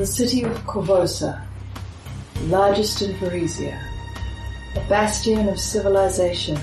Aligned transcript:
the 0.00 0.06
city 0.06 0.44
of 0.44 0.56
Korvosa, 0.64 1.44
largest 2.44 3.02
in 3.02 3.14
Varisia, 3.16 3.78
a 4.74 4.80
bastion 4.88 5.46
of 5.46 5.60
civilization 5.60 6.58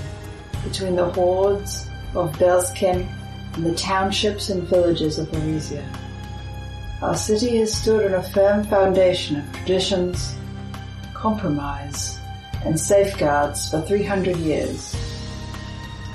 between 0.64 0.96
the 0.96 1.08
hordes 1.10 1.86
of 2.16 2.32
Belkzen 2.32 3.06
and 3.54 3.64
the 3.64 3.76
townships 3.76 4.50
and 4.50 4.64
villages 4.64 5.20
of 5.20 5.28
Varisia. 5.28 5.86
Our 7.00 7.14
city 7.14 7.58
has 7.58 7.72
stood 7.72 8.12
on 8.12 8.14
a 8.14 8.28
firm 8.30 8.64
foundation 8.64 9.36
of 9.36 9.52
traditions, 9.52 10.34
compromise, 11.14 12.18
and 12.64 12.78
safeguards 12.78 13.70
for 13.70 13.80
300 13.82 14.36
years. 14.38 14.96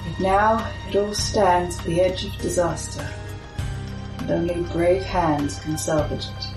But 0.06 0.20
now 0.20 0.74
it 0.90 0.98
all 0.98 1.14
stands 1.14 1.80
at 1.80 1.86
the 1.86 2.02
edge 2.02 2.26
of 2.26 2.34
disaster, 2.42 3.08
and 4.18 4.30
only 4.30 4.62
brave 4.74 5.04
hands 5.04 5.62
can 5.62 5.78
salvage 5.78 6.26
it. 6.26 6.53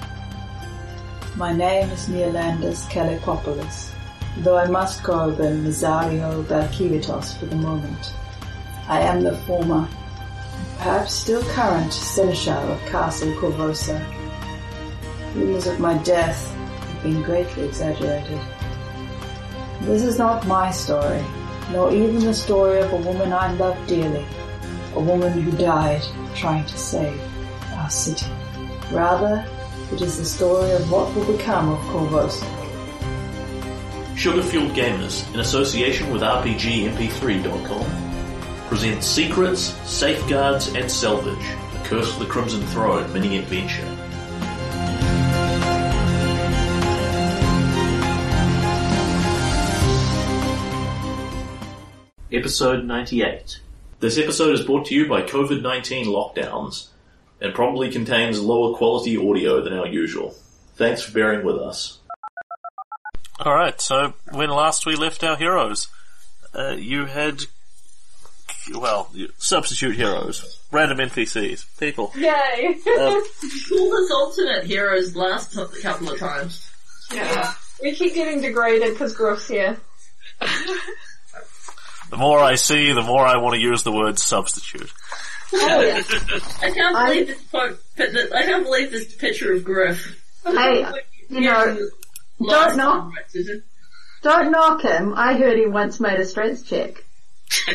My 1.36 1.52
name 1.52 1.90
is 1.90 2.08
Neolandus 2.08 2.88
Kalepopolis, 2.88 3.90
though 4.38 4.56
I 4.56 4.68
must 4.68 5.02
go 5.02 5.30
by 5.32 5.44
Nazario 5.44 6.42
Balkivitos 6.44 7.38
for 7.38 7.44
the 7.44 7.56
moment. 7.56 8.14
I 8.88 9.00
am 9.00 9.22
the 9.22 9.36
former, 9.40 9.86
perhaps 10.78 11.12
still 11.12 11.42
current, 11.52 11.92
seneschal 11.92 12.72
of 12.72 12.80
Castle 12.86 13.34
Korvosa. 13.34 14.02
Rumors 15.34 15.66
of 15.66 15.78
my 15.78 15.98
death 16.04 16.50
have 16.54 17.02
been 17.02 17.22
greatly 17.22 17.64
exaggerated. 17.66 18.40
This 19.82 20.04
is 20.04 20.16
not 20.16 20.46
my 20.46 20.70
story, 20.70 21.22
nor 21.70 21.92
even 21.92 22.20
the 22.20 22.32
story 22.32 22.80
of 22.80 22.94
a 22.94 22.96
woman 22.96 23.34
I 23.34 23.52
loved 23.56 23.86
dearly, 23.86 24.24
a 24.94 25.00
woman 25.00 25.38
who 25.42 25.50
died 25.58 26.02
trying 26.34 26.64
to 26.64 26.78
save 26.78 27.20
our 27.74 27.90
city. 27.90 28.24
Rather, 28.90 29.46
it 29.92 30.02
is 30.02 30.18
the 30.18 30.24
story 30.24 30.72
of 30.72 30.90
what 30.90 31.14
will 31.14 31.36
become 31.36 31.68
of 31.70 31.78
Korvosa. 31.80 32.44
Sugarfueled 34.16 34.74
Gamers, 34.74 35.32
in 35.32 35.38
association 35.40 36.10
with 36.10 36.22
RPGMP3.com, 36.22 37.86
presents 38.66 39.06
Secrets, 39.06 39.60
Safeguards, 39.88 40.74
and 40.74 40.90
Salvage, 40.90 41.46
The 41.72 41.78
Curse 41.84 42.12
of 42.14 42.18
the 42.18 42.26
Crimson 42.26 42.66
Throne 42.68 43.12
mini 43.12 43.38
adventure. 43.38 43.84
Episode 52.32 52.84
98. 52.84 53.60
This 54.00 54.18
episode 54.18 54.52
is 54.52 54.66
brought 54.66 54.86
to 54.86 54.96
you 54.96 55.08
by 55.08 55.22
COVID 55.22 55.62
19 55.62 56.06
lockdowns 56.06 56.88
and 57.40 57.54
probably 57.54 57.90
contains 57.90 58.40
lower 58.40 58.76
quality 58.76 59.16
audio 59.16 59.62
than 59.62 59.72
our 59.74 59.86
usual. 59.86 60.34
Thanks 60.76 61.02
for 61.02 61.12
bearing 61.12 61.44
with 61.44 61.56
us. 61.56 61.98
Alright, 63.40 63.80
so 63.80 64.14
when 64.32 64.48
last 64.50 64.86
we 64.86 64.96
left 64.96 65.22
our 65.22 65.36
heroes, 65.36 65.88
uh, 66.54 66.70
you 66.78 67.04
had, 67.04 67.42
well, 68.74 69.10
substitute 69.36 69.94
heroes, 69.96 70.58
random 70.72 70.98
NPCs, 70.98 71.78
people. 71.78 72.12
Yay! 72.16 72.76
Um, 72.98 72.98
All 72.98 73.20
this 73.20 74.10
alternate 74.10 74.64
heroes 74.64 75.14
last 75.14 75.52
t- 75.52 75.80
couple 75.82 76.10
of 76.12 76.18
times. 76.18 76.66
yeah. 77.12 77.52
We 77.82 77.92
keep 77.94 78.14
getting 78.14 78.40
degraded 78.40 78.94
because 78.94 79.14
Griff's 79.14 79.46
here. 79.48 79.76
the 82.10 82.16
more 82.16 82.38
I 82.38 82.54
see, 82.54 82.92
the 82.92 83.02
more 83.02 83.24
I 83.26 83.36
want 83.36 83.54
to 83.54 83.60
use 83.60 83.82
the 83.82 83.92
word 83.92 84.18
substitute. 84.18 84.90
Oh 85.54 85.80
yeah. 85.80 86.02
I 86.62 86.70
can't 86.70 86.96
believe 87.06 87.26
this 87.28 87.42
po- 87.44 87.76
pi- 87.96 88.36
I 88.38 88.42
can't 88.42 88.64
believe 88.64 88.90
this 88.90 89.14
picture 89.14 89.52
of 89.52 89.64
Griff. 89.64 90.22
Hey, 90.44 90.84
you 91.28 91.40
know, 91.42 91.78
don't 92.40 92.76
knock, 92.76 93.02
time, 93.02 93.08
right, 93.10 93.24
Susan? 93.30 93.62
don't 94.22 94.50
knock 94.50 94.82
him. 94.82 95.14
I 95.16 95.34
heard 95.36 95.56
he 95.58 95.66
once 95.66 96.00
made 96.00 96.18
a 96.20 96.24
strength 96.24 96.66
check. 96.66 97.02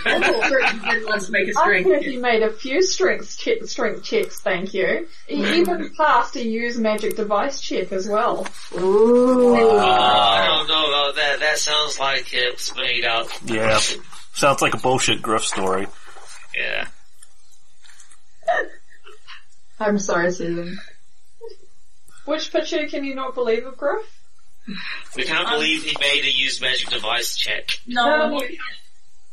I 0.05 0.19
thought 0.21 1.07
once 1.07 1.29
make 1.29 1.47
a 1.47 1.57
I 1.57 1.61
string. 1.63 1.83
heard 1.85 2.03
he 2.03 2.17
made 2.17 2.43
a 2.43 2.51
few 2.51 2.81
strength, 2.81 3.37
che- 3.37 3.61
strength 3.65 4.03
checks, 4.03 4.41
thank 4.41 4.73
you. 4.73 5.07
He 5.27 5.59
even 5.59 5.93
passed 5.97 6.35
a 6.35 6.45
use 6.45 6.77
magic 6.77 7.15
device 7.15 7.61
check 7.61 7.93
as 7.93 8.05
well. 8.07 8.45
Ooh. 8.77 9.55
I 9.55 10.45
don't 10.45 10.67
know 10.67 10.87
about 10.89 11.15
that. 11.15 11.39
That 11.39 11.57
sounds 11.57 11.99
like 11.99 12.33
it's 12.33 12.75
made 12.75 13.05
up. 13.05 13.27
Yeah. 13.45 13.79
Sounds 14.33 14.61
like 14.61 14.73
a 14.73 14.77
bullshit 14.77 15.21
Griff 15.21 15.45
story. 15.45 15.87
Yeah. 16.57 16.87
I'm 19.79 19.99
sorry, 19.99 20.31
Susan. 20.31 20.79
Which 22.25 22.51
picture 22.51 22.87
can 22.87 23.03
you 23.03 23.15
not 23.15 23.33
believe 23.33 23.65
of 23.65 23.77
Griff? 23.77 24.05
We 25.15 25.23
can't 25.23 25.49
believe 25.49 25.83
he 25.83 25.95
made 25.99 26.23
a 26.23 26.31
use 26.31 26.61
magic 26.61 26.89
device 26.89 27.35
check. 27.35 27.79
No, 27.87 28.03
I'm 28.03 28.31
looking, 28.31 28.57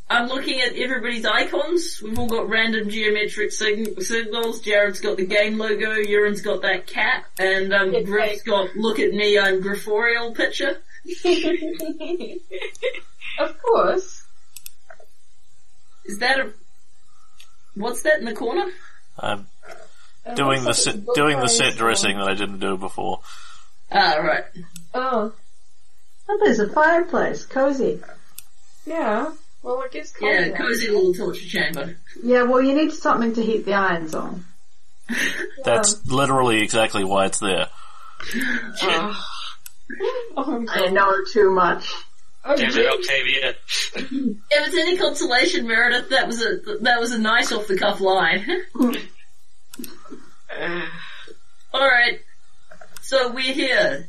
I'm 0.09 0.29
looking 0.29 0.61
at 0.61 0.75
everybody's 0.75 1.27
icons. 1.27 2.01
We've 2.03 2.19
all 2.19 2.29
got 2.29 2.49
random 2.49 2.89
geometric 2.89 3.53
sig- 3.53 4.01
signals. 4.01 4.61
Jared's 4.61 5.01
got 5.01 5.19
the 5.19 5.27
game 5.27 5.59
logo, 5.59 5.97
Urin's 5.97 6.41
got 6.41 6.63
that 6.63 6.87
cat, 6.87 7.25
and 7.39 7.75
um, 7.75 7.95
It's 7.95 8.09
Griff's 8.09 8.43
got 8.43 8.75
look 8.75 8.99
at 8.99 9.13
me, 9.13 9.39
I'm 9.39 9.63
Grifforial 9.63 10.35
picture. 10.35 10.79
of 13.39 13.63
course. 13.63 14.25
Is 16.07 16.19
that 16.21 16.41
a... 16.41 16.53
What's 17.75 18.03
that 18.03 18.19
in 18.19 18.25
the 18.25 18.33
corner? 18.33 18.73
I'm 19.19 19.47
It 20.27 20.37
doing 20.37 20.61
the 20.63 20.69
looks 20.69 20.85
set, 20.85 20.97
doing 21.15 21.41
the 21.41 21.49
set 21.49 21.73
so- 21.73 21.79
dressing 21.79 22.19
that 22.19 22.29
I 22.29 22.35
didn't 22.35 22.61
do 22.61 22.77
before. 22.77 23.21
Ah, 23.91 24.17
right. 24.17 24.45
Oh, 24.95 25.33
Oh, 26.31 26.39
there's 26.45 26.61
a 26.61 26.69
fireplace. 26.69 27.47
Cozy. 27.47 28.03
yeah. 28.87 29.31
Well, 29.63 29.81
it 29.83 29.93
gets 29.93 30.13
cold. 30.13 30.31
Yeah, 30.31 30.51
cozy 30.51 30.89
little 30.89 31.15
torture 31.15 31.47
chamber. 31.47 31.97
Yeah, 32.23 32.43
well 32.43 32.61
you 32.63 32.75
need 32.75 32.93
something 32.93 33.33
to 33.35 33.43
heat 33.43 33.65
the 33.65 33.73
irons 33.75 34.15
on. 34.15 34.45
That's 35.65 36.07
literally 36.07 36.61
exactly 36.63 37.03
why 37.05 37.27
it's 37.27 37.39
there. 37.41 37.69
Oh, 40.37 40.67
I 40.69 40.91
know 40.91 41.13
too 41.33 41.51
much. 41.51 41.91
Oh, 42.45 42.57
Damn 42.57 42.71
it. 42.77 42.87
Octavia. 42.87 43.55
If 43.95 44.37
it's 44.51 44.77
any 44.77 44.97
consolation, 44.97 45.67
Meredith, 45.67 46.11
that 46.11 46.27
was 46.27 46.43
a 46.43 46.59
that 46.83 47.01
was 47.01 47.13
a 47.13 47.19
nice 47.19 47.53
off 47.53 47.67
the 47.67 47.77
cuff 47.77 48.01
line. 48.01 48.47
All 51.75 51.87
right, 51.87 52.21
so 53.03 53.31
we're 53.33 53.53
here. 53.53 54.09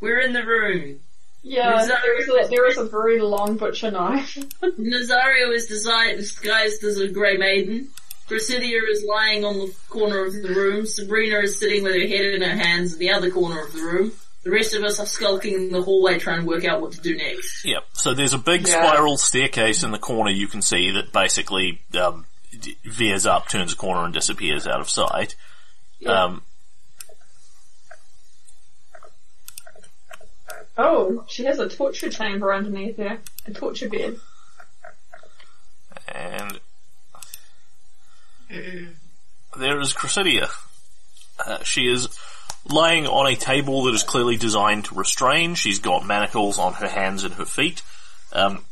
We're 0.00 0.20
in 0.20 0.32
the 0.32 0.44
room. 0.44 1.00
Yeah, 1.42 1.80
Is 1.80 1.88
that- 1.88 2.02
there 2.02 2.20
is, 2.20 2.28
a, 2.28 2.48
there 2.50 2.66
is 2.68 2.76
a 2.78 2.84
very 2.84 3.20
long 3.20 3.56
butcher 3.56 3.90
knife. 3.90 4.34
Nazario 4.62 5.52
is 5.54 5.66
disguised 5.66 6.84
as 6.84 7.00
a 7.00 7.08
grey 7.08 7.36
maiden. 7.36 7.88
Cressidia 8.28 8.80
is 8.90 9.04
lying 9.08 9.44
on 9.44 9.58
the 9.58 9.74
corner 9.88 10.26
of 10.26 10.34
the 10.34 10.48
room. 10.50 10.84
Sabrina 10.84 11.38
is 11.38 11.58
sitting 11.58 11.82
with 11.82 11.94
her 11.94 12.06
head 12.06 12.26
in 12.26 12.42
her 12.42 12.56
hands 12.56 12.92
in 12.92 12.98
the 12.98 13.10
other 13.12 13.30
corner 13.30 13.64
of 13.64 13.72
the 13.72 13.80
room. 13.80 14.12
The 14.48 14.54
rest 14.54 14.72
of 14.72 14.82
us 14.82 14.98
are 14.98 15.04
skulking 15.04 15.52
in 15.52 15.72
the 15.72 15.82
hallway 15.82 16.18
trying 16.18 16.40
to 16.40 16.46
work 16.46 16.64
out 16.64 16.80
what 16.80 16.92
to 16.92 17.00
do 17.02 17.14
next. 17.14 17.66
Yep. 17.66 17.84
So 17.92 18.14
there's 18.14 18.32
a 18.32 18.38
big 18.38 18.66
Yeah. 18.66 18.82
spiral 18.82 19.18
staircase 19.18 19.82
in 19.82 19.90
the 19.90 19.98
corner 19.98 20.30
you 20.30 20.48
can 20.48 20.62
see 20.62 20.90
that 20.92 21.12
basically 21.12 21.82
um, 22.00 22.24
veers 22.82 23.26
up, 23.26 23.48
turns 23.50 23.74
a 23.74 23.76
corner, 23.76 24.06
and 24.06 24.14
disappears 24.14 24.66
out 24.66 24.80
of 24.80 24.88
sight. 24.88 25.34
Um, 26.06 26.40
Oh, 30.78 31.24
she 31.28 31.44
has 31.44 31.58
a 31.58 31.68
torture 31.68 32.08
chamber 32.08 32.54
underneath 32.54 32.96
there. 32.96 33.18
A 33.46 33.50
torture 33.52 33.90
bed. 33.90 34.18
and 36.08 36.58
there 38.48 39.78
is 39.78 39.92
Cressidia. 39.92 40.48
Uh, 41.44 41.62
she 41.64 41.82
is 41.82 42.08
lying 42.70 43.06
on 43.06 43.26
a 43.26 43.36
table 43.36 43.84
that 43.84 43.94
is 43.94 44.02
clearly 44.02 44.36
designed 44.36 44.86
to 44.86 44.94
restrain. 44.94 45.54
She's 45.54 45.78
got 45.78 46.06
manacles 46.06 46.58
on 46.58 46.74
her 46.74 46.88
hands 46.88 47.24
and 47.24 47.34
her 47.34 47.44
feet. 47.44 47.82
Um, 48.32 48.64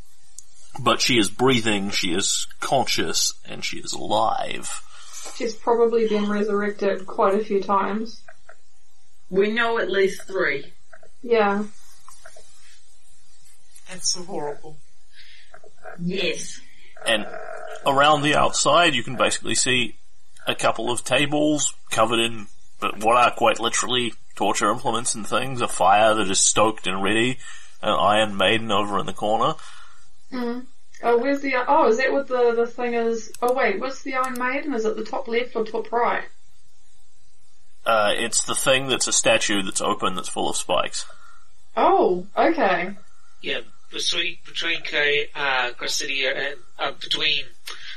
but 0.78 1.00
she 1.00 1.18
is 1.18 1.30
breathing, 1.30 1.90
she 1.90 2.12
is 2.12 2.46
conscious, 2.60 3.32
and 3.46 3.64
she 3.64 3.78
is 3.78 3.92
alive. 3.92 4.82
She's 5.36 5.54
probably 5.54 6.08
been 6.08 6.28
resurrected 6.28 7.06
quite 7.06 7.34
a 7.34 7.44
few 7.44 7.62
times. 7.62 8.22
We 9.30 9.50
know 9.50 9.78
at 9.78 9.90
least 9.90 10.22
three. 10.22 10.72
Yeah. 11.22 11.64
That's 13.88 14.12
so 14.12 14.22
horrible. 14.22 14.76
Yes. 16.00 16.60
And 17.06 17.26
around 17.86 18.22
the 18.22 18.34
outside, 18.34 18.94
you 18.94 19.02
can 19.02 19.16
basically 19.16 19.54
see 19.54 19.96
a 20.46 20.54
couple 20.54 20.90
of 20.90 21.04
tables 21.04 21.74
covered 21.90 22.20
in 22.20 22.46
but 22.80 23.02
what 23.04 23.16
are 23.16 23.30
quite 23.30 23.60
literally 23.60 24.12
torture 24.34 24.70
implements 24.70 25.14
and 25.14 25.26
things, 25.26 25.60
a 25.60 25.68
fire 25.68 26.14
that 26.14 26.30
is 26.30 26.38
stoked 26.38 26.86
and 26.86 27.02
ready, 27.02 27.38
an 27.82 27.90
Iron 27.90 28.36
Maiden 28.36 28.70
over 28.70 28.98
in 28.98 29.06
the 29.06 29.12
corner. 29.12 29.54
Mm. 30.32 30.66
Oh, 31.02 31.18
where's 31.18 31.40
the, 31.40 31.54
oh, 31.68 31.88
is 31.88 31.98
that 31.98 32.12
what 32.12 32.28
the, 32.28 32.54
the 32.56 32.66
thing 32.66 32.94
is? 32.94 33.32
Oh 33.42 33.54
wait, 33.54 33.80
what's 33.80 34.02
the 34.02 34.14
Iron 34.14 34.38
Maiden? 34.38 34.74
Is 34.74 34.84
it 34.84 34.96
the 34.96 35.04
top 35.04 35.28
left 35.28 35.54
or 35.54 35.64
top 35.64 35.92
right? 35.92 36.24
Uh, 37.84 38.12
it's 38.14 38.44
the 38.44 38.54
thing 38.54 38.88
that's 38.88 39.06
a 39.06 39.12
statue 39.12 39.62
that's 39.62 39.80
open 39.80 40.16
that's 40.16 40.28
full 40.28 40.50
of 40.50 40.56
spikes. 40.56 41.06
Oh, 41.76 42.26
okay. 42.36 42.96
Yeah, 43.42 43.60
between 43.92 44.38
between 44.44 44.80
Kay, 44.82 45.28
uh, 45.34 45.70
Cressidia 45.78 46.34
and 46.34 46.56
uh, 46.78 46.92
between 47.00 47.44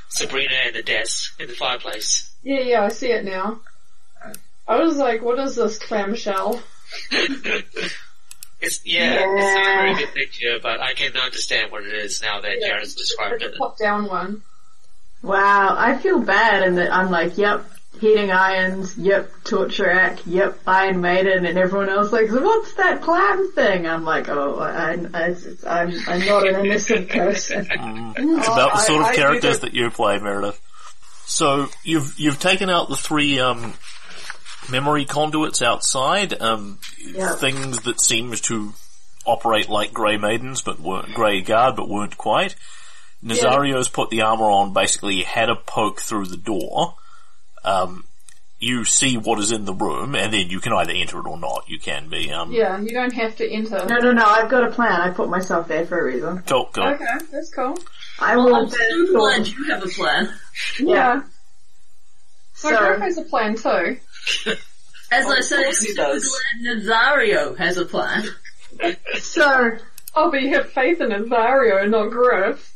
Sabrina 0.10 0.54
and 0.66 0.76
the 0.76 0.84
desk 0.84 1.40
in 1.40 1.48
the 1.48 1.54
fireplace. 1.54 2.32
Yeah, 2.44 2.60
yeah, 2.60 2.84
I 2.84 2.90
see 2.90 3.12
it 3.12 3.26
now. 3.26 3.62
I 4.70 4.80
was 4.82 4.96
like, 4.98 5.22
what 5.24 5.40
is 5.40 5.56
this 5.56 5.78
clamshell? 5.80 6.62
It's 8.62 8.82
yeah, 8.86 9.24
it's 9.24 9.56
not 9.56 9.62
a 9.62 9.82
very 9.82 9.96
good 9.96 10.14
picture, 10.14 10.60
but 10.62 10.82
I 10.82 10.94
can 10.94 11.16
understand 11.16 11.72
what 11.72 11.84
it 11.86 11.94
is 11.94 12.22
now 12.22 12.42
that 12.42 12.58
Yeah. 12.60 12.68
Jared's 12.70 12.94
described 12.94 13.36
It's 13.42 13.46
it. 13.46 13.56
a 13.56 13.58
top 13.58 13.78
down 13.78 14.06
one. 14.08 14.42
Wow, 15.24 15.76
I 15.78 15.98
feel 15.98 16.20
bad 16.20 16.68
in 16.68 16.76
that 16.76 16.94
I'm 16.94 17.10
like, 17.10 17.38
yep, 17.38 17.66
heating 18.02 18.32
irons, 18.32 18.98
yep, 18.98 19.32
torture 19.46 19.88
rack, 19.88 20.20
yep, 20.26 20.60
Iron 20.68 21.00
Maiden, 21.02 21.46
and 21.46 21.58
everyone 21.58 21.90
else 21.90 22.12
like, 22.12 22.30
what's 22.32 22.74
that 22.76 23.02
clam 23.02 23.52
thing? 23.54 23.88
I'm 23.88 24.04
like, 24.06 24.28
oh, 24.30 24.60
I, 24.60 24.92
I, 25.14 25.30
it's- 25.32 25.64
I'm, 25.66 25.94
I'm 26.08 26.26
not 26.26 26.48
an 26.48 26.66
innocent 26.66 27.10
person. 27.10 27.66
It's 28.18 28.48
about 28.48 28.74
the 28.74 28.80
sort 28.80 29.02
of 29.02 29.08
I 29.08 29.12
do 29.12 29.18
characters 29.18 29.60
that 29.62 29.74
you 29.74 29.90
play, 29.90 30.20
Meredith. 30.20 30.60
So 31.26 31.70
you've 31.84 32.20
you've 32.20 32.40
taken 32.40 32.70
out 32.70 32.90
the 32.90 32.96
three 32.98 33.40
um, 33.40 33.74
memory 34.72 35.06
conduits 35.06 35.62
outside, 35.62 36.40
um, 36.42 36.80
Yeah. 37.00 37.36
things 37.36 37.82
that 37.82 38.00
seemed 38.02 38.42
to 38.44 38.74
operate 39.26 39.70
like 39.70 39.94
Grey 39.94 40.18
Maidens, 40.18 40.62
but 40.62 40.80
weren't 40.80 41.14
Grey 41.14 41.42
Guard, 41.42 41.76
but 41.76 41.90
weren't 41.90 42.18
quite. 42.18 42.56
Nazario's 43.22 43.90
put 43.90 44.10
the 44.10 44.22
armor 44.22 44.46
on, 44.46 44.74
basically 44.74 45.24
had 45.24 45.50
a 45.50 45.56
poke 45.56 46.00
through 46.02 46.28
the 46.28 46.38
door. 46.38 46.96
Um, 47.64 48.06
you 48.62 48.84
see 48.86 49.18
what 49.18 49.40
is 49.40 49.52
in 49.52 49.66
the 49.66 49.74
room, 49.74 50.16
and 50.16 50.34
then 50.34 50.50
you 50.50 50.60
can 50.60 50.74
either 50.74 50.92
enter 50.94 51.20
it 51.20 51.26
or 51.26 51.38
not. 51.38 51.66
You 51.68 51.80
can 51.80 52.10
be 52.10 52.32
um, 52.32 52.52
Yeah, 52.52 52.80
you 52.80 52.92
don't 52.92 53.14
have 53.14 53.36
to 53.38 53.50
enter. 53.50 53.86
No, 53.86 53.98
no, 54.00 54.12
no, 54.12 54.26
I've 54.26 54.50
got 54.50 54.64
a 54.66 54.72
plan. 54.72 55.00
I 55.02 55.12
put 55.12 55.30
myself 55.30 55.68
there 55.68 55.86
for 55.86 56.00
a 56.00 56.04
reason. 56.04 56.44
go 56.46 56.70
go. 56.72 56.84
Okay, 56.84 57.06
that's 57.32 57.50
cool. 57.54 57.78
I 58.20 58.36
Well, 58.36 58.48
will 58.48 58.56
I'm 58.56 58.70
so 58.70 58.78
glad 59.14 59.48
you 59.48 59.64
have 59.70 59.84
a 59.84 59.88
plan. 59.88 60.34
Yeah. 60.80 61.22
So, 62.56 62.70
So, 62.70 62.78
Greg 62.78 63.00
has 63.02 63.18
a 63.18 63.22
plan 63.24 63.56
too. 63.56 63.98
As 65.12 65.26
I 65.26 65.40
say, 65.42 65.58
I'm 65.58 65.64
course 65.64 65.82
he 65.82 65.94
so 65.94 66.14
does. 66.14 66.40
glad 66.64 66.78
Nazario 66.78 67.58
has 67.58 67.78
a 67.78 67.86
plan. 67.86 68.24
so, 69.20 69.72
Oh, 70.16 70.32
but 70.32 70.42
you 70.42 70.54
have 70.56 70.72
faith 70.72 71.02
in 71.02 71.10
Nazario, 71.10 71.88
not 71.90 72.10
Griff. 72.10 72.74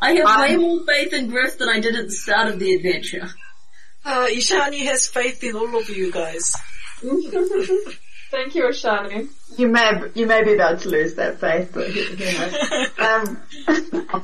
I 0.00 0.12
have 0.14 0.26
I- 0.26 0.40
way 0.48 0.56
more 0.56 0.80
faith 0.86 1.12
in 1.12 1.28
Griff 1.28 1.58
than 1.58 1.68
I 1.68 1.80
did 1.80 1.96
at 1.96 2.06
the 2.06 2.12
start 2.12 2.48
of 2.48 2.58
the 2.58 2.74
adventure. 2.74 3.28
Uh, 4.04 4.26
Ishani 4.28 4.84
has 4.86 5.06
faith 5.06 5.44
in 5.44 5.54
all 5.54 5.76
of 5.76 5.88
you 5.88 6.10
guys. 6.10 6.56
Thank 7.00 8.54
you, 8.54 8.64
Ishani. 8.64 9.28
you 9.58 9.68
may, 9.68 9.92
you 10.14 10.26
may 10.26 10.42
be 10.42 10.54
about 10.54 10.80
to 10.80 10.88
lose 10.88 11.14
that 11.16 11.38
faith, 11.38 11.70
but 11.72 11.88
who 11.90 12.00
who 12.02 12.24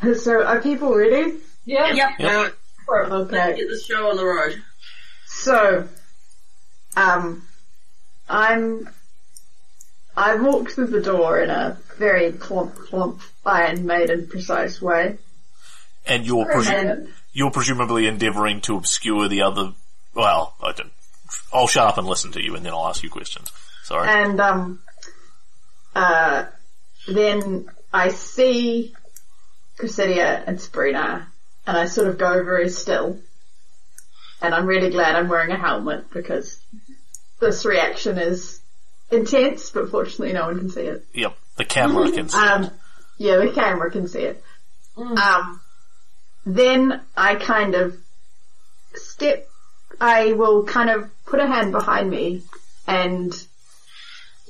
um, 0.08 0.14
so 0.16 0.42
are 0.42 0.60
people 0.62 0.92
ready? 0.94 1.34
Yeah. 1.64 1.92
Yep. 1.92 2.10
Now, 2.20 2.46
Okay. 2.90 3.54
Get 3.56 3.68
the 3.68 3.78
show 3.86 4.08
on 4.08 4.16
the 4.16 4.24
road. 4.24 4.62
So, 5.48 5.88
um, 6.94 7.42
I'm, 8.28 8.86
I 10.14 10.34
walked 10.34 10.72
through 10.72 10.88
the 10.88 11.00
door 11.00 11.40
in 11.40 11.48
a 11.48 11.78
very 11.96 12.32
clump, 12.32 12.74
clump, 12.74 13.22
Iron 13.46 13.86
Maiden 13.86 14.26
precise 14.28 14.82
way. 14.82 15.16
And 16.06 16.26
you're 16.26 16.44
presu- 16.44 17.08
you're 17.32 17.50
presumably 17.50 18.06
endeavouring 18.06 18.60
to 18.62 18.76
obscure 18.76 19.26
the 19.28 19.40
other. 19.40 19.72
Well, 20.12 20.54
I 20.62 20.72
don't. 20.72 20.92
I'll 21.50 21.66
shut 21.66 21.86
up 21.86 21.96
and 21.96 22.06
listen 22.06 22.32
to 22.32 22.44
you, 22.44 22.54
and 22.54 22.62
then 22.62 22.74
I'll 22.74 22.88
ask 22.88 23.02
you 23.02 23.08
questions. 23.08 23.50
Sorry. 23.84 24.06
and, 24.06 24.38
um, 24.42 24.80
uh, 25.94 26.44
then 27.06 27.70
I 27.90 28.10
see 28.10 28.94
Cressidia 29.78 30.44
and 30.46 30.60
Sabrina, 30.60 31.26
and 31.66 31.76
I 31.78 31.86
sort 31.86 32.08
of 32.08 32.18
go 32.18 32.44
very 32.44 32.68
still. 32.68 33.18
And 34.40 34.54
I'm 34.54 34.66
really 34.66 34.90
glad 34.90 35.16
I'm 35.16 35.28
wearing 35.28 35.50
a 35.50 35.56
helmet 35.56 36.10
because 36.12 36.60
this 37.40 37.64
reaction 37.64 38.18
is 38.18 38.60
intense, 39.10 39.70
but 39.70 39.90
fortunately 39.90 40.32
no 40.32 40.46
one 40.46 40.58
can 40.58 40.70
see 40.70 40.82
it. 40.82 41.04
Yep, 41.14 41.36
the 41.56 41.64
camera 41.64 42.10
can 42.12 42.28
see. 42.28 42.38
Um, 42.38 42.70
yeah, 43.18 43.36
the 43.36 43.52
camera 43.52 43.90
can 43.90 44.06
see 44.08 44.20
it. 44.20 44.42
Um, 44.96 45.60
then 46.46 47.00
I 47.16 47.36
kind 47.36 47.74
of 47.74 47.96
step, 48.94 49.48
I 50.00 50.32
will 50.32 50.64
kind 50.64 50.90
of 50.90 51.10
put 51.26 51.40
a 51.40 51.46
hand 51.46 51.72
behind 51.72 52.10
me 52.10 52.42
and 52.86 53.32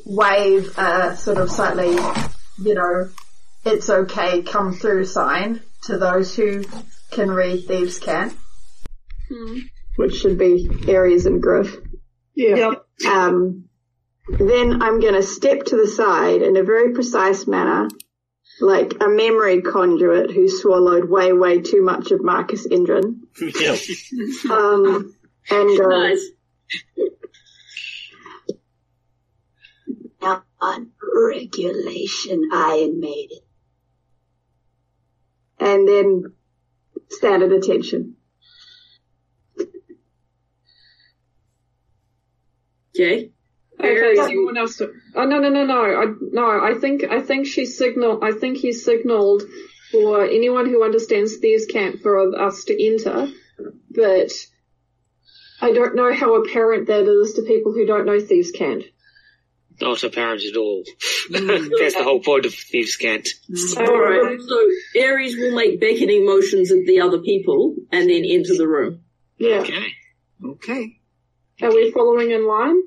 wave 0.05 0.79
a 0.79 1.17
sort 1.17 1.39
of 1.39 1.51
slightly, 1.51 1.93
you 2.63 2.75
know, 2.75 3.11
it's 3.65 3.91
okay, 3.91 4.43
come 4.43 4.73
through 4.75 5.05
sign 5.05 5.61
to 5.83 5.99
those 5.99 6.35
who 6.35 6.65
can 7.11 7.31
read 7.31 7.67
Thieves' 7.67 7.99
Cant. 7.99 8.35
Which 9.99 10.15
should 10.15 10.39
be 10.39 10.71
Aries 10.87 11.27
and 11.27 11.43
Griff. 11.43 11.77
Yeah. 12.37 12.75
Um, 13.05 13.65
then 14.29 14.81
I'm 14.81 15.01
going 15.01 15.15
to 15.15 15.25
step 15.25 15.65
to 15.65 15.77
the 15.77 15.89
side 15.89 16.41
in 16.41 16.57
a 16.57 16.63
very 16.63 16.93
precise 16.95 17.49
manner, 17.49 17.89
like 18.61 18.93
a 19.03 19.09
memory 19.09 19.61
conduit 19.61 20.31
who 20.31 20.49
swallowed 20.49 21.11
way, 21.11 21.33
way 21.33 21.63
too 21.63 21.83
much 21.83 22.13
of 22.13 22.23
Marcus 22.23 22.69
Indran. 22.69 23.23
yep. 23.41 23.79
Um, 24.51 25.17
and 25.51 25.81
uh, 25.81 25.89
Nice. 25.89 26.31
on 30.61 30.91
regulation 31.03 32.49
Iron 32.53 33.01
Maiden. 33.01 33.39
And 35.59 35.89
then 35.89 36.25
stand 37.11 37.43
at 37.43 37.51
attention. 37.51 38.18
Okay. 42.99 43.31
Okay, 43.81 44.17
someone 44.17 44.57
else. 44.57 44.79
To, 44.79 44.93
oh 45.15 45.25
no 45.25 45.39
no 45.39 45.51
no 45.51 45.65
no! 45.65 45.81
I 45.85 46.07
no. 46.33 46.61
I 46.61 46.75
think 46.81 47.05
I 47.05 47.21
think 47.21 47.47
she 47.47 47.65
signal. 47.65 48.25
I 48.25 48.33
think 48.33 48.57
he 48.57 48.73
signaled 48.73 49.45
for 49.93 50.25
anyone 50.25 50.67
who 50.67 50.83
understands 50.85 51.37
Thieves' 51.37 51.67
Cant 51.67 52.01
for 52.01 52.41
us 52.41 52.65
to 52.65 52.87
enter, 52.87 53.29
but 53.91 54.33
I 55.61 55.73
don't 55.73 55.95
know 55.95 56.13
how 56.13 56.43
apparent 56.43 56.89
that 56.89 57.07
is 57.07 57.35
to 57.35 57.43
people 57.43 57.73
who 57.73 57.87
don't 57.87 58.05
know 58.05 58.19
Thieves' 58.19 58.51
Cant. 58.51 58.85
Not 59.81 60.03
apparent 60.03 60.43
at 60.43 60.57
all. 60.57 60.83
Mm. 61.31 61.71
That's 61.79 61.95
the 61.95 62.03
whole 62.03 62.21
point 62.21 62.47
of 62.47 62.55
Thieves' 62.55 62.97
Cant. 62.97 63.29
Mm. 63.49 63.89
Alright, 63.89 64.41
so 64.41 65.01
Ares 65.01 65.37
will 65.37 65.55
make 65.55 65.81
beckoning 65.81 66.27
motions 66.27 66.73
at 66.73 66.85
the 66.85 67.01
other 67.01 67.19
people 67.19 67.77
and 67.93 68.11
then 68.11 68.25
enter 68.25 68.57
the 68.57 68.67
room. 68.67 69.03
Yeah. 69.39 69.61
Okay. 69.61 69.87
Okay. 70.45 70.99
Are 71.63 71.73
we 71.73 71.93
following 71.93 72.33
in 72.33 72.47
line? 72.47 72.81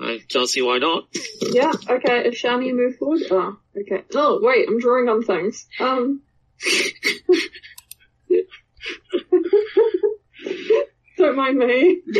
I 0.00 0.20
don't 0.28 0.46
see 0.46 0.62
why 0.62 0.78
not. 0.78 1.08
Yeah. 1.40 1.72
Okay. 1.88 2.28
Is 2.28 2.40
Shani 2.40 2.72
move 2.74 2.96
forward? 2.96 3.22
Oh, 3.30 3.58
okay. 3.76 4.04
Oh, 4.14 4.38
wait. 4.42 4.68
I'm 4.68 4.78
drawing 4.78 5.08
on 5.08 5.22
things. 5.22 5.66
Um. 5.80 6.22
don't 11.16 11.36
mind 11.36 11.58
me. 11.58 12.02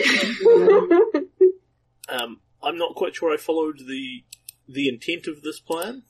Um, 2.08 2.40
I'm 2.62 2.78
not 2.78 2.94
quite 2.94 3.14
sure 3.14 3.34
I 3.34 3.36
followed 3.36 3.80
the 3.80 4.24
the 4.66 4.88
intent 4.88 5.26
of 5.26 5.42
this 5.42 5.60
plan. 5.60 6.04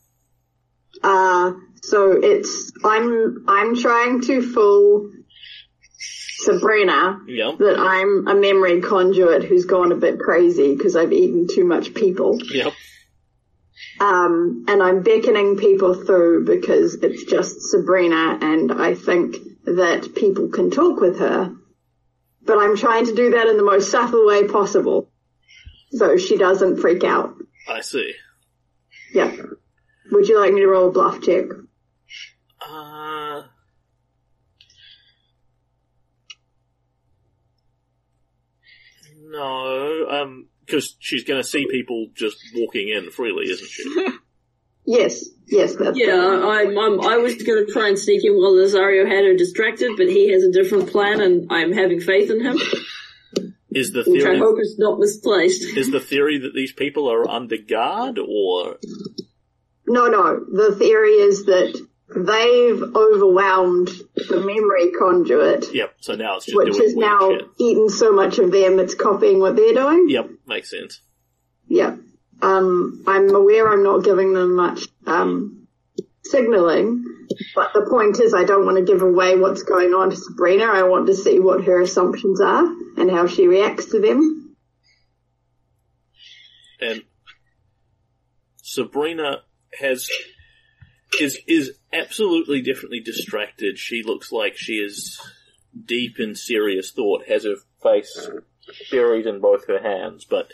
Uh, 1.02 1.52
so 1.82 2.12
it's, 2.12 2.72
I'm, 2.84 3.44
I'm 3.46 3.76
trying 3.76 4.20
to 4.22 4.42
fool 4.42 5.10
Sabrina 5.98 7.20
Yeah. 7.26 7.52
that 7.58 7.76
I'm 7.78 8.28
a 8.28 8.34
memory 8.34 8.80
conduit 8.80 9.44
who's 9.44 9.64
gone 9.64 9.92
a 9.92 9.96
bit 9.96 10.18
crazy 10.18 10.74
because 10.74 10.94
I've 10.96 11.12
eaten 11.12 11.46
too 11.48 11.64
much 11.64 11.94
people. 11.94 12.38
Yep. 12.52 12.72
Um, 14.00 14.64
and 14.68 14.82
I'm 14.82 15.02
beckoning 15.02 15.56
people 15.56 15.94
through 15.94 16.44
because 16.44 16.94
it's 16.94 17.24
just 17.24 17.60
Sabrina 17.62 18.38
and 18.40 18.72
I 18.72 18.94
think 18.94 19.36
that 19.64 20.14
people 20.14 20.48
can 20.48 20.70
talk 20.70 21.00
with 21.00 21.18
her. 21.18 21.52
But 22.42 22.58
I'm 22.58 22.76
trying 22.76 23.06
to 23.06 23.14
do 23.14 23.32
that 23.32 23.48
in 23.48 23.56
the 23.56 23.62
most 23.64 23.90
subtle 23.90 24.24
way 24.26 24.46
possible. 24.46 25.10
So 25.90 26.16
she 26.16 26.36
doesn't 26.38 26.78
freak 26.80 27.02
out. 27.02 27.34
I 27.68 27.80
see. 27.80 28.14
Yep. 29.14 29.38
Would 30.12 30.28
you 30.28 30.40
like 30.40 30.52
me 30.52 30.60
to 30.60 30.68
roll 30.68 30.88
a 30.88 30.92
bluff 30.92 31.20
check? 31.20 31.44
Uh. 32.60 33.17
No, 39.38 40.08
um, 40.10 40.48
because 40.66 40.96
she's 40.98 41.24
going 41.24 41.40
to 41.40 41.48
see 41.48 41.66
people 41.70 42.08
just 42.14 42.36
walking 42.54 42.88
in 42.88 43.10
freely, 43.10 43.46
isn't 43.46 43.68
she? 43.68 44.08
Yes. 44.88 45.22
Yes, 45.46 45.76
that's 45.76 45.98
Yeah, 45.98 46.16
I'm, 46.16 46.78
I'm, 46.78 47.00
I 47.02 47.18
was 47.18 47.42
gonna 47.42 47.66
try 47.66 47.88
and 47.88 47.98
sneak 47.98 48.24
in 48.24 48.32
while 48.32 48.54
Nazario 48.54 49.06
had 49.06 49.22
her 49.22 49.36
distracted, 49.36 49.92
but 49.98 50.06
he 50.06 50.32
has 50.32 50.42
a 50.42 50.50
different 50.50 50.90
plan 50.90 51.20
and 51.20 51.46
I'm 51.50 51.72
having 51.72 52.00
faith 52.00 52.30
in 52.30 52.40
him. 52.40 52.58
Is 53.70 53.92
the 53.92 54.04
which 54.06 54.24
I 54.24 54.38
hope 54.38 54.58
is 54.58 54.76
not 54.78 54.98
misplaced. 54.98 55.76
is 55.76 55.90
the 55.90 56.00
theory 56.00 56.38
that 56.38 56.54
these 56.54 56.72
people 56.72 57.12
are 57.12 57.28
under 57.28 57.58
guard, 57.58 58.18
or 58.18 58.78
No, 59.86 60.06
no. 60.06 60.40
The 60.50 60.74
theory 60.78 61.10
is 61.10 61.44
that 61.44 61.86
they've 62.14 62.82
overwhelmed 62.82 63.88
the 64.28 64.40
memory 64.40 64.92
conduit, 64.98 65.74
yep? 65.74 65.94
So 66.00 66.14
now 66.14 66.36
it's 66.36 66.46
just 66.46 66.56
which 66.56 66.74
weird 66.78 66.96
now 66.96 67.30
shit. 67.30 67.48
eaten 67.58 67.88
so 67.88 68.12
much 68.12 68.38
of 68.38 68.50
them 68.50 68.78
it's 68.78 68.94
copying 68.94 69.40
what 69.40 69.56
they're 69.56 69.74
doing. 69.74 70.06
Yep, 70.08 70.30
makes 70.46 70.70
sense. 70.70 71.00
Yep. 71.68 71.98
Um, 72.40 73.04
I'm 73.06 73.34
aware 73.34 73.68
I'm 73.68 73.82
not 73.82 74.04
giving 74.04 74.32
them 74.32 74.54
much 74.56 74.86
um, 75.06 75.66
signaling, 76.24 77.04
but 77.54 77.72
the 77.74 77.86
point 77.90 78.20
is 78.20 78.32
I 78.32 78.44
don't 78.44 78.64
want 78.64 78.78
to 78.78 78.84
give 78.84 79.02
away 79.02 79.36
what's 79.36 79.62
going 79.62 79.92
on 79.92 80.10
to 80.10 80.16
Sabrina. 80.16 80.64
I 80.64 80.84
want 80.84 81.08
to 81.08 81.14
see 81.14 81.40
what 81.40 81.64
her 81.64 81.80
assumptions 81.82 82.40
are 82.40 82.64
and 82.96 83.10
how 83.10 83.26
she 83.26 83.46
reacts 83.48 83.86
to 83.86 84.00
them. 84.00 84.56
and 86.80 87.02
Sabrina 88.62 89.38
has 89.78 90.08
is 91.20 91.38
is 91.46 91.77
absolutely 91.92 92.62
definitely 92.62 93.00
distracted. 93.00 93.78
She 93.78 94.02
looks 94.02 94.32
like 94.32 94.56
she 94.56 94.74
is 94.74 95.20
deep 95.84 96.18
in 96.18 96.34
serious 96.34 96.90
thought, 96.92 97.28
has 97.28 97.44
her 97.44 97.56
face 97.82 98.28
buried 98.90 99.26
in 99.26 99.40
both 99.40 99.66
her 99.66 99.80
hands, 99.80 100.24
but 100.24 100.50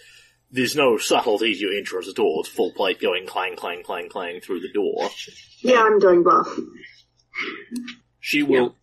there's 0.50 0.76
no 0.76 0.98
subtlety 0.98 1.54
to 1.54 1.60
your 1.60 1.72
intros 1.72 2.08
at 2.08 2.18
all. 2.18 2.40
It's 2.40 2.48
full 2.48 2.72
plate 2.72 3.00
going 3.00 3.26
clang, 3.26 3.56
clang, 3.56 3.82
clang, 3.82 4.08
clang 4.08 4.40
through 4.40 4.60
the 4.60 4.72
door. 4.72 5.10
Yeah, 5.60 5.82
I'm 5.82 5.98
doing 5.98 6.22
both. 6.22 6.48
She 8.20 8.42
will 8.42 8.76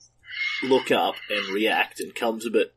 look 0.64 0.92
up 0.92 1.16
and 1.30 1.54
react 1.54 2.00
and 2.00 2.14
comes 2.14 2.46
a 2.46 2.52
bit 2.52 2.74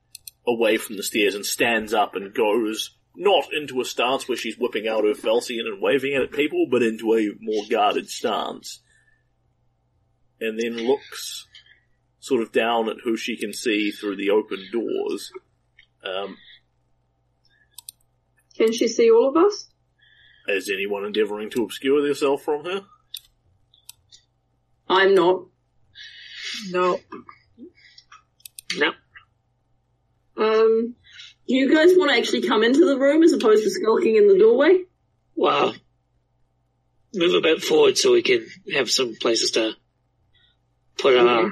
away 0.46 0.76
from 0.76 0.96
the 0.96 1.02
stairs 1.02 1.34
and 1.34 1.44
stands 1.44 1.92
up 1.92 2.14
and 2.14 2.34
goes 2.34 2.94
not 3.16 3.46
into 3.52 3.80
a 3.80 3.84
stance 3.84 4.28
where 4.28 4.36
she's 4.36 4.58
whipping 4.58 4.88
out 4.88 5.04
her 5.04 5.14
falchion 5.14 5.66
and 5.66 5.80
waving 5.80 6.12
it 6.12 6.22
at 6.22 6.32
people, 6.32 6.66
but 6.70 6.82
into 6.82 7.14
a 7.14 7.30
more 7.40 7.64
guarded 7.70 8.08
stance. 8.08 8.80
And 10.46 10.58
then 10.58 10.76
looks 10.86 11.46
sort 12.20 12.42
of 12.42 12.52
down 12.52 12.88
at 12.88 12.96
who 13.04 13.16
she 13.16 13.36
can 13.36 13.52
see 13.52 13.90
through 13.90 14.16
the 14.16 14.30
open 14.30 14.58
doors. 14.72 15.32
Um, 16.04 16.36
Can 18.56 18.72
she 18.72 18.88
see 18.88 19.10
all 19.10 19.28
of 19.28 19.36
us? 19.36 19.70
is 20.46 20.68
anyone 20.70 21.06
endeavouring 21.06 21.48
to 21.50 21.62
obscure 21.62 22.02
themselves 22.02 22.42
from 22.42 22.64
her? 22.66 22.82
I'm 24.88 25.14
not. 25.14 25.46
No. 26.70 26.98
No. 28.76 28.88
Um, 30.36 30.94
Do 31.48 31.54
you 31.54 31.74
guys 31.74 31.96
want 31.96 32.10
to 32.10 32.18
actually 32.18 32.42
come 32.46 32.62
into 32.62 32.84
the 32.84 32.98
room 32.98 33.22
as 33.22 33.32
opposed 33.32 33.62
to 33.64 33.70
skulking 33.70 34.16
in 34.16 34.28
the 34.28 34.38
doorway? 34.38 34.82
Well, 35.34 35.74
move 37.14 37.34
a 37.34 37.40
bit 37.40 37.62
forward 37.62 37.96
so 37.96 38.12
we 38.12 38.22
can 38.22 38.46
have 38.74 38.90
some 38.90 39.14
places 39.20 39.52
to 39.52 39.72
put 40.98 41.16
our. 41.16 41.50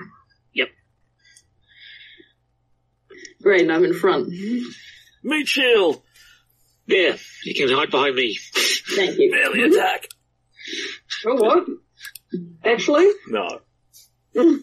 Yep. 0.55 0.69
Great, 3.43 3.71
I'm 3.71 3.85
in 3.85 3.95
front. 3.95 4.29
Meat 5.23 5.49
shield! 5.49 6.03
There, 6.87 7.17
you 7.45 7.55
can 7.55 7.75
hide 7.75 7.91
behind 7.91 8.17
me. 8.17 8.39
Thank 8.95 9.19
you. 9.19 9.31
Melee 9.31 9.69
mm-hmm. 9.69 9.73
attack! 9.73 10.09
oh 11.27 11.35
what? 11.35 11.67
Actually? 12.65 13.11
No. 13.29 13.61
Mm. 14.35 14.63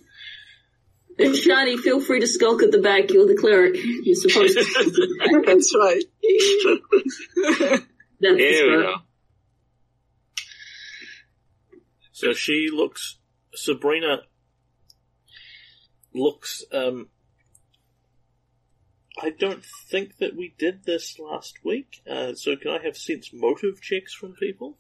Shani, 1.20 1.78
feel 1.78 2.00
free 2.00 2.22
to 2.22 2.28
skulk 2.28 2.64
at 2.64 2.72
the 2.72 2.80
back. 2.80 3.12
You're 3.12 3.28
the 3.28 3.36
cleric. 3.36 3.76
You're 4.04 4.16
supposed 4.16 4.58
to. 4.58 4.64
That's 5.46 5.76
right. 5.76 6.04
That's 8.22 8.36
the 8.36 8.36
we 8.36 8.54
spirit. 8.56 8.84
go. 8.84 8.96
So 12.12 12.34
she 12.34 12.70
looks, 12.72 13.18
Sabrina 13.54 14.24
looks, 16.20 16.64
um, 16.72 17.08
I 19.22 19.30
don't 19.32 19.64
think 19.90 20.18
that 20.18 20.36
we 20.36 20.54
did 20.58 20.84
this 20.86 21.18
last 21.20 21.60
week, 21.64 22.02
uh, 22.10 22.34
so 22.36 22.56
can 22.56 22.72
I 22.72 22.84
have 22.84 22.96
sense 22.98 23.32
motive 23.34 23.82
checks 23.82 24.14
from 24.14 24.34
people? 24.34 24.78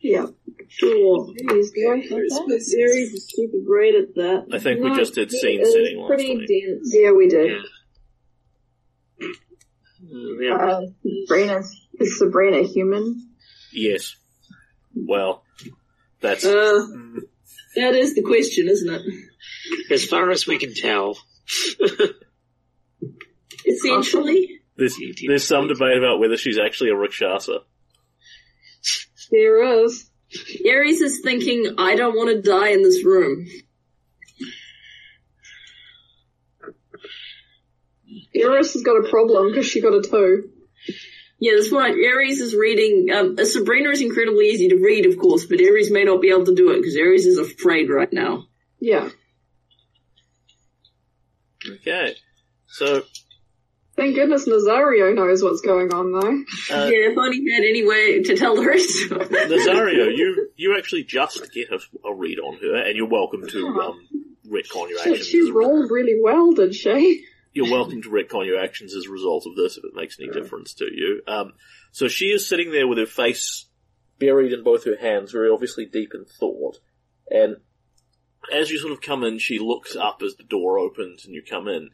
Yeah. 0.00 0.26
Sure. 0.68 1.26
Please, 1.46 1.70
do 1.72 1.90
I 1.92 1.96
have 1.98 2.08
that? 2.08 3.22
Super 3.28 3.58
great 3.64 3.94
at 3.94 4.14
that. 4.16 4.46
I 4.52 4.58
think 4.58 4.82
we 4.82 4.94
just 4.96 5.14
did 5.14 5.30
scene 5.30 5.60
it 5.60 5.62
was 5.62 5.72
setting 5.72 5.98
last 6.00 6.08
pretty 6.08 6.36
week. 6.38 6.48
dense. 6.48 6.92
Yeah, 6.94 7.12
we 7.12 7.28
did. 7.28 7.50
Yeah. 9.20 9.28
Mm, 10.12 10.36
yeah. 10.40 10.56
Uh, 10.56 10.80
Sabrina's, 11.26 11.86
is 12.00 12.18
Sabrina 12.18 12.62
human? 12.64 13.28
Yes. 13.72 14.16
Well, 14.94 15.44
that's, 16.20 16.44
Uh, 16.44 16.86
that 17.76 17.94
is 17.94 18.14
the 18.14 18.22
question, 18.22 18.68
isn't 18.68 18.92
it? 18.92 19.02
As 19.90 20.04
far 20.04 20.30
as 20.30 20.46
we 20.46 20.58
can 20.58 20.74
tell. 20.74 21.16
Essentially. 23.66 24.60
there's, 24.76 24.96
there's 25.26 25.46
some 25.46 25.68
debate 25.68 25.98
about 25.98 26.18
whether 26.18 26.36
she's 26.36 26.58
actually 26.58 26.90
a 26.90 26.96
Rakshasa. 26.96 27.60
There 29.30 29.84
is. 29.84 30.10
Aries 30.64 31.00
is 31.00 31.20
thinking, 31.22 31.74
I 31.78 31.94
don't 31.94 32.16
want 32.16 32.30
to 32.30 32.42
die 32.42 32.70
in 32.70 32.82
this 32.82 33.04
room. 33.04 33.46
Eris 38.34 38.72
has 38.72 38.82
got 38.82 39.04
a 39.04 39.08
problem 39.08 39.48
because 39.48 39.66
she 39.66 39.80
got 39.80 39.94
a 39.94 40.02
two. 40.02 40.50
Yeah, 41.42 41.54
that's 41.56 41.72
right. 41.72 41.92
Aries 41.92 42.40
is 42.40 42.54
reading. 42.54 43.08
Um, 43.12 43.36
Sabrina 43.44 43.88
is 43.90 44.00
incredibly 44.00 44.50
easy 44.50 44.68
to 44.68 44.76
read, 44.76 45.06
of 45.06 45.18
course, 45.18 45.44
but 45.44 45.60
Aries 45.60 45.90
may 45.90 46.04
not 46.04 46.20
be 46.22 46.28
able 46.30 46.44
to 46.46 46.54
do 46.54 46.70
it 46.70 46.76
because 46.76 46.94
Aries 46.94 47.26
is 47.26 47.36
afraid 47.36 47.90
right 47.90 48.12
now. 48.12 48.44
Yeah. 48.78 49.08
Okay. 51.68 52.14
So, 52.68 53.02
Thank 53.96 54.14
goodness 54.14 54.48
Nazario 54.48 55.14
knows 55.14 55.42
what's 55.42 55.60
going 55.60 55.92
on 55.92 56.12
though. 56.12 56.20
uh, 56.74 56.86
yeah, 56.86 57.10
if 57.10 57.18
only 57.18 57.38
he 57.38 57.52
had 57.52 57.62
any 57.64 57.84
way 57.86 58.22
to 58.22 58.36
tell 58.36 58.54
the 58.56 58.64
rest 58.66 59.10
of. 59.12 59.28
Nazario, 59.28 60.16
you, 60.16 60.48
you 60.56 60.76
actually 60.78 61.04
just 61.04 61.52
get 61.52 61.70
a, 61.70 61.78
a 62.08 62.14
read 62.14 62.38
on 62.38 62.56
her, 62.58 62.76
and 62.86 62.96
you're 62.96 63.08
welcome 63.08 63.46
to, 63.48 63.66
um, 63.66 64.08
retcon 64.48 64.88
your 64.88 64.98
She, 65.02 65.10
actions. 65.10 65.26
she 65.26 65.38
as 65.40 65.48
a- 65.48 65.52
rolled 65.52 65.90
really 65.90 66.18
well, 66.22 66.52
did 66.52 66.74
she? 66.74 67.24
You're 67.52 67.70
welcome 67.70 68.02
to 68.02 68.08
retcon 68.08 68.46
your 68.46 68.62
actions 68.62 68.94
as 68.94 69.06
a 69.06 69.10
result 69.10 69.46
of 69.46 69.56
this 69.56 69.76
if 69.76 69.84
it 69.84 69.94
makes 69.94 70.18
any 70.18 70.30
difference 70.30 70.74
to 70.74 70.86
you. 70.86 71.22
Um, 71.26 71.52
so 71.90 72.08
she 72.08 72.26
is 72.26 72.48
sitting 72.48 72.70
there 72.70 72.88
with 72.88 72.98
her 72.98 73.06
face 73.06 73.66
buried 74.18 74.52
in 74.52 74.62
both 74.62 74.84
her 74.84 74.96
hands, 74.96 75.32
very 75.32 75.50
obviously 75.50 75.84
deep 75.84 76.12
in 76.14 76.24
thought. 76.24 76.78
And 77.30 77.56
as 78.52 78.70
you 78.70 78.78
sort 78.78 78.92
of 78.92 79.00
come 79.00 79.24
in, 79.24 79.38
she 79.38 79.58
looks 79.58 79.96
up 79.96 80.22
as 80.24 80.36
the 80.36 80.44
door 80.44 80.78
opens 80.78 81.24
and 81.24 81.34
you 81.34 81.42
come 81.42 81.68
in, 81.68 81.90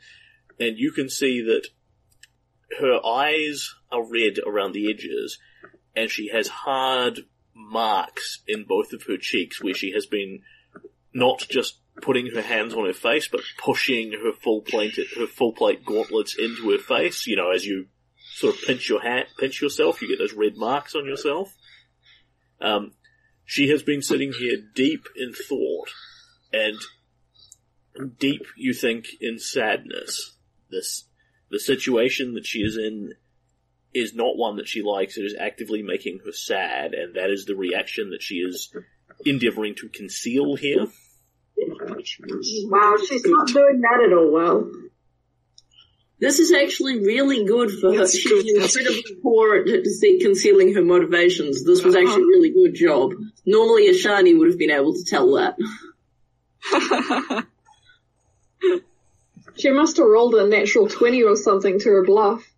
and 0.61 0.79
you 0.79 0.93
can 0.93 1.09
see 1.09 1.43
that 1.43 1.69
her 2.79 3.05
eyes 3.05 3.75
are 3.91 4.05
red 4.05 4.39
around 4.47 4.73
the 4.73 4.91
edges, 4.91 5.39
and 5.97 6.11
she 6.11 6.29
has 6.29 6.49
hard 6.49 7.21
marks 7.55 8.43
in 8.47 8.65
both 8.65 8.93
of 8.93 9.05
her 9.05 9.17
cheeks 9.19 9.63
where 9.63 9.75
she 9.75 9.93
has 9.93 10.07
been 10.07 10.41
not 11.13 11.47
just 11.49 11.79
putting 12.03 12.27
her 12.29 12.43
hands 12.43 12.75
on 12.75 12.87
her 12.87 12.93
face, 12.93 13.29
but 13.29 13.41
pushing 13.59 14.13
her 14.13 14.33
full 14.33 14.63
plate, 14.63 14.99
her 15.19 15.27
full 15.27 15.53
plate 15.53 15.85
gauntlets 15.85 16.37
into 16.39 16.71
her 16.71 16.79
face. 16.79 17.27
You 17.27 17.37
know, 17.37 17.51
as 17.51 17.65
you 17.65 17.87
sort 18.35 18.55
of 18.55 18.63
pinch 18.63 18.89
your 18.89 19.03
hand, 19.03 19.27
pinch 19.39 19.61
yourself, 19.61 20.01
you 20.01 20.09
get 20.09 20.19
those 20.19 20.33
red 20.33 20.57
marks 20.57 20.95
on 20.95 21.07
yourself. 21.07 21.55
Um, 22.61 22.93
she 23.45 23.69
has 23.71 23.83
been 23.83 24.03
sitting 24.03 24.33
here 24.33 24.57
deep 24.75 25.09
in 25.17 25.33
thought, 25.33 25.91
and 26.53 26.77
deep, 28.19 28.47
you 28.57 28.75
think, 28.75 29.07
in 29.21 29.39
sadness. 29.39 30.37
This, 30.71 31.05
the 31.51 31.59
situation 31.59 32.35
that 32.35 32.47
she 32.47 32.61
is 32.61 32.77
in 32.77 33.15
is 33.95 34.15
not 34.15 34.37
one 34.37 34.57
that 34.57 34.69
she 34.69 34.83
likes. 34.83 35.17
It 35.17 35.23
is 35.23 35.37
actively 35.39 35.83
making 35.83 36.21
her 36.25 36.33
sad, 36.33 36.95
and 36.95 37.15
that 37.15 37.31
is 37.31 37.47
the 37.47 37.57
reaction 37.57 38.11
that 38.11 38.23
she 38.23 38.37
is 38.37 38.71
endeavouring 39.25 39.75
to 39.77 39.89
conceal 39.89 40.57
here. 40.57 40.87
Wow, 41.61 42.97
she's 43.07 43.25
not 43.25 43.49
doing 43.49 43.81
that 43.81 44.05
at 44.07 44.13
all 44.13 44.31
well. 44.33 44.71
This 46.21 46.41
is 46.41 46.53
actually 46.53 46.99
really 46.99 47.45
good 47.45 47.71
for 47.71 47.95
her. 47.95 48.07
She's 48.07 48.55
incredibly 48.55 49.17
poor 49.23 49.57
at 49.57 49.85
concealing 50.21 50.75
her 50.75 50.83
motivations. 50.83 51.65
This 51.65 51.85
was 51.85 51.95
actually 51.95 52.23
a 52.23 52.27
really 52.27 52.51
good 52.51 52.75
job. 52.75 53.13
Normally, 53.47 53.89
Ishani 53.89 54.37
would 54.37 54.49
have 54.49 54.59
been 54.59 54.73
able 54.73 54.95
to 54.95 55.05
tell 55.05 55.35
that. 55.35 55.57
She 59.59 59.71
must 59.71 59.97
have 59.97 60.07
rolled 60.07 60.37
a 60.37 60.47
natural 60.47 60.87
20 60.89 61.25
or 61.25 61.35
something 61.35 61.81
to 61.81 61.89
her 61.89 62.05
bluff. 62.05 62.49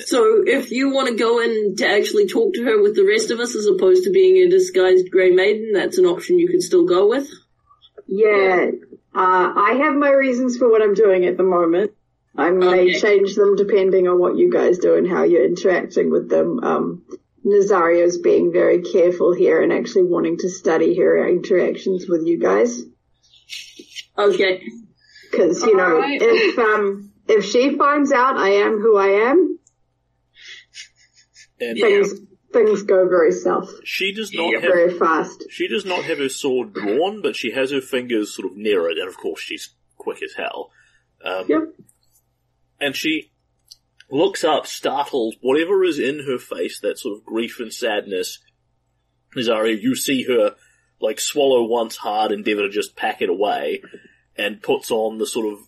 So, 0.00 0.42
if 0.46 0.70
you 0.70 0.90
want 0.90 1.08
to 1.08 1.14
go 1.16 1.40
in 1.40 1.76
to 1.76 1.88
actually 1.88 2.26
talk 2.26 2.52
to 2.54 2.64
her 2.64 2.82
with 2.82 2.94
the 2.94 3.06
rest 3.06 3.30
of 3.30 3.40
us, 3.40 3.54
as 3.54 3.66
opposed 3.66 4.04
to 4.04 4.10
being 4.10 4.36
a 4.36 4.50
disguised 4.50 5.10
Grey 5.10 5.30
Maiden, 5.30 5.72
that's 5.72 5.96
an 5.96 6.04
option 6.04 6.38
you 6.38 6.48
could 6.48 6.62
still 6.62 6.84
go 6.84 7.08
with. 7.08 7.28
Yeah, 8.06 8.70
uh, 9.14 9.52
I 9.56 9.80
have 9.82 9.94
my 9.94 10.10
reasons 10.10 10.58
for 10.58 10.70
what 10.70 10.82
I'm 10.82 10.94
doing 10.94 11.24
at 11.24 11.36
the 11.38 11.42
moment. 11.42 11.92
I 12.36 12.50
may 12.50 12.90
Okay. 12.90 13.00
change 13.00 13.34
them 13.34 13.56
depending 13.56 14.06
on 14.08 14.18
what 14.18 14.36
you 14.36 14.50
guys 14.50 14.78
do 14.78 14.94
and 14.94 15.08
how 15.08 15.24
you're 15.24 15.44
interacting 15.44 16.10
with 16.10 16.28
them. 16.28 16.60
Um, 16.62 17.02
Nazario's 17.42 18.18
being 18.18 18.52
very 18.52 18.82
careful 18.82 19.32
here 19.32 19.62
and 19.62 19.72
actually 19.72 20.04
wanting 20.04 20.36
to 20.38 20.50
study 20.50 20.96
her 20.98 21.26
interactions 21.26 22.06
with 22.08 22.26
you 22.26 22.38
guys. 22.38 22.82
Okay. 24.16 24.62
Because, 25.30 25.62
you 25.62 25.76
know, 25.76 25.96
Alright. 25.96 26.20
if, 26.20 26.58
um, 26.58 27.10
if 27.26 27.44
she 27.44 27.76
finds 27.76 28.12
out 28.12 28.36
I 28.36 28.50
am 28.50 28.80
who 28.80 28.96
I 28.96 29.30
am, 29.30 29.47
And 31.60 31.78
things, 31.78 32.12
things 32.52 32.82
go 32.82 33.08
very 33.08 33.32
south, 33.32 33.70
she 33.84 34.12
does 34.12 34.32
not 34.32 34.52
have 34.54 34.62
very 34.62 34.98
fast. 34.98 35.44
She 35.50 35.68
does 35.68 35.84
not 35.84 36.04
have 36.04 36.18
her 36.18 36.28
sword 36.28 36.72
drawn, 36.72 37.22
but 37.22 37.36
she 37.36 37.52
has 37.52 37.70
her 37.70 37.80
fingers 37.80 38.34
sort 38.34 38.50
of 38.50 38.56
near 38.56 38.88
it, 38.88 38.98
and 38.98 39.08
of 39.08 39.16
course 39.16 39.40
she's 39.40 39.74
quick 39.96 40.22
as 40.22 40.34
hell. 40.34 40.70
Um, 41.24 41.44
Yep. 41.48 41.62
And 42.80 42.94
she 42.94 43.32
looks 44.10 44.44
up, 44.44 44.66
startled, 44.66 45.34
whatever 45.40 45.82
is 45.84 45.98
in 45.98 46.20
her 46.26 46.38
face, 46.38 46.80
that 46.80 46.98
sort 46.98 47.18
of 47.18 47.24
grief 47.24 47.58
and 47.58 47.72
sadness. 47.72 48.38
Nazario, 49.36 49.80
you 49.80 49.94
see 49.96 50.22
her, 50.24 50.54
like, 51.00 51.20
swallow 51.20 51.64
once 51.64 51.96
hard, 51.96 52.32
endeavour 52.32 52.62
to 52.62 52.70
just 52.70 52.96
pack 52.96 53.20
it 53.20 53.28
away, 53.28 53.82
and 54.36 54.62
puts 54.62 54.90
on 54.90 55.18
the 55.18 55.26
sort 55.26 55.52
of, 55.52 55.58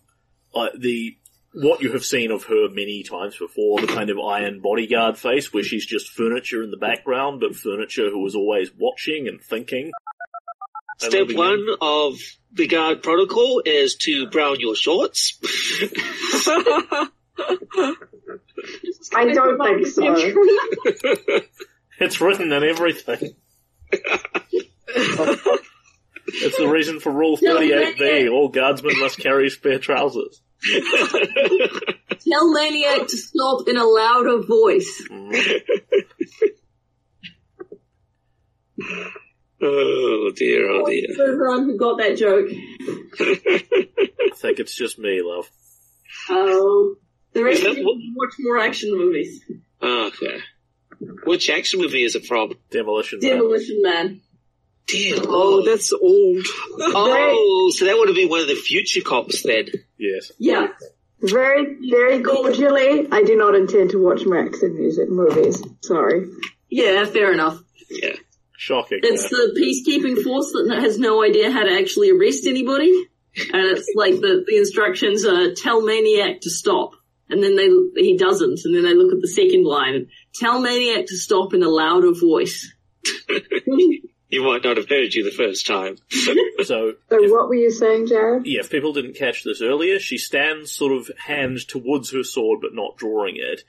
uh, 0.54 0.68
the, 0.78 1.16
what 1.52 1.82
you 1.82 1.92
have 1.92 2.04
seen 2.04 2.30
of 2.30 2.44
her 2.44 2.68
many 2.68 3.02
times 3.02 3.36
before, 3.36 3.80
the 3.80 3.86
kind 3.86 4.10
of 4.10 4.18
iron 4.18 4.60
bodyguard 4.60 5.18
face, 5.18 5.52
where 5.52 5.64
she's 5.64 5.84
just 5.84 6.10
furniture 6.10 6.62
in 6.62 6.70
the 6.70 6.76
background, 6.76 7.40
but 7.40 7.56
furniture 7.56 8.10
who 8.10 8.24
is 8.26 8.34
always 8.34 8.70
watching 8.76 9.26
and 9.28 9.40
thinking. 9.40 9.90
Step 10.98 11.28
then 11.28 11.36
one 11.36 11.66
of 11.80 12.18
the 12.52 12.66
guard 12.66 13.02
protocol 13.02 13.62
is 13.64 13.96
to 13.96 14.28
brown 14.28 14.60
your 14.60 14.74
shorts. 14.76 15.38
I 19.14 19.32
don't 19.32 19.62
think 19.62 19.86
so. 19.86 21.40
It's 22.00 22.18
written 22.18 22.50
in 22.50 22.64
everything. 22.64 23.34
it's 23.92 24.58
the 26.56 26.66
reason 26.66 26.98
for 26.98 27.12
Rule 27.12 27.36
38B. 27.36 28.32
All 28.32 28.48
guardsmen 28.48 28.98
must 29.00 29.18
carry 29.18 29.50
spare 29.50 29.78
trousers. 29.78 30.40
Tell 30.62 32.52
Maniac 32.52 33.06
to 33.08 33.16
stop 33.16 33.66
in 33.68 33.76
a 33.76 33.84
louder 33.84 34.42
voice. 34.42 35.02
oh 39.62 40.30
dear, 40.36 40.70
oh 40.70 40.86
dear. 40.86 41.06
For 41.16 41.32
everyone 41.32 41.64
who 41.64 41.76
got 41.78 41.98
that 41.98 42.16
joke. 42.16 42.48
I 42.50 44.36
think 44.36 44.58
it's 44.58 44.74
just 44.74 44.98
me, 44.98 45.22
love. 45.22 45.48
Oh. 46.28 46.96
The 47.32 47.44
rest 47.44 47.60
Is 47.60 47.66
of 47.66 47.78
you 47.78 48.14
watch 48.16 48.34
more 48.40 48.58
action 48.58 48.90
movies. 48.96 49.44
Ah, 49.80 50.08
okay. 50.08 50.40
Which 51.24 51.48
action 51.48 51.80
movie 51.80 52.02
is 52.02 52.16
it 52.16 52.26
from? 52.26 52.52
Demolition 52.70 53.20
Man. 53.22 53.30
Demolition 53.30 53.82
Man. 53.82 54.20
Damn. 54.92 55.24
Oh, 55.28 55.64
that's 55.64 55.92
old. 55.92 56.46
Oh, 56.78 57.70
so 57.74 57.84
that 57.84 57.96
would 57.96 58.08
have 58.08 58.16
been 58.16 58.28
one 58.28 58.40
of 58.40 58.48
the 58.48 58.54
future 58.54 59.00
cops 59.00 59.42
then. 59.42 59.66
Yes. 59.98 60.32
Yeah. 60.38 60.68
Very, 61.22 61.76
very 61.90 62.22
cordially, 62.22 63.06
I 63.12 63.22
do 63.22 63.36
not 63.36 63.54
intend 63.54 63.90
to 63.90 64.02
watch 64.02 64.22
Max 64.24 64.62
in 64.62 64.74
music 64.74 65.10
movies. 65.10 65.62
Sorry. 65.82 66.26
Yeah, 66.70 67.04
fair 67.04 67.32
enough. 67.32 67.62
Yeah. 67.90 68.14
Shocking. 68.56 69.00
It's 69.02 69.24
yeah. 69.24 69.28
the 69.30 69.60
peacekeeping 69.60 70.22
force 70.22 70.52
that 70.52 70.80
has 70.80 70.98
no 70.98 71.22
idea 71.22 71.50
how 71.50 71.64
to 71.64 71.72
actually 71.72 72.10
arrest 72.10 72.46
anybody. 72.46 73.06
And 73.36 73.64
it's 73.64 73.90
like 73.94 74.14
the, 74.14 74.44
the 74.46 74.56
instructions 74.56 75.24
are 75.24 75.54
tell 75.54 75.82
Maniac 75.82 76.40
to 76.42 76.50
stop. 76.50 76.92
And 77.28 77.42
then 77.42 77.54
they, 77.56 77.68
he 78.02 78.16
doesn't. 78.16 78.60
And 78.64 78.74
then 78.74 78.82
they 78.82 78.94
look 78.94 79.12
at 79.12 79.20
the 79.20 79.28
second 79.28 79.64
line. 79.64 80.08
Tell 80.34 80.60
Maniac 80.60 81.06
to 81.06 81.16
stop 81.16 81.54
in 81.54 81.62
a 81.62 81.68
louder 81.68 82.12
voice. 82.12 82.72
You 84.30 84.44
might 84.44 84.62
not 84.64 84.76
have 84.76 84.88
heard 84.88 85.12
you 85.12 85.24
the 85.24 85.30
first 85.30 85.66
time. 85.66 85.96
So, 86.62 86.92
So 87.08 87.16
what 87.32 87.48
were 87.48 87.54
you 87.54 87.70
saying, 87.70 88.06
Jared? 88.08 88.44
yeah, 88.46 88.60
if 88.60 88.70
people 88.70 88.92
didn't 88.92 89.16
catch 89.16 89.42
this 89.44 89.62
earlier, 89.62 89.98
she 89.98 90.18
stands 90.18 90.70
sort 90.70 90.92
of 90.92 91.10
hand 91.16 91.66
towards 91.66 92.12
her 92.12 92.22
sword 92.22 92.60
but 92.60 92.74
not 92.74 92.96
drawing 92.98 93.36
it. 93.38 93.62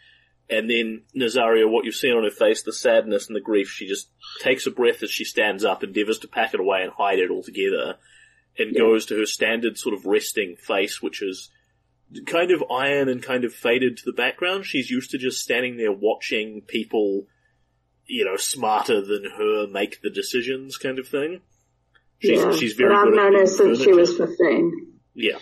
And 0.49 0.69
then 0.69 1.03
Nazario, 1.15 1.69
what 1.71 1.85
you've 1.85 1.95
seen 1.95 2.11
on 2.11 2.23
her 2.25 2.29
face, 2.29 2.63
the 2.63 2.73
sadness 2.73 3.27
and 3.27 3.35
the 3.35 3.39
grief, 3.41 3.69
she 3.69 3.87
just 3.87 4.09
takes 4.41 4.67
a 4.67 4.71
breath 4.71 5.01
as 5.01 5.09
she 5.09 5.23
stands 5.23 5.63
up, 5.63 5.83
endeavours 5.83 6.19
to 6.19 6.27
pack 6.27 6.53
it 6.53 6.59
away 6.59 6.81
and 6.83 6.91
hide 6.91 7.19
it 7.19 7.31
altogether, 7.31 7.95
and 8.59 8.75
goes 8.75 9.05
to 9.05 9.17
her 9.17 9.25
standard 9.25 9.77
sort 9.77 9.95
of 9.95 10.05
resting 10.05 10.57
face, 10.57 11.01
which 11.01 11.21
is 11.21 11.49
kind 12.25 12.51
of 12.51 12.61
iron 12.69 13.07
and 13.07 13.23
kind 13.23 13.45
of 13.45 13.53
faded 13.53 13.95
to 13.95 14.03
the 14.05 14.11
background. 14.11 14.65
She's 14.65 14.89
used 14.91 15.11
to 15.11 15.17
just 15.17 15.41
standing 15.41 15.77
there 15.77 15.93
watching 15.93 16.61
people, 16.67 17.27
you 18.11 18.25
know, 18.25 18.35
smarter 18.35 19.01
than 19.01 19.23
her 19.37 19.67
make 19.67 20.01
the 20.01 20.09
decisions 20.09 20.77
kind 20.77 20.99
of 20.99 21.07
thing. 21.07 21.39
She's, 22.19 22.39
yeah, 22.39 22.51
she's 22.51 22.73
very 22.73 22.93
good 22.93 23.07
at 23.07 23.15
known 23.15 23.33
her 23.33 23.45
being 23.45 23.47
since 23.47 23.81
she 23.81 23.93
was 23.93 24.17
15. 24.17 24.99
Yeah. 25.13 25.39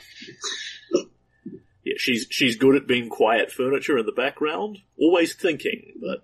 Yeah, 1.84 1.96
she's 1.98 2.28
she's 2.30 2.58
good 2.58 2.76
at 2.76 2.88
being 2.88 3.10
quiet 3.10 3.52
furniture 3.52 3.98
in 3.98 4.06
the 4.06 4.12
background, 4.12 4.80
always 5.00 5.34
thinking, 5.34 5.94
but 6.00 6.24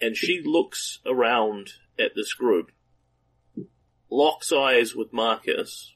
and 0.00 0.16
she 0.16 0.40
looks 0.42 1.00
around 1.04 1.72
at 1.98 2.12
this 2.14 2.32
group, 2.32 2.70
locks 4.10 4.50
eyes 4.52 4.94
with 4.94 5.12
Marcus, 5.12 5.92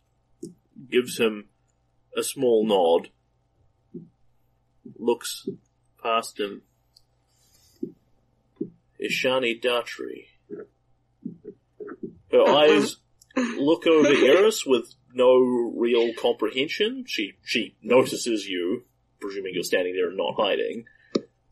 gives 0.91 1.19
him 1.19 1.49
a 2.17 2.23
small 2.23 2.67
nod, 2.67 3.09
looks 4.99 5.49
past 6.03 6.38
him. 6.38 6.62
Ishani 9.03 9.61
Datri. 9.62 10.27
Her 12.31 12.43
eyes 12.49 12.97
look 13.37 13.87
over 13.87 14.09
Eris 14.09 14.65
with 14.67 14.93
no 15.15 15.37
real 15.77 16.12
comprehension. 16.15 17.05
She 17.07 17.33
she 17.45 17.77
notices 17.83 18.47
you, 18.47 18.85
presuming 19.21 19.53
you're 19.55 19.65
standing 19.65 19.95
there 19.95 20.09
and 20.09 20.17
not 20.17 20.35
hiding, 20.38 20.85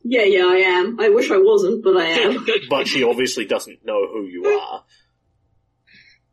Yeah, 0.03 0.23
yeah, 0.23 0.45
I 0.47 0.57
am. 0.79 0.99
I 0.99 1.09
wish 1.09 1.29
I 1.29 1.37
wasn't, 1.37 1.83
but 1.83 1.97
I 1.97 2.05
am. 2.05 2.45
but 2.69 2.87
she 2.87 3.03
obviously 3.03 3.45
doesn't 3.45 3.85
know 3.85 4.07
who 4.11 4.25
you 4.25 4.45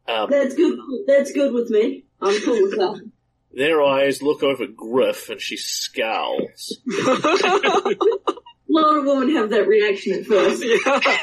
are. 0.09 0.23
Um, 0.23 0.31
That's 0.31 0.55
good. 0.55 0.79
That's 1.07 1.33
good 1.33 1.53
with 1.53 1.69
me. 1.69 2.05
I'm 2.21 2.41
cool 2.43 2.63
with 2.63 2.73
that. 2.77 3.11
their 3.53 3.83
eyes 3.83 4.23
look 4.23 4.43
over 4.43 4.67
Griff, 4.67 5.29
and 5.29 5.41
she 5.41 5.59
scowls. 5.59 6.79
A 8.69 8.73
lot 8.73 8.99
of 8.99 9.05
women 9.07 9.35
have 9.35 9.51
that 9.51 9.67
reaction 9.67 10.13
at 10.15 10.27
first. 10.27 10.63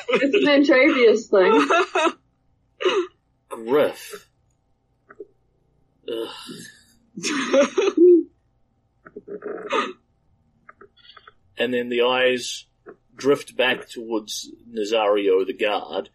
It's 0.10 0.34
an 0.34 0.46
Antravius 0.46 1.30
thing. 1.30 1.68
Griff. 3.50 4.28
And 11.58 11.74
then 11.74 11.90
the 11.90 12.02
eyes 12.02 12.66
drift 13.16 13.56
back 13.56 13.88
towards 13.88 14.52
Nazario 14.70 15.46
the 15.46 15.54
guard. 15.54 16.10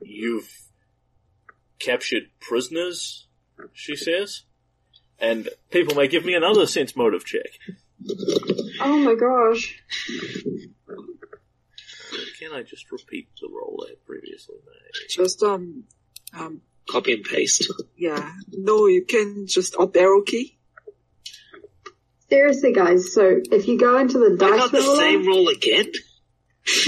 You've 0.00 0.68
captured 1.78 2.24
prisoners, 2.40 3.26
she 3.72 3.96
says. 3.96 4.42
And 5.18 5.48
people 5.70 5.96
may 5.96 6.06
give 6.06 6.24
me 6.24 6.34
another 6.34 6.66
sense 6.66 6.94
motive 6.94 7.24
check. 7.24 7.58
Oh 8.80 8.98
my 8.98 9.14
gosh. 9.14 9.82
Can 12.38 12.52
I 12.52 12.62
just 12.62 12.90
repeat 12.92 13.28
the 13.40 13.48
roll 13.48 13.84
I 13.86 13.90
had 13.90 14.04
previously 14.04 14.56
made? 14.64 15.08
Just, 15.10 15.42
um, 15.42 15.84
um, 16.32 16.60
Copy 16.88 17.12
and 17.14 17.24
paste. 17.24 17.70
yeah. 17.96 18.32
No, 18.52 18.86
you 18.86 19.04
can 19.04 19.46
just 19.46 19.76
up 19.78 19.96
arrow 19.96 20.22
key. 20.22 20.56
Seriously, 22.30 22.72
guys, 22.72 23.12
so 23.14 23.40
if 23.50 23.66
you 23.68 23.78
go 23.78 23.98
into 23.98 24.18
the 24.18 24.34
I 24.44 24.50
dice 24.50 24.58
got 24.60 24.72
the 24.72 24.78
roller, 24.80 24.96
same 24.98 25.26
roll 25.26 25.48
again. 25.48 25.86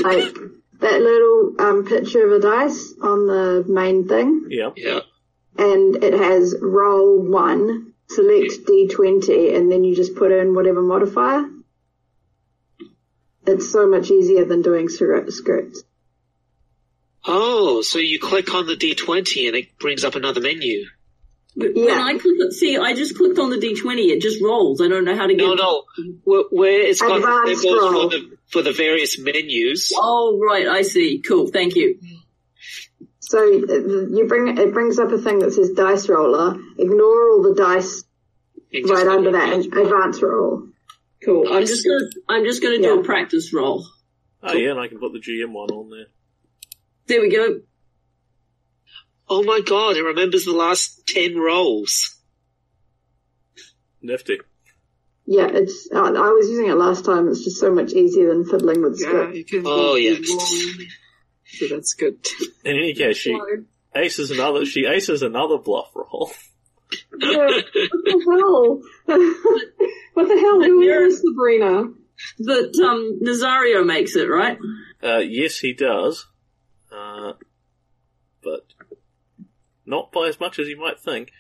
like 0.05 0.35
that 0.81 1.01
little 1.01 1.55
um, 1.59 1.85
picture 1.87 2.27
of 2.27 2.33
a 2.33 2.41
dice 2.41 2.95
on 3.03 3.27
the 3.27 3.65
main 3.69 4.07
thing, 4.07 4.47
Yeah. 4.51 4.71
Yeah. 4.77 5.01
and 5.59 6.03
it 6.05 6.13
has 6.15 6.55
roll 6.61 7.19
one, 7.23 7.90
select 8.11 8.67
d20, 8.67 9.57
and 9.57 9.71
then 9.71 9.85
you 9.85 9.95
just 9.95 10.15
put 10.15 10.33
in 10.33 10.55
whatever 10.55 10.83
modifier. 10.83 11.49
It's 13.47 13.71
so 13.73 13.89
much 13.89 14.11
easier 14.11 14.45
than 14.45 14.63
doing 14.63 14.89
script- 14.89 15.33
scripts. 15.33 15.83
Oh, 17.25 17.83
so 17.83 17.99
you 17.99 18.19
click 18.19 18.55
on 18.55 18.67
the 18.67 18.77
D20 18.77 19.49
and 19.49 19.57
it 19.57 19.79
brings 19.79 20.05
up 20.05 20.15
another 20.15 20.41
menu. 20.41 20.87
But 21.57 21.77
Yeah. 21.77 21.85
When 21.85 21.99
I 21.99 22.19
click 22.19 22.53
see, 22.53 22.77
I 22.79 22.95
just 22.95 23.17
clicked 23.17 23.39
on 23.39 23.51
the 23.51 23.59
d20. 23.59 24.11
It 24.11 24.23
just 24.23 24.41
rolls. 24.41 24.81
I 24.81 24.89
don't 24.89 25.05
know 25.05 25.17
how 25.17 25.27
to 25.27 25.35
get. 25.35 25.43
No, 25.43 25.55
no. 25.55 25.85
Where, 26.25 26.45
where 26.51 26.81
it's 26.81 27.01
got 27.01 27.19
it 27.19 27.23
goes 27.23 27.63
for 27.63 28.09
the 28.09 28.37
for 28.49 28.63
the 28.63 28.73
various 28.73 29.19
menus. 29.19 29.93
Oh, 29.95 30.39
right. 30.41 30.67
I 30.69 30.83
see. 30.83 31.19
Cool. 31.19 31.49
Thank 31.49 31.75
you. 31.77 31.99
So 33.21 33.39
uh, 33.39 33.47
you 34.17 34.25
bring 34.29 34.57
it 34.59 34.73
brings 34.73 34.99
up 34.99 35.13
a 35.13 35.19
thing 35.19 35.39
that 35.41 35.53
says 35.53 35.71
dice 35.71 36.09
roller. 36.09 36.57
Ignore 36.79 37.31
all 37.31 37.43
the 37.43 37.55
dice 37.55 38.03
right 38.89 39.07
under 39.07 39.33
that 39.33 39.53
advance 39.59 40.23
roll. 40.23 40.69
Cool. 41.25 41.53
I'm 41.53 41.67
just 41.67 41.85
gonna, 41.87 42.11
I'm 42.29 42.45
just 42.45 42.63
gonna 42.63 42.79
do 42.79 42.95
Yeah. 42.95 43.01
a 43.01 43.05
practice 43.05 43.53
roll. 43.53 43.87
Oh 44.43 44.55
yeah, 44.55 44.71
and 44.71 44.81
I 44.81 44.89
can 44.89 44.99
put 44.99 45.13
the 45.13 45.19
GM 45.21 45.53
one 45.53 45.71
on 45.71 45.91
there. 45.91 46.07
There 47.07 47.21
we 47.21 47.29
go. 47.31 47.61
Oh 49.29 49.43
my 49.43 49.61
god, 49.61 49.97
it 49.97 50.03
remembers 50.03 50.45
the 50.47 50.53
last 50.53 51.07
ten 51.07 51.37
rolls. 51.39 52.17
Nifty. 54.03 54.39
Yeah, 55.27 55.47
it's. 55.53 55.89
Uh, 55.95 55.99
I 56.01 56.31
was 56.31 56.49
using 56.49 56.69
it 56.69 56.75
last 56.75 57.05
time. 57.05 57.29
It's 57.29 57.45
just 57.45 57.61
so 57.61 57.73
much 57.73 57.93
easier 57.93 58.29
than 58.31 58.45
fiddling 58.47 58.83
with 58.83 58.99
Yeah, 59.01 59.09
script. 59.09 59.53
you 59.53 59.63
Oh, 59.67 59.93
go 59.93 59.95
yes. 59.97 60.27
long. 60.29 60.87
So 61.53 61.67
that's 61.69 61.95
good. 61.95 62.19
In 62.65 62.77
any 62.77 62.95
case, 62.95 63.17
she 63.17 63.39
aces 63.95 64.31
another. 64.31 64.65
She 64.65 64.87
aces 64.87 65.23
another 65.23 65.59
bluff 65.59 65.91
roll. 65.95 66.33
Yeah, 67.19 67.47
what 67.47 68.05
the 68.05 68.25
hell? 68.27 68.81
what 70.15 70.29
the 70.29 70.39
hell? 70.39 70.63
Who 70.63 70.81
is 70.83 71.21
Sabrina? 71.21 71.85
But, 72.39 72.77
um, 72.85 73.21
Nazario 73.25 73.85
makes 73.87 74.15
it, 74.17 74.29
right? 74.29 74.59
Uh, 75.03 75.19
yes, 75.19 75.59
he 75.59 75.73
does. 75.73 76.27
Uh, 76.93 77.33
but 78.43 78.67
not 79.87 80.13
by 80.13 80.29
as 80.29 80.39
much 80.41 80.59
as 80.59 80.69
you 80.69 80.79
might 80.79 81.01
think. 81.01 81.31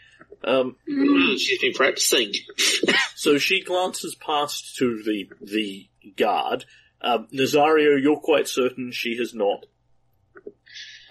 Um, 0.43 0.77
Mm, 0.89 1.39
She's 1.39 1.61
been 1.61 1.73
practicing. 1.75 2.33
so 3.15 3.37
she 3.39 3.63
glances 3.63 4.15
past 4.15 4.77
to 4.77 5.03
the 5.05 5.29
the 5.43 5.89
guard. 6.17 6.65
Um, 7.03 7.27
Nazario, 7.33 8.01
you're 8.01 8.21
quite 8.21 8.49
certain 8.49 8.91
she 8.93 9.17
has 9.19 9.35
not 9.35 9.67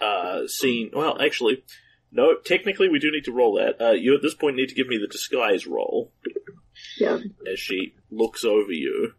uh, 0.00 0.46
seen. 0.46 0.90
Well, 0.92 1.20
actually, 1.20 1.64
no. 2.12 2.34
Technically, 2.44 2.88
we 2.88 2.98
do 2.98 3.10
need 3.10 3.24
to 3.24 3.32
roll 3.32 3.54
that. 3.56 3.80
Uh, 3.84 3.90
you 3.92 4.14
at 4.14 4.22
this 4.22 4.34
point 4.34 4.56
need 4.56 4.68
to 4.68 4.74
give 4.74 4.86
me 4.88 4.98
the 4.98 5.06
disguise 5.06 5.66
roll 5.66 6.12
Yeah. 6.98 7.18
as 7.50 7.58
she 7.58 7.94
looks 8.10 8.44
over 8.44 8.72
you. 8.72 9.12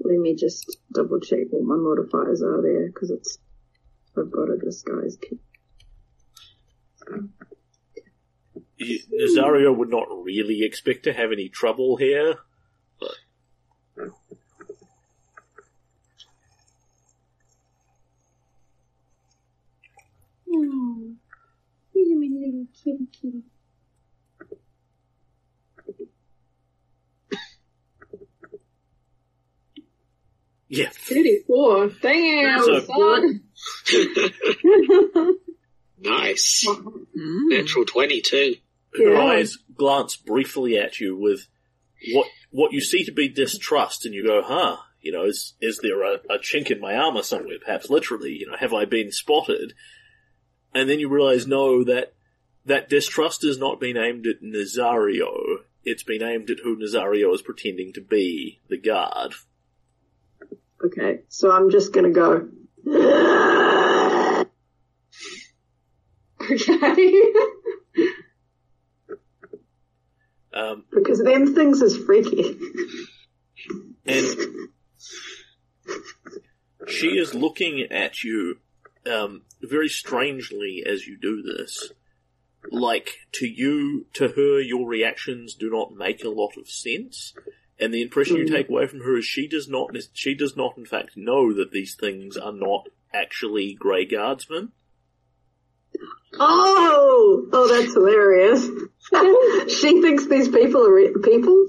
Let 0.00 0.18
me 0.18 0.34
just 0.34 0.78
double 0.92 1.20
check 1.20 1.40
what 1.50 1.62
my 1.62 1.76
modifiers 1.76 2.42
are 2.42 2.60
there 2.62 2.86
because 2.88 3.10
it's. 3.10 3.38
I've 4.18 4.30
got 4.30 4.50
a 4.50 4.58
disguise 4.58 5.16
kit. 5.20 5.38
Nazario 8.80 9.76
would 9.76 9.90
not 9.90 10.06
really 10.24 10.64
expect 10.64 11.04
to 11.04 11.12
have 11.12 11.32
any 11.32 11.48
trouble 11.48 11.96
here. 11.96 12.36
Yeah. 30.68 30.88
34. 30.90 31.88
Damn, 32.00 32.62
So- 32.62 32.80
son. 32.80 33.42
Nice. 35.98 36.64
Mm. 36.66 37.48
Natural 37.50 37.84
22. 37.84 38.56
Her 38.94 39.12
Yeah. 39.12 39.20
eyes 39.22 39.56
glance 39.74 40.16
briefly 40.16 40.76
at 40.78 40.98
you 41.00 41.16
with 41.16 41.46
what 42.12 42.26
what 42.50 42.72
you 42.72 42.80
see 42.80 43.04
to 43.04 43.12
be 43.12 43.28
distrust, 43.28 44.04
and 44.04 44.14
you 44.14 44.24
go, 44.26 44.42
"Huh? 44.42 44.76
You 45.00 45.12
know, 45.12 45.24
is 45.24 45.54
is 45.60 45.78
there 45.78 46.02
a, 46.02 46.14
a 46.28 46.38
chink 46.38 46.70
in 46.70 46.80
my 46.80 46.96
armor 46.96 47.22
somewhere? 47.22 47.58
Perhaps 47.64 47.88
literally. 47.88 48.32
You 48.32 48.46
know, 48.48 48.56
have 48.58 48.74
I 48.74 48.84
been 48.84 49.12
spotted?" 49.12 49.74
And 50.74 50.88
then 50.88 51.00
you 51.00 51.08
realize, 51.08 51.46
no, 51.46 51.84
that 51.84 52.14
that 52.64 52.88
distrust 52.88 53.42
has 53.42 53.58
not 53.58 53.80
been 53.80 53.96
aimed 53.96 54.26
at 54.26 54.42
Nazario. 54.42 55.58
It's 55.84 56.04
been 56.04 56.22
aimed 56.22 56.50
at 56.50 56.60
who 56.62 56.76
Nazario 56.76 57.34
is 57.34 57.42
pretending 57.42 57.92
to 57.94 58.00
be, 58.00 58.60
the 58.68 58.78
guard. 58.78 59.34
Okay, 60.84 61.20
so 61.28 61.50
I'm 61.50 61.70
just 61.70 61.92
gonna 61.92 62.10
go. 62.10 62.48
Okay. 66.50 67.22
Um, 70.54 70.84
because 70.92 71.22
them 71.22 71.54
things 71.54 71.80
is 71.80 71.96
freaky. 71.96 72.58
and 74.04 74.26
she 76.88 77.18
is 77.18 77.34
looking 77.34 77.86
at 77.90 78.22
you 78.22 78.58
um, 79.06 79.42
very 79.60 79.88
strangely 79.88 80.82
as 80.86 81.06
you 81.06 81.16
do 81.18 81.42
this. 81.42 81.92
Like 82.70 83.10
to 83.32 83.46
you, 83.46 84.06
to 84.14 84.28
her, 84.28 84.60
your 84.60 84.86
reactions 84.86 85.54
do 85.54 85.68
not 85.68 85.92
make 85.92 86.22
a 86.24 86.28
lot 86.28 86.56
of 86.56 86.68
sense, 86.68 87.34
and 87.78 87.92
the 87.92 88.02
impression 88.02 88.36
you 88.36 88.48
take 88.48 88.68
away 88.68 88.86
from 88.86 89.00
her 89.00 89.18
is 89.18 89.24
she 89.24 89.48
does 89.48 89.68
not, 89.68 89.90
she 90.12 90.34
does 90.34 90.56
not, 90.56 90.78
in 90.78 90.86
fact, 90.86 91.16
know 91.16 91.52
that 91.52 91.72
these 91.72 91.96
things 91.96 92.36
are 92.36 92.52
not 92.52 92.88
actually 93.12 93.74
Grey 93.74 94.04
Guardsmen. 94.04 94.70
Oh, 96.38 97.48
oh, 97.52 97.68
that's 97.68 97.92
hilarious. 97.92 98.62
she 99.80 100.00
thinks 100.00 100.26
these 100.26 100.48
people 100.48 100.86
are 100.86 100.94
re- 100.94 101.14
people. 101.22 101.66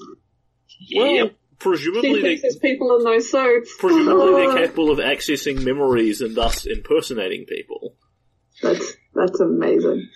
Well, 0.95 1.07
She 1.07 1.31
presumably 1.63 2.21
they, 2.21 2.35
there's 2.37 2.57
people 2.57 2.95
in 2.97 3.03
those 3.03 3.31
suits. 3.31 3.73
presumably 3.79 4.33
they're 4.33 4.57
capable 4.65 4.91
of 4.91 4.99
accessing 4.99 5.63
memories 5.63 6.21
and 6.21 6.35
thus 6.35 6.65
impersonating 6.65 7.45
people. 7.45 7.95
That's 8.61 8.93
that's 9.15 9.39
amazing. 9.39 10.09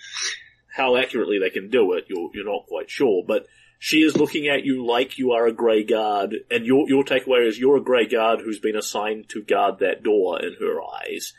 how 0.74 0.96
accurately 0.96 1.38
they 1.38 1.50
can 1.50 1.70
do 1.70 1.94
it, 1.94 2.04
you're, 2.08 2.30
you're 2.34 2.44
not 2.44 2.66
quite 2.66 2.90
sure, 2.90 3.24
but 3.26 3.46
she 3.80 3.98
is 4.02 4.16
looking 4.16 4.48
at 4.48 4.64
you 4.64 4.86
like 4.86 5.18
you 5.18 5.32
are 5.32 5.46
a 5.46 5.52
grey 5.52 5.84
guard, 5.84 6.34
and 6.50 6.66
your, 6.66 6.88
your 6.88 7.04
takeaway 7.04 7.46
is 7.46 7.58
you're 7.58 7.76
a 7.76 7.82
grey 7.82 8.06
guard 8.06 8.40
who's 8.40 8.58
been 8.58 8.76
assigned 8.76 9.28
to 9.30 9.42
guard 9.42 9.78
that 9.78 10.02
door 10.02 10.40
in 10.42 10.54
her 10.60 10.80
eyes. 10.82 11.32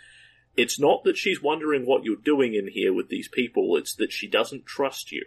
It's 0.56 0.80
not 0.80 1.04
that 1.04 1.18
she's 1.18 1.42
wondering 1.42 1.86
what 1.86 2.04
you're 2.04 2.16
doing 2.16 2.54
in 2.54 2.68
here 2.68 2.94
with 2.94 3.10
these 3.10 3.28
people, 3.28 3.76
it's 3.78 3.96
that 3.96 4.12
she 4.12 4.28
doesn't 4.28 4.66
trust 4.66 5.12
you, 5.12 5.24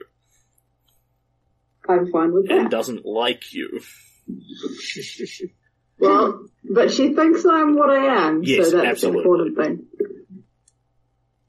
I'm 1.89 2.11
fine 2.11 2.33
with 2.33 2.51
and 2.51 2.67
that. 2.67 2.71
doesn't 2.71 3.05
like 3.05 3.53
you. 3.53 3.81
Well, 5.99 6.47
but 6.65 6.91
she 6.91 7.15
thinks 7.15 7.45
I'm 7.45 7.77
what 7.77 7.91
I 7.91 8.27
am, 8.29 8.43
Yes, 8.43 8.71
so 8.71 8.77
that's 8.79 8.89
absolutely. 9.05 9.23
the 9.23 9.29
important 9.29 9.57
thing. 9.57 9.87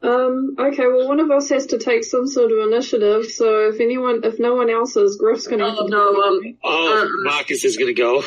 Um, 0.02 0.56
okay, 0.60 0.86
well 0.86 1.08
one 1.08 1.22
of 1.22 1.32
us 1.32 1.48
has 1.50 1.68
to 1.68 1.78
take 1.78 2.04
some 2.04 2.28
sort 2.28 2.52
of 2.52 2.58
initiative, 2.68 3.26
so 3.32 3.70
if 3.70 3.80
anyone, 3.80 4.22
if 4.26 4.38
no 4.38 4.54
one 4.56 4.70
else 4.70 4.98
is, 4.98 5.16
Griff's 5.18 5.48
gonna 5.48 5.70
have 5.70 5.78
Oh, 5.80 5.86
to 5.86 5.90
no, 5.92 6.22
um, 6.22 6.58
Oh, 6.64 7.04
Uh, 7.04 7.08
Marcus 7.30 7.64
is 7.64 7.78
gonna 7.78 7.94
go. 7.94 8.22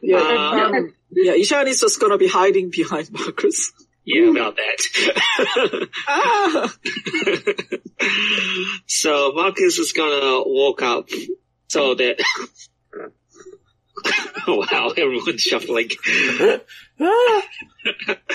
Yeah, 0.00 0.18
Um, 0.18 0.74
um, 0.74 0.94
yeah, 1.10 1.32
Ishan 1.32 1.66
is 1.66 1.80
just 1.80 2.00
gonna 2.00 2.18
be 2.18 2.28
hiding 2.28 2.70
behind 2.70 3.10
Marcus. 3.12 3.72
Yeah, 4.04 4.30
about 4.30 4.56
that. 4.56 5.88
Ah! 6.08 6.72
so 8.86 9.32
Marcus 9.34 9.78
is 9.78 9.92
gonna 9.92 10.42
walk 10.46 10.82
up 10.82 11.08
so 11.68 11.94
that. 11.94 12.20
wow, 14.48 14.92
everyone's 14.96 15.42
shuffling. 15.42 15.90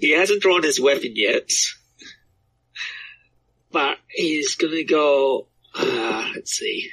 He 0.00 0.10
hasn't 0.12 0.42
drawn 0.42 0.62
his 0.62 0.80
weapon 0.80 1.12
yet, 1.14 1.50
but 3.70 3.98
he's 4.08 4.54
gonna 4.54 4.84
go. 4.84 5.48
Uh, 5.74 6.30
let's 6.34 6.52
see. 6.52 6.90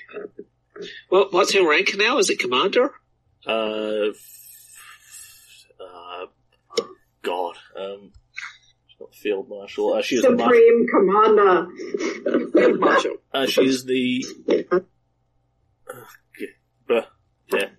Well, 1.09 1.27
what's 1.31 1.53
her 1.53 1.67
rank 1.67 1.95
now? 1.97 2.17
Is 2.17 2.29
it 2.29 2.39
commander? 2.39 2.91
Uh, 3.47 4.09
uh, 5.79 6.25
God, 7.21 7.55
um, 7.77 8.11
she's 8.87 8.99
not 8.99 9.15
field 9.15 9.49
marshal. 9.49 9.93
Uh, 9.93 10.01
she 10.01 10.17
is 10.17 10.21
the 10.23 10.31
marshal. 10.31 10.45
Supreme 10.45 10.87
Commander. 10.87 11.67
Field 12.51 12.79
Marshal. 12.79 13.17
Uh, 13.33 13.45
she 13.45 13.65
is 13.65 13.85
the. 13.85 14.25
Uh, 16.89 17.01
yeah. 17.51 17.69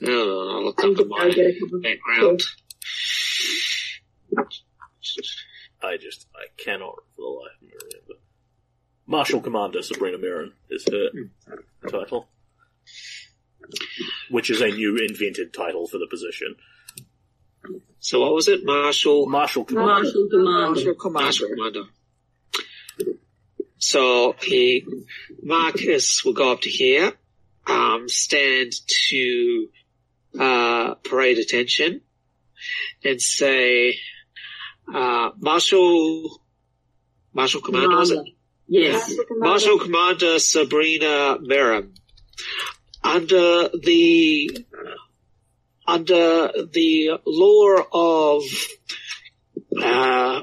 No, 0.00 0.48
I'll 0.50 0.64
look 0.64 0.78
up 0.82 0.90
just 0.90 1.00
in 1.02 1.08
gonna 1.08 1.24
my 1.24 1.30
get 1.30 1.46
a 1.46 1.60
couple. 1.60 1.80
background. 1.80 2.40
I 5.82 5.96
just, 5.96 6.26
I 6.34 6.46
cannot 6.62 6.96
for 7.16 7.22
the 7.22 7.28
life 7.28 7.56
of 7.60 7.68
me 7.68 7.74
remember. 7.74 8.20
Marshal 9.06 9.40
Commander 9.40 9.82
Sabrina 9.82 10.18
Merrin 10.18 10.52
is 10.70 10.86
her 10.90 11.10
title. 11.90 12.28
Which 14.30 14.50
is 14.50 14.60
a 14.60 14.68
new 14.68 14.96
invented 14.96 15.52
title 15.52 15.86
for 15.86 15.98
the 15.98 16.06
position. 16.08 16.56
So 18.00 18.20
what 18.20 18.32
was 18.34 18.48
it? 18.48 18.64
Marshal. 18.64 19.26
Marshal 19.26 19.64
Commander. 19.64 20.02
Marshal 20.02 20.28
Command. 20.30 20.74
Marshal 20.74 20.94
Commander. 20.94 21.24
Marshal 21.24 21.48
Commander. 21.48 21.84
So 23.78 24.34
he, 24.40 24.84
Marcus 25.42 26.24
will 26.24 26.34
go 26.34 26.52
up 26.52 26.60
to 26.62 26.70
here, 26.70 27.12
um, 27.66 28.08
stand 28.08 28.72
to, 29.10 29.68
uh, 30.38 30.94
parade 31.04 31.38
attention 31.38 32.00
and 33.04 33.20
say, 33.20 33.96
uh, 34.92 35.30
Marshal, 35.38 36.40
Marshal 37.32 37.60
Commander, 37.60 37.96
was 37.96 38.10
it? 38.10 38.26
Yes. 38.68 39.12
Marshal 39.30 39.78
Commander 39.78 40.38
Sabrina 40.38 41.38
Merrin. 41.40 41.90
under 43.04 43.68
the 43.68 44.64
under 45.86 46.50
the 46.72 47.18
law 47.26 47.76
of 47.92 48.42
uh, 49.82 50.42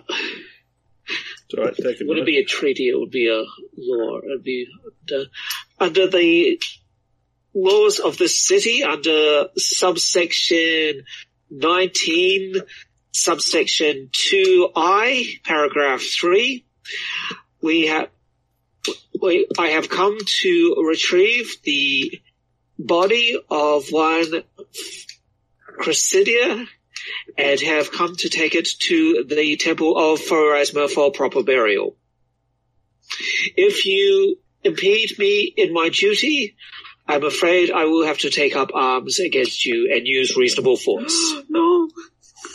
It's 1.45 1.53
alright, 1.57 1.75
take 1.75 1.85
a 1.85 1.89
it 1.89 2.07
wouldn't 2.07 2.07
minute. 2.07 2.25
be 2.25 2.37
a 2.39 2.45
treaty, 2.45 2.89
it 2.89 2.99
would 2.99 3.09
be 3.11 3.27
a 3.29 3.43
law. 3.77 4.17
It 4.17 4.23
would 4.27 4.43
be 4.43 4.67
under, 5.01 5.25
under 5.79 6.07
the 6.07 6.59
laws 7.53 7.99
of 7.99 8.17
the 8.17 8.27
city, 8.27 8.83
under 8.83 9.47
subsection 9.57 11.03
19, 11.49 12.55
subsection 13.11 14.09
2i, 14.13 15.43
paragraph 15.43 16.01
3, 16.01 16.65
we 17.61 17.87
have, 17.87 18.09
we, 19.21 19.47
I 19.57 19.67
have 19.69 19.89
come 19.89 20.17
to 20.41 20.83
retrieve 20.87 21.57
the 21.63 22.21
body 22.77 23.37
of 23.49 23.91
one 23.91 24.43
Chrysidia 25.79 26.67
and 27.37 27.59
have 27.61 27.91
come 27.91 28.15
to 28.17 28.29
take 28.29 28.55
it 28.55 28.67
to 28.79 29.25
the 29.27 29.57
temple 29.57 29.97
of 29.97 30.19
Pharasma 30.19 30.89
for 30.89 31.11
proper 31.11 31.43
burial. 31.43 31.95
If 33.55 33.85
you 33.85 34.37
impede 34.63 35.17
me 35.17 35.53
in 35.55 35.73
my 35.73 35.89
duty, 35.89 36.55
I'm 37.09 37.23
afraid 37.23 37.71
I 37.71 37.85
will 37.85 38.05
have 38.05 38.19
to 38.19 38.29
take 38.29 38.55
up 38.55 38.69
arms 38.71 39.19
against 39.19 39.65
you 39.65 39.91
and 39.91 40.05
use 40.05 40.37
reasonable 40.37 40.77
force. 40.77 41.33
No. 41.49 41.89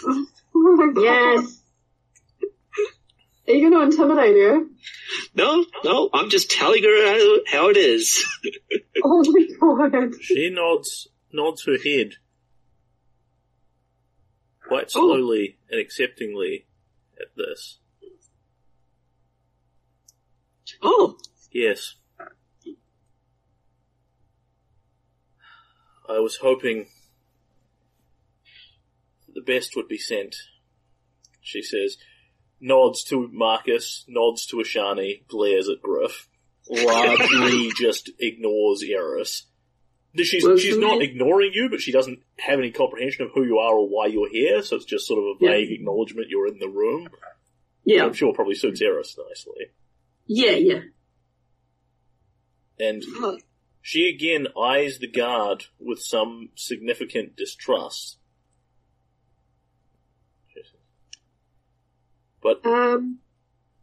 Oh 0.07 0.77
my 0.77 0.93
god. 0.93 1.03
Yes. 1.03 1.61
Are 3.49 3.53
you 3.55 3.69
going 3.69 3.73
to 3.73 3.91
intimidate 3.91 4.37
her? 4.37 4.61
No, 5.35 5.67
no, 5.83 6.09
I'm 6.15 6.31
just 6.31 6.51
telling 6.51 6.83
her 6.85 7.07
how, 7.07 7.39
how 7.59 7.69
it 7.71 7.77
is. 7.77 8.25
Oh 9.05 9.77
my 9.77 9.89
god. 9.89 10.15
She 10.23 10.51
nods, 10.51 11.09
nods 11.33 11.65
her 11.65 11.77
head 11.85 12.13
quite 14.67 14.87
oh. 14.95 15.09
slowly 15.09 15.59
and 15.71 15.81
acceptingly 15.81 16.67
at 17.21 17.29
this. 17.37 17.79
Oh, 20.83 21.19
Yes. 21.53 21.95
I 26.15 26.21
was 26.21 26.37
hoping 26.37 26.87
the 29.35 29.41
best 29.43 29.75
would 29.77 29.89
be 29.89 29.99
sent. 29.99 30.37
She 31.41 31.63
says, 31.63 31.97
nods 32.61 33.05
to 33.05 33.29
Marcus, 33.33 34.05
nods 34.09 34.47
to 34.47 34.57
Ishani, 34.57 35.27
glares 35.27 35.69
at 35.69 35.83
Griff, 35.83 36.29
largely 36.71 37.71
just 37.77 38.11
ignores 38.19 38.83
Eris. 38.83 39.47
She's, 40.17 40.45
Well, 40.45 40.57
she's 40.57 40.79
not 40.79 41.03
ignoring 41.03 41.51
you, 41.53 41.69
but 41.69 41.81
she 41.81 41.91
doesn't 41.91 42.21
have 42.39 42.61
any 42.61 42.71
comprehension 42.71 43.25
of 43.27 43.33
who 43.35 43.43
you 43.45 43.59
are 43.59 43.75
or 43.75 43.89
why 43.89 44.07
you're 44.07 44.31
here, 44.31 44.63
so 44.63 44.77
it's 44.77 44.85
just 44.85 45.07
sort 45.09 45.19
of 45.19 45.25
a 45.25 45.35
Yeah. 45.45 45.51
vague 45.51 45.73
acknowledgement 45.73 46.29
you're 46.31 46.47
in 46.47 46.61
the 46.61 46.69
room. 46.69 47.09
Yeah, 47.85 48.05
I'm 48.05 48.13
sure 48.15 48.33
probably 48.33 48.55
suits 48.55 48.81
Eris 48.81 49.17
nicely. 49.29 49.67
yeah, 50.27 50.53
yeah. 50.53 50.81
And 52.79 53.03
She 53.87 54.09
again 54.09 54.47
eyes 54.59 54.99
the 54.99 55.07
guard 55.07 55.67
with 55.79 56.01
some 56.01 56.49
significant 56.55 57.37
distrust. 57.37 58.17
But 62.43 62.65
Um, 62.65 63.19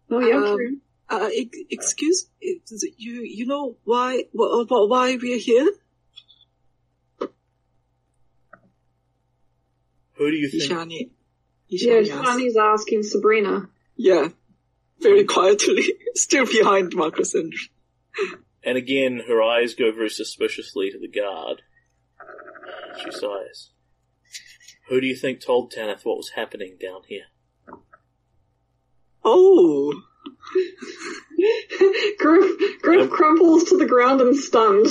oh 0.10 0.20
yeah, 0.20 0.38
Um, 0.54 0.82
uh, 1.08 1.30
excuse 1.70 2.28
is 2.42 2.84
you. 2.98 3.22
You 3.22 3.46
know 3.46 3.78
why? 3.84 4.24
wh- 4.36 4.66
wh- 4.68 4.90
Why 4.90 5.18
we're 5.22 5.38
here? 5.38 5.70
who 10.14 10.32
do 10.32 10.36
you 10.36 10.50
think? 10.50 10.64
Ishani. 10.64 11.10
Yeah, 11.68 11.94
Ishani 12.02 12.10
asked. 12.12 12.40
Shani's 12.40 12.58
asking 12.58 13.04
Sabrina. 13.04 13.70
Yeah, 13.98 14.30
very 15.00 15.26
quietly, 15.26 15.94
still 16.16 16.48
behind 16.48 16.94
Marcus 16.96 17.36
and 17.36 17.54
And 18.64 18.78
again, 18.78 19.24
her 19.28 19.42
eyes 19.42 19.74
go 19.74 19.92
very 19.92 20.10
suspiciously 20.10 20.92
to 20.92 21.00
the 21.00 21.08
guard. 21.08 21.64
She 23.04 23.12
sighs. 23.12 23.72
Who 24.90 25.02
do 25.02 25.08
you 25.08 25.16
think 25.16 25.42
told 25.42 25.72
Tanith 25.72 26.02
what 26.04 26.18
was 26.18 26.32
happening 26.36 26.78
down 26.80 27.02
here? 27.08 27.26
oh, 29.24 29.94
Griff, 32.20 32.82
Griff 32.82 33.02
Um, 33.04 33.10
crumples 33.10 33.64
to 33.66 33.78
the 33.78 33.86
ground 33.86 34.22
and 34.22 34.36
stunned. 34.36 34.88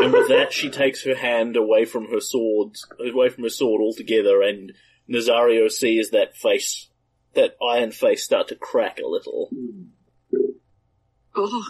And 0.00 0.12
with 0.12 0.28
that, 0.28 0.48
she 0.52 0.70
takes 0.70 1.04
her 1.04 1.14
hand 1.14 1.56
away 1.56 1.84
from 1.84 2.08
her 2.08 2.20
sword, 2.20 2.76
away 3.00 3.28
from 3.28 3.44
her 3.44 3.50
sword 3.50 3.80
altogether, 3.80 4.42
and 4.42 4.72
Nazario 5.08 5.70
sees 5.70 6.10
that 6.10 6.36
face, 6.36 6.88
that 7.34 7.56
iron 7.62 7.90
face 7.90 8.24
start 8.24 8.48
to 8.48 8.54
crack 8.54 8.98
a 8.98 9.06
little. 9.06 9.50
oh. 11.34 11.64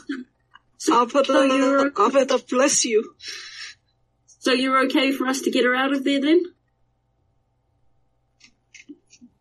So, 0.83 1.07
Avada, 1.07 1.27
so 1.27 1.45
you're 1.45 1.91
Avada 1.93 2.49
bless 2.51 2.85
you. 2.85 3.15
so 4.27 4.51
you're 4.51 4.87
okay 4.87 5.13
for 5.13 5.29
us 5.29 5.43
to 5.43 5.51
get 5.53 5.65
her 5.65 5.77
out 5.77 5.93
of 5.93 6.03
there 6.03 6.21
then? 6.21 6.43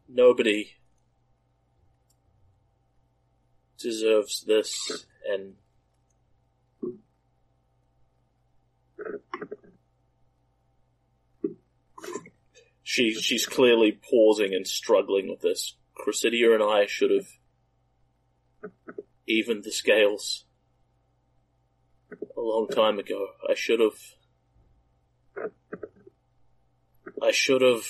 Nobody 0.07 0.69
deserves 3.79 4.43
this, 4.45 5.03
and 5.27 5.55
she 12.83 13.15
she's 13.15 13.47
clearly 13.47 13.99
pausing 14.11 14.53
and 14.53 14.67
struggling 14.67 15.27
with 15.27 15.41
this. 15.41 15.75
Chrysidia 15.97 16.53
and 16.53 16.61
I 16.61 16.85
should 16.85 17.09
have 17.09 17.29
evened 19.25 19.63
the 19.63 19.71
scales 19.71 20.45
a 22.11 22.41
long 22.41 22.67
time 22.67 22.99
ago. 22.99 23.27
I 23.49 23.55
should 23.55 23.79
have. 23.79 23.99
I 27.21 27.31
should 27.31 27.61
have. 27.61 27.85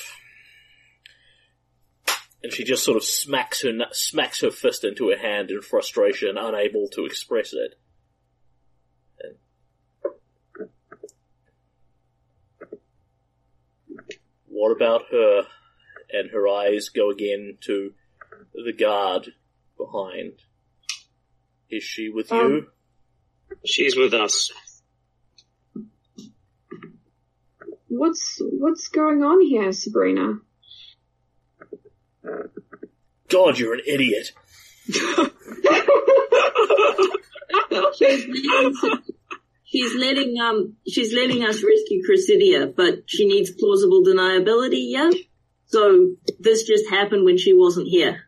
And 2.43 2.51
she 2.51 2.63
just 2.63 2.83
sort 2.83 2.97
of 2.97 3.03
smacks 3.03 3.61
her 3.61 3.71
smacks 3.91 4.41
her 4.41 4.51
fist 4.51 4.83
into 4.83 5.09
her 5.09 5.17
hand 5.17 5.51
in 5.51 5.61
frustration, 5.61 6.37
unable 6.37 6.87
to 6.89 7.05
express 7.05 7.53
it. 7.53 7.75
What 14.47 14.75
about 14.75 15.03
her? 15.11 15.43
And 16.13 16.29
her 16.31 16.47
eyes 16.47 16.89
go 16.89 17.09
again 17.09 17.57
to 17.61 17.93
the 18.53 18.73
guard 18.73 19.29
behind. 19.77 20.33
Is 21.69 21.83
she 21.83 22.09
with 22.09 22.31
you? 22.31 22.37
Um, 22.37 22.67
She's 23.65 23.95
with 23.95 24.13
us. 24.13 24.51
What's 27.87 28.37
what's 28.39 28.87
going 28.87 29.23
on 29.23 29.41
here, 29.41 29.71
Sabrina? 29.71 30.39
God, 33.29 33.59
you're 33.59 33.73
an 33.73 33.81
idiot. 33.85 34.31
She's 34.85 34.99
letting, 38.27 38.75
she's 39.65 39.95
letting 39.95 40.39
um 40.39 40.75
she's 40.87 41.13
letting 41.13 41.43
us 41.43 41.63
rescue 41.63 42.01
Chrysidia, 42.07 42.73
but 42.75 43.03
she 43.05 43.27
needs 43.27 43.51
plausible 43.51 44.03
deniability, 44.03 44.91
yeah? 44.91 45.11
So 45.65 46.15
this 46.39 46.63
just 46.63 46.89
happened 46.89 47.25
when 47.25 47.37
she 47.37 47.53
wasn't 47.53 47.87
here. 47.87 48.23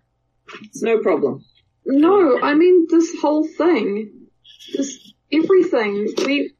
It's 0.65 0.83
no 0.83 0.99
problem. 0.99 1.43
No, 1.85 2.39
I 2.41 2.53
mean 2.53 2.87
this 2.89 3.15
whole 3.21 3.47
thing, 3.47 4.27
this 4.75 5.12
everything. 5.33 6.13
We 6.25 6.53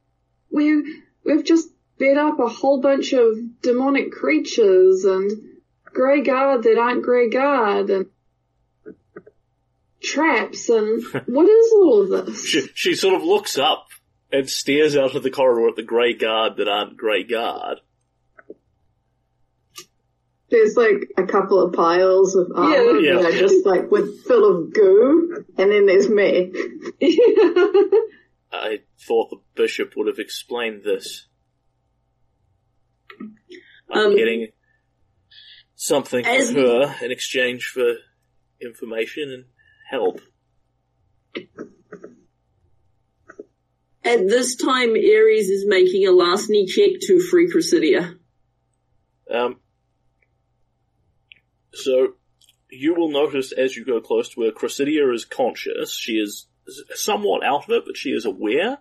we 0.50 1.00
we've 1.24 1.44
just 1.44 1.68
bed 1.98 2.16
up 2.16 2.38
a 2.40 2.48
whole 2.48 2.80
bunch 2.80 3.12
of 3.12 3.36
demonic 3.62 4.12
creatures 4.12 5.04
and 5.04 5.30
grey 5.84 6.22
guard 6.22 6.64
that 6.64 6.78
aren't 6.78 7.02
grey 7.02 7.28
guard 7.30 7.90
and 7.90 8.06
traps 10.02 10.68
and 10.68 11.02
what 11.26 11.48
is 11.48 11.72
all 11.72 12.02
of 12.02 12.26
this? 12.26 12.46
She, 12.46 12.66
she 12.74 12.94
sort 12.94 13.14
of 13.14 13.22
looks 13.22 13.58
up 13.58 13.86
and 14.32 14.48
stares 14.50 14.96
out 14.96 15.14
of 15.14 15.22
the 15.22 15.30
corridor 15.30 15.68
at 15.68 15.76
the 15.76 15.82
grey 15.82 16.14
guard 16.14 16.56
that 16.56 16.68
aren't 16.68 16.96
grey 16.96 17.22
guard. 17.22 17.78
There's 20.50 20.76
like 20.76 21.10
a 21.16 21.24
couple 21.24 21.60
of 21.60 21.72
piles 21.72 22.36
of 22.36 22.52
armor 22.54 23.00
Yeah. 23.00 23.22
that 23.22 23.34
are 23.34 23.38
just 23.38 23.64
like 23.66 23.90
with 23.90 24.24
full 24.24 24.44
of 24.64 24.72
goo, 24.74 25.44
and 25.56 25.70
then 25.70 25.86
there's 25.86 26.08
me. 26.08 26.52
I 28.54 28.78
thought 29.06 29.30
the 29.30 29.40
bishop 29.54 29.94
would 29.96 30.06
have 30.06 30.18
explained 30.18 30.82
this. 30.84 31.26
I'm 33.90 34.10
Um, 34.12 34.16
getting 34.16 34.48
something 35.74 36.24
as- 36.24 36.52
from 36.52 36.60
her 36.62 36.96
in 37.04 37.10
exchange 37.10 37.66
for 37.66 37.96
information 38.60 39.30
and 39.30 39.44
help. 39.90 40.20
At 44.04 44.28
this 44.28 44.54
time, 44.56 44.90
Ares 44.90 45.48
is 45.48 45.66
making 45.66 46.06
a 46.06 46.12
larceny 46.12 46.66
check 46.66 47.00
to 47.02 47.20
free 47.20 47.50
Chrysidia. 47.50 48.18
Um, 49.30 49.60
so 51.72 52.16
you 52.70 52.94
will 52.94 53.10
notice 53.10 53.52
as 53.52 53.76
you 53.76 53.84
go 53.84 54.00
close 54.00 54.28
to 54.30 54.42
her, 54.42 54.52
Chrysidia 54.52 55.12
is 55.14 55.24
conscious. 55.24 55.94
She 55.96 56.12
is 56.18 56.46
somewhat 56.94 57.44
out 57.44 57.64
of 57.64 57.70
it, 57.70 57.82
but 57.86 57.96
she 57.96 58.10
is 58.10 58.24
aware, 58.24 58.78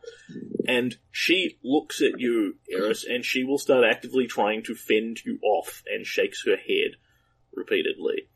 and 0.67 0.95
she 1.11 1.57
looks 1.63 2.01
at 2.01 2.19
you, 2.19 2.55
Eris, 2.71 3.03
and 3.03 3.23
she 3.25 3.43
will 3.43 3.57
start 3.57 3.83
actively 3.89 4.27
trying 4.27 4.63
to 4.63 4.75
fend 4.75 5.19
you 5.25 5.39
off, 5.43 5.83
and 5.91 6.05
shakes 6.05 6.43
her 6.45 6.55
head 6.57 6.95
repeatedly. 7.53 8.27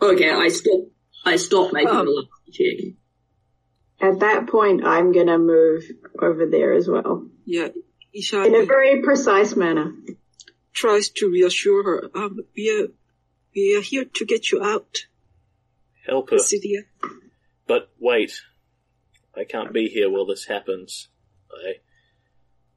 Okay, 0.00 0.30
I 0.30 0.48
stop. 0.48 0.80
I 1.24 1.36
stop 1.36 1.72
making 1.72 1.88
Um, 1.94 2.06
the 2.06 2.12
larceny 2.12 2.52
check. 2.52 2.94
At 4.00 4.20
that 4.20 4.48
point, 4.48 4.84
I'm 4.84 5.12
gonna 5.12 5.38
move 5.38 5.84
over 6.20 6.46
there 6.46 6.74
as 6.74 6.88
well. 6.88 7.28
Yeah, 7.46 7.68
In 8.12 8.54
a 8.54 8.64
very 8.66 9.02
precise 9.02 9.56
manner. 9.56 9.94
tries 10.72 11.08
to 11.08 11.30
reassure 11.30 11.82
her. 11.84 12.10
Um, 12.14 12.40
we 12.56 12.68
are, 12.70 12.88
we 13.54 13.76
are 13.76 13.80
here 13.80 14.04
to 14.04 14.24
get 14.24 14.50
you 14.50 14.62
out, 14.62 15.06
Help 16.06 16.30
her. 16.30 16.36
Cressidia. 16.36 16.84
But 17.66 17.90
wait, 17.98 18.40
I 19.36 19.44
can't 19.44 19.72
be 19.72 19.88
here 19.88 20.10
while 20.10 20.26
this 20.26 20.46
happens. 20.46 21.08
I 21.50 21.74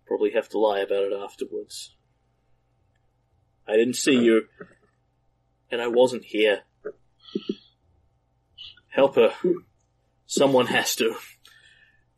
probably 0.06 0.32
have 0.32 0.50
to 0.50 0.60
lie 0.60 0.80
about 0.80 1.04
it 1.04 1.14
afterwards. 1.14 1.96
I 3.68 3.76
didn't 3.76 3.96
see 3.96 4.18
you, 4.18 4.44
and 5.70 5.82
I 5.82 5.88
wasn't 5.88 6.24
here. 6.24 6.62
Help 8.90 9.16
her. 9.16 9.34
Someone 10.26 10.68
has 10.68 10.96
to. 10.96 11.16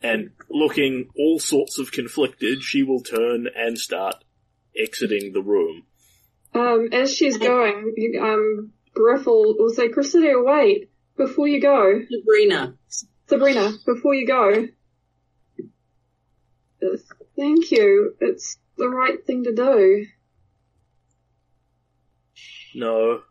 And 0.02 0.32
looking 0.50 1.10
all 1.18 1.40
sorts 1.40 1.78
of 1.78 1.92
conflicted, 1.92 2.64
she 2.64 2.84
will 2.84 3.02
turn 3.02 3.48
and 3.54 3.78
start 3.78 4.24
exiting 4.78 5.34
the 5.34 5.42
room. 5.42 5.84
Um, 6.54 6.90
as 6.94 7.14
she's 7.14 7.38
going, 7.38 7.94
um, 8.22 8.72
Griff 8.94 9.26
will, 9.26 9.58
will 9.58 9.70
say, 9.70 9.90
Cressidia, 9.90 10.44
wait, 10.44 10.90
before 11.18 11.48
you 11.48 11.62
go, 11.62 12.00
Sabrina. 12.10 12.76
Sabrina, 13.30 13.74
before 13.86 14.16
you 14.16 14.26
go. 14.26 14.68
Thank 17.38 17.72
you. 17.72 18.16
It's 18.20 18.58
the 18.76 18.90
right 18.90 19.24
thing 19.24 19.44
to 19.44 19.54
do. 19.54 20.08
No. 22.74 23.22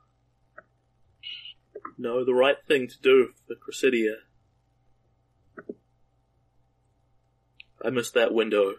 No, 1.99 2.25
the 2.25 2.33
right 2.33 2.57
thing 2.69 2.87
to 2.87 2.95
do 3.03 3.31
for 3.49 3.57
Cressidia. 3.57 4.15
I 7.85 7.91
missed 7.91 8.15
that 8.15 8.33
window 8.33 8.75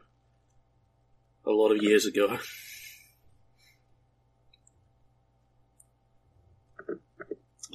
a 1.45 1.51
lot 1.51 1.71
of 1.71 1.83
years 1.83 2.05
ago. 2.05 2.39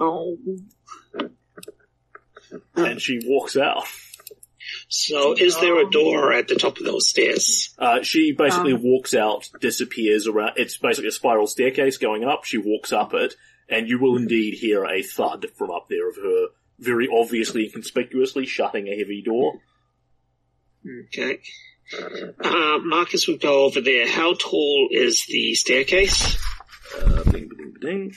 Oh, 0.01 0.37
And 2.77 3.01
she 3.01 3.21
walks 3.25 3.57
out. 3.57 3.85
So 4.89 5.35
is 5.35 5.59
there 5.61 5.81
a 5.81 5.91
door 5.91 6.33
at 6.33 6.49
the 6.49 6.55
top 6.55 6.79
of 6.79 6.85
those 6.85 7.09
stairs? 7.09 7.75
Uh, 7.79 8.03
she 8.03 8.33
basically 8.33 8.73
walks 8.73 9.15
out, 9.15 9.49
disappears 9.61 10.27
around. 10.27 10.53
It's 10.57 10.79
basically 10.79 11.09
a 11.09 11.13
spiral 11.13 11.47
staircase 11.47 11.99
going 11.99 12.25
up. 12.25 12.45
She 12.45 12.59
walks 12.59 12.93
up 12.93 13.13
it, 13.15 13.35
and 13.69 13.89
you 13.89 13.99
will 13.99 14.17
indeed 14.17 14.55
hear 14.55 14.85
a 14.85 15.03
thud 15.03 15.47
from 15.57 15.71
up 15.71 15.87
there 15.89 16.09
of 16.09 16.17
her 16.17 16.47
very 16.79 17.09
obviously, 17.13 17.65
and 17.65 17.73
conspicuously 17.73 18.47
shutting 18.47 18.89
a 18.89 18.97
heavy 18.97 19.23
door. 19.23 19.61
Okay. 21.09 21.41
Uh, 22.43 22.79
Marcus 22.79 23.29
would 23.29 23.41
go 23.41 23.65
over 23.65 23.81
there. 23.81 24.09
How 24.09 24.35
tall 24.35 24.89
is 24.91 25.27
the 25.27 25.55
staircase? 25.55 26.39
Uh, 26.97 27.25
bing, 27.25 27.49
bing, 27.49 27.75
bing. 27.81 28.15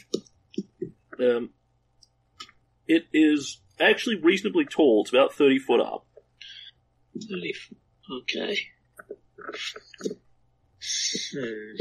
Um, 1.19 1.50
it 2.88 3.06
is 3.13 3.60
actually 3.80 4.16
reasonably 4.16 4.66
tall. 4.66 5.02
It's 5.02 5.12
about 5.12 5.34
30 5.34 5.60
foot 5.60 5.80
up. 5.82 6.06
30, 7.30 7.54
Okay. 8.24 8.60
Hmm. 11.34 11.76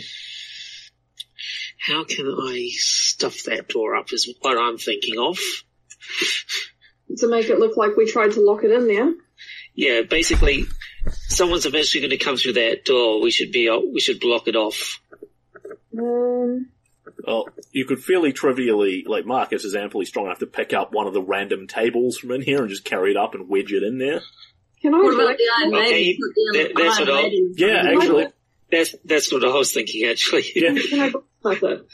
How 1.78 2.04
can 2.04 2.26
I 2.26 2.70
stuff 2.72 3.44
that 3.44 3.68
door 3.68 3.94
up 3.94 4.12
is 4.12 4.32
what 4.40 4.58
I'm 4.58 4.78
thinking 4.78 5.18
of. 5.18 5.38
To 7.18 7.28
make 7.28 7.48
it 7.48 7.58
look 7.58 7.76
like 7.76 7.96
we 7.96 8.10
tried 8.10 8.32
to 8.32 8.40
lock 8.40 8.64
it 8.64 8.72
in 8.72 8.88
there. 8.88 9.14
Yeah, 9.74 10.02
basically, 10.02 10.64
someone's 11.28 11.66
eventually 11.66 12.00
going 12.00 12.18
to 12.18 12.24
come 12.24 12.36
through 12.36 12.54
that 12.54 12.84
door. 12.84 13.22
We 13.22 13.30
should 13.30 13.52
be, 13.52 13.70
we 13.70 14.00
should 14.00 14.20
block 14.20 14.48
it 14.48 14.56
off. 14.56 15.00
Um, 15.96 16.70
Well, 17.26 17.48
you 17.72 17.84
could 17.84 18.02
fairly 18.02 18.32
trivially, 18.32 19.04
like 19.06 19.26
Marcus 19.26 19.64
is 19.64 19.74
amply 19.74 20.04
strong 20.04 20.26
enough 20.26 20.38
to 20.40 20.46
pick 20.46 20.72
up 20.72 20.92
one 20.92 21.06
of 21.06 21.12
the 21.14 21.22
random 21.22 21.66
tables 21.66 22.18
from 22.18 22.32
in 22.32 22.42
here 22.42 22.60
and 22.60 22.68
just 22.68 22.84
carry 22.84 23.10
it 23.10 23.16
up 23.16 23.34
and 23.34 23.48
wedge 23.48 23.72
it 23.72 23.82
in 23.82 23.98
there. 23.98 24.20
can 24.82 24.94
I 24.94 24.98
What 24.98 25.14
about 25.14 25.36
the 25.38 25.44
Iron 25.60 25.70
Maiden? 25.72 26.18
Put 26.20 26.56
down 26.58 26.64
that- 26.64 26.74
that's 26.82 26.98
Iron 26.98 27.08
what 27.08 27.16
I'll- 27.16 27.22
Maiden. 27.22 27.54
Yeah, 27.56 27.82
actually, 27.96 28.26
That's, 28.70 28.94
that's 29.04 29.32
what 29.32 29.44
I 29.44 29.54
was 29.56 29.72
thinking 29.72 30.04
actually. 30.08 30.44
yeah. 30.54 30.74
Can 30.74 31.00
I 31.00 31.12
blacksmith 31.42 31.72
it? 31.80 31.86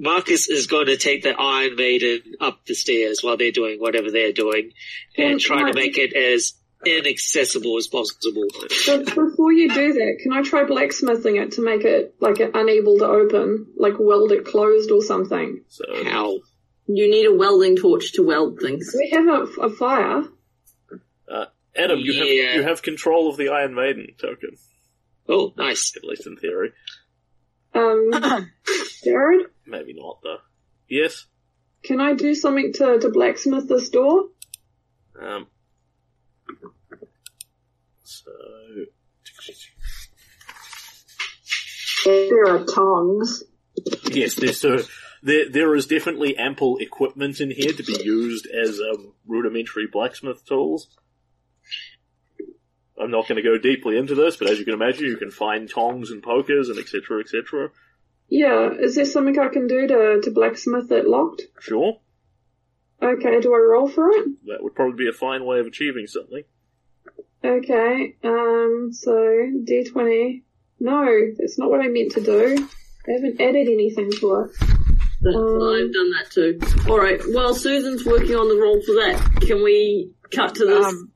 Marcus 0.00 0.48
is 0.48 0.68
going 0.68 0.86
to 0.86 0.96
take 0.96 1.22
the 1.24 1.30
Iron 1.38 1.74
Maiden 1.74 2.20
up 2.40 2.64
the 2.66 2.74
stairs 2.74 3.20
while 3.22 3.36
they're 3.36 3.50
doing 3.50 3.80
whatever 3.80 4.10
they're 4.12 4.32
doing 4.32 4.72
and 5.16 5.30
Well, 5.30 5.38
try 5.40 5.68
to 5.68 5.74
make 5.74 5.98
it 5.98 6.12
as 6.14 6.52
inaccessible 6.86 7.76
as 7.76 7.86
possible. 7.88 8.44
But 8.86 9.06
before 9.14 9.52
you 9.52 9.68
do 9.72 9.92
that, 9.94 10.18
can 10.22 10.32
I 10.32 10.42
try 10.42 10.64
blacksmithing 10.64 11.36
it 11.36 11.52
to 11.52 11.64
make 11.64 11.84
it 11.84 12.14
like 12.20 12.38
unable 12.40 12.98
to 12.98 13.06
open, 13.06 13.66
like 13.76 13.94
weld 13.98 14.32
it 14.32 14.44
closed 14.44 14.90
or 14.90 15.02
something? 15.02 15.62
So, 15.68 15.84
How? 16.04 16.38
You 16.86 17.10
need 17.10 17.26
a 17.26 17.34
welding 17.34 17.76
torch 17.76 18.12
to 18.12 18.22
weld 18.22 18.60
things. 18.60 18.94
We 18.96 19.10
have 19.10 19.26
a, 19.26 19.42
a 19.62 19.70
fire. 19.70 20.22
uh, 21.30 21.44
Adam, 21.76 21.98
you 22.00 22.14
have 22.14 22.54
you 22.56 22.62
have 22.62 22.80
control 22.82 23.28
of 23.28 23.36
the 23.36 23.50
Iron 23.50 23.74
Maiden 23.74 24.08
token, 24.18 24.56
Oh, 25.28 25.52
nice. 25.56 25.94
at 25.96 26.04
least 26.04 26.26
in 26.26 26.36
theory. 26.36 26.72
Um, 27.74 28.10
Jared, 29.04 29.46
Maybe 29.66 29.92
not 29.94 30.20
though. 30.22 30.38
Yes. 30.88 31.26
can 31.82 32.00
I 32.00 32.14
do 32.14 32.34
something 32.34 32.72
to, 32.74 32.98
to 33.00 33.10
blacksmith 33.10 33.68
this 33.68 33.90
door? 33.90 34.28
Um. 35.20 35.46
So, 38.02 38.30
There 42.04 42.46
are 42.46 42.64
tongs. 42.64 43.44
yes, 44.10 44.34
there's 44.34 44.60
so 44.60 44.78
there 45.22 45.48
there 45.50 45.74
is 45.74 45.86
definitely 45.86 46.36
ample 46.36 46.78
equipment 46.78 47.40
in 47.40 47.50
here 47.50 47.72
to 47.72 47.82
be 47.82 48.02
used 48.02 48.46
as 48.46 48.80
um, 48.80 49.12
rudimentary 49.26 49.86
blacksmith 49.90 50.44
tools. 50.46 50.88
I'm 53.00 53.10
not 53.10 53.28
going 53.28 53.36
to 53.36 53.48
go 53.48 53.58
deeply 53.58 53.96
into 53.96 54.14
this, 54.14 54.36
but 54.36 54.50
as 54.50 54.58
you 54.58 54.64
can 54.64 54.74
imagine, 54.74 55.04
you 55.06 55.16
can 55.16 55.30
find 55.30 55.70
tongs 55.70 56.10
and 56.10 56.22
pokers 56.22 56.68
and 56.68 56.78
etc. 56.78 57.20
etc. 57.20 57.70
Yeah, 58.28 58.70
is 58.72 58.96
there 58.96 59.04
something 59.04 59.38
I 59.38 59.48
can 59.48 59.66
do 59.68 59.86
to, 59.86 60.20
to 60.22 60.30
blacksmith 60.30 60.90
it 60.90 61.06
locked? 61.06 61.42
Sure, 61.60 61.98
Okay, 63.02 63.40
do 63.40 63.54
I 63.54 63.58
roll 63.58 63.88
for 63.88 64.10
it? 64.10 64.26
that 64.46 64.62
would 64.62 64.74
probably 64.74 64.96
be 65.04 65.08
a 65.08 65.12
fine 65.12 65.44
way 65.44 65.60
of 65.60 65.66
achieving 65.66 66.06
something. 66.06 66.42
Okay, 67.44 68.16
um, 68.24 68.90
so 68.92 69.12
D20. 69.12 70.42
No, 70.80 71.06
that's 71.38 71.58
not 71.58 71.70
what 71.70 71.80
I 71.80 71.88
meant 71.88 72.12
to 72.12 72.20
do. 72.20 72.68
I 73.08 73.12
haven't 73.12 73.40
added 73.40 73.68
anything 73.68 74.10
to 74.20 74.34
it. 74.40 74.50
Um, 75.26 75.62
I've 75.62 75.92
done 75.92 76.10
that 76.12 76.26
too. 76.30 76.60
Alright, 76.90 77.20
while 77.32 77.54
Susan's 77.54 78.04
working 78.04 78.34
on 78.36 78.48
the 78.48 78.60
roll 78.60 78.80
for 78.82 78.92
that, 78.94 79.42
can 79.46 79.62
we 79.64 80.12
cut 80.32 80.54
to 80.56 80.64
this? 80.66 80.86
um, 80.86 81.10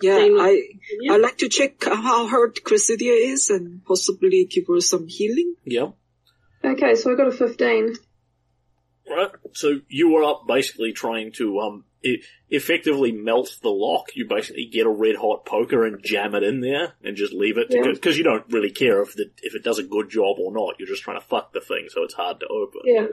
yeah, 0.00 0.16
Same 0.16 0.32
with- 0.34 0.42
I, 0.42 0.62
Yeah. 1.00 1.12
I'd 1.14 1.20
like 1.20 1.38
to 1.38 1.48
check 1.48 1.84
how 1.84 2.26
hurt 2.26 2.60
Cressidia 2.64 3.32
is 3.32 3.50
and 3.50 3.84
possibly 3.84 4.44
give 4.46 4.66
her 4.68 4.80
some 4.80 5.06
healing. 5.06 5.54
Yeah. 5.64 5.90
Okay, 6.64 6.94
so 6.96 7.12
I 7.12 7.16
got 7.16 7.28
a 7.28 7.32
15. 7.32 7.94
Right. 9.08 9.30
So 9.52 9.80
you 9.88 10.16
are 10.16 10.24
up 10.24 10.46
basically 10.48 10.92
trying 10.92 11.32
to 11.32 11.58
um 11.60 11.84
e- 12.02 12.22
effectively 12.48 13.12
melt 13.12 13.58
the 13.62 13.68
lock. 13.68 14.06
You 14.16 14.26
basically 14.26 14.66
get 14.66 14.86
a 14.86 14.90
red 14.90 15.16
hot 15.16 15.44
poker 15.44 15.84
and 15.84 16.02
jam 16.02 16.34
it 16.34 16.42
in 16.42 16.60
there 16.60 16.94
and 17.04 17.14
just 17.16 17.32
leave 17.34 17.58
it 17.58 17.66
Yeah. 17.70 17.82
because 17.92 18.16
you 18.16 18.24
don't 18.24 18.44
really 18.50 18.70
care 18.70 19.02
if 19.02 19.14
the 19.14 19.30
if 19.42 19.54
it 19.54 19.62
does 19.62 19.78
a 19.78 19.82
good 19.84 20.08
job 20.08 20.38
or 20.38 20.52
not. 20.52 20.76
You're 20.78 20.88
just 20.88 21.02
trying 21.02 21.20
to 21.20 21.26
fuck 21.26 21.52
the 21.52 21.60
thing, 21.60 21.86
so 21.90 22.02
it's 22.02 22.14
hard 22.14 22.40
to 22.40 22.46
open. 22.48 22.80
Yeah. 22.84 23.06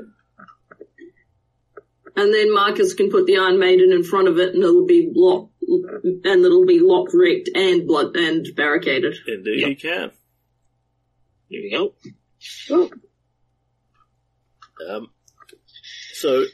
And 2.16 2.34
then 2.34 2.54
Marcus 2.54 2.94
can 2.94 3.10
put 3.10 3.26
the 3.26 3.38
Iron 3.38 3.58
Maiden 3.60 3.92
in 3.92 4.04
front 4.04 4.28
of 4.28 4.38
it 4.38 4.54
and 4.54 4.64
it'll 4.64 4.86
be 4.86 5.10
locked, 5.16 5.54
and 5.62 6.26
it'll 6.46 6.66
be 6.66 6.80
lock 6.82 7.08
wrecked 7.14 7.50
and 7.56 7.88
blood, 7.88 8.16
and 8.18 8.48
barricaded. 8.56 9.16
Indeed, 9.28 9.60
Yep. 9.62 9.70
you 9.70 9.76
can. 9.78 10.12
Here 11.50 11.62
we 11.64 11.70
go. 11.72 11.96
Oh, 12.72 12.90
Um, 14.90 15.12
so, 16.22 16.46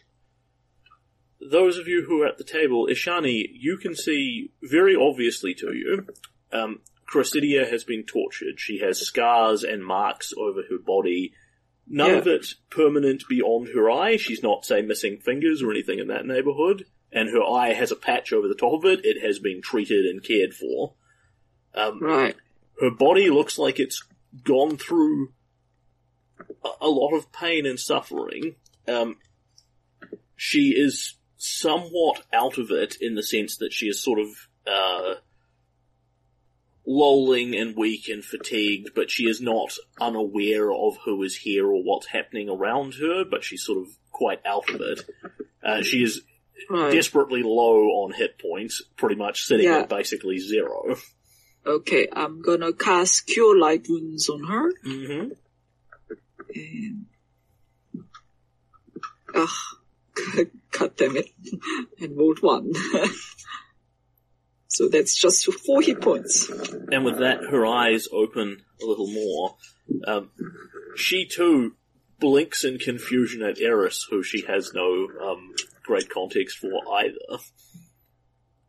those 1.40 1.78
of 1.78 1.88
you 1.88 2.06
who 2.08 2.22
are 2.24 2.28
at 2.28 2.38
the 2.38 2.44
table, 2.44 2.88
Ishani, 2.88 3.46
you 3.52 3.78
can 3.78 3.96
see 3.96 4.52
very 4.62 4.96
obviously 4.96 5.54
to 5.56 5.74
you, 5.74 6.08
um, 6.52 6.80
has 7.14 7.84
been 7.84 8.04
tortured. 8.04 8.60
She 8.60 8.80
has 8.80 9.00
scars 9.00 9.64
and 9.64 9.86
marks 9.86 10.34
over 10.38 10.62
her 10.70 10.78
body. 10.78 11.34
None 11.88 12.12
of 12.16 12.28
it 12.28 12.48
permanent 12.70 13.24
beyond 13.30 13.70
her 13.74 13.90
eye. 13.90 14.18
She's 14.18 14.44
not, 14.44 14.66
say, 14.66 14.82
missing 14.82 15.20
fingers 15.20 15.62
or 15.62 15.72
anything 15.72 16.00
in 16.00 16.08
that 16.08 16.26
neighborhood. 16.26 16.86
And 17.14 17.30
her 17.30 17.42
eye 17.42 17.74
has 17.74 17.92
a 17.92 17.96
patch 17.96 18.34
over 18.34 18.48
the 18.48 18.56
top 18.56 18.74
of 18.74 18.86
it. 18.86 19.06
It 19.06 19.22
has 19.26 19.40
been 19.40 19.62
treated 19.62 20.06
and 20.06 20.22
cared 20.22 20.54
for. 20.54 20.94
Um, 21.74 22.00
Right. 22.02 22.36
her 22.82 22.92
body 22.92 23.30
looks 23.30 23.58
like 23.58 23.80
it's 23.80 24.04
gone 24.44 24.78
through 24.78 25.32
a, 26.66 26.70
a 26.82 26.90
lot 26.90 27.16
of 27.16 27.32
pain 27.32 27.66
and 27.66 27.80
suffering. 27.80 28.56
Um, 28.88 29.16
she 30.38 30.70
is 30.70 31.16
somewhat 31.36 32.22
out 32.32 32.58
of 32.58 32.72
it 32.72 32.96
in 33.02 33.16
the 33.16 33.24
sense 33.24 33.58
that 33.58 33.74
she 33.74 33.88
is 33.88 34.02
sort 34.02 34.20
of 34.20 34.28
uh, 34.66 35.16
lolling 36.86 37.54
and 37.56 37.76
weak 37.76 38.08
and 38.08 38.24
fatigued, 38.24 38.92
but 38.96 39.12
she 39.12 39.24
is 39.28 39.42
not 39.42 39.76
unaware 40.00 40.72
of 40.72 40.96
who 41.04 41.22
is 41.24 41.36
here 41.36 41.68
or 41.68 41.84
what's 41.84 42.08
happening 42.08 42.50
around 42.50 42.94
her, 42.96 43.26
but 43.26 43.44
she's 43.44 43.64
sort 43.64 43.80
of 43.80 43.88
quite 44.12 44.40
out 44.46 44.70
of 44.70 44.80
it. 44.82 45.02
Uh, 45.64 45.82
she 45.82 46.02
is 46.04 46.22
Right. 46.70 46.92
desperately 46.92 47.44
low 47.44 47.84
on 48.04 48.12
hit 48.14 48.40
points, 48.40 48.82
pretty 48.98 49.16
much 49.16 49.44
sitting 49.44 49.66
Yeah. 49.68 49.80
at 49.80 49.90
basically 49.90 50.38
zero. 50.40 50.98
Okay, 51.66 52.08
I'm 52.12 52.42
gonna 52.42 52.74
cast 52.74 53.28
Cure 53.28 53.58
Light 53.60 53.86
Wounds 53.90 54.28
on 54.30 54.44
her. 54.46 54.72
hmm 54.84 55.30
And... 56.56 57.06
Ah, 59.36 59.77
god 60.72 60.96
damn 60.98 61.18
it. 61.18 61.30
And 62.00 62.18
rolled 62.18 62.40
one. 62.42 62.72
so 64.68 64.90
that's 64.90 65.16
just 65.16 65.52
four 65.66 65.82
hit 65.82 66.02
points. 66.02 66.50
And 66.92 67.04
with 67.06 67.20
that, 67.20 67.44
her 67.50 67.66
eyes 67.66 68.08
open 68.12 68.64
a 68.82 68.86
little 68.86 69.12
more. 69.12 69.56
Um, 70.06 70.32
she 70.96 71.26
too 71.28 71.76
blinks 72.20 72.64
in 72.64 72.80
confusion 72.80 73.44
at 73.44 73.62
Eris, 73.62 74.06
who 74.10 74.24
she 74.24 74.46
has 74.48 74.72
no 74.74 75.08
um, 75.24 75.54
great 75.84 76.10
context 76.10 76.58
for 76.58 76.72
either. 77.00 77.44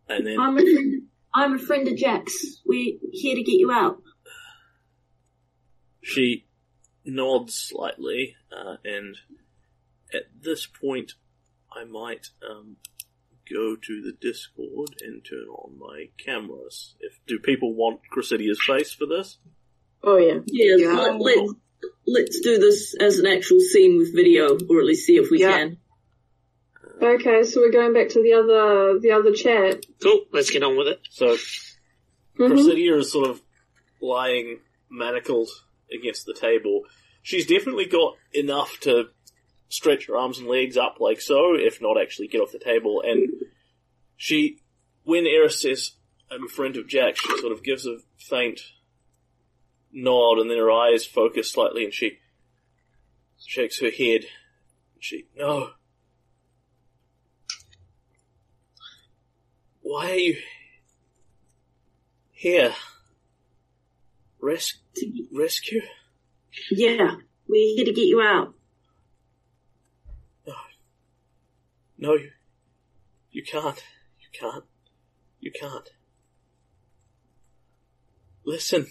And 0.09 0.27
then 0.27 0.41
I'm 0.41 0.57
a 0.57 0.61
friend. 0.61 1.03
I'm 1.35 1.55
a 1.55 1.59
friend 1.59 1.89
of 1.89 1.97
Jack's. 1.97 2.63
We're 2.65 2.97
here 3.13 3.35
to 3.37 3.43
get 3.43 3.59
you 3.59 3.71
out. 3.71 3.99
she 6.03 6.47
nods 7.05 7.55
slightly, 7.55 8.35
uh, 8.53 8.77
and 8.85 9.17
at 10.13 10.23
this 10.41 10.67
point, 10.67 11.13
I 11.79 11.85
might 11.85 12.27
um, 12.49 12.77
go 13.49 13.77
to 13.77 14.03
the 14.03 14.13
Discord 14.21 14.91
and 15.01 15.25
turn 15.25 15.47
on 15.49 15.79
my 15.79 16.09
cameras. 16.19 16.97
If 17.01 17.19
do 17.27 17.39
people 17.39 17.75
want 17.75 18.01
Cressidia's 18.13 18.61
face 18.67 18.93
for 18.93 19.07
this? 19.07 19.39
Oh 20.03 20.17
yeah. 20.17 20.41
Yeah, 20.47 20.77
Yeah. 20.77 20.93
Let, 20.95 21.21
let, 21.21 21.39
let's 22.07 22.41
do 22.41 22.59
this 22.59 22.95
as 23.01 23.19
an 23.19 23.27
actual 23.27 23.61
scene 23.61 23.99
with 23.99 24.15
video, 24.15 24.57
or 24.69 24.81
at 24.81 24.87
least 24.87 25.07
see 25.07 25.17
if 25.17 25.31
we 25.31 25.41
Yeah. 25.41 25.51
can. 25.59 25.79
Okay, 27.01 27.45
so 27.45 27.61
we're 27.61 27.71
going 27.71 27.93
back 27.95 28.09
to 28.11 28.23
the 28.23 28.33
other 28.33 28.99
the 28.99 29.13
other 29.13 29.33
chat. 29.33 29.85
Cool, 30.03 30.25
let's 30.33 30.51
get 30.51 30.65
on 30.65 30.77
with 30.77 30.89
it. 30.89 31.01
So 31.11 31.37
Mhm. 31.37 32.51
Cressidia 32.51 32.99
is 32.99 33.13
sort 33.13 33.31
of 33.31 33.41
lying 34.01 34.61
manacled 34.91 35.49
against 35.93 36.27
the 36.27 36.35
table. 36.35 36.83
She's 37.23 37.47
definitely 37.47 37.87
got 37.87 38.17
enough 38.33 38.81
to 38.81 39.11
stretch 39.69 40.07
her 40.07 40.17
arms 40.17 40.39
and 40.39 40.49
legs 40.49 40.77
up 40.77 40.97
like 41.01 41.21
so, 41.21 41.55
if 41.55 41.81
not 41.81 42.01
actually 42.01 42.29
get 42.29 42.41
off 42.41 42.53
the 42.53 42.59
table. 42.59 43.03
And 43.05 43.29
she, 44.17 44.61
when 45.05 45.27
Eris 45.27 45.61
says, 45.61 45.93
I'm 46.31 46.43
um, 46.43 46.47
a 46.47 46.49
friend 46.49 46.77
of 46.77 46.89
Jack, 46.89 47.17
she 47.17 47.39
sort 47.39 47.53
of 47.53 47.63
gives 47.63 47.87
a 47.87 47.99
faint 48.19 48.61
nod 49.93 50.39
and 50.39 50.51
then 50.51 50.59
her 50.59 50.71
eyes 50.71 51.07
focus 51.07 51.51
slightly 51.51 51.85
and 51.85 51.93
she 51.93 52.19
shakes 53.47 53.81
her 53.81 53.91
head. 53.91 54.25
She, 54.99 55.27
no. 55.37 55.71
Why 59.81 60.11
are 60.11 60.17
you 60.17 60.37
here? 62.33 62.75
Res- 64.41 64.79
rescue? 65.33 65.81
Yeah, 66.71 67.17
we're 67.49 67.77
here 67.77 67.85
to 67.87 67.93
get 67.93 68.07
you 68.07 68.21
out. 68.21 68.55
No, 71.99 72.15
you, 72.15 72.31
you 73.31 73.43
can't. 73.43 73.83
You 74.21 74.29
can't. 74.39 74.65
You 75.41 75.51
can't. 75.53 75.91
Listen 78.45 78.87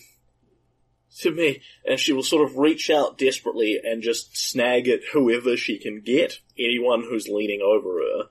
to 1.19 1.31
me. 1.31 1.61
And 1.85 1.99
she 1.99 2.13
will 2.13 2.23
sort 2.23 2.49
of 2.49 2.57
reach 2.57 2.89
out 2.89 3.17
desperately 3.17 3.79
and 3.83 4.01
just 4.03 4.37
snag 4.37 4.87
at 4.87 4.99
whoever 5.13 5.55
she 5.57 5.77
can 5.79 6.01
get. 6.01 6.39
Anyone 6.59 7.01
who's 7.01 7.27
leaning 7.27 7.61
over 7.61 7.99
her. 7.99 8.23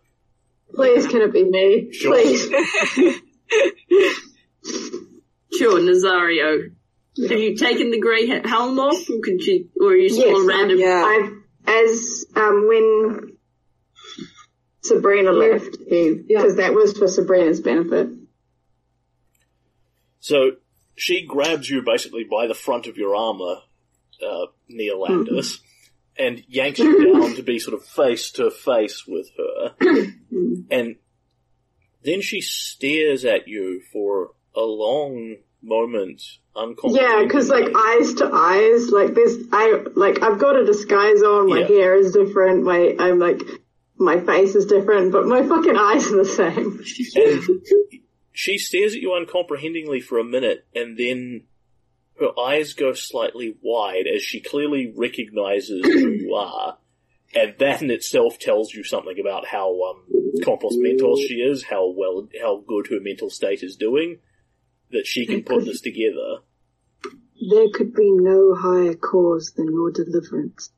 Please, 0.74 1.06
can 1.06 1.22
it 1.22 1.32
be 1.32 1.44
me? 1.44 1.92
Sure. 1.92 2.12
Please. 2.12 3.20
Sure, 5.58 5.80
Nazario. 5.80 6.70
Have 7.30 7.38
you 7.38 7.56
taken 7.56 7.90
the 7.90 7.98
grey 8.00 8.26
he- 8.26 8.46
helm 8.48 8.78
off, 8.78 9.08
or 9.08 9.20
could 9.22 9.40
you, 9.42 9.68
or 9.80 9.88
are 9.92 9.96
you 9.96 10.10
still 10.10 10.28
Yes, 10.28 10.44
a 10.44 10.46
random? 10.46 10.78
Yeah. 10.78 11.02
I've 11.06 11.32
as 11.66 12.26
um 12.36 12.68
when 12.68 13.35
Sabrina 14.88 15.32
left, 15.32 15.76
because 15.88 16.56
that 16.56 16.74
was 16.74 16.96
for 16.96 17.08
Sabrina's 17.08 17.60
benefit. 17.60 18.08
So 20.20 20.52
she 20.96 21.24
grabs 21.26 21.68
you 21.68 21.82
basically 21.82 22.24
by 22.24 22.46
the 22.46 22.54
front 22.54 22.86
of 22.86 22.96
your 22.96 23.14
armor, 23.14 23.56
uh, 24.26 24.46
Neolandis, 24.70 25.58
and 26.18 26.42
yanks 26.48 26.78
you 26.78 27.12
down 27.12 27.34
to 27.36 27.42
be 27.42 27.58
sort 27.58 27.74
of 27.80 27.84
face 27.86 28.30
to 28.32 28.50
face 28.50 29.04
with 29.06 29.28
her. 29.36 29.74
and 30.70 30.96
then 32.02 32.20
she 32.22 32.40
stares 32.40 33.24
at 33.24 33.46
you 33.48 33.82
for 33.92 34.32
a 34.54 34.60
long 34.62 35.36
moment, 35.62 36.22
uncomprehendingly. 36.54 36.94
Yeah, 37.00 37.22
because 37.24 37.48
like 37.48 37.66
eyes 37.76 38.14
to 38.14 38.30
eyes, 38.32 38.88
like 38.90 39.14
this, 39.14 39.36
I 39.52 39.84
like 39.94 40.22
I've 40.22 40.38
got 40.38 40.56
a 40.56 40.64
disguise 40.64 41.22
on. 41.22 41.48
My 41.48 41.60
Yeah. 41.60 41.66
hair 41.66 41.94
is 41.96 42.12
different. 42.12 42.64
My 42.64 42.96
I'm 42.98 43.18
like 43.18 43.42
my 43.98 44.20
face 44.20 44.54
is 44.54 44.66
different, 44.66 45.12
but 45.12 45.26
my 45.26 45.42
fucking 45.42 45.76
eyes 45.76 46.10
are 46.12 46.18
the 46.18 46.24
same. 46.24 46.80
And 47.16 48.02
she 48.32 48.58
stares 48.58 48.94
at 48.94 49.00
you 49.00 49.14
uncomprehendingly 49.14 50.02
for 50.02 50.18
a 50.18 50.24
minute, 50.24 50.66
and 50.74 50.96
then 50.96 51.44
her 52.20 52.38
eyes 52.38 52.74
go 52.74 52.92
slightly 52.92 53.56
wide 53.62 54.06
as 54.06 54.22
she 54.22 54.40
clearly 54.40 54.92
recognizes 54.96 55.84
who 55.84 56.10
you 56.10 56.34
are. 56.34 56.78
And 57.34 57.54
that 57.58 57.82
in 57.82 57.90
itself 57.90 58.38
tells 58.38 58.72
you 58.72 58.84
something 58.84 59.18
about 59.18 59.46
how 59.46 59.70
um, 59.82 60.04
mentos 60.38 61.26
she 61.26 61.34
is, 61.34 61.64
how 61.64 61.90
well, 61.90 62.28
how 62.40 62.62
good 62.66 62.86
her 62.88 63.00
mental 63.00 63.30
state 63.30 63.62
is 63.62 63.76
doing, 63.76 64.18
that 64.90 65.06
she 65.06 65.26
can 65.26 65.42
put 65.42 65.64
this 65.64 65.80
together. 65.80 66.38
There 67.50 67.68
could 67.74 67.94
be 67.94 68.10
no 68.10 68.54
higher 68.54 68.94
cause 68.94 69.52
than 69.56 69.66
your 69.66 69.90
deliverance. 69.90 70.70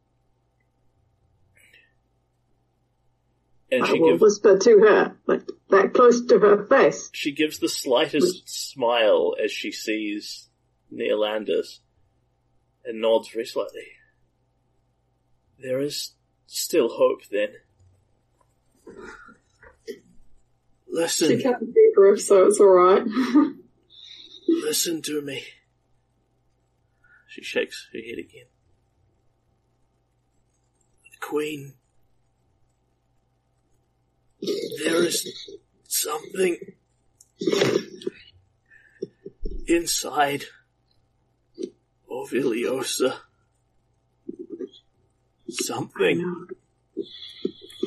And 3.71 3.85
I 3.85 3.87
she 3.87 4.01
will 4.01 4.11
gives 4.13 4.23
whisper 4.23 4.59
to 4.59 4.79
her, 4.81 5.17
like 5.27 5.43
that 5.71 5.93
close 5.93 6.25
to 6.27 6.39
her 6.39 6.65
face. 6.67 7.11
she 7.13 7.33
gives 7.33 7.59
the 7.59 7.69
slightest 7.69 8.49
smile 8.49 9.35
as 9.43 9.53
she 9.53 9.73
sees 9.73 10.49
Neolandis 10.93 11.81
and 12.85 13.01
nods 13.01 13.29
very 13.29 13.45
slightly. 13.45 13.89
There 15.61 15.81
is 15.81 16.13
still 16.47 16.89
hope 16.89 17.23
then. 17.31 17.49
Listen. 20.89 21.29
She 21.29 21.43
can't 21.43 21.61
see 21.61 21.93
Griff, 21.95 22.23
so 22.23 22.47
it's 22.47 22.61
alright. 22.61 23.05
listen 24.49 25.03
to 25.03 25.21
me. 25.21 25.45
She 27.27 27.43
shakes 27.43 27.89
her 27.93 27.99
head 27.99 28.19
again. 28.19 28.47
The 31.11 31.19
Queen. 31.21 31.75
There 34.41 35.05
is 35.05 35.49
something 35.89 36.59
inside 39.67 40.45
of 42.11 42.31
Ileosa. 42.31 43.17
Something 45.51 46.49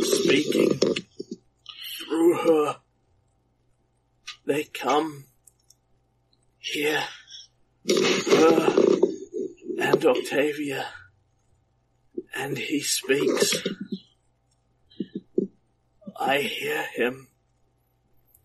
speaking 0.02 0.80
through 1.98 2.38
her. 2.38 2.78
They 4.46 4.64
come 4.66 5.26
here. 6.60 7.04
Her 7.88 8.76
and 9.80 10.06
Octavia. 10.06 10.86
And 12.36 12.58
he 12.58 12.82
speaks. 12.82 13.64
I 16.24 16.38
hear 16.42 16.84
him. 16.94 17.28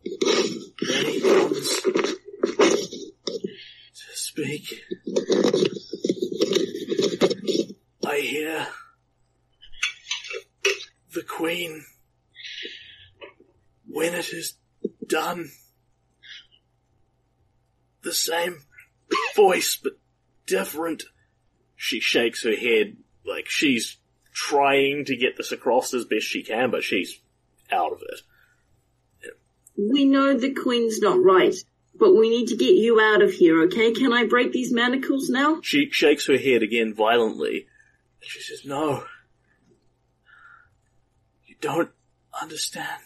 Then 0.03 1.05
he 1.05 1.21
comes 1.21 1.83
to 3.93 4.15
speak. 4.15 4.83
I 8.07 8.21
hear 8.21 8.67
the 11.13 11.23
Queen, 11.23 11.85
when 13.87 14.15
it 14.15 14.33
is 14.33 14.55
done, 15.07 15.51
the 18.03 18.15
same 18.15 18.63
voice 19.35 19.79
but 19.83 19.99
different. 20.47 21.05
She 21.77 22.01
shakes 22.01 22.43
her 22.45 22.57
head 22.57 22.97
like 23.27 23.51
she's 23.51 23.99
trying 24.33 25.05
to 25.05 25.17
get 25.17 25.37
this 25.37 25.53
across 25.53 25.93
as 25.93 26.07
best 26.07 26.25
she 26.25 26.43
can, 26.43 26.71
but 26.71 26.83
she's 26.83 27.21
out 27.73 27.93
of 27.93 28.03
it. 28.03 28.21
We 29.77 30.07
know 30.07 30.39
the 30.39 30.55
Queen's 30.55 31.01
not 31.01 31.23
right, 31.23 31.55
but 31.95 32.15
we 32.15 32.31
need 32.31 32.49
to 32.49 32.57
get 32.57 32.75
you 32.75 33.01
out 33.01 33.23
of 33.23 33.33
here, 33.33 33.63
okay? 33.65 33.93
Can 33.93 34.13
I 34.13 34.25
break 34.25 34.53
these 34.53 34.73
manacles 34.73 35.29
now? 35.29 35.61
She 35.63 35.91
shakes 35.91 36.27
her 36.27 36.39
head 36.39 36.63
again 36.63 36.95
violently. 36.95 37.67
And 38.21 38.31
she 38.31 38.41
says, 38.41 38.65
No. 38.65 39.05
You 41.47 41.57
don't 41.61 41.91
understand. 42.41 43.03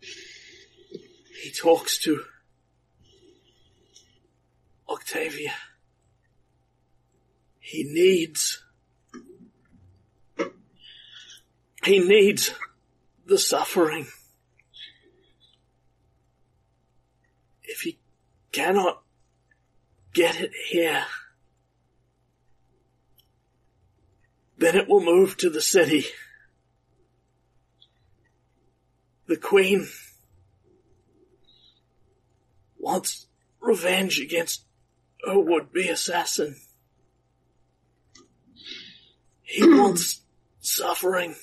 He 0.00 1.50
talks 1.50 1.98
to 1.98 2.22
Octavia. 4.88 5.52
He 7.58 7.84
needs. 7.84 8.62
He 11.84 11.98
needs 11.98 12.52
the 13.26 13.38
suffering. 13.38 14.06
If 17.62 17.80
he 17.80 17.98
cannot 18.52 19.02
get 20.12 20.40
it 20.40 20.52
here, 20.68 21.04
then 24.58 24.76
it 24.76 24.88
will 24.88 25.02
move 25.02 25.36
to 25.38 25.50
the 25.50 25.60
city. 25.60 26.04
The 29.26 29.36
Queen 29.36 29.88
wants 32.78 33.26
revenge 33.60 34.20
against 34.20 34.64
her 35.26 35.38
would-be 35.38 35.88
assassin. 35.88 36.56
He 39.42 39.66
wants 39.66 40.20
suffering. 40.60 41.36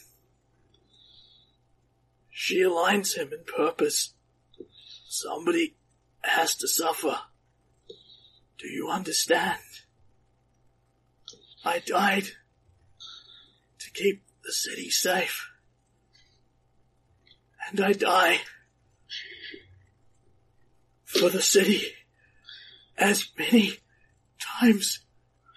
She 2.44 2.62
aligns 2.62 3.16
him 3.16 3.32
in 3.32 3.44
purpose. 3.44 4.16
Somebody 5.08 5.76
has 6.22 6.56
to 6.56 6.68
suffer. 6.68 7.20
Do 8.58 8.68
you 8.68 8.90
understand? 8.90 9.60
I 11.64 11.84
died 11.86 12.24
to 13.78 13.92
keep 13.92 14.24
the 14.44 14.52
city 14.52 14.90
safe. 14.90 15.52
And 17.70 17.80
I 17.80 17.94
die 17.94 18.40
for 21.06 21.30
the 21.30 21.44
city 21.44 21.94
as 22.98 23.30
many 23.38 23.78
times 24.40 25.02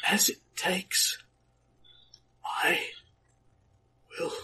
as 0.07 0.29
it 0.29 0.43
takes. 0.55 1.17
I 2.45 2.79
will 4.21 4.35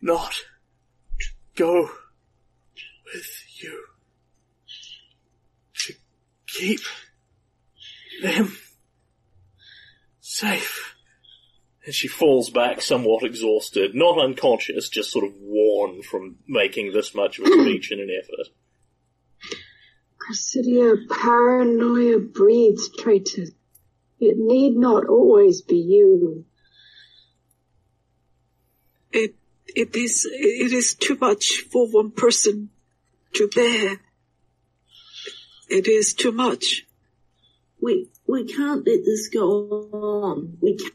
not 0.00 0.44
go 1.58 1.90
with 3.12 3.44
you 3.60 3.84
to 5.74 5.92
keep 6.46 6.80
them 8.22 8.56
safe. 10.20 10.94
And 11.84 11.94
she 11.94 12.06
falls 12.06 12.50
back 12.50 12.80
somewhat 12.82 13.24
exhausted, 13.24 13.94
not 13.94 14.20
unconscious, 14.20 14.88
just 14.88 15.10
sort 15.10 15.24
of 15.24 15.32
worn 15.40 16.02
from 16.02 16.36
making 16.46 16.92
this 16.92 17.14
much 17.14 17.38
of 17.38 17.46
a 17.46 17.48
speech 17.62 17.90
in 17.90 17.98
an 17.98 18.10
effort. 18.22 18.52
Cressidia, 20.18 20.96
paranoia 21.08 22.18
breeds 22.18 22.90
traitors. 22.98 23.52
It 24.20 24.36
need 24.36 24.76
not 24.76 25.06
always 25.06 25.62
be 25.62 25.76
you. 25.76 26.44
It, 29.12 29.37
it 29.74 29.94
is, 29.96 30.28
it 30.30 30.72
is 30.72 30.94
too 30.94 31.16
much 31.20 31.64
for 31.70 31.88
one 31.88 32.10
person 32.10 32.70
to 33.34 33.48
bear. 33.48 34.00
It 35.68 35.86
is 35.86 36.14
too 36.14 36.32
much. 36.32 36.86
We, 37.80 38.10
we 38.26 38.46
can't 38.46 38.86
let 38.86 39.04
this 39.04 39.28
go 39.28 39.48
on. 39.92 40.58
We 40.60 40.76
can't. 40.76 40.94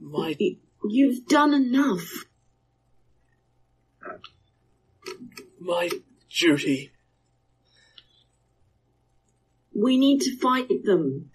My, 0.00 0.36
You've 0.84 1.26
done 1.26 1.54
enough. 1.54 2.24
my 5.64 5.88
duty. 6.28 6.90
We 9.74 9.96
need 9.96 10.20
to 10.22 10.36
fight 10.38 10.84
them. 10.84 11.30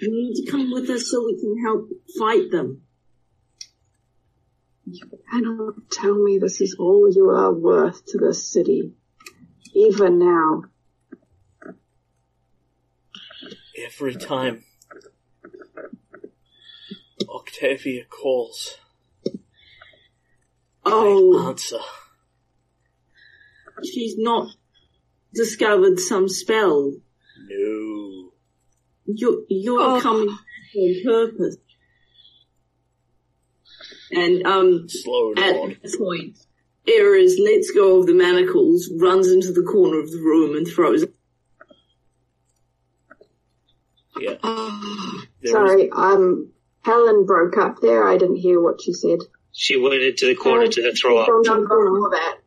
You 0.00 0.10
need 0.10 0.44
to 0.44 0.50
come 0.50 0.70
with 0.72 0.90
us 0.90 1.10
so 1.10 1.24
we 1.24 1.38
can 1.40 1.62
help 1.64 1.88
fight 2.18 2.50
them. 2.50 2.82
You 4.84 5.06
cannot 5.30 5.74
tell 5.90 6.14
me 6.14 6.38
this 6.38 6.60
is 6.60 6.76
all 6.78 7.08
you 7.12 7.30
are 7.30 7.52
worth 7.52 8.04
to 8.06 8.18
this 8.18 8.50
city. 8.50 8.92
Even 9.74 10.18
now. 10.18 10.64
Every 13.78 14.14
time 14.16 14.64
Octavia 17.28 18.04
calls, 18.04 18.76
Oh, 20.84 21.48
answer. 21.48 21.78
she's 23.84 24.16
not 24.18 24.48
discovered 25.32 25.98
some 26.00 26.28
spell. 26.28 26.92
No. 27.48 28.32
You're, 29.06 29.42
you're 29.48 29.80
Oh. 29.80 30.00
coming 30.00 30.26
back 30.26 30.38
on 30.76 30.94
purpose. 31.04 31.56
And, 34.12 34.46
um, 34.46 34.88
Slow 34.88 35.30
at 35.32 35.36
down. 35.36 35.76
that 35.82 35.98
point, 35.98 36.38
Eris 36.86 37.38
lets 37.38 37.70
go 37.70 37.98
of 38.00 38.06
the 38.06 38.14
manacles, 38.14 38.90
runs 39.00 39.28
into 39.28 39.52
the 39.52 39.62
corner 39.62 39.98
of 40.00 40.10
the 40.10 40.18
room 40.18 40.56
and 40.56 40.66
throws 40.68 41.04
Yeah. 44.20 44.36
Ah, 44.42 45.24
There 45.40 45.48
is- 45.48 45.50
Sorry, 45.52 45.90
um, 45.90 46.52
Helen 46.82 47.24
broke 47.24 47.56
up 47.56 47.80
there. 47.80 48.04
I 48.06 48.18
didn't 48.18 48.36
hear 48.36 48.60
what 48.60 48.80
she 48.82 48.92
said. 48.92 49.18
She 49.52 49.76
went 49.76 50.02
into 50.02 50.26
the 50.26 50.34
corner 50.34 50.66
to 50.68 50.92
throw 50.94 51.18
up. 51.18 51.26
Don't 51.26 51.62
ignore 51.62 52.10
that. 52.10 52.38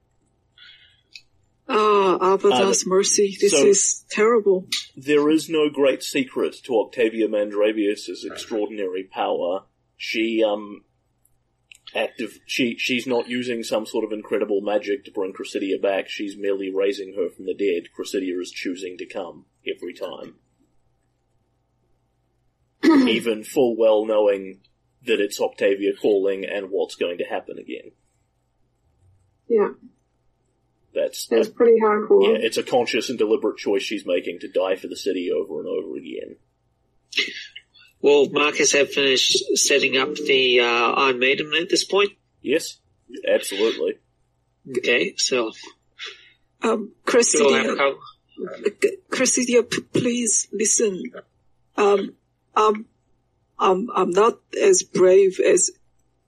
ah, 1.68 2.38
Abadar's 2.38 2.84
Uh, 2.86 2.90
mercy. 2.90 3.36
This 3.42 3.52
so- 3.52 3.66
is 3.66 4.06
terrible. 4.12 4.68
there 4.96 5.30
is 5.30 5.50
no 5.50 5.70
great 5.70 6.04
secret 6.04 6.56
to 6.66 6.80
Octavia 6.80 7.28
Mandravius's 7.28 8.24
extraordinary 8.24 9.04
power. 9.04 9.64
She, 9.98 10.44
um, 10.44 10.84
active, 11.96 12.40
she, 12.46 12.78
she's 12.78 13.08
not 13.08 13.28
using 13.30 13.64
some 13.64 13.86
sort 13.86 14.04
of 14.06 14.12
incredible 14.12 14.62
magic 14.62 15.06
to 15.06 15.12
bring 15.12 15.34
Cressidia 15.34 15.82
back, 15.82 16.10
she's 16.10 16.36
merely 16.38 16.72
raising 16.74 17.14
her 17.16 17.30
from 17.30 17.46
the 17.46 17.54
dead. 17.54 17.90
Cressidia 17.98 18.40
is 18.42 18.52
choosing 18.52 18.98
to 18.98 19.06
come 19.06 19.46
every 19.68 19.94
time. 19.94 20.36
Even 23.10 23.44
full 23.44 23.76
well 23.78 24.06
knowing 24.06 24.60
that 25.06 25.20
it's 25.20 25.40
Octavia 25.40 25.92
calling 26.00 26.46
and 26.46 26.68
what's 26.70 26.96
going 26.96 27.18
to 27.20 27.24
happen 27.24 27.58
again. 27.60 27.92
Yeah, 29.48 29.70
That's, 30.94 31.28
that's 31.28 31.50
pretty 31.50 31.80
hardcore. 31.80 32.24
yeah, 32.34 32.46
it's 32.46 32.58
a 32.58 32.64
conscious 32.64 33.10
and 33.10 33.18
deliberate 33.20 33.58
choice 33.58 33.84
she's 33.84 34.06
making 34.08 34.40
to 34.40 34.48
die 34.48 34.76
for 34.76 34.88
the 34.88 34.96
city 34.96 35.30
over 35.32 35.60
and 35.60 35.70
over 35.70 35.96
again. 35.98 36.38
Will 38.02 38.30
Marcus 38.30 38.72
have 38.74 38.92
finished 38.92 39.58
setting 39.58 39.98
up 39.98 40.14
the 40.16 40.60
uh, 40.60 40.92
Iron 40.92 41.20
Maiden 41.20 41.52
at 41.60 41.70
this 41.70 41.84
point? 41.84 42.12
Yes, 42.42 42.78
absolutely. 43.28 43.96
Okay, 44.78 45.14
so 45.18 45.52
Um, 46.62 46.92
we'll 47.14 47.54
have 47.78 47.78
Cressidia, 47.78 47.96
Cressidia, 49.10 49.70
p- 49.70 49.82
please 49.94 50.48
listen. 50.52 51.04
Um, 51.78 52.14
um, 52.56 52.86
I'm, 53.58 53.90
I'm 53.96 54.10
not 54.12 54.40
as 54.62 54.84
brave 54.84 55.40
as 55.40 55.72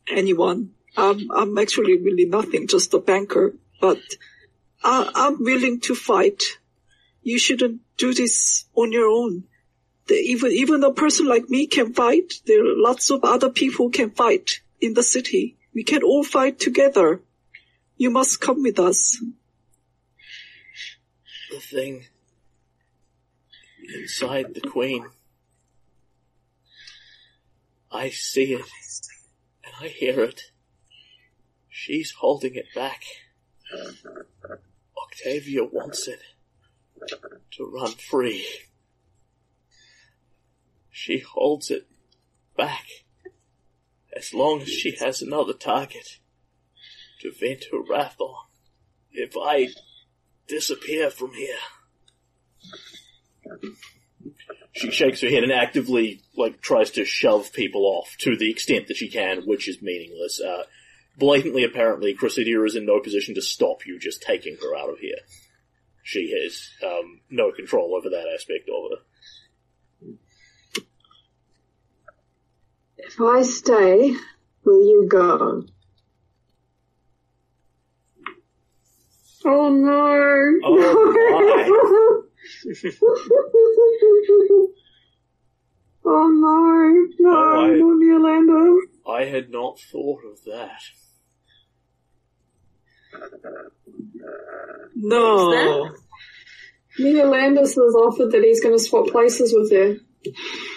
anyone. 0.08 0.72
I'm, 0.96 1.30
I'm 1.32 1.58
actually 1.58 1.98
really 1.98 2.26
nothing, 2.26 2.68
just 2.68 2.94
a 2.94 3.00
banker, 3.00 3.54
but 3.82 4.00
I, 4.84 5.12
I'm 5.14 5.44
willing 5.44 5.80
to 5.82 5.96
fight. 5.96 6.42
You 7.24 7.38
shouldn't 7.40 7.82
do 7.98 8.14
this 8.14 8.66
on 8.76 8.92
your 8.92 9.08
own. 9.08 9.44
Even, 10.10 10.52
even 10.52 10.84
a 10.84 10.92
person 10.92 11.28
like 11.28 11.50
me 11.50 11.68
can 11.68 11.94
fight. 11.94 12.34
There 12.46 12.62
are 12.62 12.76
lots 12.76 13.10
of 13.10 13.24
other 13.24 13.50
people 13.50 13.90
can 13.90 14.12
fight 14.12 14.62
in 14.80 14.94
the 14.94 15.04
city. 15.04 15.58
We 15.74 15.84
can 15.84 16.04
all 16.04 16.24
fight 16.24 16.60
together. 16.60 17.22
You 17.98 18.10
must 18.10 18.42
come 18.42 18.64
with 18.64 18.80
us. 18.80 19.22
The 21.52 21.60
thing 21.60 22.06
inside 23.96 24.54
the 24.54 24.62
Queen. 24.62 25.08
I 27.92 28.10
see 28.10 28.54
it, 28.54 28.66
and 29.64 29.74
I 29.80 29.88
hear 29.88 30.20
it. 30.22 30.42
She's 31.70 32.12
holding 32.20 32.56
it 32.56 32.68
back. 32.76 33.04
Octavia 34.98 35.64
wants 35.64 36.08
it 36.08 36.20
to 37.52 37.66
run 37.66 37.92
free. 37.92 38.46
She 41.00 41.20
holds 41.20 41.70
it 41.70 41.88
back 42.58 42.88
as 44.16 44.34
long 44.34 44.64
as 44.64 44.70
she 44.70 44.96
has 45.00 45.22
another 45.22 45.54
target 45.54 46.18
to 47.22 47.32
vent 47.32 47.66
her 47.72 47.84
wrath 47.88 48.20
on. 48.20 48.48
If 49.12 49.38
I 49.40 49.68
disappear 50.48 51.12
from 51.12 51.36
here. 51.36 51.60
She 54.72 54.90
shakes 54.90 55.22
her 55.22 55.30
head 55.30 55.44
and 55.44 55.52
actively, 55.52 56.24
like, 56.36 56.62
tries 56.62 56.90
to 56.92 57.06
shove 57.06 57.54
people 57.54 57.86
off 57.86 58.16
to 58.22 58.36
the 58.36 58.50
extent 58.50 58.88
that 58.88 58.98
she 58.98 59.08
can, 59.08 59.44
which 59.44 59.68
is 59.68 59.84
meaningless. 59.84 60.42
Uh, 60.42 60.64
blatantly, 61.16 61.64
apparently, 61.64 62.16
Cressidia 62.16 62.66
is 62.66 62.76
in 62.76 62.88
no 62.88 63.00
position 63.02 63.36
to 63.36 63.42
stop 63.44 63.86
you 63.86 64.00
just 64.00 64.24
taking 64.24 64.58
her 64.60 64.76
out 64.76 64.90
of 64.90 64.98
here. 64.98 65.20
She 66.02 66.34
has, 66.42 66.72
um, 66.84 67.22
no 67.30 67.52
control 67.52 67.96
over 67.96 68.10
that 68.10 68.34
aspect 68.34 68.68
of 68.68 68.90
her. 68.90 69.04
If 72.98 73.20
I 73.22 73.42
stay, 73.44 74.14
will 74.64 74.82
you 74.86 75.08
go? 75.10 75.64
Oh 79.46 79.70
no! 79.70 80.60
Oh, 80.64 82.24
oh 86.06 86.28
no! 86.30 87.08
No, 87.20 87.30
Oh, 87.30 87.66
I- 87.66 87.76
no, 87.76 87.88
Neolander. 87.98 88.80
I 89.10 89.26
had 89.26 89.50
not 89.50 89.80
thought 89.80 90.22
of 90.26 90.44
that. 90.46 90.82
No. 94.96 95.92
Neolandis 97.00 97.76
has 97.76 97.96
offered 97.96 98.32
that 98.32 98.44
he's 98.44 98.62
going 98.62 98.76
to 98.78 98.84
swap 98.84 99.08
places 99.08 99.54
with 99.56 99.72
her. 99.72 99.98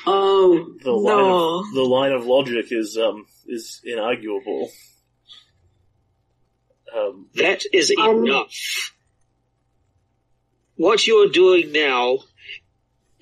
Oh, 0.06 0.74
The 0.82 0.90
line 0.92 1.16
No. 1.16 1.58
of 1.60 1.74
the 1.74 1.82
line 1.82 2.12
of 2.12 2.26
logic 2.26 2.66
is 2.70 2.96
um 2.96 3.26
is 3.46 3.80
inarguable. 3.86 4.68
Um, 6.96 7.28
That 7.34 7.64
is 7.72 7.92
Um, 7.98 8.26
enough. 8.26 8.92
What 10.76 11.06
you're 11.06 11.28
doing 11.28 11.72
now 11.72 12.20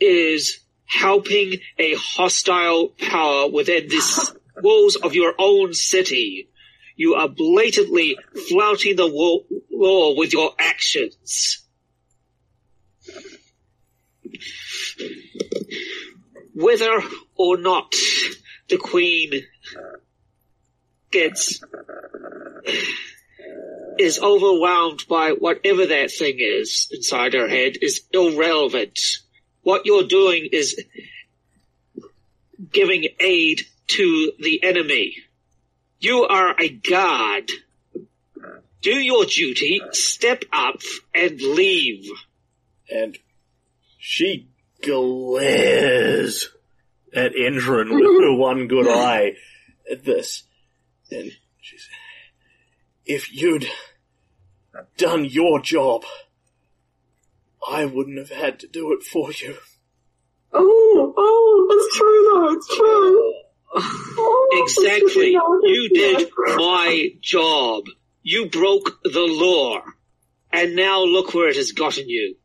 is 0.01 0.61
helping 0.85 1.61
a 1.79 1.95
hostile 1.95 2.89
power 2.99 3.49
within 3.49 3.89
the 3.89 4.37
walls 4.63 4.97
of 4.97 5.15
your 5.15 5.35
own 5.39 5.75
city. 5.75 6.49
You 6.97 7.15
are 7.15 7.29
blatantly 7.29 8.17
flouting 8.49 8.97
the 8.97 9.07
wo- 9.07 9.45
law 9.71 10.15
with 10.17 10.33
your 10.33 10.55
actions. 10.59 11.63
Whether 16.59 17.01
or 17.37 17.57
not 17.57 17.95
the 18.69 18.79
Queen 18.79 19.31
gets 21.13 21.63
is 23.97 24.19
overwhelmed 24.19 25.05
by 25.09 25.31
whatever 25.39 25.87
that 25.87 26.11
thing 26.11 26.39
is 26.41 26.89
inside 26.91 27.35
her 27.35 27.47
head 27.47 27.77
is 27.81 28.03
irrelevant. 28.13 28.99
What 29.63 29.87
you're 29.87 30.09
doing 30.09 30.49
is 30.51 30.83
giving 32.73 33.07
aid 33.21 33.61
to 33.89 34.33
the 34.41 34.65
enemy. 34.65 35.15
You 36.01 36.25
are 36.25 36.57
a 36.61 36.69
guard. 36.69 37.53
Do 38.83 38.95
your 38.95 39.27
duty, 39.27 39.81
step 39.93 40.43
up, 40.53 40.81
and 41.15 41.41
leave. 41.41 42.11
and 42.91 43.17
she 44.01 44.49
glares 44.83 46.51
at 47.15 47.33
Endron 47.33 47.91
with 47.91 48.23
her 48.23 48.35
one 48.37 48.69
good 48.69 48.89
eye 48.89 49.33
at 49.91 50.05
this. 50.05 50.45
And 51.11 51.33
she 51.61 51.79
says, 51.79 51.89
if 53.07 53.35
you'd 53.35 53.67
done 54.97 55.25
your 55.25 55.61
job, 55.61 56.05
I 57.67 57.85
wouldn't 57.87 58.19
have 58.19 58.31
had 58.31 58.61
to 58.61 58.69
do 58.69 58.93
it 58.93 59.03
for 59.03 59.33
you. 59.33 59.57
Oh, 60.53 61.15
oh, 61.17 61.67
it's 61.71 61.97
true 61.97 62.31
though, 62.33 62.53
it's 62.53 62.77
true. 62.77 63.35
Oh, 63.75 64.65
Exactly. 64.65 65.33
You 65.33 65.89
did 65.91 66.31
my 66.57 67.09
job. 67.21 67.85
You 68.23 68.49
broke 68.49 69.03
the 69.05 69.27
law. 69.27 69.83
And 70.51 70.75
now 70.75 71.03
look 71.05 71.35
where 71.35 71.49
it 71.49 71.57
has 71.57 71.73
gotten 71.73 72.09
you. 72.09 72.37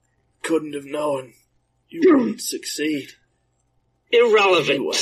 Couldn't 0.42 0.74
have 0.74 0.86
known 0.86 1.34
you 1.94 2.18
won't 2.18 2.41
succeed. 2.54 3.10
Irrelevant. 4.12 4.70
Anyway. 4.70 4.98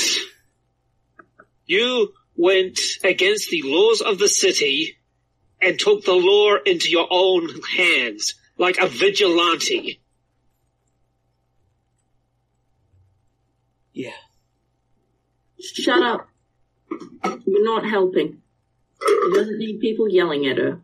You 1.66 2.12
went 2.36 2.78
against 3.02 3.50
the 3.50 3.62
laws 3.64 4.02
of 4.02 4.18
the 4.18 4.28
city 4.28 4.98
and 5.60 5.78
took 5.78 6.04
the 6.04 6.12
law 6.12 6.56
into 6.66 6.90
your 6.90 7.06
own 7.10 7.48
hands 7.76 8.34
like 8.58 8.78
a 8.78 8.88
vigilante. 8.88 10.00
Yeah. 13.94 14.10
shut 15.60 16.02
up. 16.02 16.28
You're 17.46 17.64
not 17.64 17.86
helping. 17.86 18.42
She 19.00 19.30
doesn't 19.34 19.58
need 19.58 19.80
people 19.80 20.10
yelling 20.10 20.46
at 20.46 20.58
her. 20.58 20.80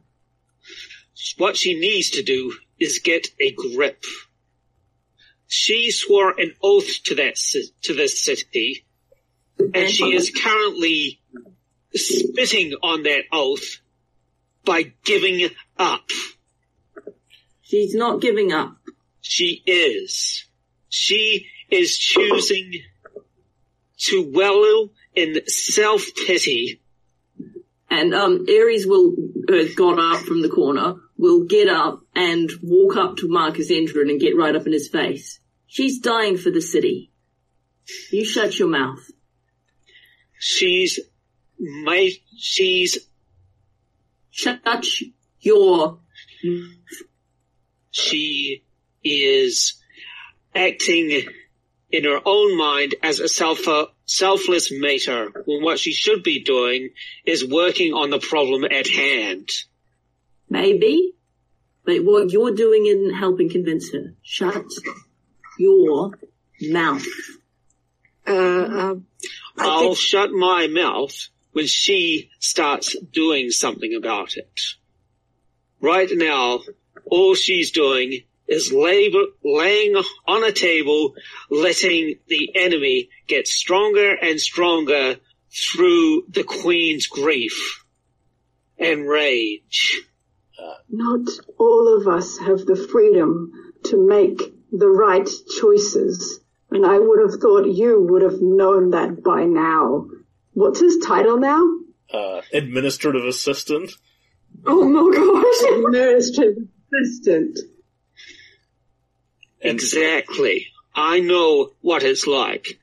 What 1.37 1.57
she 1.57 1.79
needs 1.79 2.11
to 2.11 2.23
do 2.23 2.55
is 2.79 3.01
get 3.01 3.27
a 3.41 3.51
grip. 3.53 4.05
She 5.49 5.91
swore 5.91 6.39
an 6.39 6.53
oath 6.63 7.03
to 7.05 7.15
that 7.17 7.37
ci- 7.37 7.73
to 7.85 7.95
this 7.95 8.23
city, 8.23 8.85
and 9.59 9.89
she 9.89 10.15
is 10.15 10.31
currently 10.31 11.21
spitting 11.95 12.75
on 12.83 13.03
that 13.05 13.25
oath 13.33 13.81
by 14.65 14.93
giving 15.05 15.49
up. 15.79 16.05
She's 17.63 17.95
not 17.95 18.21
giving 18.21 18.53
up. 18.53 18.77
She 19.23 19.63
is. 19.67 20.45
She 20.91 21.47
is 21.71 21.99
choosing 21.99 22.73
to 23.99 24.31
wallow 24.31 24.91
in 25.15 25.47
self-pity. 25.47 26.81
And 27.91 28.15
um, 28.15 28.47
Ares 28.49 28.87
will 28.87 29.15
has 29.49 29.75
gone 29.75 29.99
up 29.99 30.21
from 30.21 30.43
the 30.43 30.49
corner, 30.49 30.97
will 31.19 31.45
get 31.45 31.69
up 31.69 32.01
and 32.15 32.51
walk 32.63 32.97
up 32.97 33.17
to 33.17 33.29
Marcus 33.29 33.71
Endron 33.71 34.11
and 34.11 34.21
get 34.21 34.37
right 34.37 34.55
up 34.55 34.67
in 34.67 34.73
his 34.73 34.89
face. 34.89 35.41
She's 35.67 35.99
dying 35.99 36.37
for 36.39 36.51
the 36.51 36.63
city. 36.63 37.11
You 38.11 38.25
shut 38.25 38.59
your 38.59 38.69
mouth. 38.69 39.01
She's 40.39 41.01
made, 41.59 42.13
she's, 42.37 42.99
Shut 44.31 44.61
your 45.41 45.99
she 47.91 48.63
is 49.03 49.75
acting 50.55 51.23
in 51.91 52.05
her 52.05 52.21
own 52.25 52.57
mind 52.57 52.95
as 53.03 53.19
a 53.19 53.29
self, 53.29 53.61
selfless 54.05 54.71
mater 54.73 55.33
when 55.47 55.63
what 55.63 55.79
she 55.79 55.93
should 55.93 56.23
be 56.23 56.45
doing 56.45 56.91
is 57.25 57.45
working 57.45 57.93
on 57.95 58.11
the 58.11 58.19
problem 58.19 58.65
at 58.65 58.87
hand. 58.87 59.49
Maybe, 60.49 61.15
but 61.85 62.05
what 62.05 62.31
you're 62.31 62.55
doing 62.55 62.87
isn't 62.87 63.15
helping 63.15 63.49
convince 63.51 63.93
her. 63.93 64.15
Shut 64.23 64.65
your 65.59 66.13
mouth. 66.61 67.07
Uh, 68.27 68.33
um, 68.33 69.07
I 69.57 69.67
I'll 69.67 69.81
think 69.81 69.97
shut 69.97 70.31
my 70.31 70.67
mouth 70.67 71.29
when 71.53 71.67
she 71.67 72.31
starts 72.39 72.97
doing 73.13 73.51
something 73.51 73.95
about 73.95 74.37
it. 74.37 74.61
Right 75.81 76.11
now, 76.13 76.61
all 77.07 77.35
she's 77.35 77.71
doing 77.71 78.23
is 78.47 78.73
labor, 78.73 79.25
laying 79.45 79.95
on 80.27 80.45
a 80.45 80.53
table, 80.53 81.15
letting 81.51 82.17
the 82.29 82.51
enemy 82.55 83.11
get 83.27 83.47
stronger 83.47 84.15
and 84.15 84.41
stronger 84.41 85.17
through 85.51 86.25
the 86.29 86.45
queen's 86.45 87.07
grief 87.07 87.85
and 88.79 89.09
rage. 89.09 90.03
Not 90.91 91.29
all 91.59 91.97
of 91.97 92.09
us 92.09 92.39
have 92.39 92.65
the 92.65 92.89
freedom 92.91 93.53
to 93.85 94.09
make 94.09 94.41
the 94.73 94.89
right 94.89 95.29
choices. 95.61 96.41
And 96.71 96.85
I 96.85 96.99
would 96.99 97.21
have 97.21 97.41
thought 97.41 97.67
you 97.67 98.07
would 98.11 98.23
have 98.23 98.41
known 98.41 98.91
that 98.91 99.23
by 99.23 99.45
now. 99.45 100.07
What's 100.53 100.81
his 100.81 100.99
title 100.99 101.39
now? 101.39 101.63
Uh, 102.13 102.41
administrative 102.53 103.25
assistant. 103.25 103.91
Oh 104.67 104.85
my 104.85 105.15
gosh! 105.15 105.79
Administrative 105.79 106.69
assistant. 106.93 107.59
Exactly. 109.61 110.69
I 110.95 111.21
know 111.21 111.71
what 111.81 112.03
it's 112.03 112.27
like. 112.27 112.81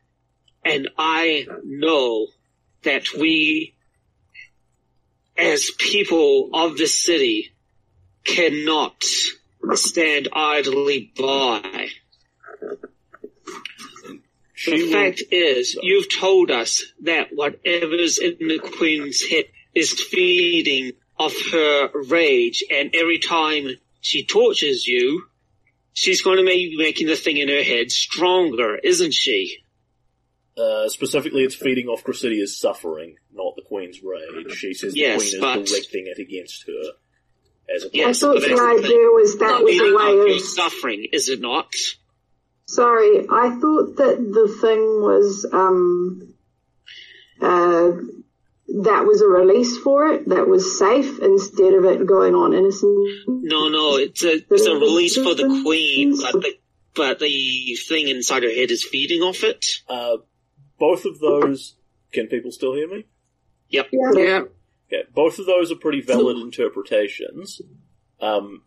And 0.64 0.90
I 0.98 1.48
know 1.64 2.28
that 2.84 3.14
we, 3.14 3.76
as 5.38 5.72
people 5.78 6.50
of 6.54 6.78
this 6.78 7.04
city, 7.04 7.55
cannot 8.26 9.02
stand 9.74 10.28
idly 10.34 11.12
by. 11.18 11.90
She 14.54 14.86
The 14.86 14.92
fact 14.92 15.24
is, 15.32 15.78
you've 15.82 16.14
told 16.14 16.50
us 16.50 16.84
that 17.02 17.30
whatever's 17.34 18.18
in 18.18 18.38
the 18.48 18.60
Queen's 18.60 19.22
head 19.22 19.46
is 19.74 19.92
feeding 19.92 20.94
off 21.20 21.36
her 21.52 21.90
rage, 22.08 22.64
and 22.72 22.94
every 22.96 23.20
time 23.20 23.68
she 24.02 24.26
tortures 24.26 24.88
you, 24.88 25.26
she's 25.94 26.22
going 26.22 26.38
to 26.38 26.46
be 26.46 26.76
making 26.78 27.08
the 27.08 27.16
thing 27.16 27.38
in 27.38 27.48
her 27.50 27.64
head 27.64 27.92
stronger, 27.92 28.76
isn't 28.76 29.14
she? 29.14 29.58
Uh, 30.58 30.88
specifically, 30.88 31.44
it's 31.44 31.56
feeding 31.56 31.88
off 31.88 32.04
Cressidia's 32.04 32.58
suffering, 32.58 33.18
not 33.34 33.56
the 33.58 33.62
Queen's 33.62 34.02
rage. 34.02 34.52
She 34.54 34.74
says 34.74 34.94
the 34.94 35.00
Yes, 35.02 35.32
Queen 35.32 35.42
but- 35.42 35.60
is 35.60 35.70
directing 35.72 36.08
it 36.08 36.20
against 36.20 36.66
her. 36.68 36.92
As 37.74 37.84
a 37.84 37.88
I 37.88 37.90
Yes, 37.94 38.20
thought 38.20 38.36
but 38.36 38.42
the 38.42 38.54
idea 38.54 39.08
was 39.10 39.38
that 39.40 39.64
was 39.64 39.80
a 39.80 39.96
way 39.96 40.36
of. 40.36 40.42
suffering, 40.42 41.08
is 41.12 41.30
it 41.30 41.42
not? 41.42 41.74
Sorry, 42.68 43.20
I 43.30 43.58
thought 43.60 43.96
that 43.98 44.18
the 44.18 44.58
thing 44.62 44.80
was 45.02 45.46
um, 45.52 46.34
uh, 47.42 47.92
that 48.82 49.06
was 49.06 49.22
a 49.22 49.28
release 49.28 49.78
for 49.78 50.08
it. 50.10 50.30
That 50.30 50.48
was 50.48 50.78
safe 50.78 51.20
instead 51.20 51.74
of 51.74 51.86
it 51.86 52.06
going 52.06 52.34
on 52.34 52.54
innocent. 52.54 53.08
No, 53.28 53.68
no, 53.70 53.98
it's 53.98 54.24
a, 54.24 54.44
it's 54.50 54.66
a 54.66 54.74
release 54.74 55.16
for 55.16 55.36
the 55.36 55.62
Queen, 55.64 56.18
but 56.20 56.34
the, 56.34 56.54
but 56.96 57.20
the 57.20 57.76
thing 57.88 58.08
inside 58.08 58.44
her 58.44 58.50
head 58.50 58.72
is 58.72 58.84
feeding 58.84 59.22
off 59.22 59.44
it. 59.44 59.66
Uh, 59.88 60.18
both 60.80 61.06
of 61.06 61.20
those. 61.20 61.76
Can 62.12 62.28
people 62.28 62.52
still 62.52 62.74
hear 62.74 62.88
me? 62.88 63.06
Yep. 63.70 63.90
Yeah. 63.92 64.42
Okay, 64.88 65.04
both 65.14 65.40
of 65.40 65.46
those 65.46 65.72
are 65.72 65.76
pretty 65.76 66.02
valid 66.02 66.38
interpretations. 66.38 67.62
Um, 68.22 68.64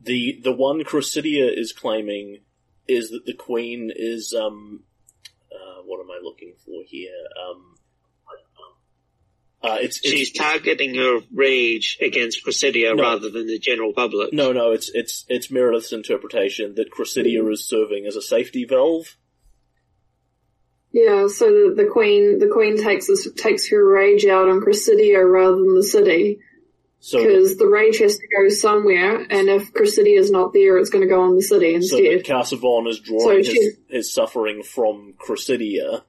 the 0.00 0.40
the 0.42 0.52
one 0.52 0.82
Cressidia 0.82 1.48
is 1.56 1.72
claiming 1.72 2.40
is 2.88 3.10
that 3.10 3.26
the 3.26 3.34
Queen 3.34 3.90
is 3.94 4.34
um, 4.34 4.84
uh, 5.52 5.82
what 5.84 6.00
am 6.00 6.10
I 6.10 6.20
looking 6.22 6.54
for 6.64 6.82
here? 6.86 7.10
Um, 7.48 7.74
uh, 9.62 9.78
it's, 9.80 9.98
it's 9.98 10.10
She's 10.10 10.32
targeting 10.32 10.94
her 10.94 11.20
rage 11.34 11.98
against 12.00 12.44
Cressidia 12.44 12.94
No. 12.94 13.02
rather 13.02 13.30
than 13.30 13.46
the 13.46 13.58
general 13.58 13.92
public. 13.92 14.32
no, 14.32 14.52
no. 14.52 14.72
It's 14.72 14.90
it's 14.94 15.24
it's 15.28 15.50
Meredith's 15.50 15.92
interpretation 15.92 16.74
that 16.76 16.92
Cressidia 16.92 17.50
is 17.50 17.66
serving 17.68 18.06
as 18.06 18.16
a 18.16 18.22
safety 18.22 18.64
valve. 18.64 19.16
Yeah, 20.96 21.26
so 21.26 21.44
the, 21.44 21.74
the 21.76 21.90
queen, 21.92 22.38
the 22.38 22.48
queen 22.48 22.82
takes 22.82 23.06
this, 23.06 23.30
takes 23.34 23.68
her 23.68 23.86
rage 23.86 24.24
out 24.24 24.48
on 24.48 24.62
Cressidia 24.62 25.30
rather 25.30 25.56
than 25.56 25.74
the 25.74 25.82
city, 25.82 26.38
So 27.00 27.22
because 27.22 27.58
the 27.58 27.66
rage 27.66 27.98
has 27.98 28.16
to 28.16 28.26
go 28.34 28.48
somewhere, 28.48 29.18
and 29.28 29.50
if 29.50 29.74
Cressidia 29.74 30.18
is 30.18 30.30
not 30.30 30.54
there, 30.54 30.78
it's 30.78 30.88
going 30.88 31.06
to 31.06 31.14
go 31.14 31.20
on 31.20 31.34
the 31.34 31.42
city 31.42 31.74
instead. 31.74 32.24
so. 32.24 32.32
Kazavon 32.32 32.88
is 32.88 33.00
drawing 33.00 33.44
So 33.44 33.52
his, 33.52 33.76
his 33.90 34.10
suffering 34.10 34.62
from 34.62 35.12
Cressidia 35.18 36.02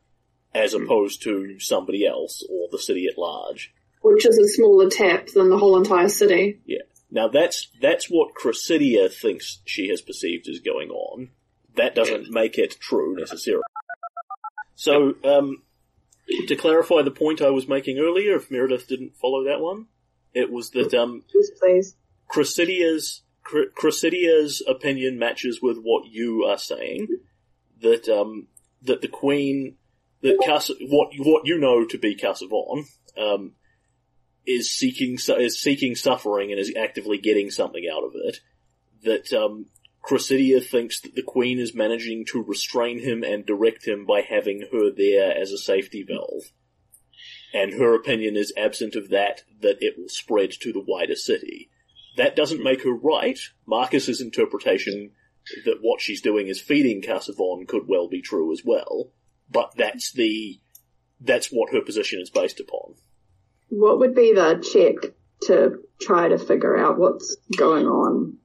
as 0.55 0.71
hmm. 0.71 0.83
opposed 0.83 1.21
to 1.23 1.59
somebody 1.59 2.07
else 2.07 2.41
or 2.49 2.69
the 2.71 2.79
city 2.79 3.07
at 3.11 3.17
large. 3.17 3.73
which 4.03 4.25
is 4.25 4.37
a 4.37 4.47
smaller 4.47 4.89
tap 4.89 5.27
than 5.35 5.49
the 5.49 5.57
whole 5.57 5.75
entire 5.75 6.07
city. 6.07 6.61
Yeah. 6.65 6.83
Now 7.11 7.27
that's 7.27 7.67
that's 7.81 8.05
what 8.05 8.35
Cressidia 8.41 9.13
thinks 9.13 9.59
she 9.65 9.89
has 9.89 10.01
perceived 10.01 10.47
as 10.47 10.61
going 10.61 10.91
on. 10.91 11.31
That 11.75 11.93
doesn't 11.93 12.31
make 12.31 12.57
it 12.57 12.77
true 12.79 13.17
necessarily. 13.17 13.63
So, 14.77 15.15
um, 15.23 15.63
to 16.47 16.55
clarify 16.55 17.01
the 17.01 17.09
point 17.09 17.41
I 17.41 17.49
was 17.49 17.67
making 17.67 17.97
earlier, 17.97 18.35
if 18.35 18.51
Meredith 18.51 18.87
didn't 18.87 19.17
follow 19.17 19.43
that 19.45 19.59
one, 19.59 19.87
it 20.35 20.51
was 20.51 20.69
that 20.69 20.93
um, 20.93 21.23
Yes, 21.33 21.49
please. 21.59 21.95
Cressidia's 22.31 23.23
Cressidia's 23.43 24.61
opinion 24.67 25.17
matches 25.17 25.61
with 25.63 25.77
what 25.81 26.05
you 26.05 26.43
are 26.43 26.59
saying. 26.59 27.07
That 27.81 28.07
um, 28.07 28.49
that 28.83 29.01
the 29.01 29.07
Queen, 29.07 29.77
that 30.21 30.39
Cas- 30.45 30.71
what 30.79 31.09
what 31.17 31.47
you 31.47 31.57
know 31.57 31.83
to 31.83 31.97
be 31.97 32.15
Kazavon, 32.15 32.85
um, 33.17 33.53
is 34.45 34.71
seeking 34.71 35.17
is 35.39 35.59
seeking 35.59 35.95
suffering 35.95 36.51
and 36.51 36.59
is 36.59 36.71
actively 36.77 37.17
getting 37.17 37.49
something 37.49 37.85
out 37.91 38.03
of 38.03 38.11
it. 38.13 38.41
That 39.03 39.33
um, 39.33 39.65
Cressidia 40.07 40.65
thinks 40.65 41.01
that 41.01 41.15
the 41.15 41.21
Queen 41.21 41.59
is 41.59 41.75
managing 41.75 42.25
to 42.27 42.41
restrain 42.41 42.99
him 42.99 43.23
and 43.23 43.45
direct 43.45 43.85
him 43.85 44.05
by 44.05 44.21
having 44.21 44.67
her 44.71 44.89
there 44.89 45.35
as 45.37 45.51
a 45.51 45.57
safety 45.57 46.01
valve. 46.01 46.45
And 47.53 47.73
her 47.73 47.93
opinion 47.93 48.37
is 48.37 48.53
absent 48.55 48.95
of 48.95 49.09
that, 49.09 49.41
that 49.61 49.77
it 49.81 49.95
will 49.97 50.07
spread 50.07 50.51
to 50.61 50.71
the 50.71 50.83
wider 50.85 51.15
city. 51.15 51.69
That 52.15 52.35
doesn't 52.35 52.63
make 52.63 52.83
her 52.83 52.93
right. 52.93 53.37
Marcus's 53.65 54.21
interpretation 54.21 55.11
that 55.65 55.79
what 55.81 56.01
she's 56.01 56.21
doing 56.21 56.47
is 56.47 56.61
feeding 56.61 57.01
Kazavon 57.01 57.67
could 57.67 57.87
well 57.87 58.07
be 58.07 58.21
true 58.21 58.51
as 58.53 58.61
well. 58.63 59.11
But 59.49 59.73
that's 59.75 60.13
the, 60.13 60.59
that's 61.19 61.47
what 61.47 61.73
her 61.73 61.81
position 61.81 62.21
is 62.21 62.29
based 62.29 62.59
upon. 62.61 62.95
What 63.69 63.99
would 63.99 64.15
be 64.15 64.33
the 64.33 64.63
check 64.73 65.13
to 65.43 65.79
try 65.99 66.29
to 66.29 66.37
figure 66.37 66.77
out 66.77 66.97
what's 66.97 67.35
going 67.57 67.85
on? 67.85 68.37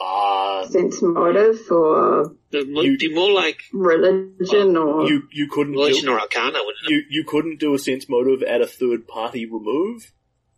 Ah, 0.00 0.66
Sense 0.68 1.00
motive 1.02 1.60
or 1.70 2.34
It 2.52 2.68
would 2.68 2.98
be 2.98 3.14
more 3.14 3.32
like 3.32 3.58
religion 3.72 4.76
or 4.76 5.08
you, 5.08 5.22
you 5.32 5.48
couldn't 5.50 5.72
religion 5.72 6.06
do, 6.06 6.12
or 6.12 6.20
arcana, 6.20 6.58
wouldn't 6.62 6.84
it? 6.86 6.90
you, 6.90 7.02
you 7.10 7.24
couldn't 7.24 7.58
do 7.60 7.72
a 7.74 7.78
sense 7.78 8.08
motive 8.08 8.42
at 8.42 8.60
a 8.60 8.66
third 8.66 9.06
party 9.08 9.46
remove. 9.46 10.12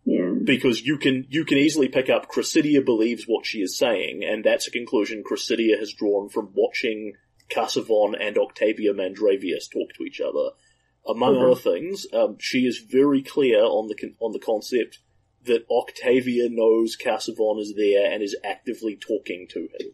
yeah. 0.05 0.31
because 0.43 0.81
you 0.85 0.97
can 0.97 1.25
you 1.29 1.45
can 1.45 1.57
easily 1.57 1.87
pick 1.87 2.09
up 2.09 2.29
Cressidia 2.29 2.83
believes 2.83 3.23
what 3.25 3.45
she 3.45 3.59
is 3.59 3.77
saying, 3.77 4.23
and 4.25 4.43
that's 4.43 4.67
a 4.67 4.71
conclusion 4.71 5.23
Cressidia 5.23 5.77
has 5.79 5.93
drawn 5.93 6.27
from 6.29 6.49
watching 6.53 7.13
Kazavon 7.49 8.15
and 8.19 8.37
Octavia 8.37 8.93
Mandravius 8.93 9.69
talk 9.71 9.93
to 9.97 10.03
each 10.03 10.19
other. 10.21 10.49
Among 11.07 11.35
Mhm. 11.35 11.51
other 11.51 11.59
things, 11.61 12.05
um, 12.13 12.37
she 12.39 12.65
is 12.67 12.79
very 12.79 13.21
clear 13.23 13.61
on 13.63 13.87
the 13.87 13.95
on 14.19 14.31
the 14.33 14.39
concept 14.39 14.99
that 15.45 15.65
Octavia 15.71 16.47
knows 16.49 16.97
Kazavon 16.97 17.59
is 17.61 17.73
there 17.75 18.11
and 18.11 18.21
is 18.21 18.35
actively 18.43 18.95
talking 18.95 19.47
to 19.51 19.59
him. 19.61 19.91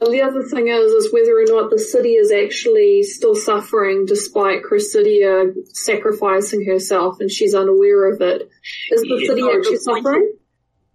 And 0.00 0.12
the 0.12 0.22
other 0.22 0.42
thing 0.42 0.66
is, 0.66 0.90
is 0.92 1.12
whether 1.12 1.38
or 1.38 1.44
not 1.46 1.70
the 1.70 1.78
city 1.78 2.14
is 2.14 2.32
actually 2.32 3.04
still 3.04 3.36
suffering 3.36 4.04
despite 4.04 4.62
Cressidia 4.64 5.52
sacrificing 5.72 6.66
herself 6.66 7.18
and 7.20 7.30
she's 7.30 7.54
unaware 7.54 8.12
of 8.12 8.20
it. 8.20 8.50
Is 8.90 9.02
the 9.02 9.16
Yeah, 9.20 9.26
city 9.28 9.40
no, 9.42 9.52
actually 9.56 9.78
point- 9.86 10.02
suffering? 10.04 10.32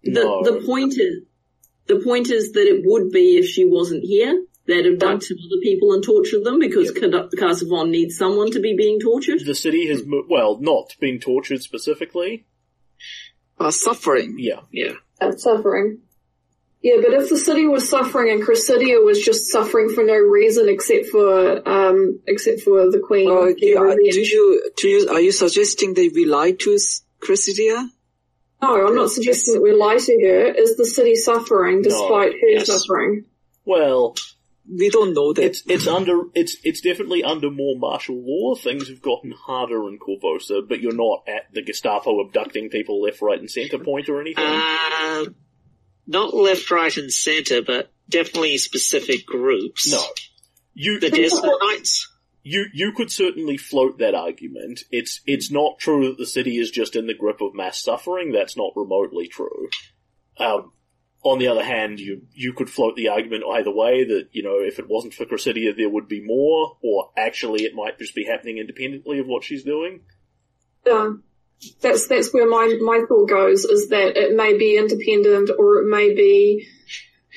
The 0.03 0.11
No. 0.23 0.43
the 0.43 0.61
point 0.65 0.93
is 0.99 1.23
the 1.85 1.99
point 1.99 2.29
is 2.29 2.51
that 2.51 2.67
it 2.67 2.81
would 2.83 3.11
be 3.11 3.37
if 3.37 3.45
she 3.47 3.63
wasn't 3.63 4.03
here. 4.03 4.43
They'd 4.65 4.85
abducted 4.85 5.37
other 5.37 5.61
people 5.63 5.93
and 5.93 6.03
tortured 6.03 6.43
them 6.43 6.59
because 6.59 6.91
Yep. 6.93 7.31
Kazavon 7.37 7.89
needs 7.89 8.17
someone 8.17 8.51
to 8.51 8.59
be 8.59 8.75
being 8.75 8.99
tortured. 8.99 9.39
The 9.45 9.55
city 9.55 9.87
has 9.87 10.03
well, 10.05 10.59
not 10.59 10.97
been 10.99 11.19
tortured 11.21 11.61
specifically. 11.63 12.45
Uh, 13.60 13.72
suffering. 13.72 14.36
Yeah, 14.38 14.62
Yeah. 14.72 14.93
That's 15.20 15.43
suffering. 15.43 15.99
Yeah, 16.84 16.97
but 17.01 17.14
if 17.14 17.30
the 17.30 17.38
city 17.38 17.66
was 17.66 17.89
suffering 17.89 18.32
and 18.32 18.43
Cressidia 18.43 19.03
was 19.03 19.20
just 19.20 19.51
suffering 19.51 19.89
for 19.89 20.03
no 20.03 20.14
reason 20.14 20.70
except 20.70 21.08
for, 21.08 21.68
um, 21.68 22.20
except 22.28 22.62
for 22.62 22.91
the 22.91 22.99
queen. 22.99 23.30
Uh, 23.30 23.51
yeah, 23.58 23.80
revenge. 23.80 24.14
do 24.14 24.22
you, 24.22 24.72
do 24.78 24.88
you, 24.88 25.10
are 25.10 25.20
you 25.20 25.32
suggesting 25.32 25.95
that 25.95 26.12
we 26.14 26.26
lie 26.26 26.51
to 26.51 26.76
S- 26.76 27.01
Cressidia? 27.20 27.89
No, 28.62 28.88
I'm 28.88 28.95
not 28.95 29.10
suggesting 29.10 29.55
that 29.55 29.62
we 29.62 29.74
lie 29.74 29.97
to 29.97 30.14
her. 30.22 30.45
Is 30.53 30.78
the 30.78 30.86
city 30.86 31.16
suffering 31.16 31.82
despite 31.82 32.34
her 32.34 32.47
yes. 32.47 32.68
suffering? 32.68 33.26
well, 33.66 34.16
We 34.70 34.89
don't 34.89 35.13
know 35.13 35.34
that. 35.34 35.43
It's 35.43 35.63
it's 35.65 35.88
under 35.88 36.24
it's 36.34 36.57
it's 36.63 36.82
definitely 36.82 37.24
under 37.24 37.49
more 37.49 37.78
martial 37.78 38.18
law. 38.20 38.55
Things 38.55 38.89
have 38.89 39.01
gotten 39.01 39.32
harder 39.32 39.88
in 39.88 39.97
Korvosa, 39.97 40.68
but 40.68 40.82
you're 40.82 40.93
not 40.93 41.24
at 41.28 41.53
the 41.53 41.61
Gestapo 41.61 42.20
abducting 42.20 42.70
people 42.70 43.01
left, 43.01 43.22
right, 43.22 43.39
and 43.39 43.49
centre 43.49 43.80
point 43.80 44.09
or 44.09 44.20
anything. 44.20 44.43
Uh, 44.45 45.26
not 46.05 46.34
left, 46.34 46.70
right, 46.70 46.95
and 46.97 47.11
centre, 47.11 47.61
but 47.61 47.91
definitely 48.09 48.57
specific 48.57 49.26
groups. 49.26 49.91
no, 49.91 50.03
you 50.74 50.99
The 50.99 51.11
Desert 51.11 51.45
Knights? 51.61 52.09
you 52.47 52.65
you 52.74 52.93
could 52.93 53.11
certainly 53.11 53.57
float 53.57 53.99
that 53.99 54.15
argument. 54.15 54.84
It's 54.89 55.20
it's 55.26 55.51
not 55.51 55.80
true 55.80 56.07
that 56.07 56.18
the 56.18 56.26
city 56.26 56.57
is 56.57 56.72
just 56.72 56.95
in 56.95 57.05
the 57.05 57.13
grip 57.13 57.41
of 57.41 57.53
mass 57.53 57.82
suffering. 57.82 58.32
That's 58.32 58.55
not 58.55 58.72
remotely 58.76 59.28
true. 59.28 59.68
Um, 60.39 60.72
on 61.24 61.39
the 61.39 61.47
other 61.47 61.63
hand, 61.63 61.99
you 61.99 62.22
you 62.34 62.53
could 62.53 62.70
float 62.70 62.95
the 62.95 63.09
argument 63.09 63.43
either 63.53 63.72
way 63.72 64.03
that 64.05 64.30
you 64.32 64.43
know 64.43 64.59
if 64.59 64.80
it 64.80 64.88
wasn't 64.88 65.13
for 65.13 65.26
Cressidia, 65.26 65.76
there 65.76 65.89
would 65.89 66.07
be 66.07 66.22
more, 66.24 66.78
or 66.82 67.11
actually 67.18 67.63
it 67.63 67.76
might 67.76 67.97
just 67.97 68.15
be 68.15 68.26
happening 68.26 68.57
independently 68.57 69.20
of 69.20 69.28
what 69.28 69.43
she's 69.43 69.63
doing. 69.63 70.01
Yeah. 70.86 71.13
That's 71.82 72.07
that's 72.07 72.32
where 72.32 72.47
my 72.47 72.78
my 72.82 73.01
thought 73.07 73.30
goes 73.30 73.65
is 73.65 73.89
that 73.89 74.15
it 74.15 74.36
may 74.36 74.57
be 74.57 74.78
independent 74.78 75.49
or 75.57 75.80
it 75.80 75.88
may 75.88 76.13
be 76.13 76.68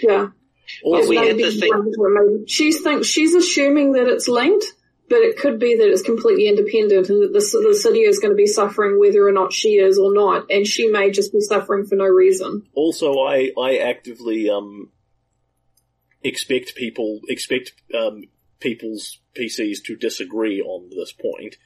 yeah. 0.03 0.28
Also, 0.85 1.09
we 1.09 1.16
had 1.16 1.37
Maybe 1.37 1.45
the 1.45 1.61
thing- 1.61 2.45
She 2.47 2.72
thinks 2.72 3.07
she's 3.09 3.35
assuming 3.35 3.93
that 3.93 4.07
it's 4.07 4.28
linked, 4.28 4.64
but 5.11 5.18
it 5.18 5.36
could 5.36 5.58
be 5.58 5.74
that 5.74 5.88
it's 5.90 6.02
completely 6.02 6.46
independent 6.46 7.08
and 7.11 7.20
that 7.20 7.32
the, 7.32 7.68
the 7.68 7.74
city 7.74 7.98
is 7.98 8.20
going 8.20 8.30
to 8.30 8.36
be 8.36 8.46
suffering 8.46 8.98
whether 8.98 9.26
or 9.26 9.32
not 9.32 9.52
she 9.52 9.70
is 9.70 9.98
or 9.98 10.14
not, 10.14 10.46
and 10.48 10.64
she 10.64 10.88
may 10.88 11.11
just 11.11 11.32
be 11.32 11.40
suffering 11.40 11.84
for 11.84 11.96
no 11.96 12.06
reason. 12.06 12.62
also, 12.74 13.18
I 13.18 13.50
I 13.61 13.78
actively 13.78 14.48
um 14.48 14.90
expect 16.22 16.76
people 16.76 17.20
expect 17.28 17.72
um 17.92 18.22
people's 18.61 19.18
PCs 19.36 19.82
to 19.86 19.96
disagree 19.96 20.61
on 20.61 20.90
this 20.90 21.12
point, 21.12 21.56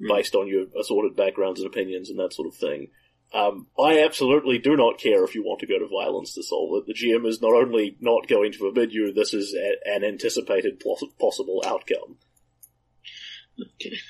based 0.00 0.34
on 0.34 0.48
your 0.48 0.64
assorted 0.80 1.14
backgrounds 1.14 1.60
and 1.60 1.68
opinions 1.68 2.08
and 2.08 2.18
that 2.18 2.32
sort 2.32 2.48
of 2.48 2.54
thing. 2.54 2.88
Um, 3.34 3.66
I 3.78 4.02
absolutely 4.02 4.56
do 4.56 4.74
not 4.74 4.98
care 4.98 5.22
if 5.24 5.34
you 5.34 5.42
want 5.42 5.60
to 5.60 5.66
go 5.66 5.78
to 5.78 5.86
violence 5.86 6.32
to 6.34 6.42
solve 6.42 6.78
it. 6.78 6.86
The 6.86 6.94
GM 6.94 7.26
is 7.28 7.42
not 7.42 7.52
only 7.52 7.94
not 8.00 8.26
going 8.26 8.52
to 8.52 8.58
forbid 8.58 8.94
you, 8.94 9.12
this 9.12 9.34
is 9.34 9.54
a, 9.54 9.94
an 9.94 10.02
anticipated 10.02 10.80
poss- 10.80 11.04
possible 11.20 11.62
outcome. 11.66 12.16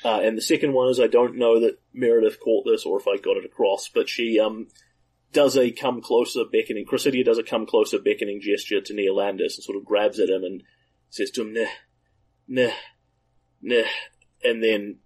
Uh, 0.05 0.21
and 0.21 0.37
the 0.37 0.43
second 0.43 0.73
one 0.73 0.89
is 0.91 1.01
I 1.01 1.07
don't 1.07 1.37
know 1.37 1.61
that 1.61 1.79
Meredith 1.93 2.39
caught 2.41 2.65
this 2.67 2.85
or 2.85 2.99
if 2.99 3.07
I 3.07 3.17
got 3.17 3.37
it 3.37 3.45
across, 3.45 3.89
but 3.89 4.09
she 4.09 4.39
um, 4.39 4.69
does 5.33 5.57
a 5.57 5.71
come 5.71 6.01
closer 6.01 6.45
beckoning. 6.51 6.87
Cressidia 6.87 7.25
does 7.25 7.39
a 7.39 7.43
come 7.43 7.67
closer 7.67 7.99
beckoning 7.99 8.41
gesture 8.41 8.81
to 8.81 8.95
Neolandis 8.95 9.57
and 9.57 9.65
sort 9.65 9.79
of 9.79 9.85
grabs 9.85 10.19
at 10.19 10.29
him 10.29 10.45
and 10.45 10.63
says 11.11 11.31
to 11.33 11.43
him, 11.43 11.55
"Nah, 11.55 11.69
nah, 12.47 12.73
nah," 13.63 13.89
and 14.45 14.63
then 14.63 14.99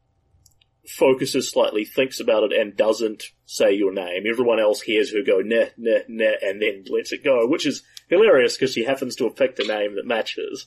focuses 0.89 1.51
slightly, 1.51 1.85
thinks 1.85 2.21
about 2.21 2.45
it, 2.45 2.53
and 2.53 2.77
doesn't 2.77 3.25
say 3.47 3.73
your 3.73 3.93
name. 3.93 4.25
Everyone 4.29 4.59
else 4.59 4.81
hears 4.81 5.13
her 5.13 5.23
go 5.23 5.39
nah, 5.39 5.67
nah, 5.77 6.01
nah, 6.09 6.33
and 6.43 6.61
then 6.61 6.85
lets 6.91 7.13
it 7.13 7.25
go, 7.25 7.47
which 7.47 7.67
is 7.67 7.83
hilarious 8.09 8.57
because 8.57 8.73
she 8.73 8.85
happens 8.85 9.17
to 9.17 9.25
have 9.25 9.37
picked 9.37 9.61
a 9.61 9.67
name 9.67 9.97
that 9.97 10.07
matches. 10.07 10.67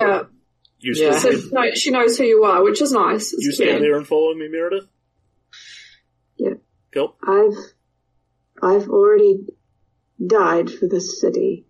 Uh, 0.00 0.24
You 0.84 0.92
Yeah. 0.94 1.18
still, 1.18 1.40
so 1.40 1.48
no, 1.52 1.70
she 1.74 1.90
knows 1.90 2.18
who 2.18 2.24
you 2.24 2.44
are, 2.44 2.62
which 2.62 2.82
is 2.82 2.92
nice. 2.92 3.32
It's 3.32 3.42
you 3.44 3.52
stand 3.52 3.70
cute. 3.70 3.80
there 3.82 3.96
and 3.96 4.06
follow 4.06 4.34
me, 4.34 4.48
Meredith? 4.48 4.84
Yeah. 6.36 6.54
Cool. 6.92 7.16
I've, 7.26 7.56
I've 8.62 8.88
already 8.90 9.46
died 10.24 10.70
for 10.70 10.86
this 10.86 11.20
city. 11.20 11.64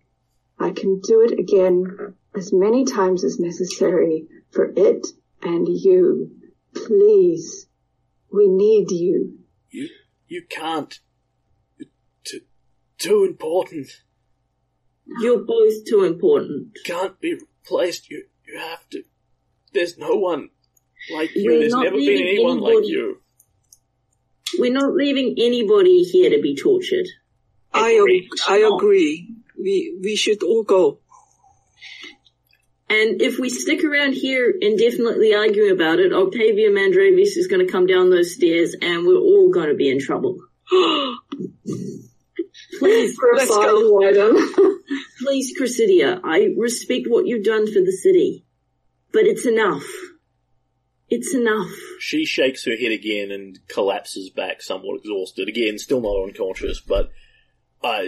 I 0.59 0.71
can 0.71 0.99
do 0.99 1.21
it 1.21 1.39
again 1.39 2.13
as 2.35 2.51
many 2.51 2.83
times 2.83 3.23
as 3.23 3.39
necessary 3.39 4.27
for 4.51 4.73
it 4.75 5.07
and 5.41 5.65
you. 5.69 6.31
Please. 6.75 7.67
We 8.31 8.47
need 8.49 8.91
you. 8.91 9.39
You, 9.69 9.87
you 10.27 10.43
can't. 10.49 10.93
Too, 12.25 12.41
too 12.97 13.23
important. 13.23 13.87
You're 15.21 15.45
both 15.45 15.85
too 15.87 16.03
important. 16.03 16.75
Can't 16.83 17.17
be 17.21 17.35
replaced. 17.35 18.09
You, 18.09 18.25
you 18.55 18.61
have 18.61 18.89
to. 18.91 19.03
There's 19.73 19.97
no 19.97 20.15
one 20.15 20.49
like 21.13 21.31
you. 21.35 21.51
We're 21.51 21.59
There's 21.59 21.73
never 21.73 21.91
been 21.91 21.99
leaving 21.99 22.27
anyone 22.27 22.59
like 22.59 22.85
you. 22.85 23.21
We're 24.57 24.71
not 24.73 24.93
leaving 24.93 25.35
anybody 25.37 26.03
here 26.03 26.29
to 26.29 26.41
be 26.41 26.55
tortured. 26.55 27.07
I, 27.73 27.91
Agreed. 27.91 28.23
ag- 28.31 28.39
I 28.47 28.57
agree. 28.73 29.35
We, 29.61 29.99
we 30.01 30.15
should 30.15 30.41
all 30.43 30.63
go. 30.63 30.99
And 32.89 33.21
if 33.21 33.39
we 33.39 33.49
stick 33.49 33.83
around 33.83 34.13
here 34.13 34.53
indefinitely 34.61 35.33
arguing 35.33 35.71
about 35.71 35.99
it, 35.99 36.13
Octavia 36.13 36.69
Mandravis 36.69 37.35
is 37.35 37.47
going 37.47 37.65
to 37.65 37.71
come 37.71 37.87
down 37.87 38.09
those 38.11 38.35
stairs 38.35 38.75
and 38.81 39.05
we're 39.05 39.17
all 39.17 39.49
going 39.51 39.69
to 39.69 39.75
be 39.75 39.89
in 39.89 39.99
trouble. 39.99 40.37
Please, 42.79 43.15
For 43.15 43.31
a 43.31 43.37
Let's 43.37 43.49
side 43.49 43.65
go. 43.65 43.91
widen. 43.91 44.79
please, 45.19 45.53
Cressidia, 45.59 46.19
I 46.23 46.53
respect 46.57 47.07
what 47.07 47.25
you've 47.25 47.43
done 47.43 47.65
for 47.67 47.79
the 47.81 47.91
city, 47.91 48.44
but 49.15 49.23
it's 49.23 49.45
enough. 49.45 49.85
It's 51.07 51.33
enough. 51.33 51.71
She 51.99 52.25
shakes 52.25 52.65
her 52.65 52.75
head 52.75 52.91
again 52.91 53.31
and 53.31 53.57
collapses 53.69 54.29
back, 54.29 54.61
somewhat 54.61 54.99
exhausted. 54.99 55.47
Again, 55.47 55.79
still 55.79 56.01
not 56.01 56.21
unconscious, 56.21 56.81
but 56.81 57.11
uh, 57.81 58.07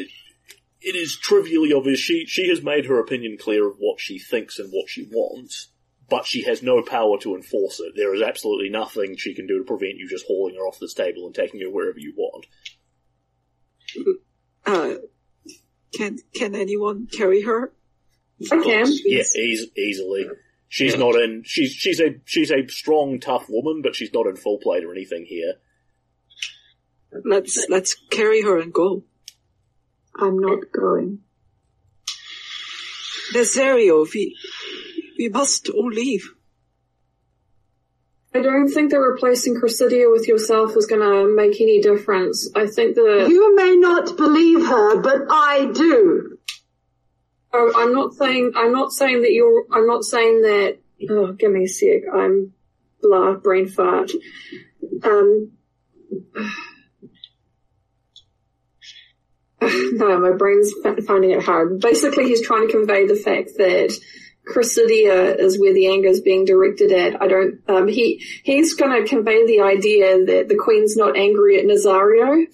it 0.81 0.95
is 0.95 1.17
trivially 1.17 1.71
obvious. 1.71 2.01
She 2.01 2.25
she 2.25 2.49
has 2.49 2.61
made 2.61 2.87
her 2.87 2.99
opinion 2.99 3.37
clear 3.39 3.69
of 3.69 3.77
what 3.79 4.01
she 4.01 4.19
thinks 4.19 4.59
and 4.59 4.69
what 4.69 4.89
she 4.89 5.07
wants, 5.09 5.69
but 6.09 6.25
she 6.25 6.43
has 6.43 6.61
no 6.61 6.81
power 6.81 7.17
to 7.19 7.35
enforce 7.35 7.79
it. 7.79 7.93
There 7.95 8.13
is 8.13 8.21
absolutely 8.21 8.69
nothing 8.69 9.15
she 9.15 9.33
can 9.33 9.47
do 9.47 9.59
to 9.59 9.63
prevent 9.63 9.95
you 9.95 10.09
just 10.09 10.25
hauling 10.27 10.55
her 10.55 10.67
off 10.67 10.79
this 10.79 10.93
table 10.93 11.25
and 11.25 11.33
taking 11.33 11.61
her 11.61 11.69
wherever 11.69 11.99
you 11.99 12.13
want. 12.17 12.47
Uh, 14.65 14.95
can, 15.93 16.17
can 16.35 16.53
anyone 16.53 17.07
carry 17.07 17.43
her? 17.43 17.71
I 18.51 18.61
can. 18.61 18.87
Yeah, 19.05 19.23
eas- 19.37 19.71
easily. 19.77 20.27
She's 20.69 20.93
hmm. 20.93 20.99
not 20.99 21.15
in. 21.15 21.43
She's 21.45 21.71
she's 21.71 21.99
a 21.99 22.15
she's 22.25 22.51
a 22.51 22.67
strong, 22.67 23.19
tough 23.19 23.45
woman, 23.49 23.81
but 23.81 23.95
she's 23.95 24.13
not 24.13 24.27
in 24.27 24.35
full 24.35 24.57
plate 24.57 24.83
or 24.83 24.91
anything 24.91 25.25
here. 25.25 25.55
Let's, 27.23 27.65
let's 27.69 27.95
carry 28.09 28.41
her 28.43 28.59
and 28.59 28.73
go. 28.73 29.03
I'm 30.19 30.39
not 30.39 30.71
going. 30.71 31.19
Nazario, 33.33 34.07
we, 34.13 34.35
we 35.17 35.29
must 35.29 35.69
all 35.69 35.89
leave. 35.89 36.29
I 38.33 38.41
don't 38.41 38.69
think 38.69 38.91
that 38.91 38.99
replacing 38.99 39.55
Cressidia 39.55 40.11
with 40.11 40.27
yourself 40.27 40.75
is 40.77 40.85
going 40.85 41.01
to 41.01 41.33
make 41.35 41.59
any 41.59 41.81
difference. 41.81 42.49
I 42.55 42.67
think 42.67 42.95
that 42.95 43.27
You 43.29 43.55
may 43.55 43.75
not 43.75 44.15
believe 44.15 44.65
her, 44.65 45.01
but 45.01 45.23
I 45.29 45.71
do. 45.73 46.36
Oh, 47.53 47.71
I'm 47.75 47.93
not 47.93 48.13
saying 48.13 48.53
I'm 48.55 48.71
not 48.71 48.91
saying 48.91 49.21
that 49.21 49.31
you're. 49.31 49.65
I'm 49.71 49.87
not 49.87 50.03
saying 50.03 50.41
that. 50.41 50.77
Oh, 51.09 51.31
give 51.33 51.51
me 51.51 51.63
a 51.63 51.67
sec. 51.67 52.01
I'm 52.13 52.53
blah 53.01 53.33
brain 53.35 53.67
fart. 53.67 54.11
Um. 55.03 55.51
No, 59.59 60.19
my 60.19 60.33
brain's 60.33 60.71
finding 61.07 61.31
it 61.31 61.41
hard. 61.41 61.79
Basically, 61.79 62.25
he's 62.25 62.45
trying 62.45 62.67
to 62.67 62.71
convey 62.71 63.07
the 63.07 63.15
fact 63.15 63.53
that 63.57 63.91
Cressidia 64.47 65.37
is 65.37 65.59
where 65.59 65.73
the 65.73 65.87
anger 65.87 66.07
is 66.07 66.21
being 66.21 66.45
directed 66.45 66.91
at. 66.91 67.21
I 67.21 67.27
don't. 67.27 67.59
Um, 67.67 67.87
he 67.87 68.23
he's 68.43 68.75
going 68.75 69.01
to 69.01 69.09
convey 69.09 69.45
the 69.45 69.61
idea 69.61 70.25
that 70.25 70.47
the 70.47 70.57
Queen's 70.57 70.95
not 70.95 71.17
angry 71.17 71.59
at 71.59 71.65
Nazario. 71.65 72.45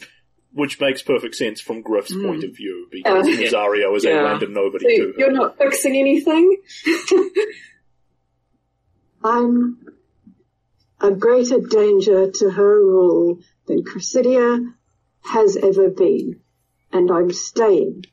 Which 0.54 0.80
makes 0.80 1.02
perfect 1.02 1.36
sense 1.36 1.60
from 1.60 1.82
Griff's 1.82 2.14
point 2.14 2.44
of 2.44 2.56
view, 2.56 2.88
because 2.92 3.28
Uh, 3.28 3.32
Nazario 3.32 3.96
is 3.98 4.06
a 4.06 4.10
Yeah. 4.10 4.22
random 4.22 4.54
nobody 4.54 4.98
So 4.98 5.14
you're 5.18 5.32
not 5.32 5.58
fixing 5.58 5.96
anything. 5.96 6.58
I'm 9.24 9.80
a 11.00 11.12
greater 11.12 11.60
danger 11.60 12.30
to 12.32 12.52
her 12.52 12.80
rule 12.86 13.40
than 13.66 13.84
Cressidia 13.84 14.74
has 15.22 15.58
ever 15.58 15.90
been. 15.90 16.42
And 16.92 17.10
I'm 17.10 17.32
staying. 17.32 18.06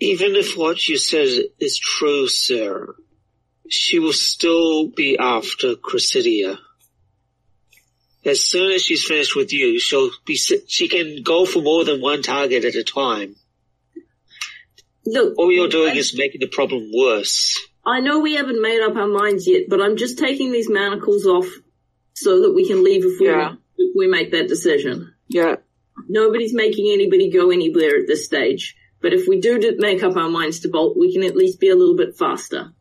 Even 0.00 0.36
if 0.36 0.56
what 0.56 0.88
you 0.88 0.96
said 0.96 1.28
is 1.60 1.78
true, 1.78 2.28
sir, 2.28 2.94
she 3.68 3.98
will 3.98 4.14
still 4.14 4.88
be 4.88 5.18
after 5.18 5.74
Cressidia. 5.74 6.58
As 8.24 8.42
soon 8.42 8.72
as 8.72 8.82
she's 8.82 9.04
finished 9.04 9.36
with 9.36 9.52
you, 9.52 9.78
she'll 9.78 10.10
be, 10.24 10.36
she 10.36 10.88
can 10.88 11.22
go 11.22 11.44
for 11.44 11.60
more 11.60 11.84
than 11.84 12.00
one 12.00 12.22
target 12.22 12.64
at 12.64 12.74
a 12.74 12.82
time. 12.84 13.36
Look, 15.06 15.34
All 15.38 15.52
you're 15.52 15.68
doing 15.68 15.96
is 15.96 16.16
making 16.16 16.40
the 16.40 16.46
problem 16.48 16.90
worse. 16.94 17.58
I 17.84 18.00
know 18.00 18.20
we 18.20 18.34
haven't 18.34 18.62
made 18.62 18.80
up 18.82 18.96
our 18.96 19.06
minds 19.06 19.46
yet, 19.46 19.64
but 19.68 19.82
I'm 19.82 19.96
just 19.96 20.18
taking 20.18 20.50
these 20.52 20.70
manacles 20.70 21.26
off 21.26 21.46
so 22.14 22.42
that 22.42 22.54
we 22.54 22.66
can 22.66 22.82
leave 22.82 23.04
if 23.04 23.20
we, 23.20 23.26
Yeah. 23.26 23.56
if 23.76 23.92
we 23.94 24.06
make 24.06 24.30
that 24.32 24.48
decision. 24.48 25.12
Yeah. 25.28 25.56
Nobody's 26.08 26.54
making 26.54 26.90
anybody 26.90 27.30
go 27.30 27.50
anywhere 27.50 27.98
at 27.98 28.06
this 28.06 28.24
stage. 28.24 28.74
But 29.02 29.12
if 29.12 29.28
we 29.28 29.38
do 29.40 29.60
make 29.78 30.02
up 30.02 30.16
our 30.16 30.30
minds 30.30 30.60
to 30.60 30.68
bolt, 30.68 30.96
we 30.96 31.12
can 31.12 31.22
at 31.24 31.36
least 31.36 31.60
be 31.60 31.68
a 31.68 31.76
little 31.76 31.96
bit 31.96 32.16
faster. 32.16 32.72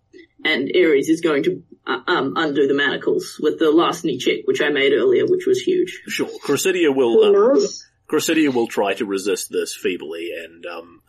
And 0.46 0.72
Ares 0.74 1.10
is 1.10 1.20
going 1.20 1.44
to 1.44 1.62
um, 1.86 2.34
undo 2.36 2.68
the 2.68 2.74
manacles 2.74 3.40
with 3.42 3.60
the 3.60 3.72
larceny 3.72 4.18
check, 4.18 4.40
which 4.46 4.62
I 4.62 4.70
made 4.70 4.94
earlier, 4.94 5.26
which 5.26 5.46
was 5.46 5.62
huge. 5.62 6.02
Sure, 6.08 6.30
Cressidia 6.44 6.96
will 6.96 7.14
Who 7.14 7.26
um, 7.26 7.34
knows? 7.34 7.86
Cressidia 8.10 8.54
will 8.54 8.68
try 8.68 8.94
to 8.94 9.06
resist 9.06 9.52
this 9.52 9.76
feebly 9.76 10.32
and 10.38 10.66
um, 10.66 11.02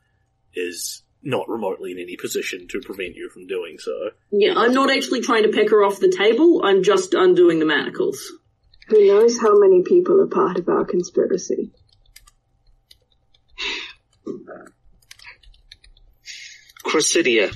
is 0.55 1.03
not 1.23 1.49
remotely 1.49 1.93
in 1.93 1.99
any 1.99 2.17
position 2.17 2.69
to 2.69 2.81
prevent 2.81 3.17
you 3.17 3.31
from 3.31 3.47
doing 3.47 3.79
so. 3.79 4.11
Yeah, 4.31 4.55
I'm 4.57 4.75
not 4.75 4.91
actually 4.91 5.23
trying 5.23 5.45
to 5.45 5.49
pick 5.49 5.71
her 5.71 5.83
off 5.85 5.99
the 5.99 6.11
table. 6.11 6.63
I'm 6.65 6.83
just 6.83 7.15
undoing 7.15 7.59
the 7.59 7.67
manacles. 7.67 8.33
Who 8.89 9.07
knows 9.07 9.41
how 9.41 9.59
many 9.59 9.83
people 9.83 10.21
are 10.21 10.27
part 10.27 10.59
of 10.59 10.69
our 10.69 10.85
conspiracy? 10.85 11.73
Cressidia, 16.85 17.55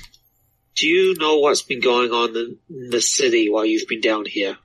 do 0.79 0.87
you 0.87 1.14
know 1.18 1.39
what's 1.39 1.62
been 1.62 1.81
going 1.81 2.12
on 2.12 2.31
in 2.37 2.59
in 2.70 2.91
the 2.91 3.01
city 3.01 3.51
while 3.51 3.64
you've 3.64 3.89
been 3.89 4.01
down 4.01 4.24
here? 4.26 4.57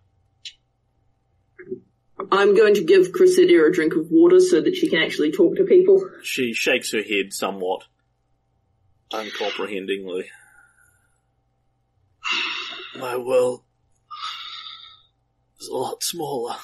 I'm 2.32 2.56
going 2.56 2.76
to 2.76 2.84
give 2.84 3.12
Cressidia 3.12 3.68
a 3.68 3.72
drink 3.72 3.96
of 3.96 4.10
water 4.10 4.40
so 4.40 4.62
that 4.62 4.76
she 4.76 4.90
can 4.90 5.02
actually 5.02 5.32
talk 5.32 5.56
to 5.58 5.64
people. 5.64 6.08
She 6.24 6.54
shakes 6.54 6.92
her 6.92 7.02
head 7.02 7.34
somewhat. 7.34 7.84
uncomprehendingly. 9.12 10.26
My 13.00 13.18
world 13.18 13.64
is 15.60 15.68
a 15.68 15.76
lot 15.76 16.04
smaller. 16.04 16.56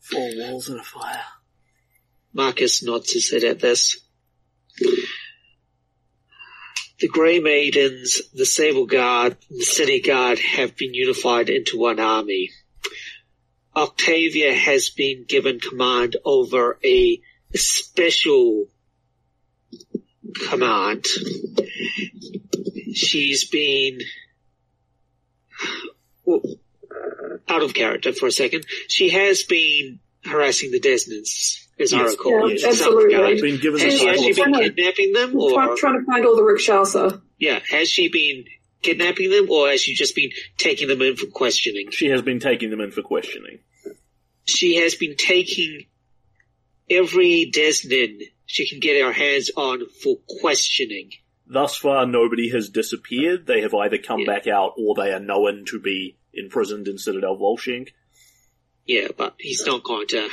Four 0.00 0.28
walls 0.36 0.68
and 0.68 0.80
a 0.80 0.84
fire. 0.84 1.22
Marcus 2.32 2.82
nods 2.82 3.12
his 3.12 3.30
head 3.30 3.44
at 3.44 3.60
this. 3.60 3.98
The 7.00 7.08
Grey 7.08 7.40
Maidens, 7.40 8.20
the 8.34 8.44
Sable 8.44 8.84
Guard, 8.84 9.36
and 9.48 9.60
the 9.60 9.64
City 9.64 10.00
Guard 10.00 10.38
have 10.38 10.76
been 10.76 10.92
unified 10.92 11.48
into 11.48 11.78
one 11.78 11.98
army. 11.98 12.50
Octavia 13.74 14.54
has 14.54 14.90
been 14.90 15.24
given 15.26 15.60
command 15.60 16.16
over 16.24 16.78
a 16.84 17.20
special 17.54 18.66
command. 20.48 21.06
She's 22.92 23.48
been 23.48 24.00
well, 26.24 26.42
out 27.48 27.62
of 27.62 27.72
character 27.72 28.12
for 28.12 28.26
a 28.26 28.32
second. 28.32 28.66
She 28.88 29.08
has 29.10 29.42
been 29.42 30.00
harassing 30.24 30.70
the 30.70 30.80
Desmonds, 30.80 31.66
as 31.80 31.92
I 31.92 31.98
Yes, 32.02 32.10
recall. 32.12 32.50
yes, 32.50 32.64
absolutely. 32.64 33.04
regard. 33.14 33.40
Been 33.40 33.60
given 33.60 33.78
the 33.78 33.84
Has 33.84 33.98
she 34.00 34.08
actually 34.08 34.32
been 34.32 34.54
kidnapping 34.54 35.12
them, 35.12 35.32
Try, 35.32 35.66
or 35.68 35.76
trying 35.76 35.98
to 36.00 36.04
find 36.06 36.24
all 36.26 36.36
the 36.36 36.42
Rakshasa. 36.44 37.22
yeah, 37.38 37.60
has 37.70 37.88
she 37.88 38.08
been 38.08 38.44
kidnapping 38.82 39.30
them, 39.30 39.50
or 39.50 39.68
has 39.70 39.80
she 39.82 39.94
just 39.94 40.14
been 40.14 40.30
taking 40.58 40.88
them 40.88 41.02
in 41.02 41.16
for 41.16 41.26
questioning? 41.26 41.90
She 41.90 42.06
has 42.08 42.22
been 42.22 42.40
taking 42.40 42.70
them 42.70 42.80
in 42.80 42.90
for 42.90 43.02
questioning. 43.02 43.58
She 44.46 44.76
has 44.76 44.94
been 44.94 45.16
taking 45.16 45.86
every 46.88 47.50
Desnin 47.54 48.20
she 48.46 48.68
can 48.68 48.80
get 48.80 49.00
her 49.02 49.12
hands 49.12 49.50
on 49.56 49.82
for 50.02 50.16
questioning. 50.40 51.10
Thus 51.46 51.76
far, 51.76 52.06
nobody 52.06 52.50
has 52.50 52.68
disappeared. 52.68 53.46
They 53.46 53.60
have 53.60 53.74
either 53.74 53.98
come 53.98 54.20
Yeah. 54.20 54.26
back 54.26 54.46
out 54.48 54.74
or 54.76 54.94
they 54.94 55.12
are 55.12 55.20
known 55.20 55.64
to 55.66 55.78
be 55.80 56.16
imprisoned 56.32 56.88
in 56.88 56.98
Citadel 56.98 57.36
Volshyenek. 57.36 57.90
Yeah, 58.86 59.08
but 59.16 59.34
he's 59.38 59.64
not 59.66 59.84
going 59.84 60.06
to 60.08 60.28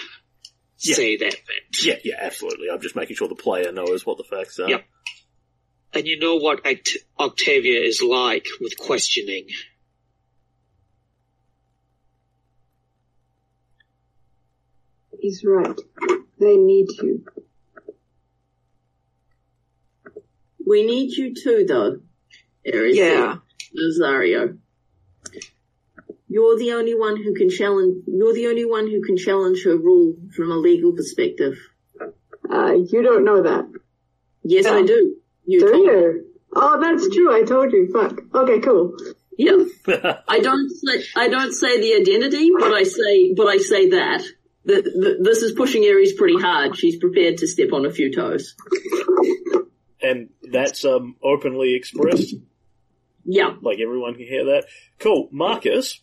Yeah. 0.80 0.96
say 0.96 1.18
that 1.18 1.34
fact. 1.34 1.78
Yeah, 1.84 1.96
yeah, 2.04 2.16
absolutely. 2.22 2.68
I'm 2.72 2.82
just 2.82 2.96
making 2.96 3.16
sure 3.16 3.28
the 3.28 3.36
player 3.36 3.72
knows 3.72 4.06
what 4.06 4.18
the 4.18 4.24
facts 4.24 4.60
are. 4.60 4.70
Yep. 4.70 4.86
And 5.94 6.06
you 6.08 6.20
know 6.20 6.36
what 6.36 6.64
Oct- 6.64 6.98
Octavia 7.20 7.80
is 7.82 8.02
like 8.02 8.46
with 8.62 8.78
questioning. 8.78 9.48
He's 15.20 15.44
right. 15.46 15.80
They 16.40 16.58
need 16.58 16.88
you. 17.02 17.26
We 20.66 20.86
need 20.86 21.12
you 21.16 21.34
too, 21.34 21.66
though. 21.68 22.02
Ares 22.72 22.96
Yeah. 22.98 23.34
said, 23.36 23.42
Nazario. 23.80 24.58
You're 26.38 26.60
the 26.60 26.74
only 26.74 26.94
one 26.94 27.18
who 27.18 27.34
can 27.34 27.50
challenge. 27.50 28.04
You're 28.06 28.36
the 28.36 28.46
only 28.46 28.64
one 28.64 28.86
who 28.88 29.02
can 29.02 29.18
challenge 29.18 29.64
her 29.64 29.76
rule 29.76 30.16
from 30.36 30.52
a 30.52 30.56
legal 30.56 30.92
perspective. 30.94 31.56
Uh, 32.48 32.74
you 32.74 33.02
don't 33.02 33.26
know 33.26 33.42
that. 33.42 33.66
Yes, 34.44 34.68
I 34.68 34.84
do. 34.84 35.16
You 35.48 35.60
Do 35.62 35.72
told 35.72 35.86
me. 35.88 35.92
you? 35.94 36.26
Oh, 36.56 36.80
that's 36.80 37.10
true. 37.16 37.36
I 37.36 37.42
told 37.42 37.72
you. 37.74 37.90
Fuck. 37.92 38.20
Okay, 38.36 38.60
cool. 38.60 38.96
Yeah. 39.36 39.58
I 40.28 40.40
don't 40.40 40.70
say 40.70 41.04
I 41.16 41.28
don't 41.28 41.54
say 41.54 41.82
the 41.82 41.96
identity, 42.02 42.52
but 42.60 42.72
I 42.72 42.84
say 42.84 43.34
but 43.34 43.48
I 43.48 43.58
say 43.58 43.90
that. 43.90 44.22
That 44.66 44.84
that 44.84 45.18
this 45.24 45.42
is 45.42 45.54
pushing 45.54 45.86
Aries 45.86 46.14
pretty 46.14 46.40
hard. 46.40 46.78
She's 46.78 46.98
prepared 46.98 47.38
to 47.38 47.48
step 47.48 47.74
on 47.74 47.88
a 47.88 47.92
few 47.92 48.14
toes. 48.14 48.54
and 50.04 50.30
that's 50.52 50.86
um, 50.86 51.16
openly 51.24 51.74
expressed. 51.74 52.36
Yeah. 53.26 53.56
Like 53.60 53.80
everyone 53.80 54.14
can 54.14 54.28
hear 54.28 54.46
that. 54.46 54.66
Cool. 55.00 55.30
Marcus, 55.32 56.00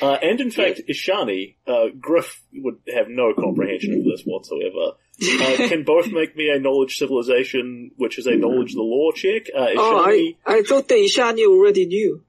uh, 0.00 0.12
and 0.22 0.40
in 0.40 0.50
fact, 0.50 0.80
Ishani, 0.88 1.56
uh, 1.66 1.86
Griff 2.00 2.42
would 2.54 2.76
have 2.94 3.06
no 3.08 3.34
comprehension 3.34 3.94
of 3.98 4.04
this 4.04 4.22
whatsoever. 4.24 4.96
Uh, 5.22 5.68
can 5.68 5.84
both 5.84 6.10
make 6.10 6.36
me 6.36 6.48
a 6.48 6.58
knowledge 6.58 6.96
civilization, 6.98 7.90
which 7.96 8.18
is 8.18 8.26
a 8.26 8.34
knowledge 8.36 8.74
the 8.74 8.80
law 8.82 9.10
check. 9.12 9.42
Uh, 9.54 9.68
Oh, 9.76 10.04
I, 10.04 10.10
Ishani, 10.12 10.36
I 10.46 10.62
thought 10.62 10.88
that 10.88 10.94
Ishani 10.96 11.46
already 11.46 11.86
knew. 11.86 12.24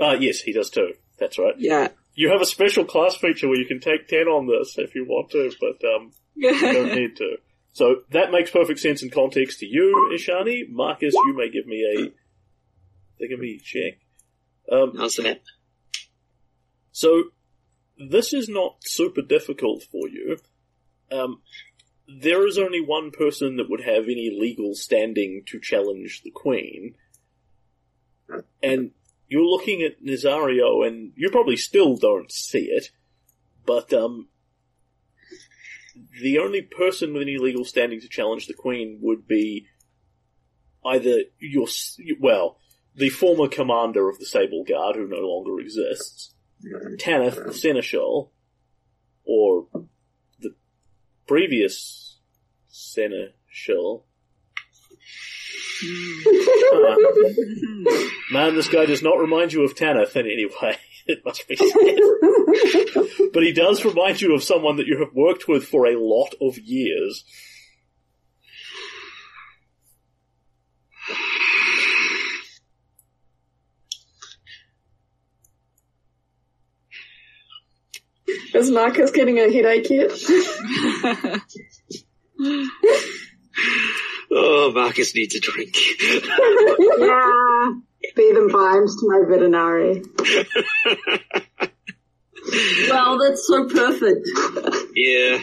uh, 0.00 0.16
yes, 0.18 0.40
he 0.40 0.52
does 0.52 0.70
too. 0.70 0.94
That's 1.18 1.38
right. 1.38 1.54
Yeah. 1.58 1.88
You 2.14 2.30
have 2.30 2.40
a 2.42 2.46
special 2.46 2.84
class 2.84 3.16
feature 3.16 3.48
where 3.48 3.58
you 3.58 3.66
can 3.66 3.80
take 3.80 4.06
10 4.08 4.20
on 4.28 4.46
this 4.46 4.76
if 4.78 4.94
you 4.94 5.04
want 5.06 5.30
to, 5.30 5.50
but 5.60 5.80
um, 5.88 6.12
you 6.34 6.50
don't 6.60 6.94
need 7.00 7.16
to. 7.16 7.36
So 7.72 8.02
that 8.10 8.30
makes 8.30 8.50
perfect 8.50 8.80
sense 8.80 9.02
in 9.02 9.08
context 9.10 9.60
to 9.60 9.66
you, 9.66 10.10
Ishani. 10.14 10.68
Marcus, 10.68 11.14
you 11.14 11.34
may 11.36 11.48
give 11.50 11.66
me 11.66 12.12
a, 13.18 13.26
give 13.26 13.38
me 13.38 13.58
a 13.60 13.62
check. 13.64 13.98
Um, 14.70 14.92
that? 14.94 15.40
So 16.92 17.24
this 17.98 18.32
is 18.32 18.48
not 18.48 18.76
super 18.84 19.22
difficult 19.22 19.82
for 19.90 20.08
you. 20.08 20.38
Um, 21.10 21.42
there 22.06 22.46
is 22.46 22.58
only 22.58 22.80
one 22.80 23.10
person 23.10 23.56
that 23.56 23.70
would 23.70 23.84
have 23.84 24.04
any 24.04 24.30
legal 24.38 24.74
standing 24.74 25.42
to 25.46 25.60
challenge 25.60 26.22
the 26.22 26.30
Queen, 26.30 26.94
and 28.62 28.92
you're 29.28 29.44
looking 29.44 29.82
at 29.82 30.02
Nazario, 30.02 30.86
and 30.86 31.12
you 31.16 31.30
probably 31.30 31.56
still 31.56 31.96
don't 31.96 32.30
see 32.30 32.64
it, 32.64 32.90
but 33.64 33.92
um, 33.92 34.28
the 36.20 36.38
only 36.38 36.62
person 36.62 37.12
with 37.12 37.22
any 37.22 37.38
legal 37.38 37.64
standing 37.64 38.00
to 38.00 38.08
challenge 38.08 38.46
the 38.46 38.54
Queen 38.54 38.98
would 39.00 39.26
be 39.26 39.66
either 40.84 41.22
your 41.38 41.66
well, 42.20 42.58
the 42.94 43.08
former 43.08 43.48
commander 43.48 44.08
of 44.08 44.18
the 44.18 44.26
Sable 44.26 44.64
Guard, 44.64 44.96
who 44.96 45.06
no 45.06 45.20
longer 45.20 45.60
exists, 45.60 46.34
Tanith 46.98 47.44
the 47.44 47.52
Seneschal, 47.52 48.32
or 49.24 49.66
the 50.40 50.54
previous 51.26 52.18
Seneschal. 52.70 54.04
Uh, 55.84 56.96
man, 58.30 58.54
this 58.54 58.68
guy 58.68 58.86
does 58.86 59.02
not 59.02 59.18
remind 59.18 59.52
you 59.52 59.64
of 59.64 59.74
Tanith 59.74 60.16
in 60.16 60.26
any 60.26 60.46
way. 60.46 60.76
It 61.04 61.24
must 61.24 61.48
be 61.48 61.56
said. 61.56 61.66
but 63.32 63.42
he 63.42 63.52
does 63.52 63.84
remind 63.84 64.20
you 64.20 64.36
of 64.36 64.44
someone 64.44 64.76
that 64.76 64.86
you 64.86 65.00
have 65.00 65.12
worked 65.12 65.48
with 65.48 65.64
for 65.64 65.86
a 65.86 65.98
lot 65.98 66.32
of 66.40 66.56
years. 66.60 67.24
Is 78.54 78.70
Marcus 78.70 79.10
getting 79.10 79.38
a 79.38 79.52
headache 79.52 79.90
yet? 79.90 80.12
Oh, 84.34 84.72
Marcus 84.74 85.14
needs 85.14 85.34
a 85.34 85.40
drink. 85.40 85.76
Yeah. 86.10 87.72
Be 88.16 88.32
them 88.32 88.48
vibes 88.50 88.98
to 88.98 89.08
my 89.08 89.20
veterinary. 89.28 90.02
Well, 92.90 93.18
that's 93.20 93.46
so 93.46 93.68
perfect. 93.68 94.28
yeah. 94.96 95.38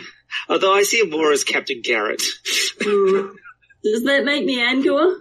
Although 0.50 0.74
I 0.74 0.84
see 0.84 1.00
him 1.00 1.10
more 1.10 1.32
as 1.32 1.46
Captain 1.46 1.82
Carrot. 1.82 2.22
Hmm. 2.82 3.30
Does 3.84 4.04
that 4.04 4.26
make 4.26 4.44
me 4.46 4.60
Angua? 4.60 5.18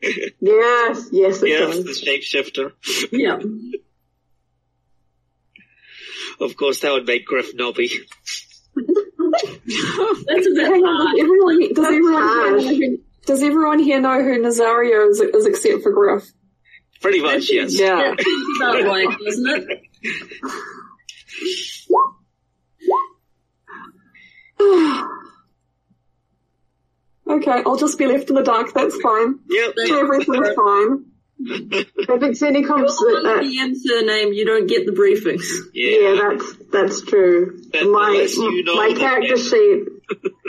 Yes, 0.00 1.08
yes, 1.10 1.42
it 1.42 1.48
yes, 1.48 1.76
does. 1.76 1.84
the 1.84 1.92
shapeshifter. 1.92 2.72
Yeah. 3.10 3.40
Of 6.40 6.56
course, 6.56 6.80
that 6.80 6.92
would 6.92 7.06
make 7.06 7.26
Griff 7.26 7.54
Nobby. 7.54 7.90
That's 8.76 8.86
a 10.46 10.50
bit 10.54 10.66
Hang 10.66 10.84
on, 10.84 11.06
hard. 11.06 11.16
does 11.16 11.20
everyone, 11.20 11.74
does 11.74 11.86
everyone, 11.86 12.58
here 12.60 12.60
know 12.60 12.60
who, 12.60 12.98
does 13.26 13.42
everyone 13.42 13.78
here 13.80 14.00
know 14.00 14.22
who 14.22 14.42
Nazario 14.42 15.10
is, 15.10 15.20
is 15.20 15.46
except 15.46 15.82
for 15.82 15.92
Griff? 15.92 16.24
Pretty 17.00 17.20
much, 17.20 17.50
yes. 17.50 17.78
Yeah. 17.78 18.14
That 18.16 18.20
seems 18.20 18.60
about 18.60 18.84
right, 18.84 19.18
doesn't 19.24 19.48
it? 24.60 25.04
Okay, 27.30 27.62
I'll 27.66 27.76
just 27.76 27.98
be 27.98 28.06
left 28.06 28.30
in 28.30 28.36
the 28.36 28.42
dark, 28.42 28.72
that's 28.72 28.98
fine. 29.02 29.38
Yep. 29.50 29.74
Everything's 29.90 30.54
fine. 30.56 31.04
If 31.40 32.22
it's 32.22 32.42
any 32.42 32.64
comps, 32.64 33.00
Under 33.00 33.28
uh, 33.28 33.40
the 33.42 33.58
M 33.60 33.74
surname, 33.76 34.32
you 34.32 34.44
don't 34.44 34.66
get 34.66 34.86
the 34.86 34.92
briefings. 34.92 35.44
yeah, 35.72 35.98
Yeah. 36.00 36.14
that's 36.20 36.56
that's 36.72 37.00
true. 37.02 37.60
But 37.72 37.84
my 37.84 38.26
you 38.28 38.64
know 38.64 38.74
my 38.74 38.92
character 38.98 39.36
best- 39.36 39.48
sheet, 39.50 39.84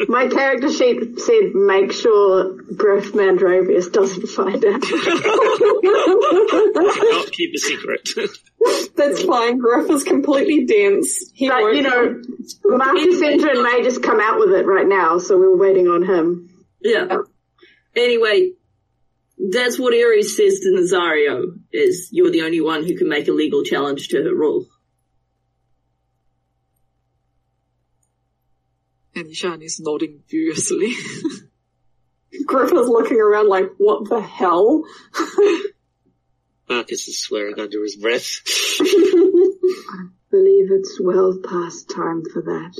my 0.09 0.27
character 0.27 0.69
sheet 0.71 1.19
said 1.19 1.53
make 1.53 1.91
sure 1.91 2.55
Griff 2.75 3.13
Mandrovius 3.13 3.91
doesn't 3.91 4.27
find 4.29 4.63
out. 4.65 4.81
Not 5.93 7.31
keep 7.31 7.53
a 7.53 7.57
secret. 7.57 8.09
That's 8.95 9.23
fine, 9.23 9.57
Griff 9.59 9.89
is 9.89 10.03
completely 10.03 10.65
dense. 10.65 11.31
He 11.33 11.47
but 11.47 11.61
won't 11.61 11.75
you 11.75 11.81
know, 11.83 12.21
Marcus 12.65 13.21
Endrin 13.21 13.63
may 13.63 13.83
just 13.83 14.03
come 14.03 14.19
out 14.19 14.39
with 14.39 14.51
it 14.51 14.65
right 14.65 14.87
now, 14.87 15.17
so 15.19 15.37
we're 15.37 15.55
waiting 15.57 15.87
on 15.87 16.03
him. 16.03 16.49
Yeah. 16.81 17.19
Anyway, 17.95 18.51
That's 19.39 19.79
what 19.79 19.93
Ares 19.93 20.35
says 20.35 20.59
to 20.59 20.69
Nazario, 20.69 21.59
is 21.71 22.09
you're 22.11 22.29
the 22.29 22.41
only 22.41 22.59
one 22.59 22.83
who 22.83 22.97
can 22.97 23.07
make 23.07 23.29
a 23.29 23.31
legal 23.31 23.63
challenge 23.63 24.09
to 24.09 24.21
her 24.21 24.35
rule. 24.35 24.65
And 29.15 29.33
Shan 29.33 29.61
is 29.61 29.79
nodding 29.79 30.23
furiously. 30.27 30.93
Griff 32.45 32.71
is 32.71 32.87
looking 32.87 33.19
around 33.19 33.47
like, 33.47 33.71
what 33.77 34.09
the 34.09 34.21
hell? 34.21 34.83
Marcus 36.69 37.07
is 37.07 37.21
swearing 37.21 37.59
under 37.59 37.81
his 37.81 37.95
breath. 37.95 38.41
I 38.79 40.07
believe 40.31 40.71
it's 40.71 40.99
well 41.01 41.39
past 41.43 41.89
time 41.89 42.23
for 42.31 42.41
that. 42.43 42.79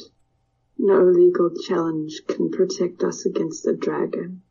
No 0.77 1.03
legal 1.03 1.51
challenge 1.67 2.21
can 2.27 2.51
protect 2.51 3.03
us 3.03 3.25
against 3.25 3.63
the 3.63 3.75
dragon. 3.75 4.43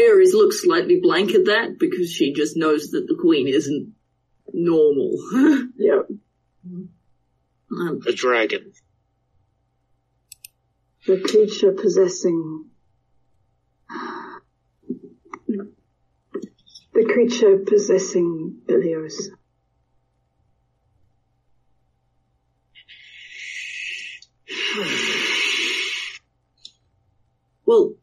Ares 0.00 0.32
looks 0.34 0.62
slightly 0.62 1.00
blank 1.00 1.34
at 1.34 1.46
that 1.46 1.78
because 1.78 2.10
she 2.12 2.32
just 2.32 2.56
knows 2.56 2.90
that 2.90 3.06
the 3.06 3.16
queen 3.20 3.46
isn't 3.48 3.94
normal. 4.52 5.16
Yep. 5.76 6.08
um, 7.72 8.00
A 8.06 8.12
dragon. 8.12 8.72
The 11.06 11.20
creature 11.20 11.72
possessing 11.72 12.66
the 16.92 17.04
creature 17.04 17.58
possessing 17.66 18.60
Ileosa. 18.68 19.30
well, 27.64 27.94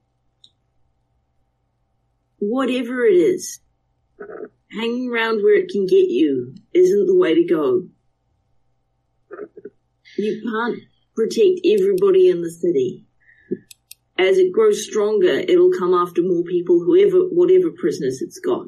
whatever 2.39 3.05
it 3.05 3.15
is, 3.15 3.59
hanging 4.71 5.09
around 5.11 5.43
where 5.43 5.55
it 5.57 5.69
can 5.69 5.85
get 5.85 6.09
you 6.09 6.55
isn't 6.73 7.07
the 7.07 7.15
way 7.17 7.35
to 7.35 7.45
go. 7.45 7.87
You 10.17 10.41
can't 10.43 10.79
protect 11.15 11.59
everybody 11.65 12.29
in 12.29 12.41
the 12.41 12.51
city. 12.51 13.05
As 14.19 14.37
it 14.37 14.51
grows 14.51 14.83
stronger, 14.83 15.29
it'll 15.29 15.71
come 15.77 15.93
after 15.93 16.21
more 16.23 16.43
people, 16.43 16.79
whoever, 16.79 17.19
whatever 17.29 17.69
prisoners 17.71 18.21
it's 18.21 18.39
got. 18.39 18.67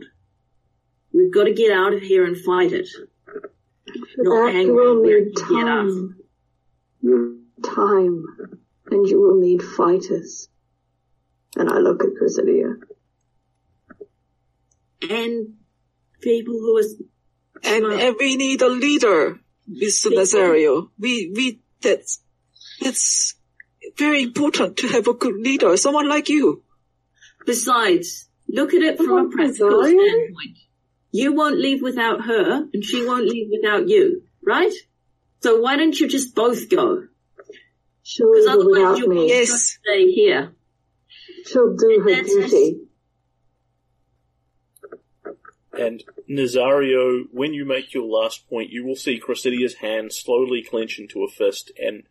We've 1.12 1.34
got 1.34 1.46
to 1.46 1.54
get 1.54 1.72
out 1.72 1.94
of 1.94 2.02
here 2.02 2.24
and 2.24 2.38
fight 2.38 2.72
it. 2.72 2.88
Not 4.18 4.54
hang 4.54 4.70
around 4.70 5.02
where 5.02 5.22
need 5.22 5.30
it 5.30 5.36
can 5.36 5.56
get 5.56 5.68
us. 5.68 5.94
time. 5.94 6.16
You- 7.02 7.36
Time. 7.64 8.24
And 8.92 9.06
you 9.08 9.20
will 9.20 9.40
need 9.40 9.62
fighters. 9.62 10.48
And 11.58 11.70
I 11.70 11.80
look 11.80 12.04
at 12.04 12.12
Cressidia. 12.12 12.76
And 15.02 15.56
people 16.22 16.54
who 16.54 16.78
are 16.78 16.84
and, 17.64 17.86
and 17.86 18.16
we 18.20 18.36
need 18.38 18.62
a 18.62 18.70
leader, 18.70 19.40
Mr. 19.70 20.12
Nazario. 20.12 20.90
We, 20.98 21.32
we, 21.36 21.60
that's, 21.82 22.22
that's 22.82 23.36
very 23.98 24.24
important 24.24 24.78
to 24.78 24.88
have 24.88 25.08
a 25.08 25.14
good 25.14 25.36
leader, 25.36 25.76
someone 25.78 26.08
like 26.08 26.30
you. 26.30 26.64
Besides, 27.46 28.30
look 28.48 28.74
at 28.74 28.82
it 28.82 28.98
from 28.98 29.10
a 29.10 29.24
What, 29.24 29.32
practical 29.32 29.84
Zion? 29.84 29.98
standpoint. 30.00 30.58
You 31.12 31.34
won't 31.34 31.58
leave 31.60 31.82
without 31.82 32.26
her, 32.26 32.68
and 32.74 32.84
she 32.84 33.06
won't 33.06 33.26
leave 33.26 33.50
without 33.52 33.88
you, 33.90 34.24
right? 34.46 34.72
So 35.42 35.60
why 35.60 35.76
don't 35.76 36.00
you 36.00 36.08
just 36.08 36.36
both 36.36 36.70
go? 36.70 37.08
She'll 38.04 38.32
Because 38.32 38.46
leave 38.46 38.54
otherwise 38.56 38.70
without 38.78 38.98
you're 39.00 39.08
both 39.08 39.16
me. 39.16 39.28
Yes. 39.30 39.78
stay 39.84 40.12
here. 40.12 40.54
She'll 41.46 41.76
do 41.76 42.02
her 42.08 42.22
duty. 42.24 42.78
And 45.80 46.04
Nazario, 46.30 47.24
when 47.32 47.54
you 47.54 47.66
make 47.66 47.94
your 47.94 48.06
last 48.06 48.50
point, 48.50 48.70
you 48.70 48.86
will 48.86 48.96
see 48.96 49.20
Cressidia's 49.20 49.76
hand 49.76 50.12
slowly 50.14 50.62
clench 50.62 51.00
into 51.00 51.24
a 51.24 51.30
fist 51.30 51.72
and 51.82 52.04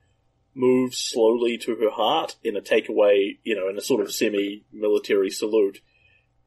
move 0.54 0.94
slowly 0.94 1.58
to 1.58 1.76
her 1.76 1.90
heart 1.90 2.36
in 2.42 2.56
a 2.56 2.60
takeaway, 2.60 3.38
you 3.44 3.54
know, 3.54 3.68
in 3.68 3.76
a 3.76 3.82
sort 3.82 4.00
of 4.00 4.12
semi-military 4.12 5.30
salute, 5.30 5.80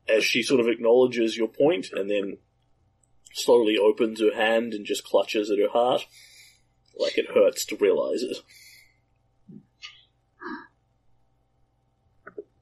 as 0.07 0.23
she 0.23 0.41
sort 0.41 0.59
of 0.59 0.67
acknowledges 0.67 1.37
your 1.37 1.47
point 1.47 1.89
and 1.93 2.09
then 2.09 2.37
slowly 3.33 3.77
opens 3.77 4.19
her 4.19 4.35
hand 4.35 4.73
and 4.73 4.85
just 4.85 5.03
clutches 5.03 5.49
at 5.49 5.59
her 5.59 5.69
heart. 5.69 6.05
Like 6.97 7.17
it 7.17 7.31
hurts 7.33 7.65
to 7.65 7.77
realize 7.77 8.23
it. 8.23 8.37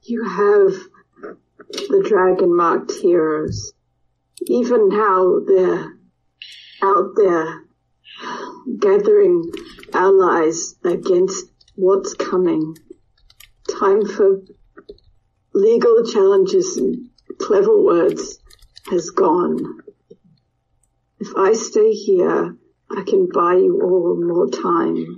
You 0.02 0.24
have 0.24 0.72
the 1.70 2.04
dragon 2.06 2.56
marked 2.56 2.92
heroes. 2.92 3.72
Even 4.46 4.88
now 4.88 5.40
they're 5.46 5.96
out 6.82 7.12
there 7.16 7.64
gathering 8.78 9.50
allies 9.92 10.74
against 10.84 11.46
what's 11.76 12.14
coming. 12.14 12.76
Time 13.78 14.04
for 14.04 14.42
legal 15.54 16.04
challenges 16.04 16.76
and 16.76 17.10
clever 17.38 17.80
words 17.80 18.38
has 18.90 19.10
gone. 19.10 19.80
If 21.18 21.28
I 21.36 21.52
stay 21.52 21.92
here, 21.92 22.56
I 22.90 23.02
can 23.06 23.28
buy 23.32 23.54
you 23.54 23.80
all 23.82 24.16
more 24.20 24.48
time 24.48 25.16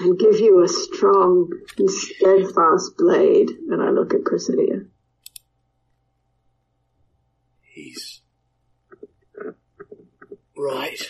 and 0.00 0.18
give 0.18 0.40
you 0.40 0.62
a 0.62 0.68
strong 0.68 1.50
and 1.78 1.88
steadfast 1.90 2.96
blade. 2.98 3.50
And 3.70 3.82
I 3.82 3.90
look 3.90 4.14
at 4.14 4.22
Cressidia. 4.22 4.86
He's 7.62 8.20
right. 10.62 11.00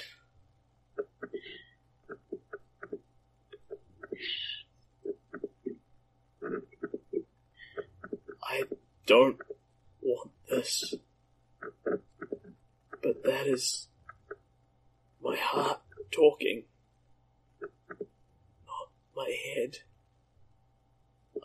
I 8.43 8.63
don't 9.07 9.37
want 10.01 10.31
this, 10.49 10.95
but 13.03 13.23
that 13.25 13.47
is 13.47 13.89
my 15.23 15.37
heart 15.37 15.81
talking, 16.11 16.65
not 17.61 18.89
my 19.15 19.37
head. 19.45 19.79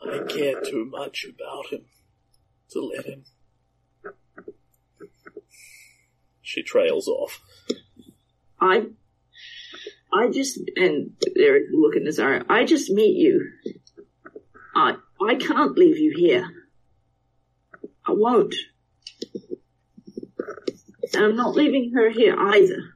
I 0.02 0.20
care 0.28 0.62
too 0.62 0.86
much 0.86 1.26
about 1.26 1.68
him 1.74 1.86
to 2.70 2.82
let 2.82 3.06
him. 3.06 3.26
She 6.42 6.64
trails 6.64 7.10
off. 7.10 7.42
I, 8.60 8.88
I 10.14 10.30
just, 10.30 10.60
and 10.76 11.12
there, 11.36 11.60
look 11.72 11.96
at 11.96 12.02
Nazario, 12.02 12.46
I 12.50 12.66
just 12.66 12.92
met 12.92 13.08
you. 13.08 13.52
I, 14.76 14.96
I 15.22 15.36
can't 15.36 15.78
leave 15.78 15.98
you 15.98 16.14
here. 16.16 16.48
I 18.06 18.12
won't. 18.12 18.56
And 21.14 21.26
I'm 21.26 21.36
not 21.36 21.56
leaving 21.56 21.94
her 21.96 22.10
here 22.10 22.36
either. 22.38 22.94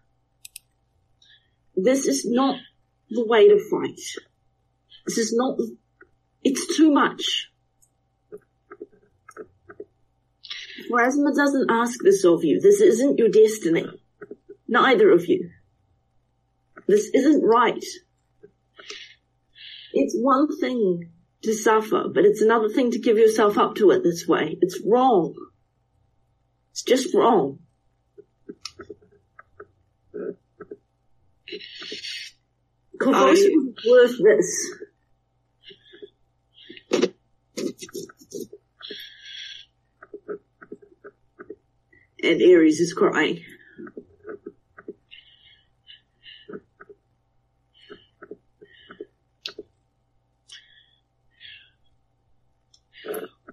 This 1.76 2.06
is 2.06 2.26
not 2.26 2.60
the 3.10 3.26
way 3.26 3.48
to 3.48 3.60
fight. 3.70 4.00
This 5.06 5.18
is 5.18 5.34
not, 5.36 5.58
it's 6.44 6.78
too 6.78 6.92
much. 6.92 7.50
Pharasma 10.90 11.36
doesn't 11.36 11.72
ask 11.72 12.00
this 12.04 12.26
of 12.26 12.44
you. 12.44 12.60
This 12.60 12.82
isn't 12.82 13.18
your 13.18 13.30
destiny. 13.30 13.86
Neither 14.72 15.12
of 15.12 15.28
you. 15.28 15.50
This 16.88 17.12
isn't 17.14 17.44
right. 17.44 17.84
It's 19.94 20.16
one 20.18 20.48
thing 20.60 21.12
to 21.44 21.54
suffer, 21.54 22.06
but 22.08 22.24
it's 22.24 22.42
another 22.42 22.70
thing 22.70 22.92
to 22.92 23.00
give 23.00 23.18
yourself 23.18 23.58
up 23.58 23.76
to 23.76 23.92
it 23.92 24.02
this 24.02 24.26
way. 24.26 24.58
It's 24.62 24.80
wrong. 24.86 25.36
It's 26.72 26.84
just 26.84 27.14
wrong. 27.14 27.60
Korvosa 32.98 33.18
I- 33.18 33.34
is 33.34 33.86
worth 33.86 34.16
this. 34.24 34.72
And 42.24 42.42
Aries 42.42 42.80
is 42.80 42.94
crying. 42.94 43.44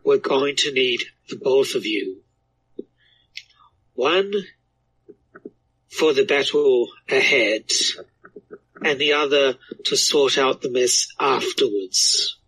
We're 0.09 0.17
going 0.17 0.57
to 0.65 0.73
need 0.73 1.03
the 1.29 1.37
both 1.37 1.75
of 1.75 1.85
you. 1.85 2.23
One 3.93 4.33
for 5.91 6.15
the 6.15 6.25
battle 6.25 6.89
ahead, 7.11 7.65
and 8.83 8.99
the 8.99 9.13
other 9.13 9.57
to 9.85 9.97
sort 9.99 10.39
out 10.39 10.63
the 10.63 10.71
mess 10.71 11.09
afterwards. 11.21 12.39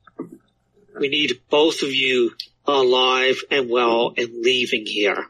We 0.99 1.09
need 1.09 1.43
both 1.51 1.83
of 1.83 1.93
you 1.93 2.31
alive 2.65 3.43
and 3.51 3.69
well 3.69 4.15
and 4.17 4.43
leaving 4.43 4.87
here. 4.87 5.27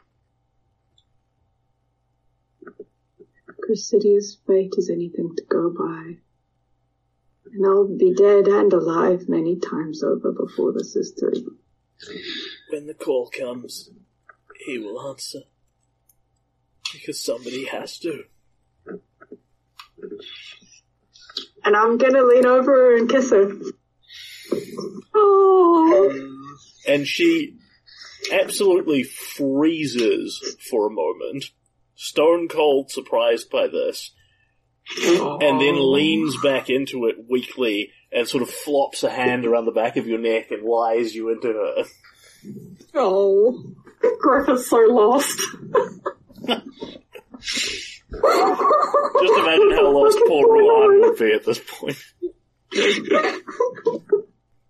Cressidia's 3.61 4.37
fate 4.47 4.75
is 4.77 4.89
anything 4.89 5.35
to 5.35 5.43
go 5.49 5.69
by. 5.69 6.15
And 7.51 7.65
I'll 7.65 7.89
be 7.89 8.13
dead 8.13 8.47
and 8.47 8.71
alive 8.71 9.27
many 9.27 9.59
times 9.59 10.01
over 10.01 10.31
before 10.31 10.71
this 10.71 10.95
is 10.95 11.11
through. 11.19 11.57
When 12.69 12.87
the 12.87 12.93
call 12.93 13.29
comes, 13.29 13.89
he 14.65 14.79
will 14.79 15.09
answer. 15.09 15.41
Because 16.93 17.23
somebody 17.23 17.65
has 17.65 17.99
to. 17.99 18.23
And 21.63 21.75
I'm 21.75 21.97
gonna 21.97 22.23
lean 22.23 22.45
over 22.45 22.71
her 22.71 22.97
and 22.97 23.09
kiss 23.09 23.31
her. 23.31 23.51
Oh, 25.13 26.37
And 26.87 27.07
she 27.07 27.57
absolutely 28.31 29.03
freezes 29.03 30.57
for 30.69 30.87
a 30.87 30.91
moment, 30.91 31.45
stone 31.95 32.47
cold 32.47 32.91
surprised 32.91 33.49
by 33.49 33.67
this, 33.67 34.11
and 34.97 35.61
then 35.61 35.75
oh. 35.75 35.91
leans 35.91 36.35
back 36.41 36.69
into 36.69 37.05
it 37.05 37.29
weakly 37.29 37.91
and 38.11 38.27
sort 38.27 38.43
of 38.43 38.49
flops 38.49 39.03
a 39.03 39.09
hand 39.09 39.45
around 39.45 39.65
the 39.65 39.71
back 39.71 39.97
of 39.97 40.07
your 40.07 40.19
neck 40.19 40.51
and 40.51 40.63
lies 40.63 41.15
you 41.15 41.29
into 41.29 41.47
her. 41.47 41.85
Oh, 42.93 43.63
Griff 44.19 44.49
is 44.49 44.69
so 44.69 44.77
lost. 44.77 45.39
Just 46.43 46.67
imagine 49.39 49.71
how 49.71 49.91
lost 49.91 50.19
poor 50.27 50.47
Ruan 50.47 51.01
would 51.01 51.17
be 51.17 51.31
at 51.33 51.45
this 51.45 51.59
point. 51.59 51.97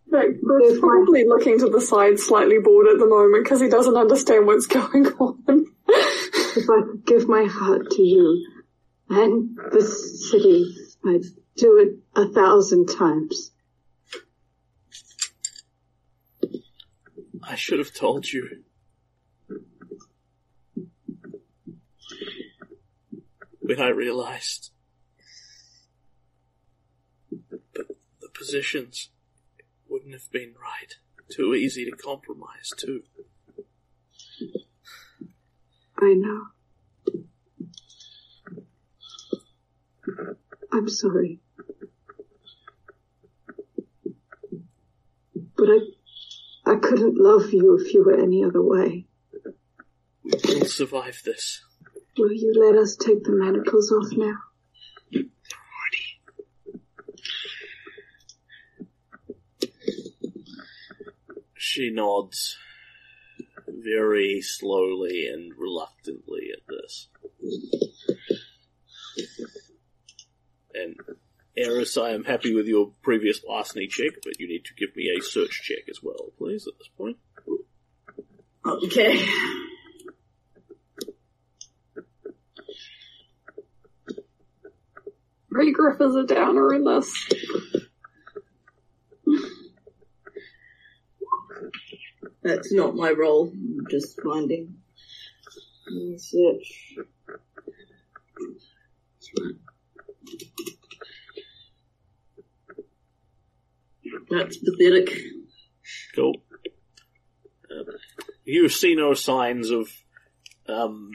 Like, 0.07 0.41
Griff's 0.41 0.79
probably 0.79 1.25
looking 1.25 1.57
to 1.59 1.69
the 1.69 1.79
side, 1.79 2.19
slightly 2.19 2.59
bored 2.59 2.87
at 2.87 2.99
the 2.99 3.07
moment 3.07 3.45
because 3.45 3.61
he 3.61 3.69
doesn't 3.69 3.95
understand 3.95 4.45
what's 4.45 4.67
going 4.67 5.07
on. 5.07 5.65
If 5.87 6.69
I 6.69 6.81
give 7.05 7.29
my 7.29 7.45
heart 7.45 7.89
to 7.91 8.01
you 8.01 8.45
and 9.09 9.57
this 9.71 10.29
city, 10.29 10.75
I'd 11.05 11.23
do 11.55 11.77
it 11.77 11.99
a 12.15 12.27
thousand 12.27 12.87
times. 12.87 13.51
I 17.43 17.55
should 17.55 17.79
have 17.79 17.93
told 17.93 18.31
you. 18.31 18.63
When 23.59 23.81
I 23.81 23.89
realized. 23.89 24.71
But 27.29 27.87
the 28.19 28.29
positions 28.33 29.09
wouldn't 29.89 30.13
have 30.13 30.31
been 30.31 30.53
right. 30.61 30.95
Too 31.29 31.53
easy 31.53 31.85
to 31.85 31.91
compromise, 31.91 32.71
too. 32.77 33.03
I 35.97 36.13
know. 36.13 36.47
I'm 40.73 40.87
sorry. 40.87 41.39
But 45.57 45.67
I, 45.67 46.71
I 46.71 46.75
couldn't 46.77 47.17
love 47.17 47.53
you 47.53 47.77
if 47.79 47.93
you 47.93 48.03
were 48.03 48.19
any 48.19 48.43
other 48.43 48.61
way. 48.63 49.05
We 50.23 50.59
will 50.59 50.65
survive 50.65 51.21
this. 51.25 51.61
Will 52.17 52.31
you 52.31 52.53
let 52.57 52.81
us 52.81 52.95
take 52.95 53.23
the 53.23 53.31
manacles 53.31 53.91
off 53.91 54.11
now? 54.17 54.37
She 61.55 61.89
nods 61.89 62.57
very 63.67 64.41
slowly 64.41 65.27
and 65.27 65.53
reluctantly 65.57 66.49
at 66.53 66.67
this. 66.67 67.07
And 70.73 70.95
Eris, 71.57 71.97
I 71.97 72.11
am 72.11 72.23
happy 72.23 72.53
with 72.53 72.67
your 72.67 72.93
previous 73.01 73.43
larceny 73.43 73.87
check, 73.87 74.11
but 74.23 74.39
you 74.39 74.47
need 74.47 74.65
to 74.65 74.73
give 74.73 74.95
me 74.95 75.09
a 75.17 75.21
search 75.21 75.61
check 75.63 75.89
as 75.89 76.01
well, 76.01 76.31
please, 76.37 76.67
at 76.67 76.77
this 76.77 76.89
point. 76.97 77.17
Okay. 78.65 79.19
Ray 85.49 85.71
Griff 85.73 85.99
is 85.99 86.15
a 86.15 86.23
downer 86.23 86.73
in 86.73 86.85
this. 86.85 87.29
That's 92.43 92.73
not 92.73 92.95
my 92.95 93.11
role. 93.11 93.51
I'm 93.53 93.85
just 93.89 94.19
finding 94.21 94.75
research. 95.87 96.95
That's 104.31 104.57
pathetic. 104.57 105.13
Cool. 106.15 106.41
Um, 107.69 107.85
you 108.45 108.69
see 108.69 108.95
no 108.95 109.13
signs 109.13 109.69
of 109.69 109.89
um, 110.67 111.11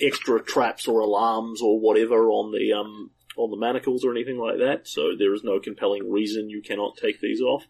extra 0.00 0.42
traps 0.42 0.86
or 0.86 1.00
alarms 1.00 1.62
or 1.62 1.80
whatever 1.80 2.30
on 2.30 2.52
the 2.52 2.72
um, 2.72 3.10
on 3.36 3.50
the 3.50 3.56
manacles 3.56 4.04
or 4.04 4.10
anything 4.10 4.38
like 4.38 4.58
that, 4.58 4.86
so 4.86 5.16
there 5.18 5.32
is 5.32 5.42
no 5.42 5.58
compelling 5.58 6.10
reason 6.10 6.50
you 6.50 6.60
cannot 6.62 6.96
take 6.96 7.20
these 7.20 7.40
off. 7.40 7.64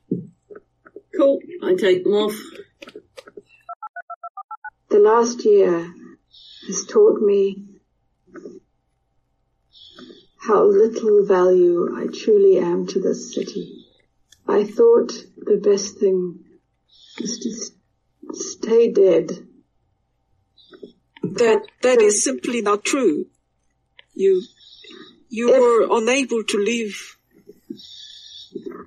Cool. 1.16 1.38
I 1.62 1.74
take 1.74 2.02
them 2.04 2.14
off. 2.14 2.34
The 4.88 4.98
last 4.98 5.44
year 5.44 5.92
has 6.66 6.86
taught 6.86 7.22
me 7.22 7.64
how 10.40 10.64
little 10.64 11.24
value 11.24 11.96
I 11.96 12.06
truly 12.12 12.58
am 12.58 12.86
to 12.88 13.00
this 13.00 13.32
city. 13.32 13.81
I 14.46 14.64
thought 14.64 15.12
the 15.36 15.60
best 15.62 15.98
thing 15.98 16.44
was 17.20 17.38
to 17.38 18.34
stay 18.34 18.90
dead. 18.92 19.30
that 21.22 21.62
that 21.82 22.00
is 22.02 22.22
simply 22.24 22.60
not 22.62 22.84
true. 22.84 23.26
You 24.14 24.42
you 25.28 25.48
If- 25.54 25.60
were 25.60 25.98
unable 25.98 26.42
to 26.44 26.58
live. 26.58 27.16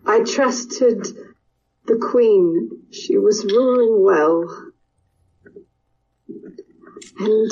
I 0.05 0.23
trusted 0.23 1.07
the 1.87 1.97
queen. 1.97 2.87
She 2.91 3.17
was 3.17 3.43
ruling 3.45 4.03
well. 4.03 4.71
And 7.17 7.51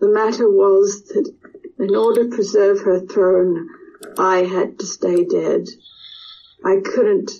the 0.00 0.08
matter 0.08 0.48
was 0.50 1.04
that 1.08 1.32
in 1.78 1.94
order 1.94 2.24
to 2.24 2.34
preserve 2.34 2.80
her 2.80 3.00
throne, 3.06 3.68
I 4.18 4.38
had 4.38 4.78
to 4.80 4.86
stay 4.86 5.24
dead. 5.24 5.68
I 6.64 6.76
couldn't 6.84 7.30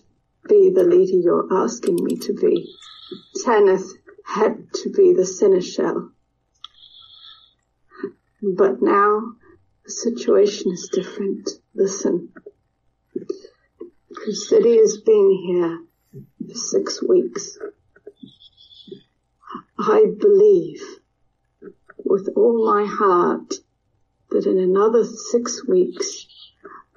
be 0.48 0.70
the 0.70 0.84
leader 0.84 1.16
you're 1.16 1.48
asking 1.52 1.96
me 2.02 2.16
to 2.16 2.32
be. 2.32 2.74
Tanith 3.44 3.92
had 4.24 4.72
to 4.74 4.90
be 4.90 5.12
the 5.12 5.26
seneschal. 5.26 6.10
But 8.42 8.80
now 8.80 9.34
the 9.84 9.90
situation 9.90 10.72
is 10.72 10.88
different. 10.92 11.50
Listen. 11.74 12.32
City 14.30 14.76
has 14.76 14.98
been 14.98 15.30
here 15.46 15.80
for 16.46 16.54
six 16.54 17.02
weeks. 17.02 17.58
I 19.78 20.04
believe 20.18 20.82
with 22.04 22.28
all 22.36 22.66
my 22.66 22.84
heart 22.84 23.54
that 24.30 24.46
in 24.46 24.58
another 24.58 25.04
six 25.04 25.66
weeks 25.66 26.26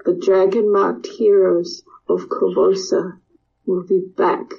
the 0.04 0.14
dragon 0.14 0.72
marked 0.72 1.08
heroes 1.08 1.84
of 2.08 2.28
Korvosa 2.28 3.20
will 3.66 3.84
be 3.84 4.00
back. 4.00 4.52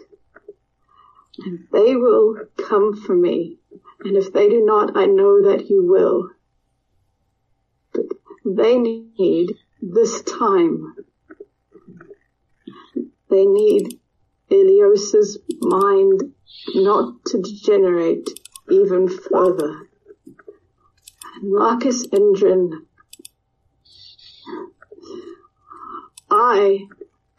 And 1.39 1.67
they 1.73 1.97
will 1.97 2.37
come 2.57 2.95
for 2.95 3.15
me. 3.15 3.59
And 4.01 4.17
if 4.17 4.33
they 4.33 4.49
do 4.49 4.65
not 4.65 4.97
I 4.97 5.07
know 5.07 5.43
that 5.51 5.69
you 5.69 5.85
will. 5.87 6.31
But 7.93 8.07
they 8.45 8.79
need 8.79 9.51
this 9.81 10.23
time. 10.23 10.95
They 13.31 13.47
need 13.47 13.99
Ileosa's 14.51 15.39
mind 15.61 16.35
not 16.75 17.25
to 17.27 17.41
degenerate 17.41 18.29
even 18.71 19.09
further. 19.09 19.89
And 21.41 21.53
Marcus 21.53 22.07
Endrin, 22.09 22.71
I 26.31 26.89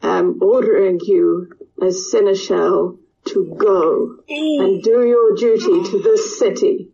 am 0.04 0.40
ordering 0.42 1.00
you 1.04 1.52
as 1.82 2.10
Seneschal 2.12 3.00
to 3.26 3.56
go 3.58 4.18
and 4.28 4.84
do 4.84 5.06
your 5.08 5.36
duty 5.36 5.90
to 5.92 6.02
this 6.04 6.38
city. 6.40 6.90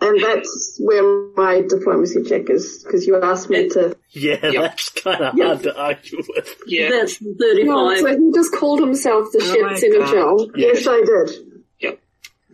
And 0.00 0.22
that's 0.22 0.78
where 0.80 1.02
my 1.36 1.62
diplomacy 1.68 2.22
check 2.22 2.48
is, 2.48 2.82
because 2.82 3.06
you 3.06 3.20
asked 3.22 3.50
me 3.50 3.68
to. 3.70 3.94
Yeah, 4.10 4.36
that's 4.40 4.88
kind 4.90 5.20
of 5.22 5.38
hard 5.38 5.62
to 5.64 5.78
argue 5.78 6.22
with. 6.28 6.56
Yeah. 6.66 6.88
That's 6.90 7.20
No, 7.20 7.34
35. 7.38 7.98
so 7.98 8.06
he 8.18 8.32
just 8.34 8.54
called 8.54 8.80
himself 8.80 9.26
the 9.32 9.40
Oh 9.42 9.52
shit 9.52 9.62
my 9.62 9.74
senator. 9.76 10.58
Yes, 10.58 10.86
I 10.86 11.02
did. 11.04 11.62
Yep. 11.80 12.00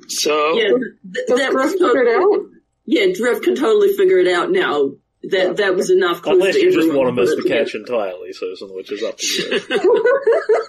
So 0.09 0.55
yeah, 0.59 0.69
th- 0.69 1.27
Does 1.29 1.39
that 1.39 1.53
Griff 1.53 1.65
was 1.65 1.73
figure 1.75 2.03
it 2.03 2.21
out? 2.21 2.47
Yeah, 2.87 3.07
Drift 3.15 3.45
can 3.45 3.55
totally 3.55 3.97
figure 3.97 4.19
it 4.19 4.27
out 4.29 4.51
now. 4.51 4.93
That 5.31 5.57
that 5.59 5.77
was 5.77 5.91
enough 5.91 6.23
clues 6.23 6.37
Unless 6.37 6.57
you 6.57 6.73
just 6.73 6.93
want 6.93 7.15
to 7.15 7.15
to 7.15 7.21
miss 7.23 7.37
the 7.37 7.49
catch 7.49 7.73
together. 7.73 7.95
entirely, 7.95 8.33
Susan, 8.33 8.75
which 8.75 8.91
is 8.91 9.03
up 9.05 9.17
to 9.19 9.27
you. 9.27 10.69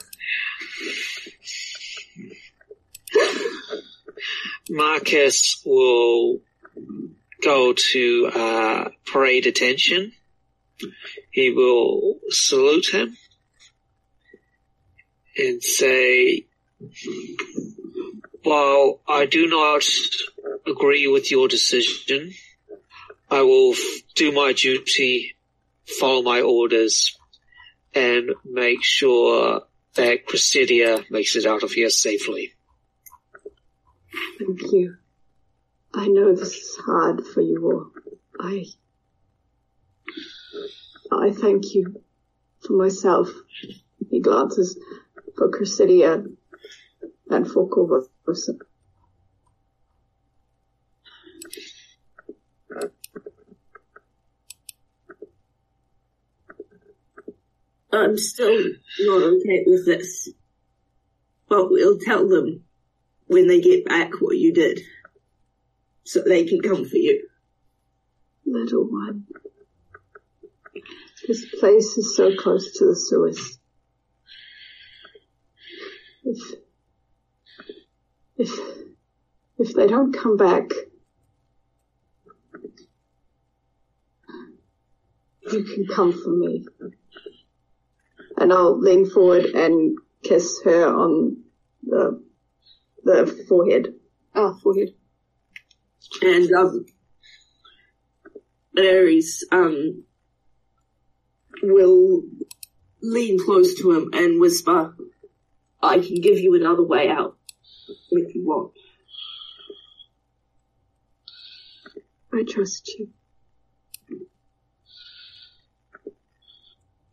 Marcus 4.70 5.62
will 5.66 6.40
go 7.42 7.74
to 7.74 8.32
uh, 8.34 8.90
parade 9.06 9.48
attention. 9.48 10.14
He 11.32 11.52
will 11.52 12.20
salute 12.30 12.94
him 12.94 13.18
and 15.38 15.64
say, 15.64 16.46
while 18.44 19.02
I 19.08 19.26
do 19.26 19.48
not 19.48 19.84
agree 20.68 21.08
with 21.08 21.32
your 21.32 21.48
decision, 21.48 22.34
I 23.34 23.42
will 23.42 23.74
do 24.14 24.32
my 24.32 24.54
duty, 24.54 25.36
follow 26.00 26.22
my 26.22 26.42
orders, 26.42 27.18
and 27.96 28.30
make 28.46 28.84
sure 28.84 29.64
that 29.96 30.28
Cressidia 30.28 31.04
makes 31.10 31.36
it 31.36 31.48
out 31.48 31.64
of 31.64 31.72
here 31.72 31.90
safely. 31.90 32.54
Thank 34.38 34.72
you. 34.72 34.98
I 35.96 36.08
know 36.08 36.36
this 36.36 36.56
is 36.56 36.78
hard 36.86 37.26
for 37.26 37.42
you 37.42 37.72
all. 37.72 37.92
I, 38.40 38.66
I 41.12 41.32
thank 41.32 41.74
you 41.74 42.04
for 42.60 42.74
myself. 42.74 43.30
He 44.12 44.20
glances 44.20 44.78
for 45.36 45.50
Cressidia 45.50 46.24
and 47.32 47.52
for 47.52 47.68
Korvosa. 47.68 48.60
I'm 57.94 58.18
still 58.18 58.72
not 59.02 59.24
okay 59.24 59.64
with 59.68 59.86
this. 59.86 60.30
But 61.48 61.70
we'll 61.70 62.00
tell 62.00 62.28
them 62.28 62.64
when 63.28 63.48
they 63.48 63.62
get 63.62 63.86
back 63.86 64.20
what 64.20 64.38
you 64.38 64.52
did. 64.52 64.80
So 66.04 66.22
they 66.22 66.46
can 66.46 66.60
come 66.62 66.86
for 66.86 66.98
you. 66.98 67.28
Little 68.46 68.90
one. 68.90 69.26
This 71.28 71.46
place 71.60 71.98
is 71.98 72.16
so 72.16 72.36
close 72.36 72.74
to 72.78 72.88
the 72.88 72.96
sewers. 72.96 73.60
If, 76.24 76.40
if, 78.38 78.60
if 79.60 79.74
they 79.76 79.88
don't 79.88 80.14
come 80.14 80.36
back, 80.36 80.72
you 85.52 85.64
can 85.64 85.86
come 85.88 86.12
for 86.12 86.30
me. 86.30 86.66
And 88.44 88.52
I'll 88.52 88.78
lean 88.78 89.10
forward 89.10 89.46
and 89.46 89.98
kiss 90.22 90.60
her 90.66 90.86
on 90.94 91.38
the, 91.82 92.22
the 93.02 93.46
forehead. 93.48 93.94
Ah, 94.36 94.54
forehead. 94.62 94.90
And 96.22 96.52
um 96.52 96.86
Ares 98.78 99.46
um 99.50 100.04
will 101.62 102.24
lean 103.02 103.40
close 103.46 103.76
to 103.76 103.94
him 103.94 104.10
and 104.12 104.42
whisper, 104.42 104.94
I 105.82 106.00
can 106.00 106.20
give 106.20 106.38
you 106.38 106.54
another 106.56 106.84
way 106.84 107.08
out 107.08 107.38
if 108.12 108.36
you 108.36 108.46
want. 108.46 108.74
I 112.34 112.44
trust 112.44 112.94
you. 113.00 113.08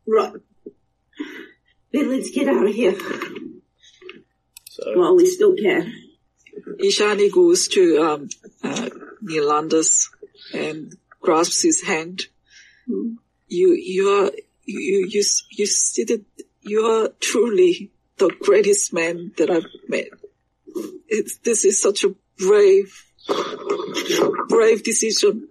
Right. 0.09 0.33
Then 1.93 2.11
let's 2.11 2.31
get 2.31 2.49
out 2.49 2.67
of 2.67 2.75
here 2.75 2.97
So, 4.65 4.99
while 4.99 5.17
we 5.17 5.27
still 5.27 5.55
can. 5.57 5.93
Ishani 6.79 7.33
goes 7.33 7.69
to 7.69 8.03
um, 8.03 8.29
uh, 8.63 8.89
Neolandis 9.23 10.09
and 10.55 10.97
grasps 11.21 11.63
his 11.63 11.83
hand. 11.83 12.23
You, 12.87 13.73
you 13.75 14.09
are, 14.09 14.31
you, 14.65 15.09
you, 15.09 15.25
you 15.51 15.67
see 15.67 16.05
that 16.05 16.25
you 16.63 16.81
are 16.81 17.09
truly 17.21 17.91
the 18.19 18.31
greatest 18.41 18.93
man 18.93 19.33
that 19.39 19.51
I've 19.51 19.67
met. 19.89 20.09
It's, 21.09 21.39
this 21.39 21.65
is 21.65 21.81
such 21.81 22.05
a 22.05 22.15
brave, 22.39 23.05
brave 24.49 24.85
decision. 24.85 25.49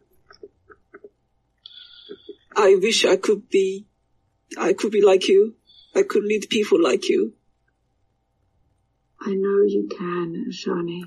I 2.56 2.76
wish 2.82 3.06
I 3.06 3.16
could 3.16 3.50
be, 3.50 3.86
I 4.58 4.74
could 4.74 4.92
be 4.92 5.02
like 5.02 5.28
you. 5.28 5.56
I 6.00 6.04
could 6.04 6.24
lead 6.24 6.46
people 6.50 6.82
like 6.82 7.10
you. 7.10 7.34
I 9.20 9.34
know 9.34 9.64
you 9.68 9.90
can, 9.90 10.46
Shani. 10.50 11.02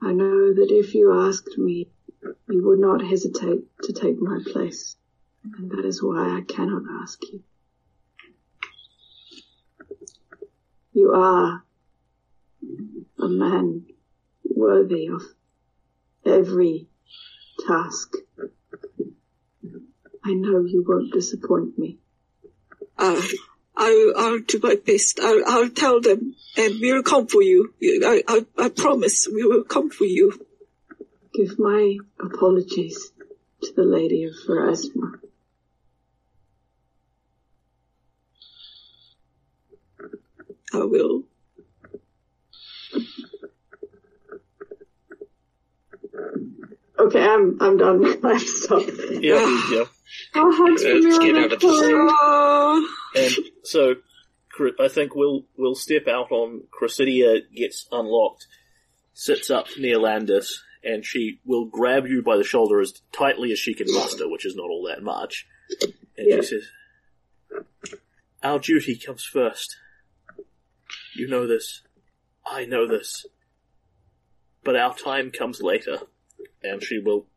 I 0.00 0.12
know 0.12 0.54
that 0.54 0.68
if 0.70 0.94
you 0.94 1.12
asked 1.12 1.58
me, 1.58 1.90
you 2.48 2.66
would 2.66 2.78
not 2.78 3.04
hesitate 3.04 3.60
to 3.82 3.92
take 3.92 4.18
my 4.22 4.38
place. 4.52 4.96
And 5.44 5.70
that 5.72 5.84
is 5.84 6.02
why 6.02 6.38
I 6.38 6.40
cannot 6.50 6.84
ask 7.02 7.22
you. 7.30 7.42
You 10.94 11.12
are 11.12 11.62
a 13.18 13.28
man 13.28 13.84
worthy 14.44 15.08
of 15.08 15.20
every 16.24 16.88
task. 17.66 18.14
I 20.24 20.32
know 20.32 20.64
you 20.64 20.86
won't 20.88 21.12
disappoint 21.12 21.78
me. 21.78 21.98
Uh, 22.96 23.20
I'll, 23.78 24.12
I'll 24.16 24.40
do 24.40 24.58
my 24.62 24.76
best. 24.84 25.20
I'll, 25.20 25.42
I'll 25.46 25.70
tell 25.70 26.00
them 26.00 26.34
and 26.56 26.74
we'll 26.80 27.02
come 27.04 27.28
for 27.28 27.42
you. 27.42 27.72
I, 27.82 28.22
I, 28.26 28.46
I 28.58 28.68
promise 28.70 29.28
we 29.32 29.44
will 29.44 29.64
come 29.64 29.90
for 29.90 30.04
you. 30.04 30.46
Give 31.32 31.58
my 31.58 31.96
apologies 32.20 33.12
to 33.62 33.72
the 33.76 33.84
Lady 33.84 34.24
of 34.24 34.32
Pharasma. 34.46 35.20
I 40.74 40.84
will. 40.84 41.22
Okay, 46.98 47.22
I'm 47.22 47.56
I'm 47.60 47.76
done. 47.76 48.04
I've 48.24 48.40
stopped. 48.42 48.90
yeah, 49.20 49.68
yeah. 49.70 49.84
How 50.32 50.50
hard's 50.52 50.82
Let's 50.84 51.18
get 51.18 51.36
out 51.36 51.52
of 51.52 51.60
this. 51.60 51.70
Oh, 51.72 52.94
And 53.14 53.32
so, 53.64 53.96
I 54.80 54.88
think 54.88 55.14
we'll 55.14 55.44
we'll 55.56 55.74
step 55.74 56.08
out 56.08 56.30
on 56.32 56.64
Cressidia 56.70 57.40
gets 57.54 57.86
unlocked, 57.92 58.46
sits 59.12 59.50
up 59.50 59.66
near 59.78 59.98
Landis, 59.98 60.62
and 60.82 61.04
she 61.04 61.40
will 61.44 61.66
grab 61.66 62.06
you 62.06 62.22
by 62.22 62.36
the 62.36 62.44
shoulder 62.44 62.80
as 62.80 63.00
tightly 63.12 63.52
as 63.52 63.58
she 63.58 63.74
can 63.74 63.86
muster, 63.92 64.28
which 64.28 64.46
is 64.46 64.56
not 64.56 64.64
all 64.70 64.86
that 64.88 65.02
much. 65.02 65.46
And 66.16 66.28
Yeah. 66.28 66.36
she 66.40 66.42
says, 66.42 66.68
"Our 68.42 68.58
duty 68.58 68.96
comes 68.96 69.24
first. 69.24 69.76
You 71.14 71.28
know 71.28 71.46
this. 71.46 71.82
I 72.46 72.64
know 72.64 72.86
this. 72.86 73.26
But 74.64 74.76
our 74.76 74.94
time 74.96 75.30
comes 75.30 75.60
later." 75.62 76.00
And 76.62 76.82
she 76.82 76.98
will 76.98 77.28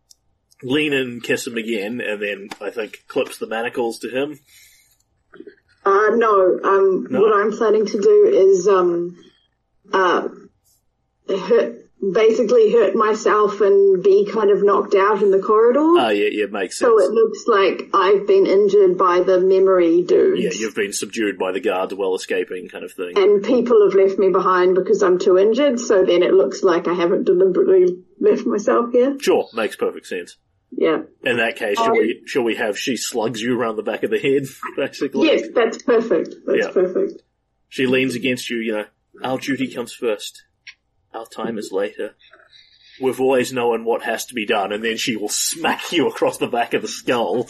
lean 0.63 0.93
in, 0.93 0.99
and 1.01 1.23
kiss 1.23 1.47
him 1.47 1.57
again, 1.57 2.01
and 2.01 2.21
then 2.21 2.49
I 2.61 2.69
think 2.69 3.03
clips 3.07 3.37
the 3.37 3.47
manacles 3.47 3.99
to 3.99 4.09
him. 4.09 4.39
Uh, 5.85 6.09
no, 6.15 6.59
um, 6.63 7.07
No? 7.09 7.21
what 7.21 7.35
I'm 7.35 7.51
planning 7.51 7.85
to 7.87 7.99
do 7.99 8.31
is, 8.31 8.67
um, 8.67 9.17
uh, 9.91 10.27
hurt, 11.27 11.77
basically 12.13 12.71
hurt 12.71 12.95
myself 12.95 13.61
and 13.61 14.03
be 14.03 14.27
kind 14.31 14.49
of 14.51 14.63
knocked 14.63 14.95
out 14.95 15.21
in 15.23 15.29
the 15.31 15.39
corridor. 15.39 15.79
Ah, 15.99 16.09
yeah, 16.09 16.29
yeah, 16.31 16.45
makes 16.47 16.77
sense. 16.79 16.89
so 16.89 16.99
it 16.99 17.11
looks 17.11 17.45
like 17.47 17.89
I've 17.93 18.25
been 18.27 18.45
injured 18.47 18.97
by 18.97 19.21
the 19.21 19.39
memory 19.39 20.03
dude. 20.03 20.39
Yeah, 20.39 20.49
you've 20.53 20.75
been 20.75 20.93
subdued 20.93 21.37
by 21.39 21.51
the 21.51 21.59
guards 21.59 21.93
while 21.95 22.13
escaping, 22.15 22.69
kind 22.69 22.83
of 22.83 22.91
thing. 22.93 23.17
and 23.17 23.43
people 23.43 23.83
have 23.83 23.93
left 23.95 24.19
me 24.19 24.29
behind 24.29 24.75
because 24.75 25.01
I'm 25.03 25.17
too 25.19 25.37
injured, 25.37 25.79
so 25.79 26.03
then 26.05 26.21
it 26.23 26.33
looks 26.33 26.61
like 26.63 26.87
I 26.87 26.93
haven't 26.93 27.25
deliberately 27.25 28.03
left 28.19 28.45
myself 28.45 28.91
here. 28.91 29.17
Sure, 29.19 29.47
makes 29.53 29.75
perfect 29.75 30.05
sense. 30.07 30.37
Yeah. 30.71 31.01
In 31.23 31.37
that 31.37 31.57
case, 31.57 31.77
shall 31.77 31.91
we 31.91 32.19
um, 32.21 32.27
shall 32.27 32.43
we 32.43 32.55
have 32.55 32.77
she 32.79 32.95
slugs 32.97 33.41
you 33.41 33.59
around 33.59 33.75
the 33.75 33.83
back 33.83 34.03
of 34.03 34.09
the 34.09 34.19
head, 34.19 34.43
basically? 34.77 35.27
Yes, 35.27 35.47
that's 35.53 35.81
perfect. 35.83 36.33
That's 36.45 36.59
Yeah. 36.67 36.71
perfect. 36.71 37.21
She 37.69 37.85
leans 37.87 38.15
against 38.15 38.49
you, 38.49 38.57
you 38.57 38.71
know, 38.73 38.85
our 39.23 39.37
duty 39.37 39.67
comes 39.73 39.93
first. 39.93 40.43
Our 41.13 41.25
time 41.25 41.57
is 41.57 41.71
later. 41.71 42.15
we've 43.01 43.19
always 43.21 43.51
known 43.51 43.83
what 43.85 44.03
has 44.03 44.25
to 44.27 44.33
be 44.33 44.45
done, 44.45 44.71
and 44.71 44.83
then 44.83 44.95
she 44.97 45.15
will 45.15 45.29
smack 45.29 45.91
you 45.91 46.07
across 46.07 46.37
the 46.37 46.47
back 46.47 46.73
of 46.73 46.81
the 46.81 46.87
skull, 46.87 47.49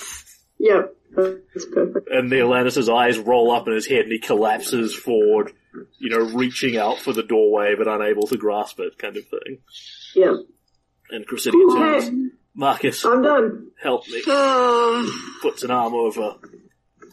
Yep, 0.60 0.96
that's 1.16 1.66
perfect. 1.74 2.08
and 2.10 2.32
Neolandis's 2.32 2.88
eyes 2.90 3.18
roll 3.20 3.52
up 3.52 3.68
in 3.68 3.74
his 3.74 3.86
head, 3.88 4.02
and 4.04 4.12
he 4.12 4.20
collapses 4.20 4.96
forward, 4.96 5.52
you 6.00 6.10
know, 6.10 6.20
reaching 6.36 6.78
out 6.78 7.00
for 7.00 7.12
the 7.14 7.24
doorway 7.24 7.74
but 7.78 7.88
unable 7.88 8.28
to 8.28 8.38
grasp 8.38 8.80
it, 8.80 8.98
kind 8.98 9.18
of 9.18 9.26
thing. 9.28 9.58
Yep. 10.16 10.34
And 11.10 11.26
Okay, 11.34 11.52
turns, 11.52 12.32
Marcus, 12.54 13.06
I'm 13.06 13.22
done. 13.22 13.72
help 13.82 14.08
me. 14.10 14.22
Ah, 14.28 15.38
puts 15.42 15.64
an 15.64 15.72
arm 15.72 15.94
over, 15.94 16.36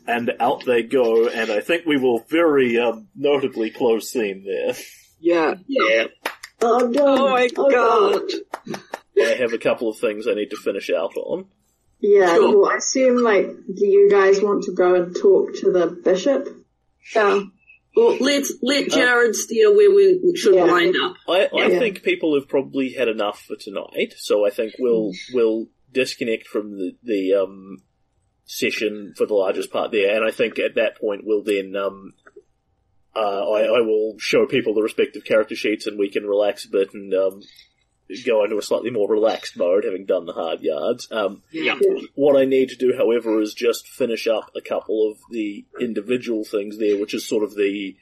and 0.06 0.32
out 0.40 0.65
they 0.65 0.82
go, 0.82 1.28
and 1.28 1.51
I 1.51 1.60
think 1.60 1.86
we 1.86 1.97
will 1.97 2.20
very 2.28 2.78
um, 2.78 3.09
notably 3.15 3.70
close 3.70 4.10
scene 4.10 4.44
there. 4.44 4.74
yeah. 5.20 5.55
Yeah. 5.66 6.06
I'm 6.60 6.90
done. 6.93 7.19
Oh 7.20 7.28
my 7.31 7.43
I'm 7.56 7.70
done. 7.70 8.28
god. 8.70 8.81
I 9.20 9.35
have 9.39 9.52
a 9.52 9.59
couple 9.59 9.89
of 9.89 9.98
things 9.98 10.27
I 10.27 10.35
need 10.35 10.51
to 10.51 10.56
finish 10.56 10.90
out 10.90 11.16
on. 11.16 11.47
Yeah, 12.01 12.35
Sure. 12.35 12.60
well, 12.62 12.70
I 12.73 12.77
assume, 12.77 13.23
like, 13.23 13.47
do 13.47 13.86
you 13.86 14.09
guys 14.10 14.40
want 14.40 14.65
to 14.65 14.73
go 14.73 14.94
and 14.94 15.15
talk 15.16 15.55
to 15.56 15.70
the 15.73 15.86
bishop? 15.86 16.48
Yeah. 17.15 17.43
Well, 17.99 18.16
let's 18.20 18.53
let 18.62 18.89
Jared 18.91 19.35
steer 19.35 19.75
where 19.75 19.91
we 19.93 20.20
should 20.37 20.55
Yeah. 20.55 20.70
wind 20.70 20.95
up. 21.03 21.16
I, 21.29 21.49
I 21.53 21.66
Yeah. 21.69 21.79
think 21.81 22.03
people 22.05 22.39
have 22.39 22.49
probably 22.49 22.93
had 22.93 23.09
enough 23.09 23.43
for 23.43 23.57
tonight, 23.57 24.15
so 24.16 24.47
I 24.47 24.51
think 24.51 24.75
we'll 24.79 25.12
we'll 25.35 25.66
disconnect 25.93 26.47
from 26.47 26.79
the 26.79 26.93
the 27.03 27.35
um, 27.35 27.79
session 28.45 29.15
for 29.16 29.27
the 29.27 29.35
largest 29.35 29.73
part 29.73 29.91
there, 29.91 30.15
and 30.15 30.25
I 30.25 30.31
think 30.31 30.59
at 30.61 30.77
that 30.77 30.99
point 31.01 31.23
we'll 31.25 31.43
then 31.43 31.75
um, 31.77 32.12
uh, 33.16 33.51
I, 33.51 33.62
I 33.65 33.81
will 33.81 34.15
show 34.19 34.47
people 34.47 34.75
the 34.75 34.83
respective 34.83 35.25
character 35.25 35.57
sheets, 35.57 35.87
and 35.89 35.99
we 35.99 36.09
can 36.09 36.25
relax 36.25 36.65
a 36.66 36.70
bit 36.70 36.95
and 36.95 37.12
um, 37.15 37.41
go 38.25 38.45
into 38.45 38.59
a 38.59 38.63
slightly 38.63 38.91
more 38.91 39.09
relaxed 39.09 39.57
mode, 39.57 39.85
having 39.85 40.07
done 40.07 40.27
the 40.27 40.33
hard 40.33 40.61
yards. 40.61 41.09
Um, 41.11 41.43
Yeah. 41.53 41.79
What 42.15 42.41
I 42.41 42.45
need 42.45 42.71
to 42.71 42.77
do, 42.77 42.95
however, 42.97 43.41
is 43.41 43.55
just 43.55 43.87
finish 43.87 44.27
up 44.27 44.51
a 44.57 44.61
couple 44.61 45.11
of 45.11 45.19
the 45.31 45.65
individual 45.81 46.45
things 46.45 46.79
there, 46.79 46.99
which 46.99 47.15
is 47.15 47.27
sort 47.29 47.45
of 47.45 47.55
the 47.55 47.97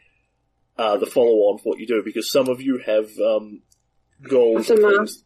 uh, 0.79 0.97
the 0.99 1.07
follow 1.07 1.49
on 1.49 1.59
for 1.59 1.71
what 1.71 1.79
you 1.79 1.87
do, 1.87 2.03
because 2.05 2.31
some 2.31 2.49
of 2.49 2.61
you 2.61 2.79
have 2.85 3.09
um, 3.19 3.63
goals 4.23 4.69
and 4.69 4.81
things 4.81 5.25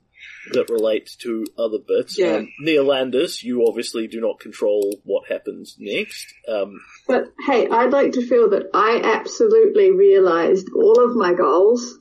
that 0.52 0.70
relate 0.70 1.10
to 1.18 1.44
other 1.58 1.78
bits. 1.86 2.18
Yeah. 2.18 2.36
Um, 2.36 2.48
Neolandis, 2.64 3.42
you 3.42 3.66
obviously 3.66 4.06
do 4.06 4.20
not 4.20 4.38
control 4.38 5.00
what 5.04 5.28
happens 5.28 5.76
next. 5.78 6.32
Um, 6.48 6.80
But 7.08 7.32
hey, 7.46 7.66
I'd 7.68 7.90
like 7.90 8.12
to 8.12 8.26
feel 8.26 8.48
that 8.50 8.70
I 8.72 9.00
absolutely 9.02 9.90
realized 9.90 10.68
all 10.74 11.04
of 11.04 11.16
my 11.16 11.34
goals 11.34 11.98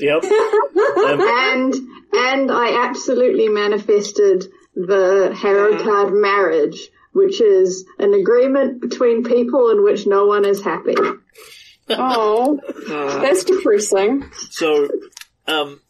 yep. 0.00 0.22
um, 0.24 1.20
and 1.20 1.74
and 2.12 2.50
I 2.50 2.86
absolutely 2.88 3.48
manifested 3.48 4.44
the 4.74 5.36
hero 5.40 5.82
card 5.82 6.12
marriage, 6.12 6.88
which 7.12 7.40
is 7.40 7.84
an 7.98 8.14
agreement 8.14 8.80
between 8.80 9.24
people 9.24 9.70
in 9.70 9.82
which 9.84 10.06
no 10.06 10.26
one 10.26 10.44
is 10.44 10.62
happy. 10.62 10.94
Oh, 11.90 12.58
Uh, 12.88 13.20
that's 13.20 13.44
depressing. 13.44 14.30
So, 14.50 14.88
um, 15.46 15.80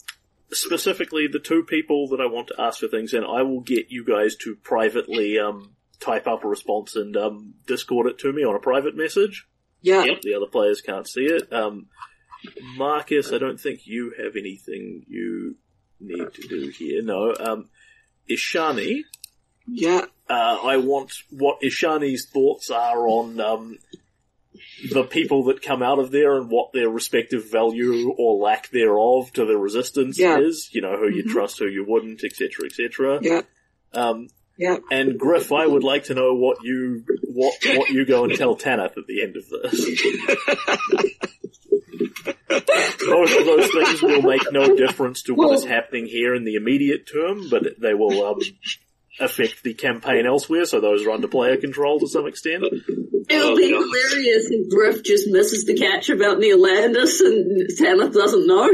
specifically, 0.51 1.27
the 1.29 1.39
two 1.39 1.63
people 1.65 2.09
that 2.09 2.21
I 2.21 2.27
want 2.27 2.49
to 2.49 2.61
ask 2.61 2.81
for 2.81 2.89
things, 2.89 3.13
and 3.13 3.25
I 3.25 3.43
will 3.43 3.61
get 3.61 3.87
you 3.91 4.05
guys 4.05 4.37
to 4.39 4.57
privately 4.57 5.39
um, 5.39 5.75
type 6.01 6.27
up 6.27 6.45
a 6.45 6.49
response 6.49 6.97
and 6.97 7.17
um, 7.17 7.55
Discord 7.67 8.07
it 8.07 8.19
to 8.19 8.33
me 8.33 8.43
on 8.43 8.57
a 8.57 8.61
private 8.61 8.97
message. 8.97 9.47
yeah. 9.81 10.05
The 10.23 10.35
other 10.35 10.47
players 10.47 10.81
can't 10.81 11.07
see 11.07 11.25
it. 11.25 11.53
Um, 11.53 11.87
Marcus, 12.77 13.33
I 13.33 13.39
don't 13.39 13.61
think 13.61 13.87
you 13.87 14.15
have 14.23 14.37
anything 14.37 15.05
you 15.09 15.57
need 16.01 16.33
to 16.35 16.49
do 16.49 16.69
here. 16.69 17.03
No. 17.03 17.35
Um, 17.39 17.69
Ishani, 18.31 19.03
Yeah. 19.67 20.05
uh, 20.29 20.59
I 20.63 20.77
want 20.79 21.13
what 21.31 21.61
Ishani's 21.63 22.27
thoughts 22.29 22.71
are 22.71 23.07
on 23.07 23.41
um, 23.41 23.79
the 24.93 25.05
people 25.05 25.45
that 25.45 25.63
come 25.63 25.83
out 25.83 25.99
of 25.99 26.11
there 26.11 26.37
and 26.37 26.51
what 26.51 26.73
their 26.73 26.89
respective 26.89 27.51
value 27.51 28.11
or 28.17 28.37
lack 28.43 28.71
thereof 28.71 29.33
to 29.35 29.45
the 29.45 29.57
resistance 29.57 30.19
Yeah. 30.19 30.39
is. 30.41 30.69
You 30.73 30.81
know, 30.83 30.97
who 30.97 31.09
you 31.09 31.25
trust, 31.25 31.59
who 31.59 31.67
you 31.69 31.85
wouldn't, 31.87 32.23
etc., 32.25 32.67
etc. 32.67 33.19
Yeah. 33.23 33.43
Um, 33.93 34.29
Yeah. 34.59 34.77
and 34.91 35.19
Griff, 35.19 35.51
I 35.53 35.67
would 35.67 35.83
like 35.83 36.05
to 36.05 36.15
know 36.15 36.35
what 36.35 36.59
you 36.63 37.05
what 37.25 37.55
what 37.75 37.89
you 37.91 38.05
go 38.05 38.25
and 38.25 38.35
tell 38.35 38.55
Tanith 38.57 38.97
at 38.99 39.07
the 39.09 39.23
end 39.23 39.37
of 39.37 39.49
this. 39.49 40.03
Both 43.05 43.39
of 43.39 43.47
those 43.47 43.71
things 43.73 44.03
will 44.03 44.23
make 44.23 44.43
no 44.53 44.77
difference 44.77 45.23
to 45.25 45.35
what 45.35 45.55
is 45.55 45.65
happening 45.65 46.07
here 46.07 46.35
in 46.35 46.45
the 46.45 46.55
immediate 46.55 47.09
term, 47.13 47.49
but 47.51 47.81
they 47.81 47.95
will 47.95 48.25
um, 48.27 48.39
affect 49.21 49.63
the 49.63 49.75
campaign 49.75 50.27
elsewhere. 50.27 50.65
So 50.65 50.81
those 50.81 51.05
are 51.07 51.11
under 51.11 51.29
player 51.29 51.57
control 51.57 51.99
to 52.01 52.07
some 52.07 52.27
extent. 52.27 52.65
It'll 53.29 53.53
Oh, 53.53 53.57
be 53.57 53.71
God. 53.71 53.81
hilarious 53.83 54.49
if 54.51 54.69
Griff 54.71 55.03
just 55.03 55.29
misses 55.29 55.65
the 55.65 55.75
catch 55.77 56.11
about 56.11 56.39
Neolandis 56.39 57.21
and 57.21 57.69
Tanith 57.77 58.13
doesn't 58.13 58.47
know. 58.47 58.71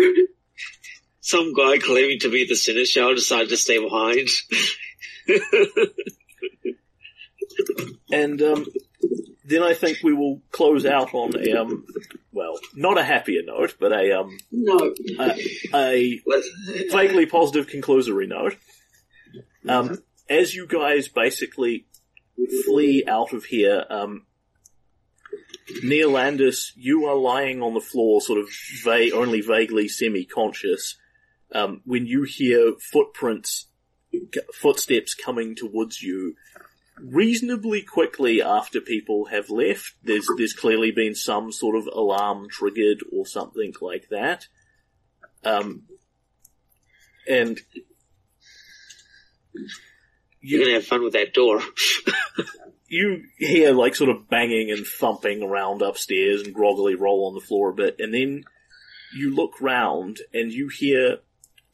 Some 1.20 1.52
guy 1.54 1.78
claiming 1.78 2.18
to 2.20 2.30
be 2.30 2.46
the 2.46 2.54
Seneschal 2.56 3.14
decided 3.14 3.50
to 3.50 3.56
stay 3.56 3.78
behind. 3.78 4.28
And 8.10 8.40
um, 8.42 8.66
then 9.44 9.62
I 9.62 9.74
think 9.74 9.98
we 10.02 10.12
will 10.14 10.40
close 10.50 10.86
out 10.86 11.14
on 11.14 11.32
a 11.36 11.60
um, 11.60 11.84
well, 12.32 12.58
not 12.74 12.98
a 12.98 13.04
happier 13.04 13.42
note, 13.44 13.76
but 13.80 13.92
a 13.92 14.18
um, 14.20 14.38
No. 14.50 14.94
a, 15.20 15.34
a 15.74 16.20
vaguely 16.90 17.26
positive 17.26 17.66
conclusory 17.68 18.28
note. 18.28 18.56
Um, 19.68 19.98
as 20.30 20.54
you 20.54 20.66
guys 20.66 21.08
basically 21.08 21.86
flee 22.64 23.04
out 23.06 23.32
of 23.32 23.44
here, 23.44 23.84
um, 23.90 24.24
Neolandis, 25.84 26.72
you 26.76 27.06
are 27.06 27.16
lying 27.16 27.60
on 27.62 27.74
the 27.74 27.80
floor, 27.80 28.20
sort 28.20 28.38
of 28.38 28.48
va- 28.84 29.10
only 29.14 29.40
vaguely 29.42 29.88
semi-conscious, 29.88 30.96
um, 31.52 31.82
when 31.84 32.06
you 32.06 32.22
hear 32.22 32.72
footprints, 32.92 33.66
footsteps 34.54 35.14
coming 35.14 35.54
towards 35.54 36.02
you. 36.02 36.34
Reasonably 37.00 37.82
quickly 37.82 38.42
after 38.42 38.80
people 38.80 39.26
have 39.26 39.50
left, 39.50 39.94
there's 40.02 40.26
there's 40.36 40.52
clearly 40.52 40.90
been 40.90 41.14
some 41.14 41.52
sort 41.52 41.76
of 41.76 41.86
alarm 41.86 42.48
triggered 42.50 42.98
or 43.12 43.24
something 43.24 43.72
like 43.80 44.08
that. 44.10 44.46
Um, 45.44 45.84
and 47.28 47.60
You're 50.40 50.62
gonna 50.62 50.74
have 50.74 50.86
fun 50.86 51.04
with 51.04 51.12
that 51.12 51.34
door. 51.34 51.60
you 52.88 53.24
hear 53.36 53.72
like 53.72 53.94
sort 53.94 54.10
of 54.10 54.28
banging 54.28 54.70
and 54.70 54.86
thumping 54.86 55.42
around 55.42 55.82
upstairs 55.82 56.42
and 56.42 56.54
groggily 56.54 56.94
roll 56.94 57.28
on 57.28 57.34
the 57.34 57.46
floor 57.46 57.70
a 57.70 57.74
bit, 57.74 57.96
and 57.98 58.14
then 58.14 58.44
you 59.14 59.34
look 59.34 59.60
round 59.60 60.18
and 60.32 60.52
you 60.52 60.68
hear 60.68 61.18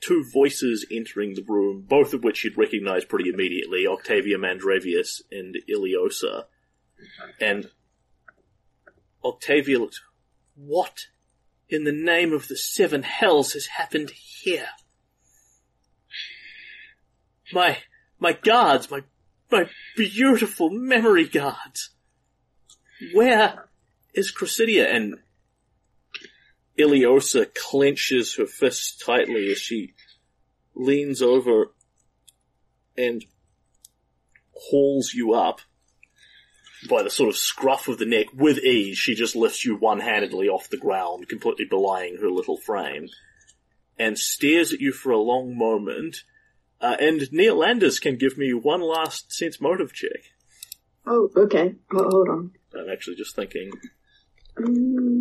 two 0.05 0.24
voices 0.32 0.85
entering 0.90 1.35
the 1.35 1.44
room, 1.47 1.85
both 1.86 2.12
of 2.12 2.22
which 2.22 2.44
you'd 2.44 2.59
recognize 2.59 3.05
pretty 3.05 3.31
immediately, 3.31 3.86
Octavia 3.86 4.36
Mandravius 4.39 5.22
and 5.32 5.56
Ileosa. 5.68 6.44
And 7.40 7.70
Octavia 9.24 9.78
what 10.56 11.06
in 11.68 11.85
the 11.85 11.93
name 11.93 12.32
of 12.32 12.48
the 12.48 12.56
seven 12.56 13.02
hells 13.02 13.55
has 13.55 13.66
happened 13.66 14.10
here? 14.10 14.68
My, 17.52 17.78
my 18.18 18.32
guards, 18.32 18.90
my 18.90 19.02
my 19.51 19.68
beautiful 19.97 20.70
memory 20.70 21.26
guards. 21.26 21.90
Where 23.12 23.68
is 24.12 24.32
Cressidia? 24.32 24.93
And 24.93 25.16
Ileosa 26.78 27.46
clenches 27.55 28.36
her 28.36 28.46
fists 28.46 28.96
tightly 28.96 29.51
as 29.51 29.59
she 29.59 29.94
leans 30.74 31.22
over 31.22 31.72
and 32.96 33.24
hauls 34.52 35.12
you 35.14 35.34
up 35.34 35.60
by 36.88 37.02
the 37.02 37.10
sort 37.10 37.28
of 37.28 37.36
scruff 37.36 37.88
of 37.88 37.98
the 37.98 38.06
neck 38.06 38.26
with 38.34 38.59
ease. 38.59 38.98
She 38.98 39.14
just 39.14 39.36
lifts 39.36 39.64
you 39.64 39.76
one-handedly 39.76 40.48
off 40.48 40.68
the 40.68 40.76
ground, 40.76 41.28
completely 41.28 41.64
belying 41.64 42.18
her 42.18 42.30
little 42.30 42.56
frame, 42.56 43.09
and 43.98 44.18
stares 44.18 44.72
at 44.72 44.80
you 44.80 44.92
for 44.92 45.12
a 45.12 45.18
long 45.18 45.56
moment. 45.56 46.24
Uh, 46.80 46.96
and 47.01 47.20
Neolandis 47.32 48.01
can 48.01 48.16
give 48.16 48.36
me 48.36 48.52
one 48.52 48.80
last 48.80 49.32
sense 49.32 49.60
motive 49.60 49.92
check. 49.92 50.32
Oh, 51.06 51.30
okay. 51.36 51.74
Hold 51.92 52.28
on. 52.28 52.51
I'm 52.74 52.90
actually 52.90 53.16
just 53.16 53.36
thinking. 53.36 53.70
Mm. 54.59 55.14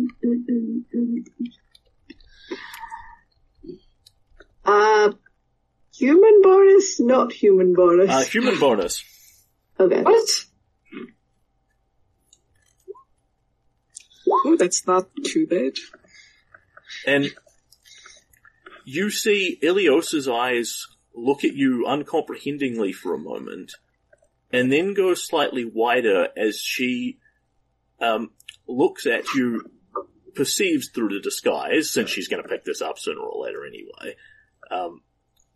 Uh, 4.64 5.12
human 5.94 6.42
bonus, 6.42 7.00
not 7.00 7.32
human 7.32 7.74
bonus. 7.74 8.10
Uh, 8.10 8.22
human 8.22 8.58
bonus. 8.58 9.04
okay. 9.78 10.02
What? 10.02 10.28
Oh, 14.26 14.56
that's 14.56 14.86
not 14.86 15.08
too 15.24 15.46
bad. 15.46 15.72
And 17.06 17.30
you 18.84 19.10
see 19.10 19.58
Ileosa's 19.62 20.28
eyes 20.28 20.86
look 21.14 21.44
at 21.44 21.54
you 21.54 21.84
uncomprehendingly 21.86 22.92
for 22.94 23.14
a 23.14 23.18
moment, 23.18 23.72
and 24.52 24.72
then 24.72 24.94
go 24.94 25.14
slightly 25.14 25.64
wider 25.64 26.28
as 26.36 26.58
she 26.58 27.18
um, 28.00 28.30
looks 28.66 29.06
at 29.06 29.24
you, 29.34 29.70
perceives 30.34 30.88
through 30.88 31.08
the 31.08 31.20
disguise, 31.20 31.90
since 31.90 32.10
she's 32.10 32.28
going 32.28 32.42
to 32.42 32.48
pick 32.48 32.64
this 32.64 32.82
up 32.82 32.98
sooner 32.98 33.20
or 33.20 33.44
later 33.44 33.66
anyway, 33.66 34.16
um, 34.70 35.02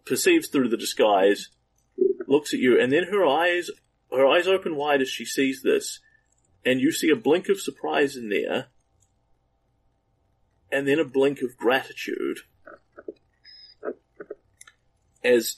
perceives 0.05 0.49
through 0.49 0.69
the 0.69 0.77
disguise, 0.77 1.49
looks 2.27 2.55
at 2.55 2.61
you, 2.61 2.81
and 2.81 2.93
then 2.93 3.05
her 3.05 3.25
eyes, 3.25 3.71
her 4.11 4.27
eyes 4.27 4.47
open 4.47 4.77
wide 4.77 5.03
as 5.03 5.09
she 5.09 5.25
sees 5.25 5.63
this, 5.63 6.01
and 6.65 6.81
you 6.81 6.93
see 6.93 7.11
a 7.11 7.17
blink 7.17 7.49
of 7.49 7.61
surprise 7.61 8.17
in 8.17 8.29
there, 8.29 8.67
and 10.71 10.87
then 10.87 10.99
a 10.99 11.05
blink 11.05 11.41
of 11.41 11.57
gratitude 11.57 12.39
as 15.25 15.57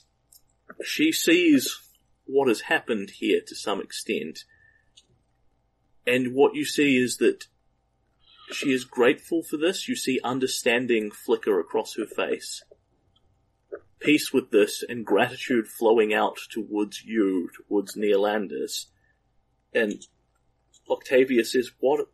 she 0.83 1.11
sees 1.11 1.79
what 2.25 2.47
has 2.47 2.61
happened 2.61 3.09
here 3.11 3.41
to 3.45 3.55
some 3.55 3.81
extent. 3.81 4.45
And 6.07 6.33
what 6.33 6.55
you 6.55 6.65
see 6.65 6.97
is 6.97 7.17
that 7.17 7.45
she 8.53 8.71
is 8.71 8.83
grateful 8.83 9.43
for 9.43 9.57
this. 9.57 9.87
You 9.87 9.95
see 9.95 10.19
understanding 10.23 11.11
flicker 11.11 11.59
across 11.59 11.95
her 11.95 12.05
face. 12.05 12.63
Peace 13.99 14.33
with 14.33 14.51
this 14.51 14.83
and 14.87 15.05
gratitude 15.05 15.67
flowing 15.67 16.13
out 16.13 16.37
towards 16.49 17.03
you, 17.03 17.49
towards 17.55 17.95
Neolandis. 17.95 18.85
And 19.73 20.05
Octavia 20.89 21.45
says, 21.45 21.71
what, 21.79 22.07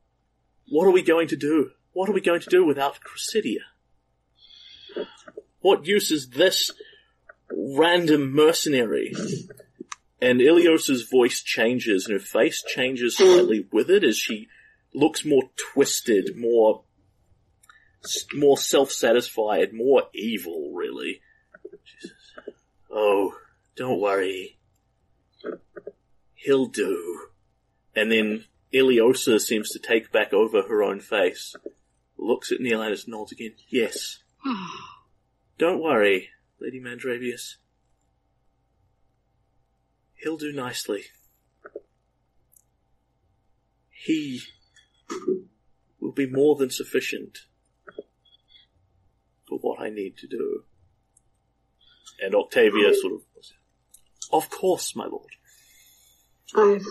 what 0.70 0.86
are 0.86 0.92
we 0.92 1.02
going 1.02 1.30
to 1.30 1.38
do? 1.38 1.72
What 1.94 2.10
are 2.10 2.14
we 2.14 2.22
going 2.22 2.42
to 2.42 2.50
do 2.50 2.66
without 2.66 3.00
Cressidia? 3.00 3.62
What 5.62 5.88
use 5.88 6.12
is 6.12 6.30
this 6.30 6.72
random 7.52 8.34
mercenary? 8.34 9.14
And 10.22 10.40
Ileosa's 10.40 11.04
voice 11.04 11.42
changes 11.42 12.06
and 12.06 12.14
her 12.14 12.26
face 12.26 12.64
changes 12.64 13.18
slightly 13.18 13.68
with 13.72 13.90
it 13.90 14.04
as 14.04 14.18
she 14.18 14.48
looks 14.98 15.24
more 15.24 15.44
twisted, 15.56 16.36
more, 16.36 16.84
more 18.34 18.58
self-satisfied, 18.58 19.72
more 19.74 20.04
evil, 20.14 20.74
really. 20.74 21.22
Oh, 22.92 23.36
don't 23.76 24.02
worry. 24.02 24.58
He'll 26.34 26.66
do. 26.66 27.28
And 27.96 28.12
then 28.12 28.46
Ileosa 28.74 29.40
seems 29.40 29.70
to 29.70 29.80
take 29.80 30.12
back 30.12 30.34
over 30.34 30.64
her 30.64 30.82
own 30.82 31.00
face, 31.00 31.56
looks 32.18 32.52
at 32.52 32.60
Neolandis, 32.60 33.08
nods 33.08 33.32
again. 33.32 33.54
Yes. 33.70 34.20
Don't 35.58 35.82
worry, 35.82 36.30
Lady 36.60 36.80
Mandravius. 36.80 37.56
He'll 40.16 40.38
do 40.38 40.52
nicely. 40.52 41.06
He 43.90 44.42
will 46.00 46.12
be 46.12 46.28
more 46.28 46.56
than 46.56 46.70
sufficient 46.70 47.40
for 49.48 49.58
what 49.60 49.80
I 49.82 49.90
need 49.90 50.18
to 50.18 50.28
do. 50.28 50.64
And 52.22 52.34
Octavia 52.34 52.94
sort 52.94 53.14
of, 53.14 53.22
of 54.32 54.50
course, 54.50 54.96
my 54.96 55.06
lord. 55.06 55.32
I've 56.56 56.86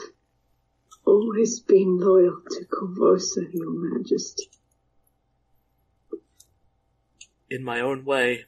always 1.04 1.60
been 1.60 1.98
loyal 1.98 2.40
to 2.50 2.64
Korvosa, 2.66 3.48
Your 3.52 3.70
Majesty. 3.70 4.50
In 7.48 7.64
my 7.64 7.80
own 7.80 8.04
way, 8.04 8.44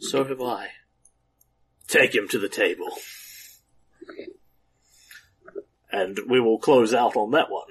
so 0.00 0.24
have 0.24 0.40
I. 0.40 0.68
Take 1.88 2.14
him 2.14 2.28
to 2.28 2.38
the 2.38 2.48
table. 2.48 2.90
And 5.92 6.18
we 6.28 6.40
will 6.40 6.58
close 6.58 6.92
out 6.94 7.16
on 7.16 7.30
that 7.32 7.50
one. 7.50 7.68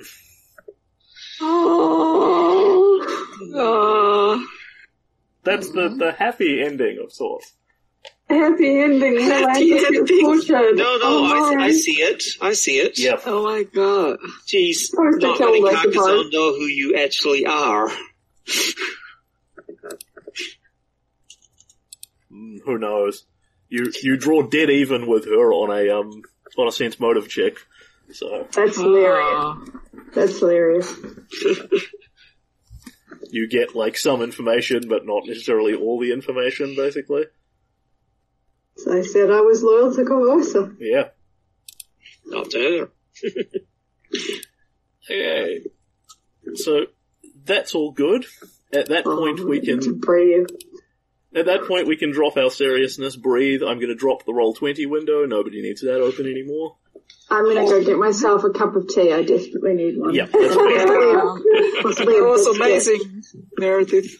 Oh, 3.57 4.45
That's 5.43 5.69
the, 5.71 5.89
the 5.89 6.11
happy 6.17 6.61
ending 6.63 6.99
of 7.03 7.11
sorts. 7.11 7.53
happy 8.29 8.79
ending. 8.79 9.19
Happy 9.19 9.73
Atlantis 9.73 9.85
ending. 10.49 10.75
No, 10.75 10.97
no, 10.97 10.99
oh, 11.03 11.55
I, 11.59 11.65
I 11.65 11.71
see 11.71 11.97
it. 12.01 12.23
I 12.41 12.53
see 12.53 12.77
it. 12.79 12.97
Yep. 12.97 13.23
Oh 13.25 13.43
my 13.43 13.63
god. 13.63 14.17
Jeez, 14.47 14.75
Sorry 14.75 15.19
to 15.19 15.27
not 15.27 15.37
kill 15.37 15.47
many 15.51 15.61
most 15.61 15.73
of 15.75 15.93
Carcassonne 15.93 16.29
know 16.31 16.53
who 16.53 16.65
you 16.65 16.95
actually 16.95 17.45
are. 17.45 17.89
Mm, 22.31 22.59
Who 22.65 22.77
knows? 22.77 23.25
You 23.69 23.91
you 24.01 24.17
draw 24.17 24.43
dead 24.43 24.69
even 24.69 25.07
with 25.07 25.25
her 25.25 25.51
on 25.53 25.69
a 25.71 25.89
um 25.99 26.21
on 26.57 26.67
a 26.67 26.71
sense 26.71 26.99
motive 26.99 27.27
check. 27.29 27.53
So 28.11 28.47
That's 28.51 28.77
hilarious. 28.77 29.69
That's 30.13 30.39
hilarious. 30.39 30.93
you 33.29 33.47
get 33.49 33.75
like 33.75 33.97
some 33.97 34.21
information 34.21 34.87
but 34.87 35.05
not 35.05 35.23
necessarily 35.25 35.73
all 35.75 35.99
the 35.99 36.13
information 36.13 36.75
basically. 36.75 37.25
So 38.77 38.97
I 38.97 39.01
said 39.01 39.31
I 39.31 39.41
was 39.41 39.63
loyal 39.63 39.93
to 39.93 40.03
Korvosa. 40.03 40.75
Yeah. 40.79 41.09
Not 42.25 42.49
to 42.51 42.59
her. 42.79 42.89
Okay. 45.09 45.65
So 46.55 46.85
that's 47.43 47.75
all 47.75 47.91
good. 47.91 48.25
At 48.73 48.89
that 48.89 49.03
oh, 49.05 49.17
point 49.17 49.39
we 49.47 49.61
can 49.61 49.99
breathe. 49.99 50.47
at 51.35 51.45
that 51.45 51.67
point 51.67 51.87
we 51.87 51.95
can 51.95 52.11
drop 52.11 52.37
our 52.37 52.49
seriousness, 52.49 53.15
breathe. 53.15 53.61
I'm 53.61 53.79
gonna 53.79 53.95
drop 53.95 54.25
the 54.25 54.33
roll 54.33 54.53
twenty 54.53 54.85
window, 54.85 55.25
nobody 55.25 55.61
needs 55.61 55.81
that 55.81 56.01
open 56.01 56.25
anymore. 56.25 56.77
I'm 57.29 57.45
gonna 57.45 57.65
go 57.67 57.83
get 57.83 57.97
myself 57.97 58.43
a 58.43 58.51
cup 58.51 58.75
of 58.75 58.87
tea. 58.87 59.11
I 59.11 59.23
desperately 59.23 59.73
need 59.73 59.97
one. 59.97 60.13
Yep, 60.13 60.29
that's 60.31 60.55
fair. 60.55 60.85
Possibly 60.87 61.11
a- 61.11 61.81
possibly 61.81 62.17
a 62.17 62.21
That 62.21 62.27
was 62.27 62.45
biscuit. 62.47 62.65
amazing, 63.01 63.23
Meredith. 63.57 64.11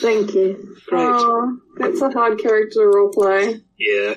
Thank 0.00 0.34
you. 0.34 0.76
Great. 0.86 1.00
Oh, 1.02 1.58
that's 1.76 2.00
a 2.00 2.10
hard 2.10 2.38
character 2.40 2.90
to 2.90 2.96
roleplay. 2.96 3.62
Yeah. 3.78 4.14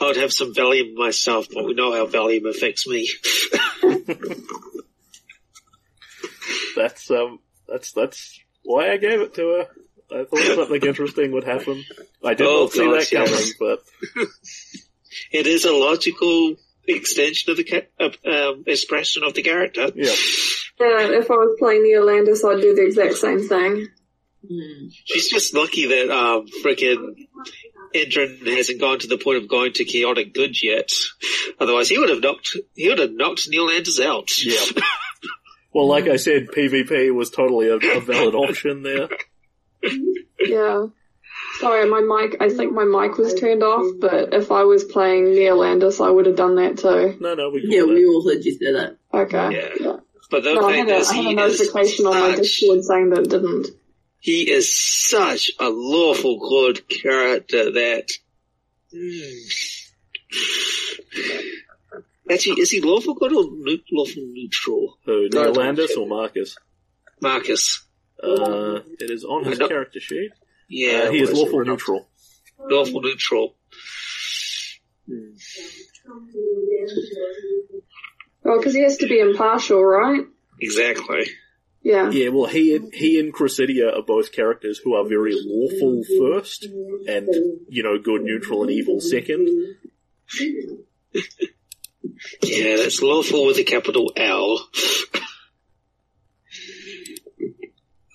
I 0.00 0.04
would 0.06 0.16
have 0.16 0.32
some 0.32 0.52
Valium 0.52 0.94
myself, 0.94 1.46
but 1.54 1.64
we 1.64 1.72
know 1.74 1.92
how 1.92 2.04
Valium 2.06 2.48
affects 2.48 2.86
me. 2.86 3.08
That's 6.76 7.10
um 7.10 7.40
that's 7.68 7.92
that's 7.92 8.40
why 8.64 8.90
I 8.92 8.96
gave 8.96 9.20
it 9.20 9.34
to 9.34 9.42
her. 9.48 9.66
I 10.20 10.24
thought 10.24 10.56
something 10.56 10.82
interesting 10.88 11.32
would 11.32 11.44
happen. 11.44 11.82
I 12.24 12.34
did 12.34 12.46
Oh, 12.46 12.64
not 12.64 12.72
see 12.72 12.84
gosh, 12.84 13.10
that 13.10 13.16
coming, 13.26 13.32
yes. 13.32 13.52
but 13.58 13.78
It 15.32 15.46
is 15.46 15.64
a 15.64 15.72
logical 15.72 16.56
extension 16.96 17.50
of 17.50 17.56
the 17.56 17.86
uh, 17.98 18.50
um, 18.50 18.64
expression 18.66 19.22
of 19.24 19.34
the 19.34 19.42
character. 19.42 19.90
yeah. 19.94 20.14
Yeah, 20.80 21.18
if 21.18 21.30
I 21.30 21.34
was 21.34 21.56
playing 21.58 21.82
the 21.82 21.96
Atlantis, 21.96 22.42
I'd 22.42 22.62
do 22.62 22.74
the 22.74 22.86
exact 22.86 23.14
same 23.14 23.46
thing. 23.46 23.88
She's 25.04 25.28
just 25.28 25.54
lucky 25.54 25.86
that 25.86 26.10
um, 26.10 26.46
frickin' 26.64 27.28
Endrin 27.94 28.46
hasn't 28.56 28.80
gone 28.80 28.98
to 29.00 29.06
the 29.06 29.18
point 29.18 29.42
of 29.42 29.48
going 29.48 29.74
to 29.74 29.84
chaotic 29.84 30.32
good 30.32 30.60
yet. 30.62 30.88
Otherwise, 31.58 31.90
he 31.90 31.98
would 31.98 32.08
have 32.08 32.22
knocked 32.22 32.56
he 32.74 32.88
would 32.88 32.98
have 32.98 33.12
knocked 33.12 33.50
Neolandis 33.50 34.04
out. 34.04 34.30
Yeah. 34.42 34.82
Well, 35.72 35.86
like 35.86 36.08
I 36.08 36.16
said, 36.16 36.48
PvP 36.48 37.14
was 37.14 37.30
totally 37.30 37.68
a, 37.68 37.76
a 37.76 38.00
valid 38.00 38.34
option 38.34 38.82
there. 38.82 39.08
Yeah. 40.40 40.86
Sorry, 41.60 41.88
my 41.88 42.00
mic, 42.00 42.36
I 42.40 42.48
think 42.48 42.72
my 42.72 42.84
mic 42.84 43.18
was 43.18 43.34
turned 43.34 43.62
off, 43.62 43.84
but 44.00 44.32
if 44.34 44.50
I 44.50 44.64
was 44.64 44.82
playing 44.84 45.26
Neolandis, 45.26 46.04
I 46.04 46.10
would 46.10 46.26
have 46.26 46.36
done 46.36 46.56
that 46.56 46.78
too. 46.78 47.16
No, 47.20 47.34
no, 47.34 47.50
we 47.50 47.60
Yeah, 47.64 47.80
got 47.80 47.88
we 47.90 48.02
it. 48.02 48.06
all 48.06 48.26
heard 48.26 48.44
you 48.44 48.52
say 48.52 48.72
that. 48.72 48.96
Okay. 49.12 49.74
Yeah. 49.80 49.96
But 50.30 50.44
the 50.44 50.54
No, 50.54 50.68
I 50.68 50.72
thing 50.72 50.88
had 50.88 50.96
a, 50.96 51.00
is, 51.00 51.10
I 51.10 51.14
had 51.14 51.24
a 51.24 51.28
he 51.28 51.34
is 51.34 51.36
notification 51.60 52.06
on 52.06 52.14
my 52.18 52.30
such, 52.34 52.38
Discord 52.38 52.84
saying 52.84 53.10
that 53.10 53.20
it 53.24 53.30
didn't. 53.30 53.66
he 54.20 54.50
is 54.50 54.74
such 54.74 55.50
a 55.60 55.68
lawful 55.68 56.38
good 56.38 56.88
character 56.88 57.72
that. 57.72 58.08
Actually, 62.30 62.60
is 62.60 62.70
he 62.70 62.80
lawful 62.80 63.14
good 63.14 63.32
or 63.32 63.44
nu- 63.50 63.78
lawful 63.90 64.22
neutral? 64.22 64.96
Who, 65.04 65.28
No, 65.32 65.42
Neil 65.42 65.52
don't 65.52 65.56
Landis 65.56 65.96
or. 65.96 66.06
Marcus? 66.06 66.56
Marcus. 67.20 67.84
Uh, 68.22 68.80
it 69.00 69.10
is 69.10 69.24
on 69.24 69.44
his 69.44 69.58
character 69.58 69.98
sheet. 69.98 70.30
Yeah, 70.70 71.06
Uh, 71.08 71.10
he 71.10 71.20
is 71.20 71.32
lawful 71.32 71.64
neutral. 71.64 72.08
Lawful 72.58 73.02
neutral. 73.02 73.56
Well, 78.44 78.58
because 78.58 78.74
he 78.74 78.82
has 78.82 78.96
to 78.98 79.08
be 79.08 79.18
impartial, 79.18 79.84
right? 79.84 80.22
Exactly. 80.60 81.26
Yeah. 81.82 82.10
Yeah, 82.10 82.28
well, 82.28 82.46
he 82.46 82.76
and, 82.76 82.94
he 82.94 83.18
and 83.18 83.34
Cressidia 83.34 83.96
are 83.98 84.02
both 84.02 84.32
characters 84.32 84.78
who 84.78 84.94
are 84.94 85.08
very 85.08 85.34
lawful 85.34 86.04
first, 86.18 86.64
and, 86.64 87.28
you 87.68 87.82
know, 87.82 87.98
good, 87.98 88.22
neutral, 88.22 88.62
and 88.62 88.70
evil 88.70 89.00
second. 89.00 89.48
Yeah, 92.42 92.76
that's 92.76 93.02
lawful 93.02 93.46
with 93.46 93.58
a 93.58 93.64
capital 93.64 94.12
L. 94.16 94.68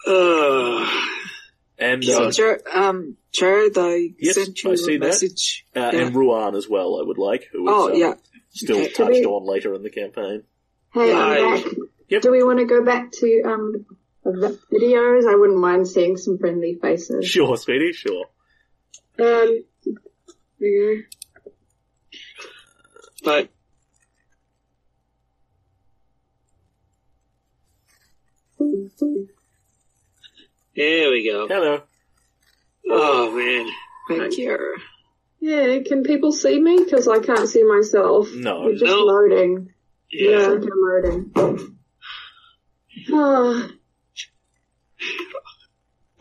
Uh, 0.08 0.88
And 1.78 2.04
Yeah, 2.04 2.18
uh, 2.20 2.32
Ger- 2.32 2.62
um, 2.74 3.18
Jared, 3.34 3.78
I 3.78 4.14
Yes, 4.18 4.36
sent 4.36 4.64
you 4.64 4.72
I 4.72 4.76
see 4.76 4.96
a 4.96 5.00
that. 5.00 5.06
message. 5.08 5.66
uh, 5.76 5.92
Yeah. 5.94 6.06
and 6.08 6.16
Ruan 6.16 6.56
as 6.56 6.70
well. 6.70 7.00
I 7.00 7.04
would 7.06 7.18
like 7.18 7.46
who 7.52 7.68
is 7.68 7.74
Oh, 7.74 7.90
uh, 7.92 7.96
yeah. 7.96 8.14
still 8.50 8.78
Okay. 8.78 8.90
touched 8.94 9.10
we- 9.12 9.26
on 9.26 9.46
later 9.46 9.74
in 9.74 9.84
the 9.84 9.90
campaign. 9.90 10.44
Hey, 10.94 11.12
Right. 11.14 11.66
Yep. 12.08 12.22
Do 12.22 12.32
we 12.32 12.44
want 12.44 12.60
to 12.60 12.66
go 12.66 12.84
back 12.84 13.12
to 13.14 13.42
um 13.46 13.86
the 14.24 14.58
videos? 14.72 15.28
I 15.30 15.36
wouldn't 15.36 15.60
mind 15.60 15.88
seeing 15.88 16.16
some 16.18 16.38
friendly 16.38 16.76
faces. 16.82 17.26
Sure, 17.28 17.58
Speedy, 17.58 17.92
sure. 17.92 18.26
Um, 19.20 19.64
yeah. 20.60 20.96
But 23.24 23.50
there 30.76 31.10
we 31.12 31.30
go. 31.30 31.48
Hello. 31.48 31.82
Oh 32.90 33.32
man. 33.36 33.68
Thank 34.20 34.38
you. 34.38 34.78
Yeah, 35.40 35.80
can 35.86 36.04
people 36.04 36.32
see 36.32 36.60
me? 36.60 36.84
Because 36.84 37.08
I 37.08 37.20
can't 37.20 37.48
see 37.50 37.64
myself. 37.64 38.30
No. 38.34 38.62
We're 38.62 38.72
just 38.74 38.86
No. 38.86 39.00
loading. 39.04 39.74
Yeah. 40.12 40.42
Center 40.42 40.70
loading. 40.76 41.32
Ah, 43.12 43.70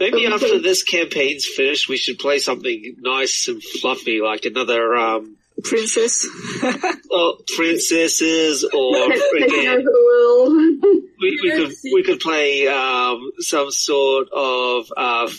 Maybe 0.00 0.26
after 0.26 0.58
this 0.58 0.82
campaign's 0.82 1.46
finished, 1.46 1.88
we 1.88 1.96
should 1.96 2.18
play 2.18 2.38
something 2.38 2.96
nice 2.98 3.46
and 3.48 3.62
fluffy, 3.62 4.20
like 4.20 4.44
another 4.44 4.94
um, 4.96 5.36
Princess. 5.62 6.26
oh, 7.12 7.38
princesses 7.56 8.64
or 8.64 8.94
taking 9.08 9.48
freaking. 9.48 9.68
over 9.68 9.82
the 9.82 10.82
world. 10.82 11.04
We, 11.24 11.40
we 11.42 11.50
could 11.50 11.74
we 11.92 12.02
could 12.02 12.20
play 12.20 12.68
um, 12.68 13.30
some 13.38 13.70
sort 13.70 14.28
of 14.32 14.92
uh, 14.96 15.30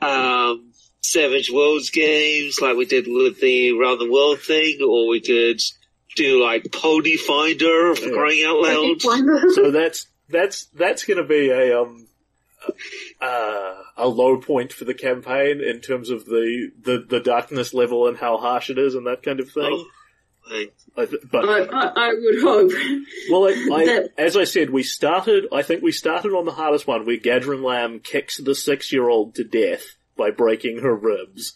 um, 0.00 0.72
Savage 1.00 1.50
Worlds 1.50 1.90
games, 1.90 2.58
like 2.60 2.76
we 2.76 2.84
did 2.86 3.06
with 3.08 3.40
the 3.40 3.72
Round 3.72 4.00
the 4.00 4.10
World 4.10 4.40
thing, 4.40 4.78
or 4.82 5.08
we 5.08 5.20
could 5.20 5.60
do 6.16 6.42
like 6.42 6.72
Pony 6.72 7.16
Finder 7.16 7.94
for 7.94 8.06
Yeah. 8.08 8.14
crying 8.14 8.44
out 8.44 8.60
loud. 8.60 9.00
So 9.54 9.70
that's 9.70 10.06
that's 10.28 10.64
that's 10.74 11.04
going 11.04 11.18
to 11.18 11.24
be 11.24 11.50
a 11.50 11.80
um 11.80 12.06
uh, 13.20 13.74
a 13.96 14.08
low 14.08 14.38
point 14.40 14.72
for 14.72 14.84
the 14.84 14.94
campaign 14.94 15.60
in 15.60 15.80
terms 15.80 16.10
of 16.10 16.24
the, 16.24 16.70
the, 16.82 17.04
the 17.08 17.20
darkness 17.20 17.72
level 17.72 18.08
and 18.08 18.16
how 18.16 18.36
harsh 18.38 18.70
it 18.70 18.78
is 18.78 18.94
and 18.96 19.06
that 19.06 19.22
kind 19.22 19.38
of 19.38 19.50
thing. 19.50 19.62
Like, 19.62 19.86
I 20.50 20.68
but 20.96 21.44
I, 21.48 21.62
I, 21.64 21.92
I 22.08 22.14
would 22.14 22.40
hope. 22.40 22.70
Well, 23.30 23.44
I, 23.48 23.50
I, 23.74 23.84
That- 23.86 24.10
as 24.18 24.36
I 24.36 24.44
said, 24.44 24.70
we 24.70 24.82
started. 24.82 25.46
I 25.52 25.62
think 25.62 25.82
we 25.82 25.92
started 25.92 26.32
on 26.32 26.44
the 26.44 26.52
hardest 26.52 26.86
one, 26.86 27.04
where 27.04 27.16
Gadrin 27.18 27.62
Lamb 27.64 28.00
kicks 28.00 28.38
the 28.38 28.54
six-year-old 28.54 29.34
to 29.36 29.44
death 29.44 29.96
by 30.16 30.30
breaking 30.30 30.78
her 30.82 30.94
ribs. 30.94 31.54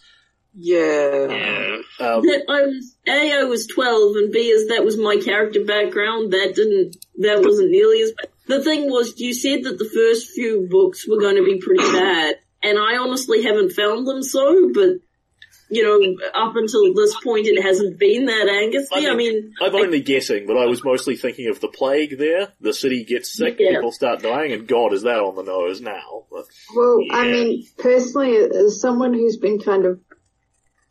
yeah. 0.54 1.26
yeah. 1.28 1.76
Um, 2.00 2.22
That 2.22 2.44
I 2.48 2.62
was 2.62 2.96
A, 3.06 3.32
I 3.40 3.44
was 3.44 3.66
twelve, 3.66 4.16
and 4.16 4.32
B, 4.32 4.50
as 4.52 4.68
that 4.74 4.84
was 4.84 4.96
my 4.98 5.16
character 5.24 5.64
background. 5.64 6.32
That 6.32 6.52
didn't, 6.56 6.96
that 7.18 7.42
wasn't 7.44 7.70
nearly 7.70 8.02
as. 8.02 8.12
bad. 8.12 8.28
The 8.48 8.64
thing 8.64 8.90
was, 8.90 9.20
you 9.20 9.32
said 9.32 9.62
that 9.62 9.78
the 9.78 9.88
first 9.94 10.30
few 10.30 10.66
books 10.68 11.06
were 11.08 11.20
going 11.20 11.36
to 11.36 11.44
be 11.44 11.60
pretty 11.60 11.84
bad, 11.92 12.34
and 12.64 12.76
I 12.78 12.96
honestly 12.96 13.44
haven't 13.44 13.72
found 13.72 14.08
them 14.08 14.24
so. 14.24 14.72
But 14.74 14.98
you 15.70 15.82
know, 15.82 16.16
up 16.34 16.56
until 16.56 16.92
this 16.94 17.14
point, 17.22 17.46
it 17.46 17.62
hasn't 17.62 17.98
been 17.98 18.26
that 18.26 18.46
angusty. 18.48 19.08
I 19.08 19.14
mean, 19.14 19.54
I'm 19.60 19.74
only 19.74 20.00
guessing, 20.00 20.46
but 20.46 20.56
I 20.56 20.66
was 20.66 20.84
mostly 20.84 21.16
thinking 21.16 21.48
of 21.48 21.60
the 21.60 21.68
plague. 21.68 22.18
There, 22.18 22.48
the 22.60 22.72
city 22.74 23.04
gets 23.04 23.32
sick, 23.32 23.56
Yeah. 23.58 23.76
people 23.76 23.92
start 23.92 24.20
dying, 24.22 24.52
and 24.52 24.66
God, 24.66 24.92
is 24.92 25.02
that 25.02 25.20
on 25.20 25.36
the 25.36 25.42
nose 25.42 25.80
now? 25.80 26.24
But, 26.30 26.46
Well, 26.74 26.98
I 27.10 27.28
mean, 27.28 27.66
personally, 27.78 28.36
as 28.36 28.80
someone 28.80 29.14
who's 29.14 29.36
been 29.36 29.60
kind 29.60 29.86
of 29.86 30.00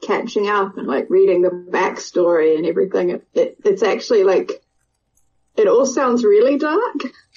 catching 0.01 0.47
up 0.47 0.77
and 0.77 0.87
like 0.87 1.09
reading 1.09 1.41
the 1.41 1.49
backstory 1.49 2.55
and 2.55 2.65
everything, 2.65 3.09
it, 3.09 3.27
it 3.33 3.57
it's 3.65 3.83
actually 3.83 4.23
like 4.23 4.63
it 5.57 5.67
all 5.67 5.85
sounds 5.85 6.23
really 6.23 6.57
dark. 6.57 6.95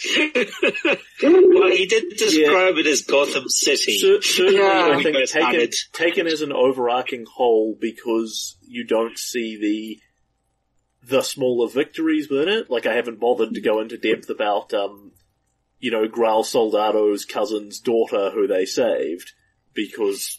well, 1.22 1.70
he 1.70 1.86
did 1.86 2.16
describe 2.16 2.76
it 2.76 2.86
as 2.86 3.02
Gotham 3.02 3.48
City. 3.48 3.98
cer- 3.98 4.22
certainly, 4.22 4.58
Yeah. 4.60 4.94
I 4.98 5.02
think 5.02 5.28
taken, 5.28 5.68
taken 5.92 6.26
as 6.26 6.40
an 6.40 6.52
overarching 6.52 7.24
whole 7.26 7.76
because 7.80 8.56
you 8.62 8.84
don't 8.84 9.18
see 9.18 9.56
the 9.56 10.00
the 11.04 11.22
smaller 11.22 11.68
victories 11.68 12.28
within 12.28 12.48
it. 12.48 12.70
Like 12.70 12.86
I 12.86 12.94
haven't 12.94 13.18
bothered 13.20 13.54
to 13.54 13.60
go 13.60 13.80
into 13.80 13.98
depth 13.98 14.30
about, 14.30 14.72
um, 14.72 15.10
you 15.80 15.90
know, 15.90 16.06
Grau 16.06 16.42
Soldado's 16.42 17.24
cousin's 17.24 17.80
daughter 17.80 18.30
who 18.30 18.46
they 18.46 18.64
saved 18.66 19.32
because 19.74 20.38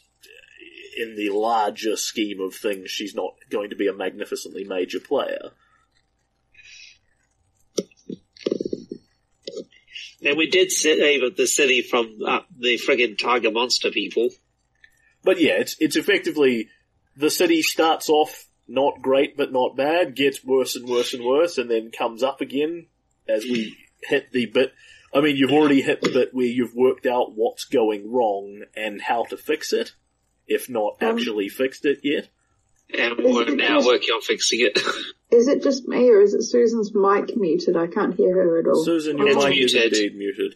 in 0.98 1.16
the 1.18 1.30
larger 1.32 1.98
scheme 1.98 2.40
of 2.40 2.56
things, 2.56 2.90
she's 2.92 3.14
not 3.14 3.34
going 3.50 3.72
to 3.72 3.76
be 3.76 3.88
a 3.88 3.94
magnificently 3.94 4.64
major 4.64 5.00
player. 5.02 5.52
And 10.26 10.38
we 10.38 10.48
did 10.50 10.72
save 10.72 11.36
the 11.36 11.48
city 11.48 11.82
from 11.82 12.20
uh, 12.26 12.40
the 12.58 12.78
friggin' 12.78 13.18
tiger 13.18 13.52
monster 13.52 13.92
people. 13.92 14.30
But 15.24 15.40
yeah, 15.40 15.54
it's 15.54 15.76
it's 15.80 15.96
effectively 15.96 16.70
the 17.16 17.30
city 17.30 17.62
starts 17.62 18.10
off 18.10 18.48
not 18.68 19.02
great 19.02 19.36
but 19.38 19.52
not 19.52 19.76
bad, 19.76 20.16
gets 20.16 20.44
worse 20.44 20.76
and 20.76 20.88
worse 20.88 21.14
and 21.14 21.24
worse, 21.24 21.58
and 21.58 21.70
then 21.70 21.92
comes 21.92 22.24
up 22.24 22.42
again 22.42 22.88
as 23.28 23.44
we 23.44 23.78
hit 24.02 24.32
the 24.32 24.46
bit. 24.48 24.74
I 25.14 25.22
mean, 25.22 25.36
you've 25.36 25.52
already 25.52 25.82
hit 25.82 26.02
the 26.02 26.10
bit 26.10 26.34
where 26.34 26.46
you've 26.46 26.76
worked 26.76 27.06
out 27.06 27.36
what's 27.36 27.66
going 27.66 28.12
wrong 28.12 28.64
and 28.76 29.02
how 29.02 29.26
to 29.26 29.38
fix 29.38 29.72
it, 29.72 29.94
if 30.48 30.70
not 30.70 30.98
Um, 31.02 31.18
actually 31.18 31.50
fixed 31.50 31.86
it 31.86 32.00
yet. 32.04 32.30
And 32.98 33.18
we're 33.18 33.56
now 33.56 33.86
working 33.86 34.10
on 34.10 34.22
fixing 34.22 34.62
it. 34.62 34.80
Is 35.34 35.48
it 35.48 35.64
just 35.64 35.88
me 35.88 36.10
or 36.12 36.22
is 36.22 36.34
it 36.36 36.44
Susan's 36.44 36.94
mic 36.94 37.36
muted? 37.36 37.76
I 37.76 37.88
can't 37.88 38.14
hear 38.16 38.34
her 38.36 38.60
at 38.60 38.68
all. 38.68 38.84
Susan, 38.86 39.18
your 39.18 39.30
It's 39.30 39.38
mic 39.44 39.58
is 39.58 39.74
muted. 39.74 39.94
indeed 39.94 40.16
muted. 40.18 40.56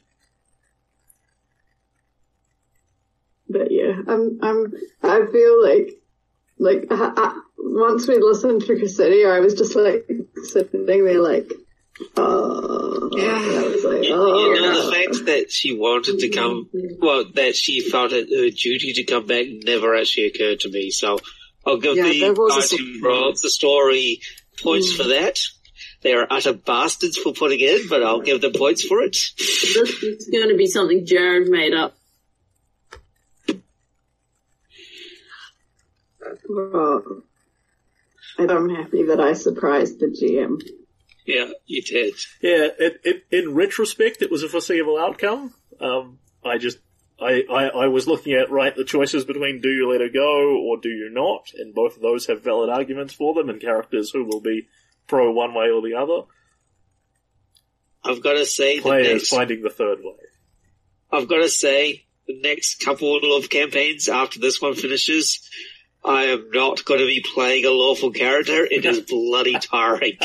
But 3.50 3.72
yeah, 3.72 3.94
I'm, 4.08 4.40
I'm, 4.42 4.74
I 5.02 5.26
feel 5.32 5.64
like, 5.64 6.02
like, 6.60 6.88
I, 6.92 7.14
I, 7.16 7.42
once 7.58 8.08
we 8.08 8.20
listened 8.20 8.62
to 8.64 8.76
Cassidy, 8.80 9.26
I 9.26 9.40
was 9.40 9.54
just 9.56 9.76
like, 9.76 10.06
sitting 10.44 10.86
there 10.86 11.22
like, 11.22 11.50
oh, 12.18 13.10
Yeah. 13.16 13.32
I 13.32 13.68
was 13.68 13.84
like, 13.86 14.04
You, 14.04 14.14
oh. 14.16 14.54
you 14.54 14.62
know, 14.62 14.86
the 14.86 14.92
fact 14.92 15.26
that 15.28 15.52
she 15.52 15.74
wanted 15.76 16.20
to 16.20 16.30
come, 16.30 16.70
well, 17.00 17.26
that 17.36 17.56
she 17.56 17.80
felt 17.90 18.12
it 18.12 18.28
her 18.30 18.50
duty 18.50 18.94
to 18.94 19.04
come 19.06 19.26
back 19.26 19.46
never 19.64 19.96
actually 19.96 20.26
occurred 20.28 20.60
to 20.62 20.70
me. 20.70 20.92
So 20.92 21.20
I'll 21.66 21.78
give 21.78 21.96
Yeah, 21.96 22.04
the 22.10 22.20
that 22.22 22.38
was 22.38 22.54
a 22.54 22.60
guys 22.60 22.72
who 22.72 22.78
surprise. 22.96 23.02
wrote 23.04 23.42
the 23.42 23.50
story 23.50 24.20
points 24.62 24.94
for 24.94 25.04
that. 25.04 25.38
They 26.02 26.14
are 26.14 26.28
utter 26.30 26.54
bastards 26.54 27.18
for 27.18 27.34
putting 27.34 27.60
it 27.60 27.82
in, 27.82 27.90
but 27.90 28.04
I'll 28.04 28.22
give 28.22 28.42
them 28.42 28.54
points 28.54 28.84
for 28.84 29.02
it. 29.02 29.18
this 29.38 30.04
is 30.04 30.30
going 30.32 30.50
to 30.50 30.56
be 30.56 30.68
something 30.68 31.06
Jared 31.06 31.50
made 31.50 31.74
up. 31.74 31.96
Well, 36.50 37.24
And 38.38 38.52
I'm 38.52 38.70
happy 38.70 39.04
that 39.04 39.20
I 39.20 39.34
surprised 39.34 40.00
the 40.00 40.08
GM. 40.08 40.62
Yeah, 41.26 41.50
you 41.66 41.82
did. 41.82 42.14
Yeah, 42.42 42.68
it, 42.80 43.02
it, 43.04 43.24
in 43.32 43.54
retrospect, 43.56 44.22
it 44.22 44.32
was 44.32 44.44
a 44.44 44.50
foreseeable 44.50 44.98
outcome. 44.98 45.54
Um, 45.80 46.20
I 46.46 46.58
just, 46.58 46.80
I, 47.20 47.44
I, 47.50 47.64
I 47.68 47.88
was 47.88 48.08
looking 48.08 48.34
at, 48.34 48.52
right, 48.52 48.76
the 48.76 48.84
choices 48.84 49.26
between 49.26 49.60
do 49.62 49.70
you 49.70 49.90
let 49.92 50.02
her 50.02 50.10
go 50.10 50.58
or 50.58 50.78
do 50.78 50.90
you 50.90 51.10
not, 51.12 51.52
and 51.58 51.74
both 51.74 51.96
of 51.96 52.02
those 52.02 52.28
have 52.28 52.44
valid 52.44 52.70
arguments 52.70 53.14
for 53.14 53.34
them 53.34 53.50
and 53.50 53.60
characters 53.60 54.12
who 54.12 54.24
will 54.24 54.42
be 54.42 54.68
pro 55.08 55.32
one 55.32 55.54
way 55.54 55.70
or 55.72 55.82
the 55.82 55.96
other. 55.96 56.28
I've 58.04 58.22
got 58.22 58.34
to 58.34 58.46
say, 58.46 58.78
the 58.78 58.84
Players 58.84 59.08
next, 59.08 59.30
finding 59.30 59.64
the 59.64 59.70
third 59.70 60.00
way. 60.00 60.14
I've 61.12 61.28
got 61.28 61.38
to 61.38 61.50
say, 61.50 62.06
the 62.28 62.40
next 62.42 62.84
couple 62.84 63.36
of 63.36 63.50
campaigns 63.50 64.10
after 64.10 64.40
this 64.40 64.62
one 64.62 64.76
finishes, 64.76 65.50
I 66.04 66.26
am 66.26 66.52
not 66.52 66.86
going 66.86 67.00
to 67.00 67.06
be 67.06 67.26
playing 67.34 67.66
a 67.66 67.72
lawful 67.72 68.12
character. 68.12 68.66
It 68.70 68.86
is 68.86 69.00
bloody 69.08 69.58
tiring. 69.60 70.18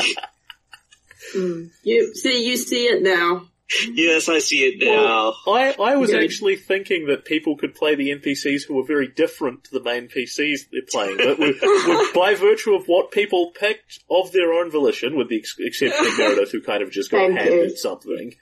Mm. 1.35 1.71
You 1.83 2.13
see, 2.13 2.47
you 2.47 2.57
see 2.57 2.85
it 2.85 3.01
now. 3.01 3.47
yes, 3.91 4.29
I 4.29 4.39
see 4.39 4.63
it 4.65 4.83
now. 4.85 5.33
I, 5.47 5.75
I 5.79 5.95
was 5.95 6.11
Good. 6.11 6.23
actually 6.23 6.55
thinking 6.57 7.07
that 7.07 7.25
people 7.25 7.55
could 7.57 7.73
play 7.75 7.95
the 7.95 8.09
NPCs 8.09 8.63
who 8.67 8.75
were 8.75 8.85
very 8.85 9.07
different 9.07 9.63
to 9.65 9.71
the 9.71 9.83
main 9.83 10.07
PCs 10.09 10.69
they're 10.71 10.81
playing, 10.91 11.17
but 11.17 11.39
with, 11.39 11.57
with, 11.61 12.13
by 12.15 12.35
virtue 12.35 12.75
of 12.75 12.85
what 12.87 13.11
people 13.11 13.51
picked 13.57 13.99
of 14.09 14.31
their 14.31 14.53
own 14.53 14.69
volition, 14.69 15.15
with 15.15 15.29
the 15.29 15.37
ex- 15.37 15.55
exception 15.59 16.05
of 16.05 16.17
Meredith, 16.17 16.51
who 16.51 16.61
kind 16.61 16.83
of 16.83 16.91
just 16.91 17.09
got 17.09 17.19
Thank 17.27 17.39
handed 17.39 17.71
you. 17.71 17.77
something. 17.77 18.33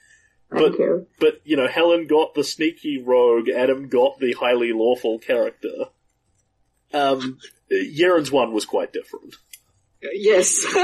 But- 0.50 0.78
you. 0.80 1.08
But, 1.20 1.42
you 1.46 1.56
know, 1.56 1.68
Helen 1.68 2.08
got 2.08 2.34
the 2.34 2.44
sneaky 2.44 3.02
rogue, 3.02 3.48
Adam 3.48 3.88
got 3.88 4.20
the 4.20 4.34
highly 4.34 4.74
lawful 4.74 5.20
character. 5.20 5.86
Um, 6.94 7.38
Yaren's 7.72 8.32
one 8.32 8.52
was 8.52 8.66
quite 8.66 8.92
different. 8.92 9.36
Yes. 10.02 10.66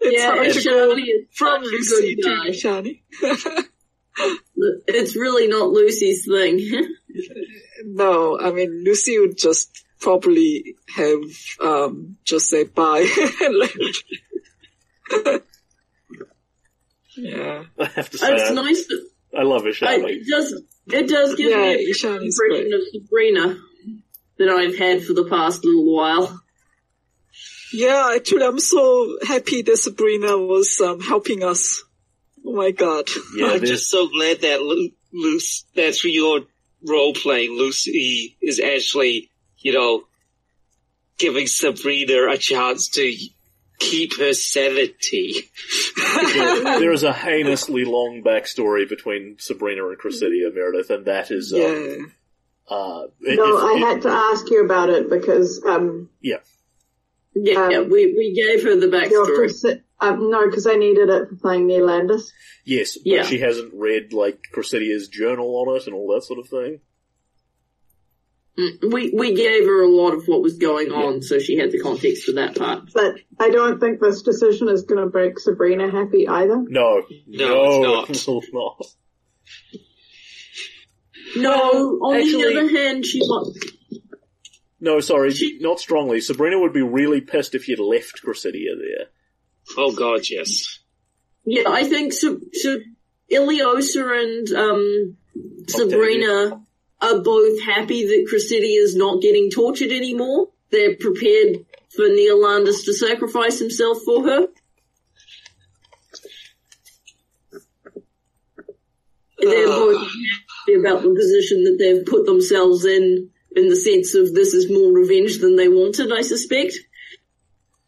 it's 0.00 0.20
Yeah, 0.22 0.34
hard 0.34 0.52
to 0.52 0.62
go 0.62 0.92
is 0.96 1.26
from 1.34 1.62
Lucy 1.62 2.14
good 2.16 2.22
to 2.22 2.36
guy. 2.36 2.50
Shani. 2.50 3.64
It's 4.88 5.14
really 5.14 5.46
not 5.46 5.68
Lucy's 5.70 6.26
thing. 6.26 6.58
No, 7.84 8.38
I 8.40 8.50
mean 8.50 8.82
Lucy 8.84 9.18
would 9.18 9.36
just 9.38 9.84
probably 10.00 10.74
have 10.96 11.20
um 11.62 12.16
just 12.24 12.46
say 12.48 12.64
bye. 12.64 13.06
and 13.42 13.58
left. 13.58 13.78
yeah. 17.16 17.64
I 17.78 17.84
have 17.86 18.10
to 18.10 18.18
say, 18.18 18.32
it's 18.34 18.50
I, 18.50 18.54
nice 18.54 18.86
that 18.86 19.08
I 19.38 19.42
love 19.42 19.66
I, 19.66 19.68
it 20.06 20.26
does 20.28 20.62
it 20.88 21.08
does 21.08 21.34
give 21.36 21.50
Yeah, 21.50 21.56
me 21.58 21.74
a 21.74 21.78
Ishan 21.90 22.22
is 22.24 22.40
impression 22.40 22.72
of 22.72 22.80
Sabrina 22.92 23.56
that 24.38 24.48
I've 24.48 24.76
had 24.78 25.02
for 25.02 25.12
the 25.14 25.24
past 25.28 25.64
little 25.64 25.84
while. 25.94 26.40
Yeah, 27.76 28.12
actually 28.16 28.44
I'm 28.44 28.58
so 28.58 29.18
happy 29.26 29.62
that 29.62 29.76
Sabrina 29.76 30.36
was 30.38 30.80
um 30.80 31.00
helping 31.00 31.42
us. 31.44 31.82
Oh 32.44 32.52
my 32.54 32.70
god. 32.70 33.08
Yeah, 33.36 33.46
I'm 33.52 33.64
just 33.64 33.90
so 33.90 34.08
glad 34.08 34.40
that 34.42 34.62
Lu- 34.62 34.90
Lucy, 35.12 35.64
that's 35.74 36.00
for 36.00 36.08
your 36.08 36.40
role 36.86 37.12
playing. 37.14 37.52
Lucy 37.58 38.36
is 38.40 38.60
actually, 38.60 39.30
you 39.58 39.72
know, 39.72 40.04
giving 41.18 41.46
Sabrina 41.46 42.28
a 42.30 42.36
chance 42.38 42.88
to 42.90 43.12
keep 43.78 44.16
her 44.18 44.32
sanity. 44.32 45.34
there- 46.34 46.64
there 46.80 46.92
is 46.92 47.02
a 47.02 47.12
heinously 47.24 47.84
long 47.84 48.22
backstory 48.24 48.88
between 48.88 49.36
Sabrina 49.38 49.86
and 49.88 49.98
Cressidia 49.98 50.54
Meredith, 50.54 50.90
and 50.90 51.04
that 51.06 51.30
is, 51.30 51.52
um, 51.52 51.60
Yeah. 51.60 51.96
uh, 52.68 53.06
No, 53.20 53.56
if- 53.58 53.64
I 53.64 53.74
if- 53.74 53.80
had 53.80 54.02
to 54.02 54.08
ask 54.10 54.50
you 54.50 54.64
about 54.64 54.88
it 54.90 55.10
because 55.10 55.62
um, 55.66 56.08
yeah. 56.20 56.38
Yeah, 57.38 57.64
Um, 57.66 57.70
yeah, 57.70 57.80
we, 57.82 58.14
we 58.16 58.32
gave 58.34 58.64
her 58.64 58.76
the 58.76 58.86
backstory. 58.86 59.36
Chris- 59.36 59.64
um, 60.00 60.30
no, 60.30 60.46
because 60.48 60.66
I 60.66 60.74
needed 60.76 61.08
it 61.10 61.28
for 61.28 61.36
playing 61.36 61.68
Neolandis. 61.68 62.30
Yes, 62.64 62.96
but 62.96 63.06
Yeah. 63.06 63.22
she 63.24 63.38
hasn't 63.38 63.74
read, 63.74 64.12
like, 64.14 64.40
Cressidia's 64.54 65.08
journal 65.08 65.46
on 65.56 65.76
it 65.76 65.86
and 65.86 65.94
all 65.94 66.12
that 66.14 66.22
sort 66.24 66.38
of 66.38 66.48
thing. 66.48 66.80
Mm, 68.58 68.90
We 68.92 69.10
we 69.14 69.34
gave 69.34 69.66
her 69.66 69.82
a 69.82 69.88
lot 69.88 70.14
of 70.14 70.26
what 70.28 70.40
was 70.40 70.56
going 70.56 70.90
on, 70.90 71.20
so 71.20 71.38
she 71.38 71.58
had 71.58 71.70
the 71.72 71.78
context 71.78 72.24
for 72.24 72.32
that 72.32 72.56
part. 72.56 72.88
But 72.94 73.16
I 73.38 73.50
don't 73.50 73.78
think 73.80 74.00
this 74.00 74.22
decision 74.22 74.68
is 74.70 74.84
going 74.84 75.02
to 75.04 75.10
break 75.10 75.38
Sabrina 75.38 75.90
happy 75.90 76.26
either. 76.26 76.64
No. 76.66 77.02
No, 77.26 78.04
it's 78.08 78.22
it 78.26 78.30
will 78.30 78.42
not. 78.54 78.86
No, 81.36 81.52
on 82.00 82.16
actually- 82.16 82.54
the 82.54 82.60
other 82.60 82.68
hand, 82.70 83.04
she 83.04 83.20
was. 83.20 83.58
No, 84.80 85.00
sorry, 85.00 85.32
She- 85.32 85.58
not 85.60 85.80
strongly. 85.80 86.20
Sabrina 86.20 86.58
would 86.58 86.72
be 86.72 86.82
really 86.82 87.20
pissed 87.20 87.54
if 87.54 87.68
you'd 87.68 87.78
left 87.78 88.22
Cressidia 88.22 88.76
there. 88.78 89.06
Oh 89.76 89.92
god, 89.92 90.28
yes. 90.28 90.80
Yeah, 91.44 91.68
I 91.68 91.84
think 91.84 92.12
so. 92.12 92.40
So 92.52 92.78
Ileosa 93.30 94.22
and 94.22 94.56
um, 94.56 95.16
Sabrina 95.68 96.62
are 97.00 97.20
both 97.20 97.60
happy 97.62 98.06
that 98.06 98.28
Cressidia 98.30 98.80
is 98.82 98.94
not 98.96 99.22
getting 99.22 99.50
tortured 99.50 99.90
anymore. 99.90 100.48
They're 100.70 100.96
prepared 100.96 101.64
for 101.94 102.04
Neolandis 102.04 102.84
to 102.84 102.92
sacrifice 102.92 103.58
himself 103.58 103.98
for 104.04 104.24
her. 104.24 104.48
They're 109.38 109.66
both 109.66 110.02
happy 110.02 110.74
about 110.78 111.02
the 111.02 111.14
position 111.14 111.64
that 111.64 111.76
they've 111.78 112.04
put 112.04 112.26
themselves 112.26 112.84
in, 112.84 113.30
in 113.56 113.68
the 113.68 113.76
sense 113.76 114.14
of 114.14 114.32
this 114.34 114.54
is 114.54 114.70
more 114.70 114.92
revenge 114.92 115.38
than 115.38 115.56
they 115.56 115.68
wanted, 115.68 116.12
I 116.12 116.22
suspect. 116.22 116.74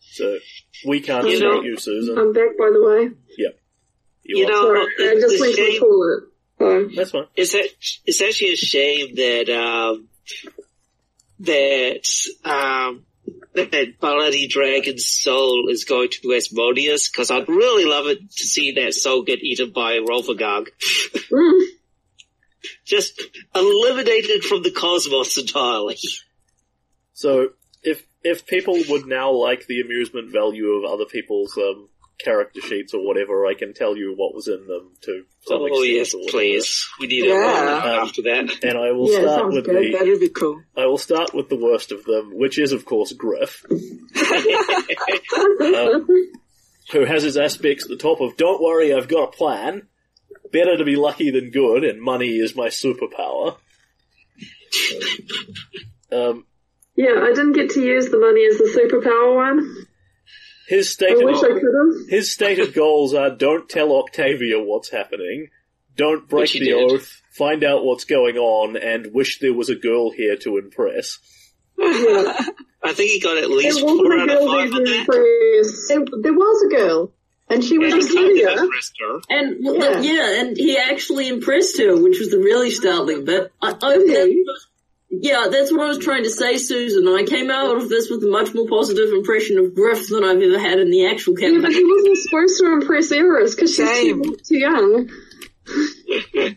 So, 0.00 0.38
we 0.86 1.00
can't 1.00 1.28
You 1.28 1.36
stop 1.36 1.52
know- 1.52 1.62
you, 1.62 1.76
Susan. 1.76 2.18
I'm 2.18 2.32
back, 2.32 2.56
by 2.58 2.70
the 2.72 2.82
way. 2.82 3.10
You, 3.36 3.52
You 4.24 4.46
know, 4.46 4.62
Sorry, 4.64 4.80
I 4.80 4.86
it's 4.98 5.20
just 5.22 5.36
a 5.36 5.40
went 5.40 5.56
to 5.56 5.62
the 5.62 5.70
shame. 5.70 5.80
toilet. 5.80 6.22
So. 6.58 6.88
That's 6.96 7.10
fine. 7.12 7.26
It's 7.36 7.54
a, 7.54 7.62
it's 8.04 8.20
actually 8.20 8.52
a 8.52 8.56
shame 8.56 9.14
that 9.14 9.48
um 9.48 10.08
that 11.40 12.06
um 12.44 13.04
that 13.54 14.00
Bloody 14.00 14.48
Dragon's 14.48 15.06
soul 15.06 15.68
is 15.70 15.84
going 15.84 16.10
to 16.10 16.34
Asmodeus 16.34 17.08
because 17.08 17.30
I'd 17.30 17.48
really 17.48 17.84
love 17.84 18.06
it 18.08 18.18
to 18.20 18.44
see 18.44 18.72
that 18.72 18.92
soul 18.94 19.22
get 19.22 19.42
eaten 19.42 19.70
by 19.70 19.94
a 19.94 20.00
Rolfagog. 20.02 20.68
Mm. 21.32 21.60
Just 22.88 23.20
eliminated 23.54 24.42
from 24.44 24.62
the 24.62 24.70
cosmos 24.70 25.36
entirely. 25.36 25.98
So, 27.12 27.50
if 27.82 28.06
if 28.24 28.46
people 28.46 28.80
would 28.88 29.06
now 29.06 29.30
like 29.30 29.66
the 29.66 29.82
amusement 29.82 30.32
value 30.32 30.70
of 30.72 30.90
other 30.90 31.04
people's 31.04 31.54
um, 31.58 31.88
character 32.18 32.60
sheets 32.62 32.94
or 32.94 33.06
whatever, 33.06 33.46
I 33.46 33.52
can 33.54 33.74
tell 33.74 33.94
you 33.96 34.14
what 34.16 34.34
was 34.34 34.48
in 34.48 34.66
them 34.66 34.90
to 35.02 35.24
some 35.42 35.60
Oh 35.60 35.66
extent 35.66 35.92
yes, 35.94 36.14
please. 36.30 36.88
We 36.98 37.06
need 37.08 37.26
Yeah. 37.26 37.84
a 37.84 38.02
after 38.02 38.22
that. 38.22 38.64
And 38.64 38.78
I 38.78 38.90
will 38.92 39.12
Yeah, 39.12 39.20
start 39.20 39.52
with 39.52 39.66
good. 39.66 39.76
the 39.76 39.92
That'd 39.98 40.20
be 40.20 40.28
cool. 40.30 40.62
I 40.76 40.86
will 40.86 40.98
start 40.98 41.34
with 41.34 41.48
the 41.50 41.56
worst 41.56 41.92
of 41.92 42.04
them, 42.04 42.30
which 42.36 42.58
is 42.58 42.72
of 42.72 42.84
course 42.86 43.12
Griff, 43.12 43.64
um, 43.70 43.78
who 46.92 47.04
has 47.04 47.22
his 47.22 47.36
aspects 47.36 47.84
at 47.84 47.90
the 47.90 47.96
top 47.96 48.20
of 48.20 48.36
"Don't 48.36 48.62
worry, 48.62 48.94
I've 48.94 49.08
got 49.08 49.34
a 49.34 49.36
plan." 49.36 49.88
Better 50.52 50.76
to 50.76 50.84
be 50.84 50.96
lucky 50.96 51.30
than 51.30 51.50
good, 51.50 51.84
and 51.84 52.00
money 52.00 52.38
is 52.38 52.56
my 52.56 52.68
superpower. 52.68 53.56
Um, 56.10 56.46
Yeah, 56.96 57.20
I 57.22 57.32
didn't 57.34 57.52
get 57.52 57.70
to 57.70 57.82
use 57.82 58.10
the 58.10 58.18
money 58.18 58.44
as 58.46 58.58
the 58.58 58.70
superpower 58.76 59.36
one. 59.36 59.86
his 60.68 60.88
I 60.88 60.90
stated 60.90 61.24
wish 61.24 61.42
I 61.42 62.10
his 62.10 62.32
stated 62.32 62.74
goals 62.74 63.14
are: 63.14 63.30
don't 63.30 63.68
tell 63.68 63.94
Octavia 63.96 64.58
what's 64.58 64.90
happening, 64.90 65.48
don't 65.96 66.28
break 66.28 66.52
the 66.52 66.60
did. 66.60 66.74
oath, 66.92 67.20
find 67.30 67.62
out 67.64 67.84
what's 67.84 68.04
going 68.04 68.36
on, 68.36 68.76
and 68.76 69.12
wish 69.12 69.38
there 69.40 69.54
was 69.54 69.68
a 69.68 69.74
girl 69.76 70.10
here 70.10 70.36
to 70.38 70.58
impress. 70.58 71.18
I 71.80 72.92
think 72.94 73.10
he 73.10 73.20
got 73.20 73.36
at 73.36 73.50
least 73.50 73.82
wasn't 73.82 74.00
four 74.00 74.18
out 74.18 74.30
of 74.30 74.38
girl 74.38 74.46
five 74.46 74.72
on 74.72 74.84
that. 74.84 75.06
There, 75.88 76.04
there 76.22 76.32
was 76.32 76.62
a 76.62 76.76
girl, 76.76 77.12
and 77.50 77.64
she 77.64 77.78
was 77.78 77.92
And 77.94 78.02
a 78.02 78.06
he 78.06 78.12
junior. 78.14 78.48
impressed 78.62 78.94
her. 79.00 79.20
And 79.30 79.56
well, 79.64 80.02
Yeah. 80.04 80.12
yeah. 80.12 80.40
and 80.40 80.56
he 80.56 80.76
actually 80.78 81.28
impressed 81.28 81.78
her, 81.78 81.96
which 81.96 82.18
was 82.18 82.30
the 82.30 82.38
really 82.38 82.70
startling 82.70 83.24
bit. 83.24 83.50
I, 83.62 83.74
I, 83.82 83.94
Okay. 83.96 84.36
yeah, 85.10 85.46
that's 85.50 85.72
what 85.72 85.80
I 85.80 85.86
was 85.88 85.98
trying 85.98 86.24
to 86.24 86.30
say, 86.30 86.58
Susan. 86.58 87.08
I 87.08 87.22
came 87.24 87.50
out 87.50 87.76
of 87.76 87.88
this 87.88 88.10
with 88.10 88.22
a 88.24 88.28
much 88.28 88.54
more 88.54 88.66
positive 88.68 89.10
impression 89.10 89.58
of 89.58 89.74
Griff 89.74 90.08
than 90.08 90.24
I've 90.24 90.42
ever 90.42 90.58
had 90.58 90.78
in 90.78 90.90
the 90.90 91.06
actual 91.06 91.34
Yeah, 91.38 91.58
but 91.60 91.72
he 91.72 91.84
wasn't 91.84 92.18
supposed 92.18 92.58
to 92.60 92.72
impress 92.72 93.10
Eris 93.12 93.54
because 93.54 93.74
she's 93.74 93.90
too, 94.00 94.36
too 94.46 94.58
young. 94.58 95.08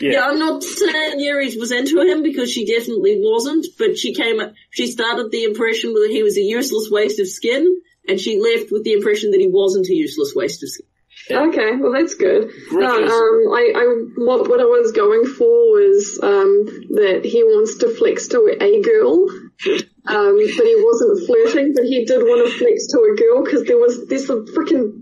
Yeah, 0.00 0.12
Yeah, 0.12 0.28
I'm 0.28 0.38
not 0.38 0.62
saying 0.62 1.20
Aries 1.26 1.56
was 1.58 1.72
into 1.72 2.00
him 2.02 2.22
because 2.22 2.52
she 2.52 2.64
definitely 2.64 3.18
wasn't, 3.20 3.66
but 3.80 3.98
she 3.98 4.14
came, 4.14 4.40
she 4.70 4.86
started 4.86 5.32
the 5.32 5.42
impression 5.42 5.92
that 5.94 6.10
he 6.12 6.22
was 6.22 6.38
a 6.38 6.40
useless 6.40 6.88
waste 6.88 7.18
of 7.18 7.26
skin, 7.26 7.80
and 8.08 8.20
she 8.20 8.40
left 8.40 8.72
with 8.72 8.84
the 8.84 8.92
impression 8.92 9.30
that 9.32 9.40
he 9.40 9.48
wasn't 9.48 9.86
a 9.86 9.94
useless 9.94 10.32
waste 10.34 10.62
of 10.62 10.70
skin. 10.70 10.86
Okay, 11.30 11.76
well 11.76 11.92
that's 11.92 12.14
good. 12.14 12.48
Griff 12.68 12.80
No, 12.80 12.88
um, 12.88 13.52
I, 13.52 13.72
I, 13.76 13.84
what, 14.24 14.48
what 14.48 14.60
I 14.60 14.64
was 14.64 14.92
going 14.92 15.24
for 15.26 15.72
was, 15.72 16.18
um, 16.22 16.64
that 16.94 17.20
he 17.24 17.42
wants 17.42 17.78
to 17.78 17.94
flex 17.94 18.28
to 18.28 18.56
a 18.60 18.80
girl, 18.82 19.28
um, 20.06 20.36
but 20.36 20.66
he 20.66 20.76
wasn't 20.78 21.26
flirting, 21.26 21.74
but 21.74 21.84
he 21.84 22.04
did 22.04 22.22
want 22.22 22.48
to 22.48 22.58
flex 22.58 22.86
to 22.88 22.98
a 22.98 23.16
girl 23.16 23.44
because 23.44 23.64
there 23.64 23.78
was, 23.78 24.06
there's 24.06 24.30
a 24.30 24.36
freaking, 24.54 24.92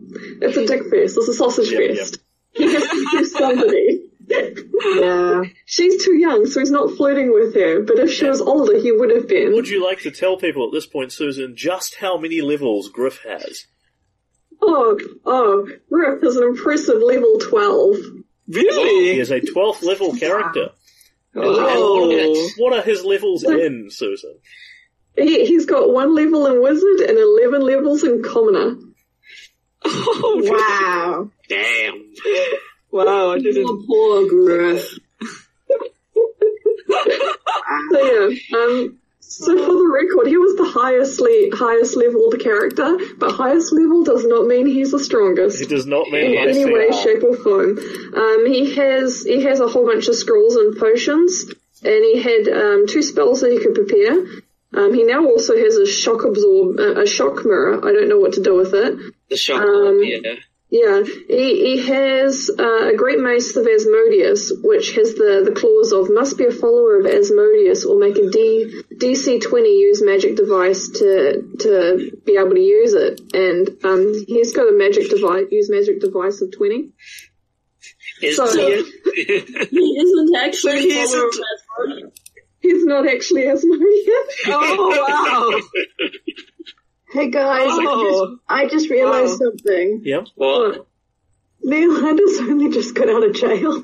it's 0.42 0.56
a 0.56 0.66
dick 0.66 0.82
fest, 0.90 1.16
it's 1.16 1.28
a 1.28 1.34
sausage 1.34 1.70
Yeah, 1.70 1.94
fest. 1.94 2.18
He 2.52 2.72
has 2.72 2.82
to 2.82 3.06
do 3.12 3.24
somebody. 3.26 4.05
Yeah. 4.28 5.42
She's 5.64 6.04
too 6.04 6.14
young, 6.16 6.46
so 6.46 6.60
he's 6.60 6.70
not 6.70 6.96
flirting 6.96 7.32
with 7.32 7.54
her, 7.54 7.82
but 7.82 7.98
if 7.98 8.12
she 8.12 8.26
was 8.26 8.40
older, 8.40 8.76
he 8.78 8.92
would 8.92 9.10
have 9.10 9.28
been. 9.28 9.52
Would 9.54 9.68
you 9.68 9.84
like 9.84 10.00
to 10.00 10.10
tell 10.10 10.36
people 10.36 10.66
at 10.66 10.72
this 10.72 10.86
point, 10.86 11.12
Susan, 11.12 11.54
just 11.56 11.96
how 11.96 12.16
many 12.18 12.40
levels 12.40 12.88
Griff 12.88 13.22
has? 13.24 13.66
Oh, 14.60 14.98
oh, 15.24 15.68
Griff 15.90 16.22
is 16.24 16.36
an 16.36 16.44
impressive 16.44 17.00
level 17.02 17.38
12. 17.38 17.96
Really? 18.48 18.64
He 18.64 18.64
Really? 19.10 19.20
is 19.20 19.30
a 19.30 19.40
12th 19.40 19.82
level 19.82 20.14
character. 20.16 20.70
Oh. 21.34 22.50
What 22.58 22.72
are 22.72 22.82
his 22.82 23.04
levels 23.04 23.44
in, 23.44 23.88
Susan? 23.90 24.38
He, 25.16 25.46
he's 25.46 25.66
got 25.66 25.92
one 25.92 26.14
level 26.14 26.46
in 26.46 26.62
Wizard 26.62 27.00
and 27.08 27.18
11 27.18 27.60
levels 27.62 28.02
in 28.04 28.22
Commoner. 28.22 28.76
Oh. 29.84 30.42
Wow. 30.44 31.30
Damn. 31.48 32.12
Wow, 33.04 33.32
I 33.32 33.38
didn't. 33.38 33.66
Oh, 33.68 33.82
poor 33.86 34.28
Griff. 34.28 34.98
So 37.92 38.00
yeah, 38.00 38.58
um, 38.58 38.98
so 39.20 39.46
for 39.56 39.72
the 39.72 39.90
record, 39.92 40.28
he 40.28 40.36
was 40.38 40.56
the 40.56 40.64
highest 40.80 41.20
le- 41.20 41.50
highest 41.54 41.96
leveled 41.96 42.38
character, 42.40 42.96
but 43.18 43.32
highest 43.32 43.72
level 43.72 44.02
does 44.04 44.24
not 44.24 44.46
mean 44.46 44.66
he's 44.66 44.92
the 44.92 45.02
strongest. 45.02 45.60
It 45.60 45.68
does 45.68 45.84
not 45.86 46.08
mean 46.10 46.32
in 46.32 46.38
I 46.38 46.50
any 46.50 46.64
way, 46.64 46.86
art. 46.86 46.94
shape, 47.02 47.22
or 47.22 47.36
form. 47.36 47.78
Um, 48.16 48.46
he 48.46 48.74
has 48.76 49.24
he 49.24 49.42
has 49.42 49.60
a 49.60 49.68
whole 49.68 49.84
bunch 49.84 50.08
of 50.08 50.14
scrolls 50.14 50.56
and 50.56 50.76
potions, 50.78 51.44
and 51.82 52.04
he 52.04 52.22
had 52.22 52.48
um, 52.48 52.86
two 52.88 53.02
spells 53.02 53.40
that 53.40 53.52
he 53.52 53.58
could 53.58 53.74
prepare. 53.74 54.12
Um, 54.74 54.94
he 54.94 55.04
now 55.04 55.24
also 55.24 55.56
has 55.56 55.76
a 55.76 55.86
shock 55.86 56.24
absorb, 56.24 56.78
uh, 56.78 57.00
a 57.02 57.06
shock 57.06 57.44
mirror. 57.44 57.78
I 57.78 57.92
don't 57.92 58.08
know 58.08 58.18
what 58.18 58.34
to 58.34 58.42
do 58.42 58.56
with 58.56 58.74
it. 58.74 58.98
The 59.28 59.36
shock 59.36 59.60
Um, 59.62 60.00
yeah. 60.02 60.34
Yeah, 60.68 61.04
he, 61.04 61.76
he 61.76 61.86
has 61.86 62.50
uh, 62.58 62.88
a 62.88 62.96
great 62.96 63.20
mace 63.20 63.54
of 63.56 63.66
Asmodeus, 63.68 64.52
which 64.64 64.94
has 64.96 65.14
the, 65.14 65.42
the 65.44 65.52
clause 65.54 65.92
of 65.92 66.10
must 66.12 66.36
be 66.36 66.44
a 66.46 66.50
follower 66.50 66.98
of 66.98 67.06
Asmodeus 67.06 67.84
or 67.84 67.98
make 68.00 68.16
a 68.18 68.28
D, 68.30 68.82
DC 68.94 69.40
20 69.42 69.68
use 69.78 70.02
magic 70.02 70.34
device 70.34 70.88
to 70.98 71.42
to 71.60 72.10
be 72.26 72.36
able 72.36 72.50
to 72.54 72.60
use 72.60 72.94
it. 72.94 73.20
And 73.32 73.68
um, 73.84 74.12
he's 74.26 74.54
got 74.56 74.68
a 74.68 74.72
magic 74.76 75.08
device, 75.08 75.46
use 75.52 75.70
magic 75.70 76.00
device 76.00 76.40
of 76.42 76.50
20. 76.56 76.90
Is 78.22 78.36
So- 78.36 78.46
he? 78.46 78.82
He 79.70 79.98
isn't 80.00 80.36
actually 80.36 80.80
he 80.82 81.00
a 81.00 81.06
follower 81.06 81.28
isn't- 81.28 81.44
Asmodeus. 81.78 82.12
He's 82.58 82.84
not 82.84 83.06
actually 83.08 83.46
Asmodeus. 83.46 84.34
Oh 84.48 84.88
wow! 84.90 85.60
Hey 87.12 87.30
guys, 87.30 87.68
I 87.70 87.84
Oh. 87.88 88.26
just, 88.26 88.42
I 88.48 88.66
just 88.68 88.90
realized 88.90 89.32
Wow. 89.40 89.50
something. 89.50 90.00
Yeah. 90.04 90.24
What? 90.34 90.86
Neil 91.62 92.04
Anders 92.04 92.38
only 92.40 92.70
just 92.70 92.94
got 92.94 93.08
out 93.08 93.24
of 93.24 93.32
jail. 93.34 93.82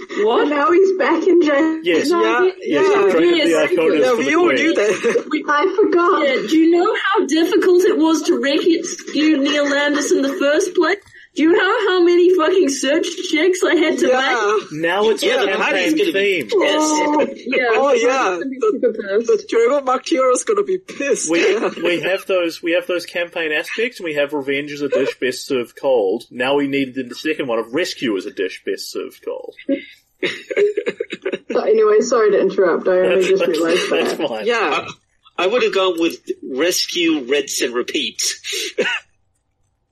And 0.00 0.24
What? 0.24 0.48
now 0.48 0.70
he's 0.70 0.96
back 0.96 1.26
in 1.26 1.42
jail. 1.42 1.80
Yes. 1.82 2.08
Yeah, 2.10 2.44
Yes. 2.44 2.54
yeah. 2.62 2.80
you 2.80 3.10
traded 3.10 3.48
Yes. 3.48 3.70
the 3.70 3.74
Yeah, 3.74 4.14
we 4.14 4.34
all 4.36 4.44
Queen. 4.46 4.54
knew 4.56 4.74
that. 4.74 5.44
I 5.48 5.76
forgot. 5.76 6.22
Yeah, 6.22 6.46
do 6.48 6.56
you 6.56 6.70
know 6.70 6.96
how 7.04 7.26
difficult 7.26 7.82
it 7.82 7.96
was 7.98 8.22
to 8.22 8.38
rescue 8.38 9.36
Neolandis 9.38 10.12
in 10.12 10.22
the 10.22 10.34
first 10.34 10.74
place? 10.74 10.98
Do 11.38 11.44
you 11.44 11.52
know 11.52 11.88
how 11.88 12.02
many 12.02 12.34
fucking 12.34 12.68
search 12.68 13.06
checks 13.30 13.62
I 13.62 13.76
had 13.76 13.96
to 13.98 14.06
make? 14.06 14.12
yeah. 14.12 14.58
Now 14.72 15.08
it's 15.10 15.22
Yeah, 15.22 15.44
a 15.44 15.46
the 15.46 15.52
party's 15.56 15.94
campaign 15.94 15.98
gonna 15.98 16.12
be- 16.12 16.50
oh, 16.64 17.24
theme. 17.26 17.36
Yes. 17.36 17.42
Yeah. 17.46 17.66
Oh, 17.70 17.92
yeah. 17.92 18.34
He's 18.34 18.38
gonna 18.38 18.46
be 18.46 18.58
super 18.60 18.92
pissed. 18.92 19.26
The 19.28 19.46
Dragon 19.48 19.84
Martyro's 19.84 20.42
gonna 20.42 20.64
be 20.64 20.78
pissed. 20.78 21.30
We 21.30 21.48
yeah. 21.52 21.70
we 21.80 22.00
have 22.00 22.26
those 22.26 22.60
we 22.60 22.72
have 22.72 22.88
those 22.88 23.06
campaign 23.06 23.52
aspects, 23.52 24.00
and 24.00 24.04
we 24.04 24.14
have 24.14 24.32
revenge 24.32 24.72
as 24.72 24.80
a 24.82 24.88
dish 24.88 25.16
best 25.20 25.46
served 25.46 25.76
cold. 25.80 26.24
Now 26.32 26.56
we 26.56 26.66
need 26.66 26.96
the 26.96 27.14
second 27.14 27.46
one 27.46 27.60
of 27.60 27.72
rescue 27.72 28.16
as 28.16 28.26
a 28.26 28.32
dish 28.32 28.62
best 28.66 28.90
served 28.90 29.24
cold. 29.24 29.54
So 31.52 31.60
anyway, 31.60 32.00
sorry 32.00 32.32
to 32.32 32.40
interrupt. 32.40 32.88
I 32.88 32.98
only 32.98 33.28
just 33.28 33.46
realized 33.46 33.90
That's 33.92 34.12
that. 34.14 34.28
fine. 34.28 34.44
Yeah. 34.46 34.88
I 35.36 35.46
would 35.46 35.62
have 35.62 35.72
gone 35.72 36.00
with 36.00 36.16
rescue, 36.42 37.20
rinse, 37.20 37.60
and 37.60 37.72
repeat. 37.74 38.20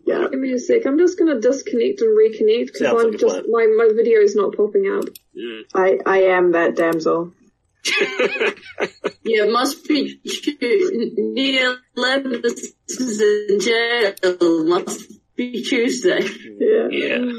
Yeah. 0.07 0.29
Give 0.31 0.39
me 0.41 0.53
a 0.53 0.59
sec. 0.59 0.87
I'm 0.87 0.99
just 0.99 1.19
gonna 1.19 1.41
disconnect 1.41 2.01
and 2.01 2.17
reconnect 2.17 2.67
because 2.67 2.81
Sounds 2.81 3.01
I'm 3.03 3.07
like 3.11 3.15
a 3.15 3.19
just 3.19 3.35
plan. 3.35 3.45
my 3.51 3.67
my 3.77 3.93
video 3.95 4.21
is 4.21 4.35
not 4.37 4.57
popping 4.57 4.87
up. 4.87 5.05
I, 5.75 5.99
I 6.07 6.19
am 6.37 6.53
that 6.53 6.77
damsel. 6.77 7.33
Yeah, 9.29 9.43
it 9.45 9.53
must 9.53 9.87
be 9.89 10.21
Neil 11.19 11.77
Landis 11.97 12.73
is 12.89 13.21
in 13.21 13.59
jail. 13.61 14.15
Must 14.65 15.13
be 15.35 15.63
Tuesday. 15.65 16.21
Yeah. 16.61 16.89
Yeah. 16.91 17.33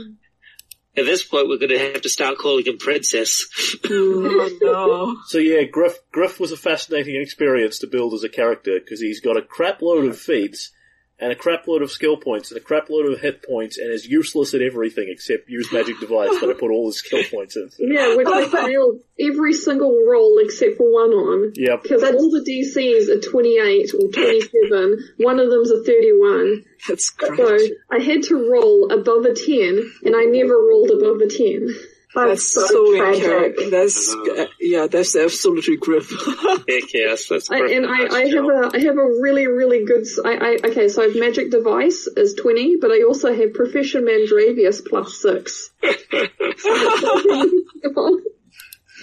At 0.98 1.06
this 1.06 1.24
point, 1.24 1.48
we're 1.48 1.60
going 1.60 1.70
to 1.70 1.80
have 1.94 2.02
to 2.02 2.10
start 2.10 2.38
calling 2.40 2.66
him 2.66 2.78
Princess. 2.78 3.46
Oh 3.90 4.58
no. 4.62 5.16
So 5.28 5.38
yeah, 5.38 5.64
Griff 5.64 5.98
Griff 6.12 6.40
was 6.42 6.52
a 6.52 6.58
fascinating 6.58 7.16
experience 7.22 7.80
to 7.80 7.88
build 7.88 8.14
as 8.14 8.24
a 8.24 8.30
character 8.30 8.80
because 8.80 9.00
he's 9.00 9.22
got 9.22 9.38
a 9.38 9.42
crap 9.42 9.82
load 9.82 10.06
of 10.06 10.20
feats 10.20 10.72
and 11.20 11.32
a 11.32 11.36
crap 11.36 11.68
load 11.68 11.82
of 11.82 11.92
skill 11.92 12.18
points 12.18 12.52
and 12.52 12.60
a 12.60 12.64
crap 12.64 12.90
load 12.90 13.12
of 13.12 13.20
hit 13.20 13.44
points 13.44 13.78
and 13.78 13.92
is 13.92 14.06
useless 14.06 14.54
at 14.54 14.62
everything 14.62 15.08
except 15.10 15.50
use 15.50 15.72
magic 15.72 16.00
device 16.00 16.40
that 16.40 16.50
I 16.50 16.54
put 16.54 16.72
all 16.72 16.88
his 16.88 17.00
skill 17.00 17.24
points 17.32 17.56
into. 17.56 17.76
Yeah, 17.80 18.16
which 18.16 18.28
I 18.28 18.48
failed 18.48 19.00
every 19.20 19.54
single 19.54 20.06
roll 20.06 20.38
except 20.40 20.78
for 20.78 20.92
one 20.92 21.10
on. 21.10 21.54
Yep. 21.56 21.84
Because 21.84 22.04
all 22.04 22.30
the 22.30 22.46
DCs 22.46 23.10
are 23.10 23.32
28 23.32 23.94
or 23.96 24.12
27. 24.12 25.14
One 25.18 25.40
of 25.40 25.50
them's 25.50 25.72
a 25.72 25.84
31. 25.84 26.66
That's 26.88 27.14
So. 27.18 27.58
I 27.90 28.00
had 28.00 28.24
to 28.24 28.36
roll 28.36 28.92
above 28.92 29.26
a 29.26 29.34
10, 29.34 29.92
and 30.04 30.16
I 30.16 30.26
never 30.26 30.56
rolled 30.56 30.92
above 30.92 31.22
a 31.22 31.28
10. 31.28 31.68
That's 32.16 32.54
so 32.54 32.66
so, 32.66 32.98
tragic. 32.98 33.70
That's 33.70 34.14
uh, 34.14 34.48
yeah. 34.60 34.88
That's 34.88 35.16
absolutely 35.16 35.78
griff. 35.78 36.10
Heck 36.68 36.94
yes, 36.94 37.28
that's 37.30 37.52
I, 37.52 37.58
and 37.58 37.86
I, 37.86 38.08
I 38.08 38.28
have 38.28 38.46
a 38.46 38.72
I 38.74 38.80
have 38.80 38.98
a 38.98 39.06
really 39.22 39.48
really 39.48 39.86
good 39.86 40.06
I 40.24 40.58
okay 40.64 40.88
so 40.88 41.04
I 41.04 41.08
have 41.08 41.16
magic 41.16 41.52
device 41.52 42.08
is 42.08 42.34
twenty 42.34 42.78
but 42.78 42.92
I 42.92 43.04
also 43.04 43.36
have 43.36 43.54
profession 43.54 44.06
mandravius 44.06 44.82
plus 44.86 45.22
six. 45.22 45.70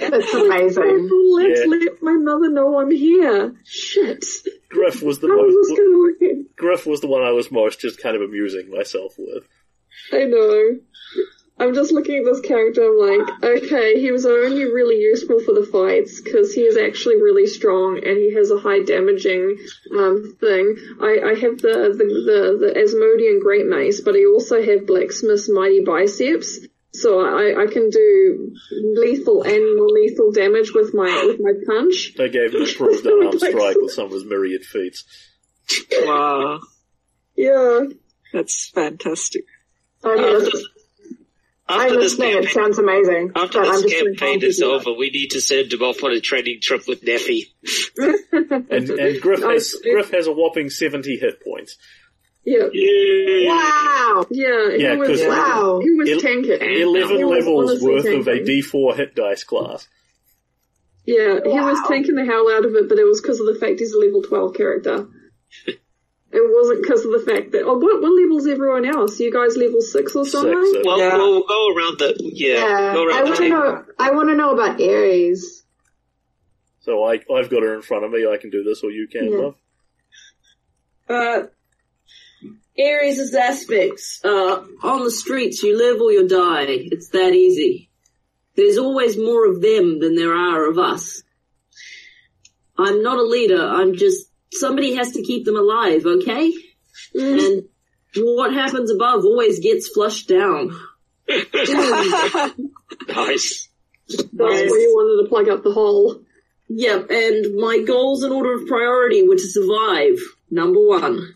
That's 0.01 0.35
amazing. 0.35 1.09
Let's 1.35 1.61
Yeah. 1.61 1.67
let 1.67 2.03
my 2.03 2.15
mother 2.15 2.49
know 2.51 2.81
I'm 2.81 2.91
here. 2.91 3.55
Shit. 3.65 4.25
Griff 4.71 5.03
was 5.03 5.21
the 5.21 5.29
How 5.29 5.47
is 5.47 5.55
this 5.55 5.69
most 5.71 6.21
gonna? 6.21 6.43
Griff 6.57 6.87
was 6.87 7.01
the 7.01 7.07
one 7.07 7.23
I 7.23 7.31
was 7.31 7.53
most 7.53 7.81
just 7.81 8.01
kind 8.01 8.17
of 8.17 8.23
amusing 8.23 8.71
myself 8.71 9.15
with. 9.17 9.45
I 10.13 10.25
know. 10.25 10.79
I'm 11.57 11.73
just 11.73 11.93
looking 11.93 12.19
at 12.19 12.25
this 12.25 12.41
character, 12.41 12.83
I'm 12.83 12.99
like, 12.99 13.45
okay, 13.45 14.01
he 14.01 14.11
was 14.11 14.27
only 14.27 14.65
really 14.65 14.97
useful 15.01 15.39
for 15.41 15.55
the 15.55 15.65
fights, 15.65 16.21
because 16.21 16.53
he 16.53 16.63
is 16.63 16.77
actually 16.77 17.17
really 17.23 17.47
strong, 17.47 17.99
and 18.05 18.17
he 18.19 18.35
has 18.35 18.51
a 18.51 18.59
high 18.59 18.81
damaging, 18.83 19.57
um, 19.97 20.37
thing. 20.41 20.77
I, 21.01 21.21
I 21.25 21.35
have 21.39 21.59
the, 21.63 21.95
the, 21.97 22.05
the, 22.05 22.59
the 22.61 22.81
Asmodean 22.83 23.39
Great 23.41 23.67
Mace, 23.67 24.01
but 24.01 24.17
I 24.17 24.25
also 24.25 24.61
have 24.65 24.87
Blacksmith's 24.87 25.49
Mighty 25.49 25.81
Biceps, 25.85 26.59
so 26.93 27.21
I, 27.21 27.63
I 27.63 27.67
can 27.73 27.89
do 27.89 28.53
lethal 28.97 29.43
and 29.45 29.77
non-lethal 29.77 30.33
damage 30.33 30.73
with 30.75 30.93
my, 30.93 31.25
with 31.27 31.39
my 31.41 31.53
punch. 31.67 32.15
They 32.17 32.31
gave 32.31 32.53
him 32.53 32.63
improved 32.63 33.07
unarmed 33.07 33.39
strike 33.39 33.77
with 33.81 33.93
some 33.93 34.07
of 34.07 34.13
his 34.13 34.25
myriad 34.25 34.65
feats. 34.65 35.05
wow, 36.03 36.59
Yeah. 37.37 37.81
that's 38.33 38.71
fantastic. 38.71 39.45
I'm, 40.03 40.19
After, 41.67 41.83
I'm 41.95 42.01
this 42.01 42.19
listening. 42.19 42.43
It 42.45 42.51
sounds 42.51 42.79
amazing. 42.79 43.33
after 43.35 43.61
but 43.63 43.69
I'm 43.69 43.83
this 43.83 43.93
campaign 43.95 44.43
is 44.43 44.61
over, 44.61 44.93
we 44.93 45.09
need 45.11 45.31
to 45.31 45.41
send 45.41 45.73
him 45.73 45.81
off 45.83 46.03
on 46.05 46.13
a 46.13 46.21
training 46.21 46.61
trip 46.61 46.87
with 46.87 47.03
Neffy. 47.03 47.45
And, 48.71 48.91
and 48.91 49.21
Griff 49.23 49.41
has 49.43 49.75
I- 49.85 49.91
Griff 49.91 50.11
has 50.11 50.27
a 50.27 50.33
whopping 50.33 50.69
seventy 50.69 51.17
hit 51.17 51.43
points. 51.43 51.77
Yeah. 52.45 52.65
Yeah. 52.73 53.49
Wow. 53.49 54.27
Yeah, 54.31 54.71
he 54.77 54.83
Yeah, 54.83 54.97
was, 54.97 55.09
'cause- 55.09 55.27
Wow. 55.27 55.81
he 55.83 55.91
was 55.93 56.11
El- 56.11 56.21
tanking. 56.21 56.59
Eleven 56.61 57.17
He 57.17 57.25
was 57.25 57.39
levels 57.39 57.71
honestly 57.71 57.91
worth 57.91 58.21
of 58.21 58.29
a 58.29 58.41
D4 58.41 58.97
hit 58.97 59.15
dice 59.15 59.45
class. 59.45 59.89
Yeah, 61.07 61.41
he 61.43 61.49
was 61.61 61.79
taking 61.89 62.15
the 62.15 62.25
hell 62.27 62.51
out 62.51 62.65
of 62.67 62.75
it, 62.75 62.89
but 62.91 62.99
it 62.99 63.05
was 63.05 63.21
because 63.23 63.41
of 63.41 63.47
the 63.47 63.55
fact 63.59 63.79
he's 63.81 63.93
a 63.95 63.99
level 63.99 64.23
12 64.23 64.55
character. 64.55 65.07
it 66.35 66.43
wasn't 66.53 66.83
because 66.83 67.05
of 67.05 67.13
the 67.13 67.21
fact 67.31 67.53
that, 67.53 67.63
oh, 67.65 67.79
what, 67.79 68.03
what 68.03 68.11
level's 68.13 68.47
everyone 68.47 68.85
else? 68.85 69.21
You 69.21 69.33
guys 69.33 69.57
level 69.57 69.81
6 69.81 70.17
or 70.17 70.25
something? 70.27 70.65
Six, 70.73 70.85
Well, 70.85 70.99
Yeah. 70.99 71.17
we'll 71.17 71.47
go 71.47 71.75
around 71.75 71.99
the, 71.99 72.15
yeah, 72.21 72.55
Yeah. 72.55 72.93
go 72.95 73.11
I 73.11 73.23
want 73.23 73.37
to 73.37 73.49
know. 73.49 73.85
I 73.99 74.11
want 74.11 74.29
to 74.31 74.35
know 74.35 74.51
about 74.53 74.81
Aries. 74.81 75.63
So 76.81 77.05
I 77.05 77.21
I've 77.35 77.49
got 77.49 77.63
her 77.63 77.75
in 77.75 77.83
front 77.83 78.05
of 78.05 78.11
me. 78.11 78.27
I 78.27 78.37
can 78.37 78.51
do 78.51 78.63
this, 78.65 78.83
or 78.85 78.91
you 78.91 79.07
can. 79.09 79.31
Yeah. 79.33 79.39
Love. 79.39 79.55
Uh, 81.09 81.43
Ares' 82.79 83.35
aspects. 83.35 84.21
Uh, 84.25 84.65
on 84.83 85.05
the 85.05 85.11
streets, 85.11 85.63
you 85.63 85.79
live 85.79 86.01
or 86.01 86.11
you 86.13 86.27
die. 86.29 86.67
It's 86.69 87.09
that 87.11 87.33
easy. 87.33 87.89
There's 88.57 88.79
always 88.79 89.17
more 89.17 89.47
of 89.49 89.61
them 89.63 90.01
than 90.01 90.15
there 90.15 90.35
are 90.35 90.69
of 90.69 90.79
us. 90.79 91.23
I'm 92.77 93.03
not 93.03 93.19
a 93.19 93.23
leader. 93.23 93.61
I'm 93.63 93.95
just 93.95 94.29
somebody 94.55 94.95
has 94.97 95.13
to 95.13 95.23
keep 95.23 95.45
them 95.45 95.57
alive. 95.57 96.05
Okay, 96.07 96.53
and 97.15 97.65
what 98.17 98.53
happens 98.55 98.91
above 98.91 99.25
always 99.25 99.61
gets 99.61 99.89
flushed 99.89 100.29
down. 100.29 100.71
Nice. 103.09 103.69
That's 104.09 104.31
why 104.33 104.59
you 104.61 104.93
wanted 104.95 105.23
to 105.23 105.29
plug 105.29 105.49
up 105.49 105.65
the 105.65 105.73
hole. 105.73 106.21
Yep, 106.69 107.11
and 107.11 107.57
my 107.57 107.83
goals 107.87 108.23
in 108.23 108.33
order 108.33 108.55
of 108.55 108.67
priority 108.67 109.27
were 109.27 109.37
to 109.37 109.47
survive. 109.47 110.19
Number 110.51 110.81
one, 110.81 111.35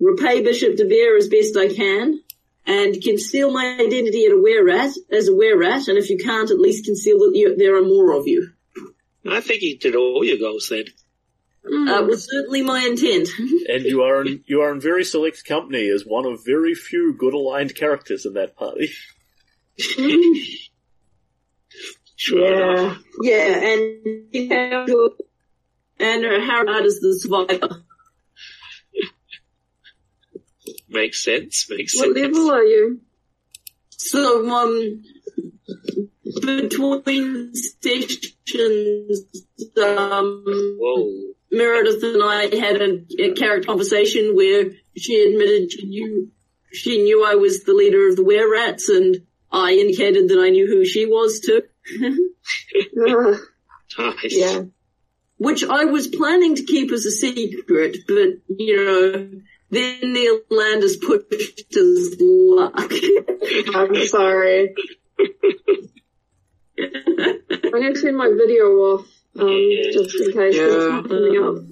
repay 0.00 0.42
Bishop 0.42 0.76
De 0.76 0.84
Beer 0.86 1.16
as 1.16 1.28
best 1.28 1.56
I 1.56 1.72
can, 1.72 2.20
and 2.66 3.00
conceal 3.02 3.52
my 3.52 3.76
identity 3.78 4.24
at 4.26 4.32
a 4.32 4.40
were 4.40 4.64
rat 4.64 4.92
as 5.10 5.28
a 5.28 5.34
were 5.34 5.58
rat, 5.58 5.88
and 5.88 5.98
if 5.98 6.10
you 6.10 6.18
can't, 6.18 6.50
at 6.50 6.58
least 6.58 6.84
conceal 6.84 7.18
that 7.18 7.32
you, 7.34 7.56
there 7.56 7.76
are 7.76 7.84
more 7.84 8.12
of 8.12 8.26
you. 8.26 8.50
I 9.28 9.40
think 9.40 9.62
you 9.62 9.78
did 9.78 9.94
all 9.94 10.24
your 10.24 10.38
goals 10.38 10.68
then. 10.68 10.84
That 11.64 12.06
was 12.06 12.28
certainly 12.30 12.62
my 12.62 12.80
intent. 12.80 13.28
And 13.68 13.84
you 13.84 14.02
are 14.02 14.20
in 14.22 14.44
you 14.46 14.60
are 14.60 14.70
in 14.72 14.80
very 14.80 15.04
select 15.04 15.44
company 15.46 15.88
as 15.88 16.02
one 16.04 16.26
of 16.26 16.44
very 16.44 16.74
few 16.74 17.14
good 17.16 17.32
aligned 17.34 17.74
characters 17.74 18.26
in 18.26 18.34
that 18.34 18.54
party. 18.56 18.90
Sure 22.16 22.54
enough. 22.54 23.02
Yeah. 23.22 23.36
yeah, 23.48 23.68
and 23.72 23.82
you 24.32 24.48
have 24.50 24.88
your, 24.88 25.10
and 25.98 26.24
uh, 26.24 26.40
Harrod 26.40 26.84
is 26.86 27.00
the 27.00 27.18
survivor. 27.18 27.82
Makes 30.88 31.24
sense, 31.24 31.66
makes 31.68 31.96
What 31.96 32.14
sense. 32.14 32.18
level 32.36 32.50
are 32.50 32.62
you? 32.62 33.00
So, 33.90 34.48
um, 34.48 35.02
between 36.40 37.52
sessions, 37.54 39.26
um, 39.82 40.44
Whoa. 40.78 41.34
Meredith 41.54 42.02
and 42.02 42.22
I 42.22 42.54
had 42.56 42.80
a, 42.80 43.04
a 43.22 43.32
character 43.34 43.66
conversation 43.66 44.34
where 44.36 44.70
she 44.96 45.22
admitted 45.22 45.72
she 45.72 45.86
knew 45.86 46.30
she 46.72 47.02
knew 47.02 47.24
I 47.24 47.36
was 47.36 47.64
the 47.64 47.72
leader 47.72 48.08
of 48.08 48.16
the 48.16 48.24
were 48.24 48.50
rats, 48.50 48.88
and 48.88 49.24
I 49.50 49.72
indicated 49.72 50.28
that 50.28 50.40
I 50.40 50.50
knew 50.50 50.66
who 50.66 50.84
she 50.84 51.06
was 51.06 51.40
too. 51.40 51.62
Nice. 53.96 54.36
yeah. 54.36 54.62
Which 55.36 55.62
I 55.62 55.84
was 55.84 56.08
planning 56.08 56.56
to 56.56 56.64
keep 56.64 56.90
as 56.90 57.04
a 57.04 57.10
secret, 57.10 57.98
but 58.08 58.40
you 58.48 58.76
know, 58.76 59.30
then 59.70 60.12
Neil 60.12 60.40
Landis 60.50 60.96
pushed 60.96 61.62
his 61.70 62.16
luck. 62.20 62.74
I'm 63.74 64.06
sorry. 64.06 64.74
I'm 66.78 67.70
gonna 67.70 67.94
turn 67.94 68.16
my 68.16 68.30
video 68.36 68.64
off, 68.76 69.06
um, 69.38 69.48
Yeah. 69.48 69.90
just 69.92 70.14
in 70.14 70.32
case 70.32 70.54
it's 70.54 70.56
Yeah. 70.56 70.88
not 70.88 71.08
coming 71.08 71.42
up. 71.42 71.64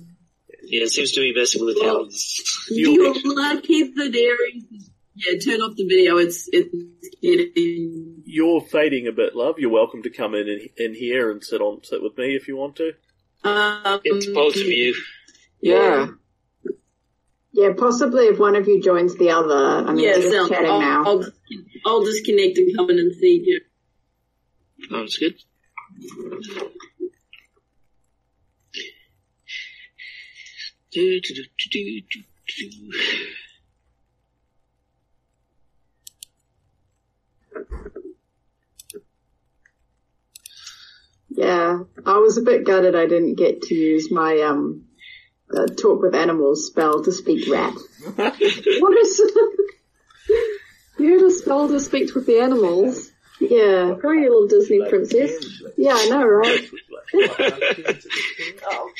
Yeah, 0.64 0.82
it 0.84 0.90
seems 0.90 1.12
to 1.12 1.20
be 1.20 1.34
messing 1.34 1.64
with 1.64 1.74
the 1.76 1.82
talents. 1.82 2.68
You're 2.70 3.14
lucky 3.24 3.82
that 3.82 4.14
Aries. 4.14 4.90
Yeah, 5.14 5.38
turn 5.38 5.60
off 5.60 5.76
the 5.76 5.86
video. 5.86 6.16
It's 6.16 6.48
it's 6.52 6.74
getting. 7.20 8.22
You're 8.24 8.62
fading 8.62 9.06
a 9.08 9.12
bit, 9.12 9.34
love. 9.36 9.58
You're 9.58 9.70
welcome 9.70 10.02
to 10.04 10.10
come 10.10 10.34
in 10.34 10.48
in, 10.48 10.68
in 10.78 10.94
here 10.94 11.30
and 11.30 11.44
sit 11.44 11.60
on 11.60 11.84
sit 11.84 12.02
with 12.02 12.16
me 12.16 12.34
if 12.34 12.48
you 12.48 12.56
want 12.56 12.76
to. 12.76 12.92
Um, 13.44 14.00
It's 14.04 14.26
both 14.28 14.56
of 14.56 14.62
you. 14.66 14.94
Yeah. 15.60 16.08
Yeah, 17.52 17.74
possibly 17.76 18.26
if 18.28 18.38
one 18.38 18.56
of 18.56 18.66
you 18.66 18.80
joins 18.80 19.14
the 19.16 19.28
other. 19.30 19.54
I 19.54 19.92
mean, 19.92 20.04
yeah, 20.04 20.14
just 20.14 20.32
sounds. 20.32 20.48
chatting 20.48 20.70
I'll, 20.70 20.80
now. 20.80 21.04
I'll 21.04 21.24
I'll 21.84 22.04
disconnect 22.04 22.56
and 22.56 22.74
come 22.74 22.88
in 22.88 22.98
and 22.98 23.14
see 23.14 23.42
you. 23.44 23.60
Sounds 24.88 25.18
good. 25.18 25.34
Do, 30.92 31.20
do, 31.20 31.34
do. 31.70 32.02
Yeah, 41.30 41.78
I 42.04 42.18
was 42.18 42.36
a 42.36 42.42
bit 42.42 42.64
gutted 42.66 42.94
I 42.94 43.06
didn't 43.06 43.36
get 43.36 43.62
to 43.62 43.74
use 43.74 44.10
my 44.10 44.40
um 44.40 44.84
uh, 45.54 45.66
talk 45.66 46.02
with 46.02 46.14
animals 46.14 46.66
spell 46.66 47.02
to 47.04 47.12
speak 47.12 47.50
rat. 47.50 47.74
What 48.16 48.98
is 48.98 49.22
You 50.98 51.12
had 51.14 51.22
a 51.22 51.30
spell 51.30 51.68
to 51.68 51.80
speak 51.80 52.14
with 52.14 52.26
the 52.26 52.40
animals. 52.40 53.10
Yeah, 53.40 53.96
Oh, 54.04 54.10
you 54.12 54.20
little 54.30 54.46
Disney 54.46 54.86
princess. 54.88 55.62
yeah, 55.76 55.94
I 55.94 56.08
know, 56.08 56.24
right? 56.24 56.60
Oh, 57.14 58.90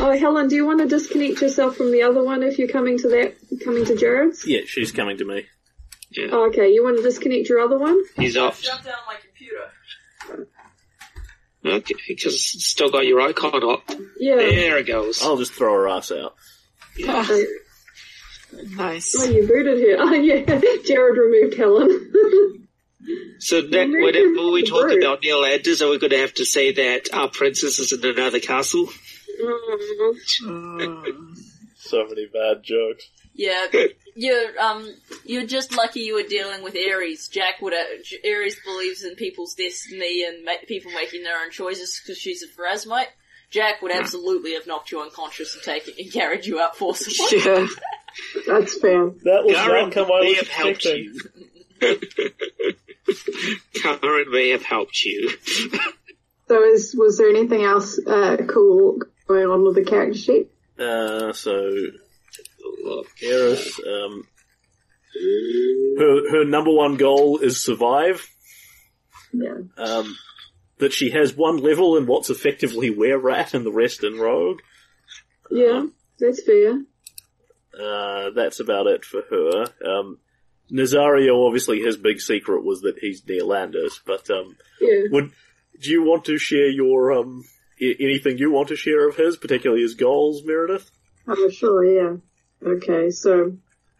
oh, 0.00 0.18
Helen, 0.18 0.48
do 0.48 0.54
you 0.56 0.66
want 0.66 0.80
to 0.80 0.86
disconnect 0.86 1.40
yourself 1.40 1.76
from 1.76 1.92
the 1.92 2.02
other 2.02 2.22
one 2.22 2.42
if 2.42 2.58
you're 2.58 2.68
coming 2.68 2.98
to 2.98 3.08
that, 3.08 3.36
coming 3.64 3.84
to 3.86 3.96
Jared's? 3.96 4.46
Yeah, 4.46 4.60
she's 4.66 4.92
coming 4.92 5.16
to 5.18 5.24
me. 5.24 5.46
Oh, 6.30 6.46
okay, 6.48 6.70
you 6.72 6.84
want 6.84 6.96
to 6.98 7.02
disconnect 7.02 7.48
your 7.48 7.60
other 7.60 7.78
one? 7.78 8.00
He's 8.16 8.36
off. 8.36 8.60
Shut 8.62 8.82
down 8.84 8.94
my 9.06 9.16
computer. 9.24 10.46
Okay, 11.64 11.94
because 12.08 12.34
it's 12.34 12.66
still 12.66 12.90
got 12.90 13.06
your 13.06 13.20
icon 13.20 13.62
up. 13.68 13.90
Yeah. 14.18 14.36
There 14.36 14.78
it 14.78 14.86
goes. 14.86 15.22
I'll 15.22 15.36
just 15.36 15.52
throw 15.52 15.72
her 15.74 15.88
ass 15.88 16.12
out. 16.12 16.34
Oh, 17.06 17.44
Nice. 18.76 19.14
oh, 19.18 19.24
you 19.24 19.46
booted 19.46 19.80
her. 19.80 19.96
Oh, 19.98 20.12
yeah. 20.14 20.44
Jared 20.86 21.18
removed 21.18 21.56
Helen. 21.56 22.12
So 23.38 23.62
that, 23.62 23.88
whenever 23.88 24.50
we 24.50 24.62
talk 24.62 24.84
rude. 24.84 25.02
about 25.02 25.22
Neil 25.22 25.42
Landers, 25.42 25.82
are 25.82 25.90
we 25.90 25.98
going 25.98 26.10
to 26.10 26.18
have 26.18 26.34
to 26.34 26.44
say 26.44 26.72
that 26.72 27.12
our 27.12 27.28
princess 27.28 27.78
is 27.78 27.92
in 27.92 28.04
another 28.04 28.40
castle? 28.40 28.88
Mm. 30.42 31.36
So 31.76 32.06
many 32.06 32.26
bad 32.26 32.62
jokes. 32.62 33.08
Yeah, 33.34 33.66
you're 34.14 34.58
um, 34.58 34.94
you're 35.24 35.46
just 35.46 35.76
lucky 35.76 36.00
you 36.00 36.14
were 36.14 36.26
dealing 36.26 36.64
with 36.64 36.74
Aries. 36.74 37.28
Jack 37.28 37.60
would 37.60 37.74
have, 37.74 37.86
Aries 38.24 38.56
believes 38.64 39.04
in 39.04 39.14
people's 39.14 39.54
destiny 39.54 40.24
and 40.26 40.42
ma- 40.44 40.52
people 40.66 40.90
making 40.92 41.22
their 41.22 41.38
own 41.42 41.50
choices 41.50 42.00
because 42.02 42.18
she's 42.18 42.42
a 42.42 42.48
Pharasmite. 42.48 43.08
Jack 43.50 43.82
would 43.82 43.92
absolutely 43.92 44.54
have 44.54 44.66
knocked 44.66 44.90
you 44.90 45.02
unconscious 45.02 45.54
and 45.54 45.62
taken 45.62 45.94
and 45.98 46.10
carried 46.10 46.46
you 46.46 46.60
out 46.60 46.76
forcibly. 46.76 47.40
Yeah. 47.44 47.66
That's 48.46 48.78
fair. 48.80 49.10
That 49.24 49.44
was 49.44 49.54
the 49.54 49.62
Karen 49.62 49.86
outcome 49.86 50.06
I 50.06 50.20
was 50.20 50.36
have 50.38 50.48
helped 50.48 50.86
expecting. 50.86 51.18
you. 53.08 53.56
Karen 53.74 54.30
may 54.30 54.50
have 54.50 54.62
helped 54.62 55.04
you. 55.04 55.30
So 56.48 56.62
is 56.62 56.94
was 56.96 57.18
there 57.18 57.28
anything 57.28 57.64
else 57.64 57.98
uh, 58.06 58.36
cool 58.48 59.00
going 59.26 59.46
on 59.46 59.64
with 59.64 59.74
the 59.74 59.84
character 59.84 60.18
sheet? 60.18 60.50
Uh, 60.78 61.32
so 61.32 61.72
Eris, 63.22 63.80
um, 63.80 64.22
her 65.98 66.30
her 66.30 66.44
number 66.44 66.72
one 66.72 66.96
goal 66.96 67.38
is 67.38 67.62
survive. 67.62 68.26
Yeah. 69.32 69.58
Um, 69.76 70.16
that 70.78 70.92
she 70.92 71.10
has 71.10 71.34
one 71.34 71.56
level 71.56 71.96
in 71.96 72.06
what's 72.06 72.30
effectively 72.30 72.90
were 72.90 73.18
rat 73.18 73.54
and 73.54 73.64
the 73.64 73.72
rest 73.72 74.04
in 74.04 74.18
rogue. 74.18 74.60
yeah, 75.50 75.86
that's 76.18 76.42
fair. 76.42 76.82
Uh, 77.78 78.30
that's 78.30 78.60
about 78.60 78.86
it 78.86 79.04
for 79.04 79.22
her. 79.28 79.64
Um, 79.84 80.18
Nazario, 80.70 81.46
obviously, 81.46 81.80
his 81.80 81.96
big 81.96 82.20
secret 82.20 82.64
was 82.64 82.80
that 82.82 82.98
he's 82.98 83.22
Neolandis, 83.22 84.00
but 84.04 84.28
um, 84.30 84.56
Yeah. 84.80 85.04
would 85.10 85.30
do 85.80 85.90
you 85.90 86.02
want 86.02 86.24
to 86.24 86.38
share 86.38 86.68
your 86.68 87.12
um 87.12 87.44
I- 87.80 87.96
anything 88.00 88.38
you 88.38 88.50
want 88.50 88.68
to 88.68 88.76
share 88.76 89.08
of 89.08 89.16
his, 89.16 89.36
particularly 89.36 89.82
his 89.82 89.94
goals, 89.94 90.42
Meredith? 90.44 90.90
Oh, 91.28 91.48
sure, 91.50 91.84
yeah. 91.84 92.16
Okay, 92.66 93.10
so 93.10 93.52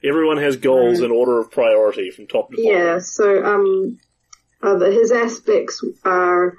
Everyone 0.04 0.36
has 0.38 0.56
goals 0.56 1.00
in 1.00 1.10
order 1.10 1.40
of 1.40 1.50
priority 1.50 2.10
from 2.10 2.26
top 2.26 2.50
to 2.50 2.56
bottom. 2.56 2.70
Yeah, 2.70 2.98
so 3.00 3.42
um, 3.44 3.98
uh, 4.62 4.78
his 4.90 5.10
aspects 5.10 5.82
are 6.04 6.54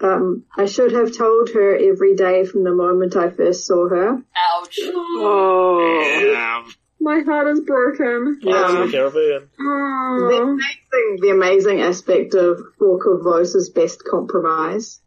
um, 0.00 0.44
I 0.56 0.66
should 0.66 0.92
have 0.92 1.16
told 1.16 1.50
her 1.50 1.76
every 1.76 2.16
day 2.16 2.44
from 2.44 2.64
the 2.64 2.74
moment 2.74 3.14
I 3.16 3.30
first 3.30 3.66
saw 3.66 3.88
her. 3.88 4.22
Ouch. 4.36 4.78
Oh. 4.84 6.72
My 7.02 7.20
heart 7.26 7.48
is 7.48 7.60
broken. 7.60 8.38
Pirates 8.42 8.70
of 8.72 8.76
Um, 8.76 8.86
the 8.86 8.92
Caribbean. 8.92 9.48
The 9.58 9.64
Oh. 9.64 10.42
amazing, 10.42 11.18
the 11.20 11.30
amazing 11.30 11.80
aspect 11.80 12.34
of 12.34 12.60
Korvosa's 12.80 13.70
best 13.70 14.04
compromise. 14.04 15.00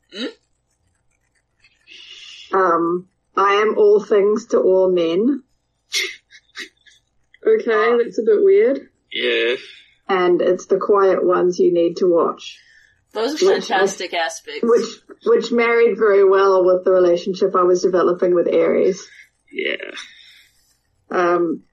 Um, 2.54 3.08
I 3.36 3.56
am 3.56 3.78
all 3.78 4.02
things 4.04 4.48
to 4.48 4.60
all 4.60 4.92
men, 4.92 5.44
Okay, 7.48 8.04
that's 8.04 8.18
a 8.20 8.24
bit 8.24 8.44
weird. 8.44 8.90
yeah. 9.12 9.56
and 10.08 10.42
it's 10.42 10.66
the 10.68 10.78
quiet 10.78 11.24
ones 11.26 11.60
you 11.60 11.72
need 11.74 11.98
to 11.98 12.08
watch. 12.08 12.60
Those 13.14 13.42
are 13.42 13.54
fantastic 13.54 14.14
aspects. 14.14 14.60
Which, 14.64 14.86
which 15.26 15.52
married 15.52 15.98
very 15.98 16.24
well 16.28 16.66
with 16.66 16.84
the 16.86 16.92
relationship 16.92 17.56
I 17.56 17.64
was 17.64 17.82
developing 17.82 18.36
with 18.36 18.48
Aries. 18.48 19.08
Yeah. 19.52 19.92
Um, 21.10 21.64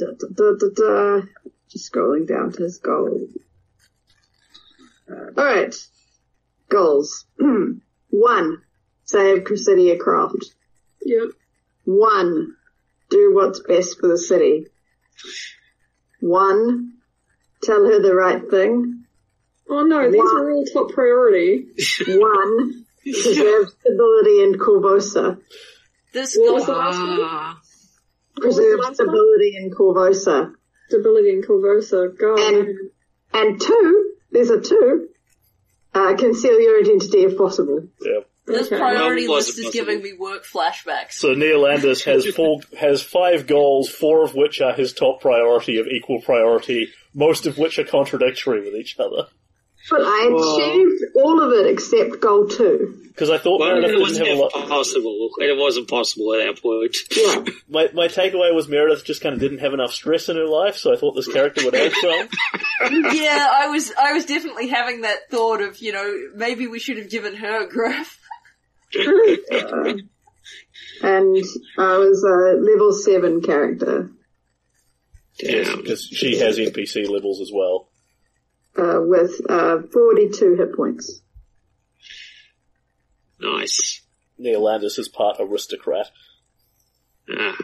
da, 0.00 0.06
da, 0.18 0.26
da, 0.34 0.52
da, 0.58 0.68
da. 1.20 1.26
Just 1.70 1.92
scrolling 1.92 2.26
down 2.26 2.52
to 2.52 2.62
his 2.64 2.78
goal. 2.78 3.26
Uh, 5.10 5.38
Alright. 5.40 5.74
Goals. 6.68 7.26
One. 8.10 8.62
Save 9.04 9.44
Cressidia 9.44 9.98
Kroft. 9.98 10.44
Yep. 11.02 11.28
One. 11.84 12.54
Do 13.10 13.32
what's 13.34 13.60
best 13.60 13.98
for 13.98 14.08
the 14.08 14.18
city. 14.18 14.66
One. 16.20 16.94
Tell 17.62 17.84
her 17.84 18.00
the 18.00 18.14
right 18.14 18.48
thing. 18.48 19.04
Oh 19.68 19.82
no, 19.84 20.10
these 20.10 20.18
Wow. 20.20 20.42
are 20.42 20.50
all 20.52 20.64
top 20.64 20.92
priority. 20.92 21.66
One. 22.08 22.84
Preserve 23.02 23.68
stability 23.80 24.42
in 24.42 24.54
Korvosa. 24.58 25.40
this 26.12 26.36
was 26.38 26.64
goal, 26.66 26.74
the 26.74 26.80
last 26.80 26.98
one? 26.98 27.18
Ah. 27.22 27.60
Preserve 28.40 28.80
stability 28.94 29.56
in 29.56 29.70
Korvosa. 29.70 30.52
Stability 30.88 31.30
in 31.30 31.42
Korvosa. 31.42 32.18
God. 32.18 32.38
And 32.38 32.78
and 33.32 33.60
two, 33.60 34.12
there's 34.30 34.50
a 34.50 34.60
two. 34.60 35.08
Uh, 35.94 36.16
conceal 36.16 36.60
your 36.60 36.80
identity 36.80 37.18
if 37.24 37.36
possible. 37.36 37.88
Yeah. 38.00 38.20
this 38.46 38.66
Okay. 38.68 38.78
priority 38.78 39.26
Well, 39.26 39.36
list 39.38 39.50
wasn't 39.50 39.66
is 39.68 39.72
giving 39.72 40.02
me 40.02 40.12
work 40.12 40.44
flashbacks. 40.44 41.12
So 41.12 41.34
Neolandis 41.34 42.04
has 42.04 42.26
four, 42.26 42.60
has 42.78 43.02
five 43.02 43.46
goals, 43.46 43.88
four 43.88 44.22
of 44.24 44.34
which 44.34 44.60
are 44.60 44.72
his 44.72 44.92
top 44.92 45.20
priority 45.20 45.78
of 45.78 45.86
equal 45.88 46.20
priority, 46.20 46.88
most 47.12 47.46
of 47.46 47.58
which 47.58 47.78
are 47.78 47.84
contradictory 47.84 48.60
with 48.60 48.74
each 48.74 48.98
other. 49.00 49.26
But 49.88 50.00
I 50.02 50.26
achieved 50.26 51.16
all 51.16 51.42
of 51.42 51.52
it 51.52 51.66
except 51.72 52.20
goal 52.20 52.46
two. 52.48 52.96
Because 53.08 53.30
I 53.30 53.38
thought 53.38 53.60
Well, 53.60 53.70
Meredith 53.70 53.90
it 53.90 53.92
didn't 53.92 54.02
wasn't 54.02 54.28
have 54.28 54.36
a 54.36 54.40
lot. 54.40 54.52
possible. 54.68 55.30
It 55.38 55.58
wasn't 55.58 55.88
possible 55.88 56.34
at 56.34 56.46
that 56.46 56.62
point. 56.62 56.96
Yeah. 57.14 57.44
My, 57.68 57.88
my 57.94 58.08
takeaway 58.08 58.54
was 58.54 58.68
Meredith 58.68 59.04
just 59.04 59.20
kind 59.20 59.32
of 59.34 59.40
didn't 59.40 59.58
have 59.58 59.72
enough 59.74 59.92
stress 59.92 60.28
in 60.28 60.36
her 60.36 60.46
life, 60.46 60.76
so 60.76 60.92
I 60.92 60.96
thought 60.96 61.12
this 61.14 61.28
character 61.32 61.64
would 61.64 61.74
add 61.74 61.92
some. 61.92 62.28
yeah, 63.14 63.48
I 63.52 63.68
was 63.68 63.92
I 64.00 64.12
was 64.12 64.26
definitely 64.26 64.68
having 64.68 65.02
that 65.02 65.30
thought 65.30 65.60
of 65.60 65.78
you 65.78 65.92
know 65.92 66.14
maybe 66.34 66.66
we 66.66 66.78
should 66.78 66.98
have 66.98 67.10
given 67.10 67.36
her 67.36 67.64
a 67.64 67.68
graph. 67.68 68.18
And 71.02 71.36
I 71.78 71.96
was 71.96 72.22
a 72.24 72.60
level 72.60 72.92
7 72.92 73.40
character 73.42 74.10
Damn. 75.38 75.80
Because 75.80 76.04
she 76.04 76.38
has 76.38 76.58
NPC 76.58 77.08
levels 77.08 77.40
as 77.40 77.50
well. 77.54 77.88
Uh, 78.76 79.00
with 79.02 79.40
uh, 79.48 79.78
42 79.92 80.54
hit 80.56 80.74
points. 80.76 81.20
Nice. 83.40 84.00
Neolandis 84.40 84.98
is 84.98 85.08
part 85.08 85.36
aristocrat. 85.40 86.06
Ah. 87.36 87.56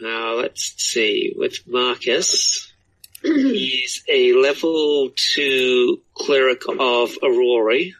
Now 0.00 0.34
let's 0.34 0.74
see. 0.78 1.34
With 1.36 1.58
Marcus, 1.66 2.72
he's 3.22 4.02
a 4.08 4.32
level 4.32 5.10
two 5.14 6.00
cleric 6.14 6.62
of 6.68 7.10
Irori 7.22 7.92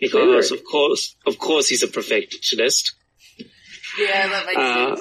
because 0.00 0.50
of 0.50 0.64
course, 0.64 1.14
of 1.26 1.38
course, 1.38 1.68
he's 1.68 1.82
a 1.82 1.88
perfectionist. 1.88 2.94
Yeah, 3.98 4.28
that 4.28 4.46
makes 4.46 4.58
Uh, 4.58 4.96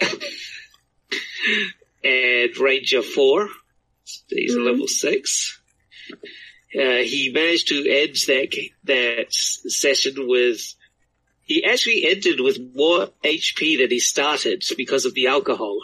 sense. 0.00 0.24
and 2.04 2.56
Ranger 2.58 3.02
4. 3.02 3.48
He's 4.28 4.54
a 4.54 4.60
level 4.60 4.86
6. 4.88 5.60
Uh, 6.12 7.02
he 7.02 7.30
managed 7.34 7.68
to 7.68 7.88
end 7.88 8.14
that, 8.26 8.68
that 8.84 9.32
session 9.32 10.14
with, 10.28 10.74
he 11.42 11.64
actually 11.64 12.06
ended 12.06 12.40
with 12.40 12.58
more 12.74 13.08
HP 13.24 13.78
than 13.78 13.90
he 13.90 13.98
started 13.98 14.62
because 14.76 15.04
of 15.04 15.14
the 15.14 15.26
alcohol. 15.28 15.80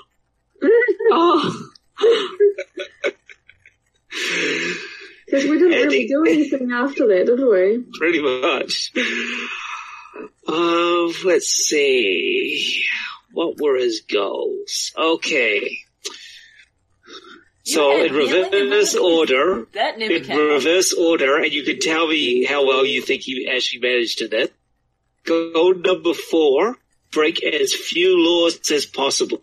Oh, 1.09 1.71
Because 5.27 5.45
we 5.45 5.59
didn't 5.59 5.87
really 5.87 6.07
do 6.07 6.25
anything 6.25 6.71
after 6.73 7.09
that, 7.09 7.27
did 7.27 7.41
we? 7.41 7.85
Pretty 7.99 8.23
much. 8.23 8.93
Um, 10.47 11.13
let's 11.25 11.49
see. 11.49 12.85
What 13.33 13.61
were 13.61 13.77
his 13.77 14.03
goals? 14.03 14.93
Okay. 14.97 15.79
So 17.67 18.01
in 18.01 18.13
reverse 18.13 18.95
order, 18.95 19.67
That 19.73 19.99
never 19.99 20.15
in 20.15 20.25
came 20.25 20.39
reverse 20.39 20.93
order, 20.93 21.39
and 21.39 21.53
you 21.53 21.65
can 21.65 21.81
tell 21.81 22.07
me 22.07 22.45
how 22.45 22.65
well 22.65 22.87
you 22.87 23.03
think 23.03 23.27
you 23.27 23.51
actually 23.53 23.81
managed 23.81 24.23
in 24.23 24.33
it. 24.33 24.55
Goal 25.25 25.75
number 25.75 26.15
four, 26.15 26.77
break 27.11 27.43
as 27.43 27.75
few 27.75 28.25
laws 28.25 28.71
as 28.71 28.87
possible. 28.87 29.43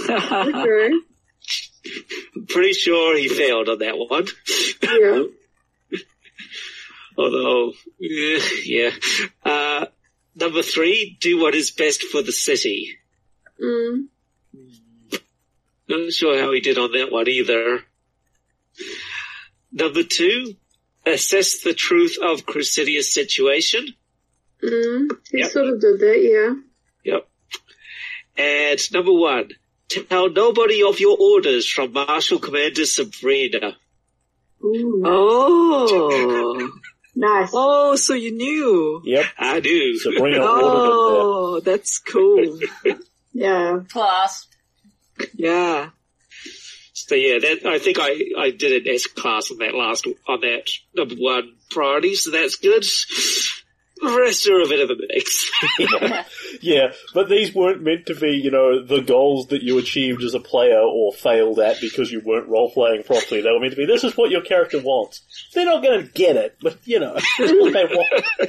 Okay. 0.00 0.14
I'm 0.14 1.02
pretty 2.48 2.72
sure 2.72 3.18
he 3.18 3.28
failed 3.28 3.68
on 3.68 3.80
that 3.80 3.98
one. 3.98 4.26
Yeah. 4.80 5.24
Although, 7.18 7.72
eh, 8.00 8.40
yeah. 8.64 8.90
Uh, 9.44 9.86
number 10.36 10.62
three, 10.62 11.18
do 11.20 11.40
what 11.40 11.56
is 11.56 11.72
best 11.72 12.04
for 12.04 12.22
the 12.22 12.32
city. 12.32 12.96
Mm. 13.60 14.06
Not 15.88 16.12
sure 16.12 16.40
how 16.40 16.52
he 16.52 16.60
did 16.60 16.78
on 16.78 16.92
that 16.92 17.12
one 17.12 17.28
either. 17.28 17.82
Number 19.72 20.02
two, 20.02 20.54
assess 21.04 21.60
the 21.60 21.74
truth 21.74 22.16
of 22.22 22.46
Cressidia's 22.46 23.12
situation. 23.12 23.86
Mm. 24.62 25.08
He 25.30 25.38
Yep. 25.38 25.50
sort 25.50 25.68
of 25.68 25.80
did 25.80 25.98
that, 26.00 26.22
yeah. 26.22 27.12
Yep. 27.12 27.28
And 28.36 28.92
number 28.92 29.12
one, 29.12 29.50
tell 29.88 30.30
nobody 30.30 30.82
of 30.82 31.00
your 31.00 31.16
orders 31.20 31.68
from 31.68 31.92
Marshal 31.92 32.38
Commander 32.38 32.86
Sabrina. 32.86 33.76
Ooh, 34.64 35.02
oh, 35.04 36.70
nice. 37.14 37.50
oh, 37.52 37.96
so 37.96 38.14
you 38.14 38.32
knew. 38.32 39.02
Yep. 39.04 39.24
I 39.38 39.60
do. 39.60 39.98
Sabrina 39.98 40.38
ordered 40.38 40.48
Oh, 40.48 41.60
that's 41.60 41.98
cool. 41.98 42.58
Yeah. 43.36 43.80
Class. 43.90 44.46
Yeah. 45.34 45.90
So 46.92 47.14
yeah, 47.14 47.38
that 47.38 47.66
I 47.66 47.78
think 47.78 47.98
I, 48.00 48.24
I 48.38 48.50
did 48.50 48.86
an 48.86 48.94
S 48.94 49.06
class 49.06 49.50
on 49.50 49.58
that 49.58 49.74
last 49.74 50.06
on 50.06 50.40
that 50.40 50.70
number 50.94 51.16
one 51.16 51.56
priority, 51.70 52.14
so 52.14 52.30
that's 52.30 52.56
good. 52.56 52.84
The 54.00 54.18
rest 54.20 54.48
are 54.48 54.60
a 54.60 54.68
bit 54.68 54.80
of 54.80 54.90
a 54.90 54.96
mix. 55.08 55.50
there. 55.78 56.26
Yeah, 56.60 56.92
but 57.12 57.28
these 57.28 57.54
weren't 57.54 57.82
meant 57.82 58.06
to 58.06 58.14
be, 58.14 58.36
you 58.36 58.50
know, 58.50 58.82
the 58.82 59.02
goals 59.02 59.48
that 59.48 59.62
you 59.62 59.78
achieved 59.78 60.22
as 60.22 60.34
a 60.34 60.40
player 60.40 60.78
or 60.78 61.12
failed 61.12 61.58
at 61.58 61.80
because 61.80 62.10
you 62.10 62.20
weren't 62.24 62.48
role 62.48 62.70
playing 62.70 63.02
properly. 63.02 63.42
They 63.42 63.50
were 63.50 63.60
meant 63.60 63.72
to 63.72 63.76
be, 63.76 63.86
this 63.86 64.04
is 64.04 64.16
what 64.16 64.30
your 64.30 64.40
character 64.40 64.80
wants. 64.80 65.22
They're 65.52 65.66
not 65.66 65.82
going 65.82 66.06
to 66.06 66.12
get 66.12 66.36
it, 66.36 66.56
but 66.62 66.78
you 66.84 67.00
know, 67.00 67.14
this 67.38 67.50
is 67.50 67.60
what 67.60 67.72
they 67.72 67.84
want. 67.84 68.24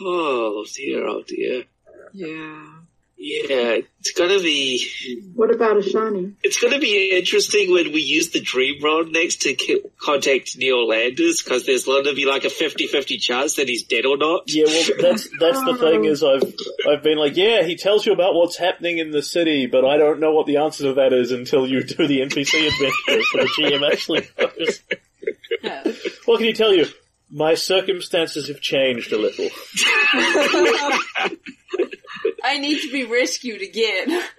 oh 0.00 0.64
dear, 0.74 1.06
oh 1.06 1.22
dear. 1.26 1.64
Yeah. 2.12 2.64
Yeah, 3.24 3.78
it's 4.00 4.10
gonna 4.18 4.40
be 4.40 4.84
What 5.36 5.54
about 5.54 5.76
Ishani? 5.76 6.34
it's 6.42 6.60
gonna 6.60 6.80
be 6.80 7.16
interesting 7.16 7.70
when 7.70 7.92
we 7.92 8.00
use 8.00 8.30
the 8.30 8.40
dream 8.40 8.82
rod 8.82 9.12
next 9.12 9.42
to 9.42 9.54
ki- 9.54 9.82
contact 9.96 10.58
Neil 10.58 10.88
Landers 10.88 11.40
because 11.40 11.64
there's 11.64 11.84
going 11.84 12.02
to 12.06 12.14
be 12.14 12.26
like 12.26 12.44
a 12.44 12.48
50-50 12.48 13.20
chance 13.20 13.54
that 13.56 13.68
he's 13.68 13.84
dead 13.84 14.06
or 14.06 14.16
not. 14.16 14.42
Yeah, 14.48 14.64
well, 14.66 14.88
that's 15.00 15.28
that's 15.38 15.64
the 15.64 15.76
thing 15.76 16.04
oh. 16.04 16.10
is 16.10 16.24
I've 16.24 16.52
I've 16.88 17.04
been 17.04 17.16
like, 17.16 17.36
yeah, 17.36 17.62
he 17.62 17.76
tells 17.76 18.04
you 18.04 18.12
about 18.12 18.34
what's 18.34 18.56
happening 18.56 18.98
in 18.98 19.12
the 19.12 19.22
city, 19.22 19.66
but 19.66 19.84
I 19.84 19.98
don't 19.98 20.18
know 20.18 20.32
what 20.32 20.46
the 20.46 20.56
answer 20.56 20.82
to 20.84 20.94
that 20.94 21.12
is 21.12 21.30
until 21.30 21.64
you 21.64 21.84
do 21.84 22.08
the 22.08 22.22
NPC 22.22 22.66
adventure, 22.66 23.22
so 23.30 23.38
the 23.38 23.50
GM 23.56 23.88
actually 23.88 24.28
knows. 24.36 24.80
Yeah. 25.62 25.84
What 26.24 26.38
can 26.38 26.46
he 26.46 26.52
tell 26.54 26.74
you? 26.74 26.86
My 27.34 27.54
circumstances 27.54 28.48
have 28.48 28.60
changed 28.60 29.10
a 29.12 29.16
little. 29.18 29.48
I 32.44 32.58
need 32.58 32.80
to 32.82 32.92
be 32.92 33.04
rescued 33.04 33.62
again. 33.62 34.22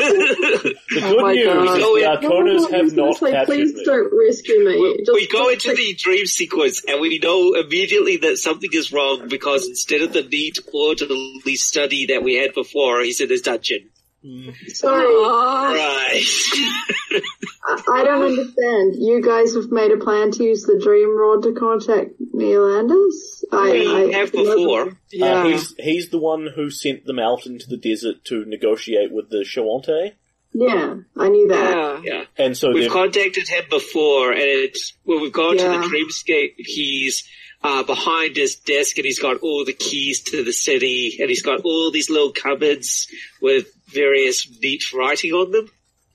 The 0.00 0.74
Oh 1.02 1.12
good 1.12 1.20
my 1.22 1.32
news 1.34 1.44
God. 1.46 1.62
is 1.76 1.78
No, 1.78 1.94
the 1.94 2.00
yeah. 2.00 2.16
Arkonas 2.16 2.72
I 2.72 2.76
have 2.76 2.84
was 2.84 2.94
gonna 2.94 3.06
not 3.08 3.16
say, 3.18 3.30
captured 3.32 3.46
please 3.54 3.74
me. 3.74 3.84
don't 3.84 4.12
rescue 4.18 4.58
me. 4.64 4.80
We, 4.80 4.98
Just- 5.04 5.12
we 5.12 5.28
go 5.28 5.52
just 5.52 5.66
into 5.66 5.76
the 5.76 5.94
dream 5.94 6.26
sequence 6.26 6.82
and 6.88 7.00
we 7.00 7.18
know 7.18 7.54
immediately 7.54 8.16
that 8.18 8.38
something 8.38 8.70
is 8.72 8.92
wrong 8.92 9.28
because 9.28 9.66
instead 9.66 10.00
of 10.02 10.12
the 10.12 10.22
neat 10.22 10.58
orderly 10.72 11.56
study 11.56 12.06
that 12.06 12.22
we 12.22 12.34
had 12.36 12.54
before, 12.54 13.00
he's 13.02 13.20
in 13.20 13.28
his 13.28 13.42
dungeon. 13.42 13.90
Sorry, 14.22 15.06
Right. 15.06 16.22
I, 17.66 17.82
I 17.92 18.04
don't 18.04 18.22
understand. 18.22 18.96
You 18.96 19.22
guys 19.24 19.54
have 19.54 19.70
made 19.70 19.90
a 19.92 19.96
plan 19.96 20.30
to 20.32 20.44
use 20.44 20.62
the 20.64 20.78
dream 20.82 21.16
rod 21.18 21.42
to 21.44 21.52
contact 21.52 22.10
Neolanders? 22.34 23.44
I, 23.52 23.70
we 23.72 24.14
I 24.14 24.18
have 24.18 24.32
before. 24.32 24.88
Uh, 24.88 24.94
yeah. 25.10 25.44
he's 25.46 25.74
he's 25.78 26.08
the 26.10 26.18
one 26.18 26.48
who 26.54 26.70
sent 26.70 27.04
them 27.06 27.18
out 27.18 27.46
into 27.46 27.66
the 27.68 27.76
desert 27.76 28.24
to 28.26 28.44
negotiate 28.44 29.10
with 29.10 29.30
the 29.30 29.38
Shoanti, 29.44 30.12
Yeah, 30.52 30.96
I 31.16 31.28
knew 31.28 31.48
that. 31.48 32.02
yeah. 32.04 32.12
Yeah. 32.12 32.24
and 32.44 32.56
so 32.56 32.68
We've 32.72 32.84
they've 32.84 32.92
contacted 32.92 33.48
him 33.48 33.64
before 33.70 34.32
and 34.32 34.40
it's, 34.42 34.92
when 35.04 35.20
we've 35.22 35.32
gone 35.32 35.56
to 35.56 35.62
Yeah. 35.62 35.78
the 35.80 35.86
dreamscape, 35.86 36.54
he's 36.58 37.26
uh, 37.62 37.82
behind 37.82 38.36
his 38.36 38.56
desk 38.56 38.96
and 38.96 39.04
he's 39.04 39.18
got 39.20 39.38
all 39.38 39.64
the 39.66 39.72
keys 39.74 40.22
to 40.22 40.42
the 40.44 40.52
city 40.52 41.18
and 41.20 41.28
he's 41.28 41.42
got 41.42 41.60
all 41.62 41.90
these 41.90 42.08
little 42.08 42.32
cupboards 42.32 43.06
with 43.42 43.66
various 43.92 44.48
neat 44.62 44.92
writing 44.92 45.32
on 45.32 45.50
them. 45.52 45.68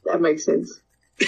That 0.05 0.21
makes 0.21 0.45
sense. 0.45 0.79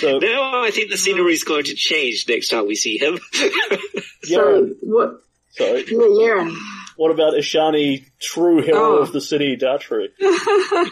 so 0.00 0.18
Now 0.18 0.62
I 0.62 0.70
think 0.70 0.90
the 0.90 0.96
scenery 0.96 1.32
is 1.34 1.44
going 1.44 1.64
to 1.64 1.74
change 1.74 2.24
next 2.28 2.48
time 2.48 2.66
we 2.66 2.74
see 2.74 2.98
him. 2.98 3.18
yeah. 3.34 3.48
So, 4.24 4.66
what, 4.82 5.22
Sorry. 5.52 5.84
yeah, 5.86 5.96
Yaren. 5.96 6.54
What 6.96 7.10
about 7.12 7.32
Ishani, 7.34 8.04
true 8.20 8.60
hero 8.60 8.98
Oh. 8.98 8.98
of 8.98 9.12
the 9.12 9.20
city, 9.22 9.56
Dhatri? 9.56 10.08
Gosh, 10.20 10.82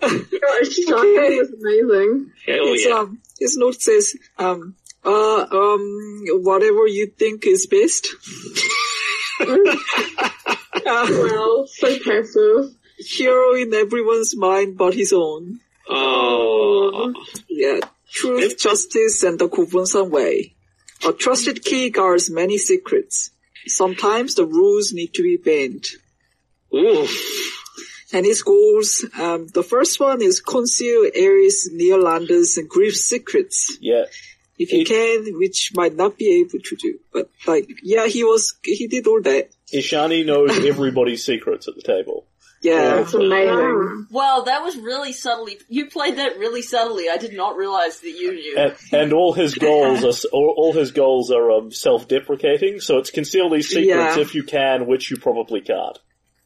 Shani 0.00 1.38
was 1.38 1.52
amazing. 1.52 2.30
Hell 2.46 2.66
His, 2.72 2.84
yeah. 2.86 2.94
um, 3.00 3.20
his 3.38 3.56
note 3.58 3.80
says, 3.82 4.14
um, 4.38 4.76
uh, 5.04 5.44
um, 5.50 6.22
whatever 6.42 6.86
you 6.86 7.08
think 7.18 7.46
is 7.46 7.66
best. 7.66 8.08
Uh, 9.40 9.56
Well, 10.86 11.66
so 11.66 11.98
passive. 11.98 12.74
Hero 12.98 13.54
in 13.54 13.72
everyone's 13.74 14.36
mind 14.36 14.76
but 14.78 14.94
his 14.94 15.12
own. 15.12 15.60
Oh. 15.88 17.12
Yeah, 17.48 17.80
truth, 18.10 18.58
justice, 18.58 19.22
and 19.22 19.38
the 19.38 19.48
Korvosan 19.48 20.10
way. 20.10 20.54
A 21.06 21.12
trusted 21.12 21.64
key 21.64 21.90
guards 21.90 22.30
many 22.30 22.56
secrets. 22.58 23.30
Sometimes 23.66 24.34
the 24.34 24.46
rules 24.46 24.92
need 24.92 25.12
to 25.14 25.22
be 25.22 25.36
bent. 25.36 25.88
Oof. 26.74 27.10
And 28.12 28.24
his 28.24 28.42
goals, 28.42 29.04
um, 29.18 29.48
the 29.48 29.62
first 29.62 29.98
one 29.98 30.22
is 30.22 30.40
conceal 30.40 31.10
Ares, 31.16 31.68
Neolanders, 31.72 32.56
and 32.56 32.68
Griff's 32.68 33.04
secrets. 33.04 33.76
Yeah. 33.80 34.04
If 34.58 34.72
you 34.72 34.80
It- 34.82 34.86
can, 34.88 35.38
which 35.38 35.72
might 35.74 35.96
not 35.96 36.16
be 36.16 36.40
able 36.40 36.60
to 36.62 36.76
do. 36.76 36.98
But 37.12 37.28
like, 37.46 37.68
yeah, 37.82 38.06
he 38.06 38.22
was, 38.22 38.54
he 38.62 38.86
did 38.86 39.06
all 39.06 39.20
that. 39.22 39.50
Ishani 39.72 40.24
knows 40.24 40.50
everybody's 40.64 41.24
secrets 41.24 41.66
at 41.66 41.74
the 41.74 41.82
table. 41.82 42.24
Yeah. 42.64 42.96
That's 42.96 43.12
amazing. 43.14 44.06
Wow, 44.10 44.42
that 44.46 44.62
was 44.62 44.76
really 44.76 45.12
subtly. 45.12 45.58
You 45.68 45.86
played 45.90 46.16
that 46.16 46.38
really 46.38 46.62
subtly. 46.62 47.08
I 47.10 47.16
did 47.18 47.34
not 47.34 47.56
realize 47.56 48.00
that 48.00 48.10
you 48.10 48.32
knew. 48.32 48.56
And, 48.56 48.74
and 48.92 49.12
all 49.12 49.32
his 49.34 49.54
goals 49.54 50.02
are 50.04 50.28
all, 50.32 50.54
all 50.56 50.72
his 50.72 50.90
goals 50.92 51.30
are 51.30 51.50
um, 51.50 51.70
self-deprecating. 51.70 52.80
So 52.80 52.98
it's 52.98 53.10
conceal 53.10 53.50
these 53.50 53.68
secrets 53.68 54.16
Yeah. 54.16 54.18
if 54.18 54.34
you 54.34 54.42
can, 54.44 54.86
which 54.86 55.10
you 55.10 55.18
probably 55.18 55.60
can't. 55.60 55.98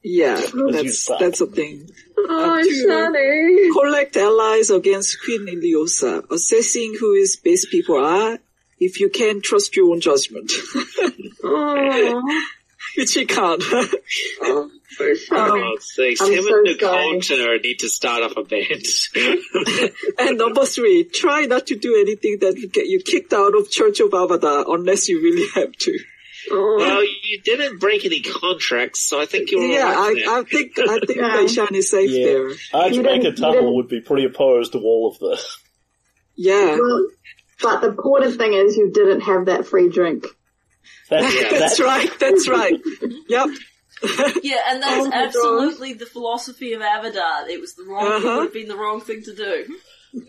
Yeah, 0.02 0.40
that's 0.72 1.00
suck. 1.00 1.18
that's 1.18 1.40
a 1.40 1.46
thing. 1.46 1.88
Oh, 2.16 2.62
to- 2.62 2.86
Shani. 2.88 3.72
Collect 3.72 4.16
allies 4.16 4.70
against 4.70 5.18
Queen 5.24 5.46
Ileosa, 5.46 6.24
assessing 6.30 6.96
who 6.98 7.14
his 7.14 7.36
best 7.36 7.68
people 7.70 7.96
are. 8.04 8.38
If 8.80 9.00
you 9.00 9.08
can, 9.10 9.40
trust 9.42 9.74
your 9.76 9.90
own 9.90 10.00
judgment, 10.00 10.52
Oh, 11.42 12.22
which 12.98 13.14
he 13.14 13.24
can't. 13.24 13.62
oh, 14.42 14.70
poor 14.98 15.14
Shani. 15.14 15.62
Oh, 15.62 15.78
thanks. 15.96 16.20
I'm 16.20 16.32
Him 16.32 16.42
so 16.42 16.58
and 16.58 16.78
sorry. 16.78 17.14
Dakota 17.28 17.58
need 17.62 17.78
to 17.78 17.88
start 17.88 18.22
up 18.22 18.36
a 18.36 18.42
band. 18.44 18.84
and 20.18 20.36
number 20.38 20.66
three, 20.66 21.04
try 21.04 21.46
not 21.46 21.66
to 21.68 21.76
do 21.76 21.96
anything 22.00 22.38
that 22.40 22.54
will 22.60 22.68
get 22.70 22.86
you 22.86 23.00
kicked 23.00 23.32
out 23.32 23.54
of 23.56 23.70
Church 23.70 24.00
of 24.00 24.10
Abadar 24.10 24.64
unless 24.68 25.08
you 25.08 25.22
really 25.22 25.46
have 25.54 25.72
to. 25.72 25.98
Oh, 26.50 26.76
well, 26.78 27.02
you 27.04 27.40
didn't 27.44 27.78
break 27.78 28.04
any 28.06 28.20
contracts, 28.22 29.00
so 29.00 29.20
I 29.20 29.26
think 29.26 29.50
you're 29.50 29.64
Yeah, 29.66 29.86
all 29.86 30.08
right 30.08 30.16
I, 30.16 30.20
there. 30.24 30.38
I 30.38 30.42
think 30.44 30.78
I 30.78 30.98
think 31.06 31.18
Yeah. 31.18 31.36
Daishan 31.36 31.72
is 31.72 31.90
safe 31.90 32.10
Yeah. 32.10 32.24
there. 32.24 32.48
You 32.48 32.56
Archbanker 32.72 32.92
didn't- 33.02 33.22
you 33.24 33.32
Tuttle 33.32 33.52
didn't- 33.54 33.74
would 33.74 33.88
be 33.88 34.00
pretty 34.00 34.24
opposed 34.24 34.72
to 34.72 34.78
all 34.78 35.10
of 35.10 35.18
this. 35.18 35.58
Yeah, 36.36 36.78
Well, 36.78 37.06
but 37.60 37.80
the 37.80 37.88
important 37.88 38.36
thing 38.38 38.52
is 38.54 38.76
you 38.76 38.90
didn't 38.92 39.22
have 39.22 39.46
that 39.46 39.66
free 39.66 39.88
drink. 39.90 40.24
That's, 41.10 41.34
Yeah. 41.52 41.58
that's 41.58 41.80
right. 41.80 42.10
That's 42.20 42.48
right. 42.48 42.74
Yep. 43.28 43.48
Yeah, 44.44 44.58
and 44.68 44.80
that's 44.80 45.06
Oh 45.06 45.08
my 45.10 45.24
absolutely 45.24 45.92
the 45.94 46.06
philosophy 46.06 46.72
of 46.72 46.80
Abadar. 46.82 47.48
It 47.48 47.60
was 47.60 47.74
the 47.74 47.82
wrong. 47.82 48.06
It 48.06 48.12
Uh-huh. 48.12 48.34
would 48.36 48.44
have 48.44 48.52
been 48.52 48.68
the 48.68 48.76
wrong 48.76 49.00
thing 49.00 49.22
to 49.24 49.34
do. 49.34 49.66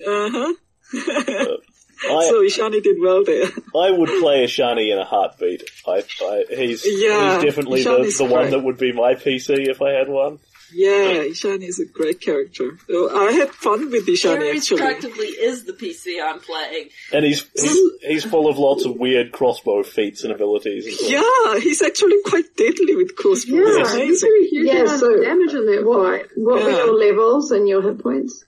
Uh 0.08 0.30
huh. 0.32 0.54
I, 0.96 1.58
so 2.30 2.42
Ishani 2.42 2.82
did 2.82 2.98
well 3.00 3.24
there. 3.24 3.46
I 3.76 3.92
would 3.92 4.10
play 4.22 4.46
Ishani 4.46 4.92
in 4.92 4.98
a 4.98 5.06
heartbeat. 5.06 5.64
I, 5.88 6.04
I, 6.22 6.46
he's, 6.50 6.84
Yeah, 6.86 7.36
he's 7.36 7.44
definitely 7.44 7.84
the, 7.84 8.12
the 8.18 8.26
one 8.26 8.50
that 8.50 8.64
would 8.64 8.78
be 8.78 8.92
my 8.92 9.14
PC 9.16 9.68
if 9.70 9.82
I 9.84 9.92
had 9.92 10.08
one. 10.10 10.40
Yeah, 10.74 11.24
Ishani 11.26 11.64
is 11.68 11.80
a 11.80 11.86
great 11.86 12.22
character. 12.22 12.78
I 12.90 13.32
had 13.34 13.50
fun 13.50 13.90
with 13.92 14.08
Ishani 14.08 14.40
Ares 14.50 14.58
actually. 14.64 14.78
practically 14.82 15.28
is 15.28 15.66
the 15.66 15.74
PC 15.74 16.22
I'm 16.24 16.40
playing. 16.40 16.90
And 17.14 17.26
he's, 17.26 17.48
he's, 17.56 17.80
he's 18.02 18.24
full 18.26 18.48
of 18.50 18.58
lots 18.58 18.86
of 18.86 18.96
weird 18.98 19.32
crossbow 19.32 19.84
feats 19.84 20.24
and 20.24 20.32
abilities. 20.34 20.86
And 20.86 20.96
stuff. 20.96 21.10
Yeah, 21.10 21.60
he's 21.60 21.82
actually 21.82 22.18
quite 22.26 22.56
deadly 22.56 22.96
with 22.96 23.16
crossbows. 23.16 23.48
yeah, 23.50 23.82
It's 23.82 23.94
you 23.94 24.02
amazing. 24.04 24.40
a 24.42 24.48
huge 24.48 24.68
Yeah, 24.68 24.82
amount 24.82 25.00
so- 25.00 25.14
of 25.14 25.24
damage 25.24 25.54
in 25.54 25.66
that 25.66 25.84
fight. 25.86 26.30
What 26.38 26.64
were 26.64 26.70
your 26.72 26.94
levels 26.94 27.52
and 27.52 27.68
your 27.68 27.82
hit 27.82 28.00
points? 28.04 28.46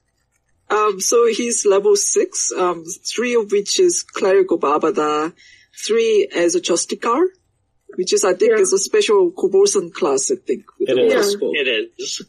Um, 0.69 1.01
so 1.01 1.27
he's 1.27 1.65
level 1.65 1.95
six, 1.97 2.51
um, 2.57 2.85
three 3.05 3.35
of 3.35 3.51
which 3.51 3.77
is 3.79 4.03
cleric 4.03 4.51
of 4.51 4.61
Abadar, 4.61 5.33
three 5.85 6.29
as 6.33 6.55
a 6.55 6.61
Justicar, 6.61 7.25
which 7.97 8.13
is 8.13 8.23
I 8.23 8.33
think 8.33 8.51
Yeah. 8.51 8.59
is 8.61 8.73
a 8.73 8.77
special 8.79 9.31
Korvosan 9.31 9.93
class, 9.93 10.31
I 10.31 10.35
think. 10.35 10.65
With 10.79 10.89
It 10.89 10.95
the 10.95 11.05
is. 11.05 11.13
crossbow. 11.13 11.51
It 11.53 11.67
is. 11.99 12.21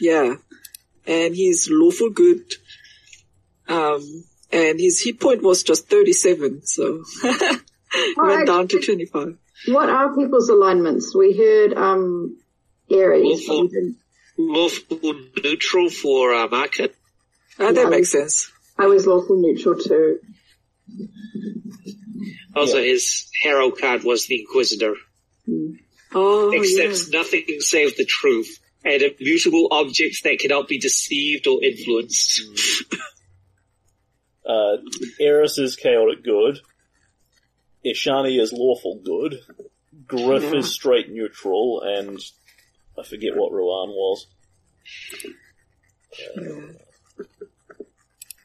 Yeah. 0.00 0.36
And 1.06 1.34
he's 1.34 1.68
lawful 1.70 2.10
good. 2.10 2.44
Um, 3.68 4.24
and 4.50 4.78
his 4.78 5.00
hit 5.02 5.18
point 5.20 5.42
was 5.42 5.62
just 5.62 5.88
37, 5.88 6.62
so 6.66 7.02
went 7.24 7.62
Alright. 8.18 8.46
down 8.46 8.68
to 8.68 8.80
25. 8.80 9.36
What 9.68 9.88
are 9.88 10.14
people's 10.16 10.48
alignments? 10.48 11.14
We 11.14 11.36
heard 11.36 11.74
um 11.74 12.36
Aries. 12.90 13.48
Lawful. 13.48 13.68
Lawful 14.38 15.14
neutral 15.42 15.88
for 15.90 16.34
uh, 16.34 16.48
market. 16.48 16.94
Ah, 17.58 17.70
that 17.72 17.76
Yeah. 17.84 17.88
makes 17.88 18.10
sense. 18.12 18.50
I 18.78 18.86
was 18.86 19.06
lawful 19.06 19.40
neutral 19.40 19.78
too. 19.78 20.18
Also, 22.54 22.78
Yeah. 22.78 22.92
his 22.92 23.28
hero 23.42 23.70
card 23.70 24.04
was 24.04 24.26
the 24.26 24.40
Inquisitor. 24.40 24.94
Oh, 26.14 26.54
Accepts 26.54 27.08
yeah. 27.10 27.18
nothing 27.20 27.44
save 27.60 27.96
the 27.96 28.04
truth. 28.04 28.58
And 28.84 29.00
immutable 29.02 29.68
objects 29.70 30.22
that 30.22 30.38
cannot 30.40 30.68
be 30.68 30.78
deceived 30.78 31.46
or 31.46 31.62
influenced. 31.62 32.42
Uh, 34.44 34.78
Eris 35.20 35.56
is 35.58 35.76
chaotic 35.76 36.24
good. 36.24 36.58
Ishani 37.86 38.40
is 38.40 38.52
lawful 38.52 39.00
good. 39.04 39.40
Griff 40.06 40.42
Yeah. 40.42 40.56
is 40.56 40.72
straight 40.72 41.08
neutral, 41.10 41.80
and 41.80 42.18
I 42.98 43.04
forget 43.04 43.36
what 43.36 43.52
Ruan 43.52 43.90
was. 43.90 44.26
Uh, 46.36 46.72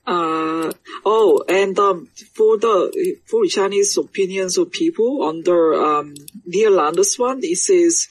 oh, 0.07 1.43
and 1.49 1.77
um, 1.79 2.07
for 2.33 2.57
the 2.57 3.17
for 3.25 3.45
Chinese 3.45 3.97
opinions 3.97 4.57
of 4.57 4.71
people 4.71 5.23
under 5.23 5.73
um, 5.73 6.15
Neil 6.45 6.71
Landers 6.71 7.19
one, 7.19 7.39
it 7.43 7.57
says 7.57 8.07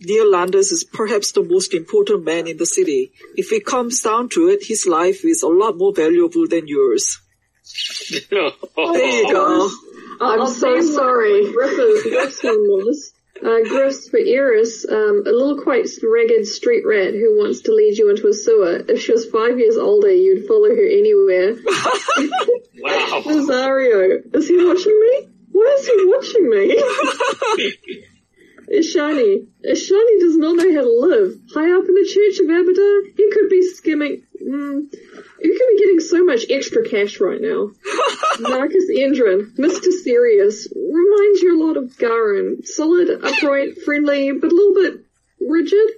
Neil 0.00 0.30
Landers 0.30 0.72
is 0.72 0.84
perhaps 0.84 1.32
the 1.32 1.42
most 1.42 1.72
important 1.72 2.24
man 2.24 2.46
in 2.46 2.58
the 2.58 2.66
city. 2.66 3.12
If 3.36 3.52
it 3.52 3.64
comes 3.64 4.02
down 4.02 4.28
to 4.30 4.48
it, 4.48 4.64
his 4.64 4.86
life 4.86 5.24
is 5.24 5.42
a 5.42 5.48
lot 5.48 5.78
more 5.78 5.94
valuable 5.94 6.46
than 6.46 6.68
yours. 6.68 7.20
There 8.30 8.52
you 8.76 9.32
go. 9.32 9.70
I'm 10.20 10.40
I'll 10.40 10.46
so 10.46 10.66
tell 10.66 10.82
you 10.82 10.86
what 10.86 10.94
sorry. 10.94 11.52
Griff's, 11.52 12.02
Griff's 12.04 12.44
one 12.44 12.54
was. 12.68 13.12
Uh, 13.44 13.60
Griff's 13.68 14.08
for 14.08 14.18
Iris, 14.18 14.86
um, 14.88 15.22
a 15.26 15.30
little 15.30 15.62
quite 15.62 15.86
ragged 16.02 16.46
street 16.46 16.84
rat 16.86 17.12
who 17.12 17.36
wants 17.38 17.60
to 17.62 17.72
lead 17.72 17.98
you 17.98 18.10
into 18.10 18.28
a 18.28 18.32
sewer. 18.32 18.82
If 18.88 19.02
she 19.02 19.12
was 19.12 19.26
five 19.26 19.58
years 19.58 19.76
older, 19.76 20.10
you'd 20.10 20.46
follow 20.46 20.70
her 20.70 20.88
anywhere. 20.88 21.54
wow. 22.78 23.22
Rosario, 23.26 24.22
is 24.32 24.48
he 24.48 24.56
watching 24.64 25.00
me? 25.00 25.28
Why 25.52 25.76
is 25.78 25.86
he 25.86 26.04
watching 26.06 26.50
me? 26.50 28.02
Ishani. 28.72 29.46
Ishani 29.64 30.20
does 30.20 30.36
not 30.36 30.56
know 30.56 30.74
how 30.74 30.82
to 30.82 31.00
live. 31.00 31.40
High 31.54 31.72
up 31.72 31.88
in 31.88 31.94
the 31.94 32.10
Church 32.12 32.40
of 32.40 32.46
Abadar, 32.46 33.16
he 33.16 33.30
could 33.32 33.48
be 33.48 33.62
skimming. 33.62 34.22
Mm, 34.42 34.90
he 35.40 35.48
could 35.48 35.68
be 35.70 35.78
getting 35.78 36.00
so 36.00 36.24
much 36.24 36.46
extra 36.50 36.88
cash 36.88 37.20
right 37.20 37.40
now. 37.40 37.70
Marcus 38.40 38.90
Endrin, 38.90 39.54
Mr. 39.56 39.90
Serious, 40.02 40.68
reminds 40.74 41.40
you 41.42 41.56
a 41.56 41.62
lot 41.64 41.76
of 41.76 41.96
Garen. 41.98 42.64
Solid, 42.64 43.10
upright, 43.10 43.82
friendly, 43.82 44.32
but 44.32 44.50
a 44.50 44.54
little 44.54 44.74
bit 44.74 45.04
rigid. 45.40 45.88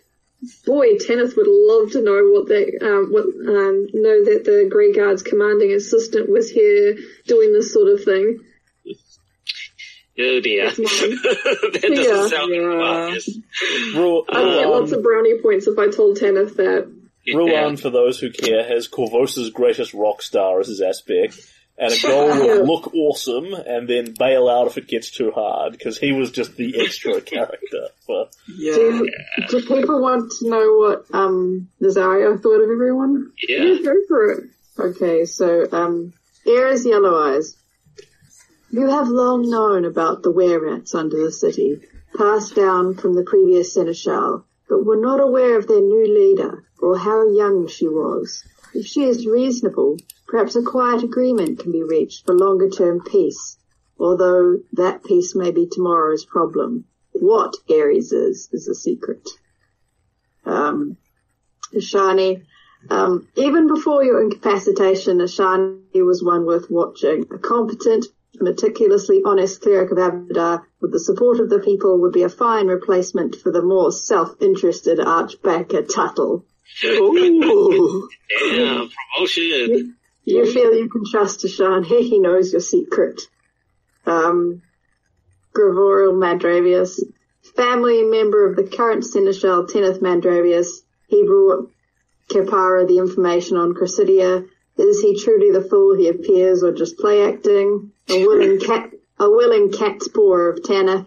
Boy, 0.64 0.98
Tanith 0.98 1.36
would 1.36 1.48
love 1.48 1.92
to 1.92 2.02
know 2.02 2.30
what 2.30 2.46
that, 2.48 2.78
um, 2.80 3.12
what, 3.12 3.24
um, 3.24 3.88
know 3.92 4.24
that 4.24 4.44
the 4.44 4.68
Grey 4.70 4.92
Guard's 4.92 5.22
commanding 5.22 5.72
assistant 5.72 6.30
was 6.30 6.48
here 6.48 6.96
doing 7.26 7.52
this 7.52 7.72
sort 7.72 7.88
of 7.88 8.04
thing. 8.04 8.38
Oh 10.20 10.40
dear. 10.40 10.70
That 10.76 11.78
doesn't 11.82 11.92
Yeah. 11.92 12.26
sound 12.28 12.50
like 12.50 12.60
Yeah. 12.60 12.76
Marcus. 12.76 13.38
Ru- 13.94 14.24
I'd 14.28 14.58
get 14.60 14.68
lots 14.68 14.92
of 14.92 15.02
brownie 15.02 15.38
points 15.40 15.66
if 15.66 15.78
I 15.78 15.88
told 15.88 16.16
Tanith 16.18 16.56
that. 16.56 16.90
Ruan, 17.32 17.76
for 17.76 17.90
those 17.90 18.18
who 18.18 18.30
care, 18.30 18.64
has 18.66 18.88
Korvosa's 18.88 19.50
greatest 19.50 19.92
rock 19.94 20.22
star 20.22 20.60
as 20.60 20.68
his 20.68 20.80
aspect, 20.80 21.38
and 21.76 21.92
a 21.92 22.00
goal 22.02 22.28
Yeah. 22.46 22.52
of 22.60 22.66
look 22.66 22.94
awesome 22.94 23.52
and 23.52 23.86
then 23.86 24.14
bail 24.18 24.48
out 24.48 24.66
if 24.66 24.78
it 24.78 24.88
gets 24.88 25.10
too 25.10 25.30
hard, 25.30 25.72
because 25.72 25.98
he 25.98 26.12
was 26.12 26.30
just 26.32 26.56
the 26.56 26.80
extra 26.80 27.20
character. 27.32 27.88
But 28.06 28.34
Yeah. 28.48 28.74
Do, 28.74 29.10
do 29.50 29.60
people 29.60 30.00
want 30.00 30.32
to 30.40 30.48
know 30.48 30.72
what 30.78 31.04
um 31.12 31.68
Nazario 31.82 32.40
thought 32.42 32.62
of 32.62 32.70
everyone? 32.70 33.32
Yeah. 33.46 33.76
Go 33.84 33.94
for 34.08 34.30
it. 34.32 34.44
Okay, 34.78 35.24
so 35.26 35.66
um 35.70 36.12
Ares 36.46 36.86
Yellow 36.86 37.14
Eyes. 37.34 37.56
You 38.70 38.88
have 38.88 39.08
long 39.08 39.48
known 39.48 39.86
about 39.86 40.22
the 40.22 40.30
were-rats 40.30 40.94
under 40.94 41.24
the 41.24 41.32
city, 41.32 41.80
passed 42.16 42.54
down 42.54 42.94
from 42.94 43.14
the 43.14 43.22
previous 43.22 43.72
seneschal, 43.72 44.44
but 44.68 44.84
were 44.84 45.00
not 45.00 45.20
aware 45.20 45.58
of 45.58 45.66
their 45.66 45.80
new 45.80 46.06
leader, 46.06 46.64
or 46.78 46.98
how 46.98 47.30
young 47.30 47.66
she 47.66 47.88
was. 47.88 48.44
If 48.74 48.84
she 48.86 49.04
is 49.04 49.26
reasonable, 49.26 49.96
perhaps 50.26 50.54
a 50.54 50.62
quiet 50.62 51.02
agreement 51.02 51.60
can 51.60 51.72
be 51.72 51.82
reached 51.82 52.26
for 52.26 52.34
longer-term 52.34 53.04
peace, 53.04 53.56
although 53.98 54.60
that 54.74 55.02
peace 55.02 55.34
may 55.34 55.50
be 55.50 55.66
tomorrow's 55.66 56.26
problem. 56.26 56.84
What 57.12 57.54
Ares 57.70 58.12
is, 58.12 58.50
is 58.52 58.68
a 58.68 58.74
secret. 58.74 59.26
Um, 60.44 60.98
Ishani, 61.72 62.44
um, 62.90 63.28
even 63.34 63.66
before 63.66 64.04
your 64.04 64.22
incapacitation, 64.22 65.18
Ishani 65.18 66.04
was 66.04 66.22
one 66.22 66.44
worth 66.44 66.70
watching. 66.70 67.26
A 67.32 67.38
competent, 67.38 68.06
meticulously 68.34 69.22
honest 69.24 69.60
cleric 69.62 69.90
of 69.90 69.98
Abadar 69.98 70.62
with 70.80 70.92
the 70.92 71.00
support 71.00 71.40
of 71.40 71.50
the 71.50 71.58
people 71.58 72.00
would 72.00 72.12
be 72.12 72.22
a 72.22 72.28
fine 72.28 72.66
replacement 72.66 73.36
for 73.36 73.50
the 73.50 73.62
more 73.62 73.90
self-interested 73.90 74.98
Archbanker 74.98 75.88
Tuttle. 75.92 76.44
Ooh. 76.84 78.08
Yeah, 78.52 78.86
promotion. 79.16 79.96
You 80.24 80.52
feel 80.52 80.74
you 80.74 80.88
can 80.90 81.04
trust 81.10 81.44
Ashan. 81.44 81.86
He 81.86 82.18
knows 82.18 82.52
your 82.52 82.60
secret. 82.60 83.22
Um, 84.04 84.62
Gregorial 85.54 86.12
Mandravius, 86.12 87.00
family 87.56 88.04
member 88.04 88.48
of 88.48 88.56
the 88.56 88.64
current 88.64 89.04
Seneschal 89.04 89.66
Teneth 89.66 90.00
Mandravius, 90.00 90.82
he 91.08 91.24
brought 91.24 91.70
Kepara 92.28 92.86
the 92.86 92.98
information 92.98 93.56
on 93.56 93.74
Cressidia. 93.74 94.46
Is 94.76 95.00
he 95.00 95.18
truly 95.18 95.50
the 95.50 95.66
fool 95.66 95.96
he 95.96 96.08
appears 96.08 96.62
or 96.62 96.72
just 96.72 96.98
play 96.98 97.26
acting? 97.26 97.90
A 98.10 98.26
willing 98.26 98.60
cat, 98.60 98.90
a 99.18 99.30
willing 99.30 99.70
cat's 99.72 100.08
paw 100.08 100.50
of 100.50 100.62
Tanith, 100.62 101.06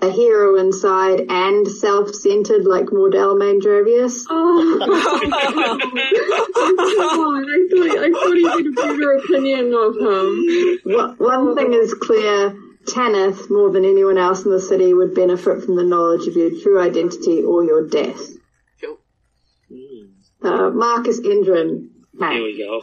a 0.00 0.10
hero 0.10 0.58
inside 0.58 1.26
and 1.28 1.68
self-centered 1.68 2.64
like 2.64 2.86
Mordell 2.86 3.36
Mandrovius. 3.36 4.24
Oh, 4.30 4.78
I 7.22 7.68
thought 7.72 7.98
I 7.98 8.10
thought 8.10 8.36
he 8.36 8.44
had 8.48 8.66
a 8.66 8.70
better 8.70 9.12
opinion 9.12 9.74
of 9.74 9.96
him. 9.96 10.26
One 10.84 11.16
one 11.18 11.56
thing 11.56 11.72
is 11.74 11.94
clear, 11.94 12.54
Tanith, 12.86 13.50
more 13.50 13.70
than 13.70 13.84
anyone 13.84 14.18
else 14.18 14.44
in 14.44 14.50
the 14.50 14.60
city, 14.60 14.94
would 14.94 15.14
benefit 15.14 15.64
from 15.64 15.76
the 15.76 15.84
knowledge 15.84 16.26
of 16.26 16.36
your 16.36 16.50
true 16.62 16.80
identity 16.80 17.42
or 17.42 17.64
your 17.64 17.86
death. 17.86 18.20
Uh, 20.42 20.70
Marcus 20.70 21.20
Endrin, 21.20 21.88
Here 22.18 22.42
we 22.42 22.58
go. 22.58 22.82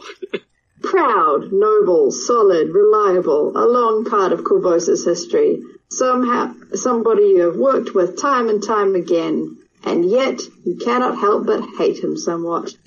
Proud, 0.82 1.52
noble, 1.52 2.10
solid, 2.10 2.70
reliable, 2.70 3.56
a 3.56 3.66
long 3.66 4.04
part 4.04 4.32
of 4.32 4.40
Korvosa's 4.40 5.04
history. 5.04 5.62
Somehow, 5.90 6.54
somebody 6.74 7.28
you 7.28 7.40
have 7.42 7.56
worked 7.56 7.94
with 7.94 8.20
time 8.20 8.48
and 8.48 8.62
time 8.62 8.94
again, 8.94 9.56
and 9.84 10.08
yet 10.08 10.40
you 10.64 10.76
cannot 10.76 11.18
help 11.18 11.46
but 11.46 11.64
hate 11.78 12.02
him 12.02 12.16
somewhat. 12.16 12.74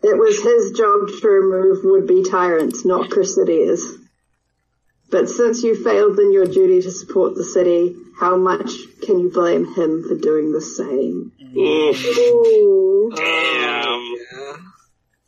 It 0.00 0.16
was 0.16 0.42
his 0.42 0.72
job 0.72 1.08
to 1.20 1.28
remove 1.28 1.84
would-be 1.84 2.30
tyrants, 2.30 2.84
not 2.84 3.10
Cressidia's. 3.10 3.98
But 5.10 5.28
since 5.28 5.62
you 5.62 5.82
failed 5.82 6.18
in 6.18 6.32
your 6.32 6.44
duty 6.44 6.82
to 6.82 6.90
support 6.90 7.34
the 7.34 7.44
city, 7.44 7.96
how 8.18 8.36
much 8.36 8.70
can 9.02 9.20
you 9.20 9.30
blame 9.30 9.64
him 9.74 10.04
for 10.06 10.14
doing 10.16 10.52
the 10.52 10.60
same? 10.60 11.32
Ooh, 11.56 13.10
Damn. 13.14 14.14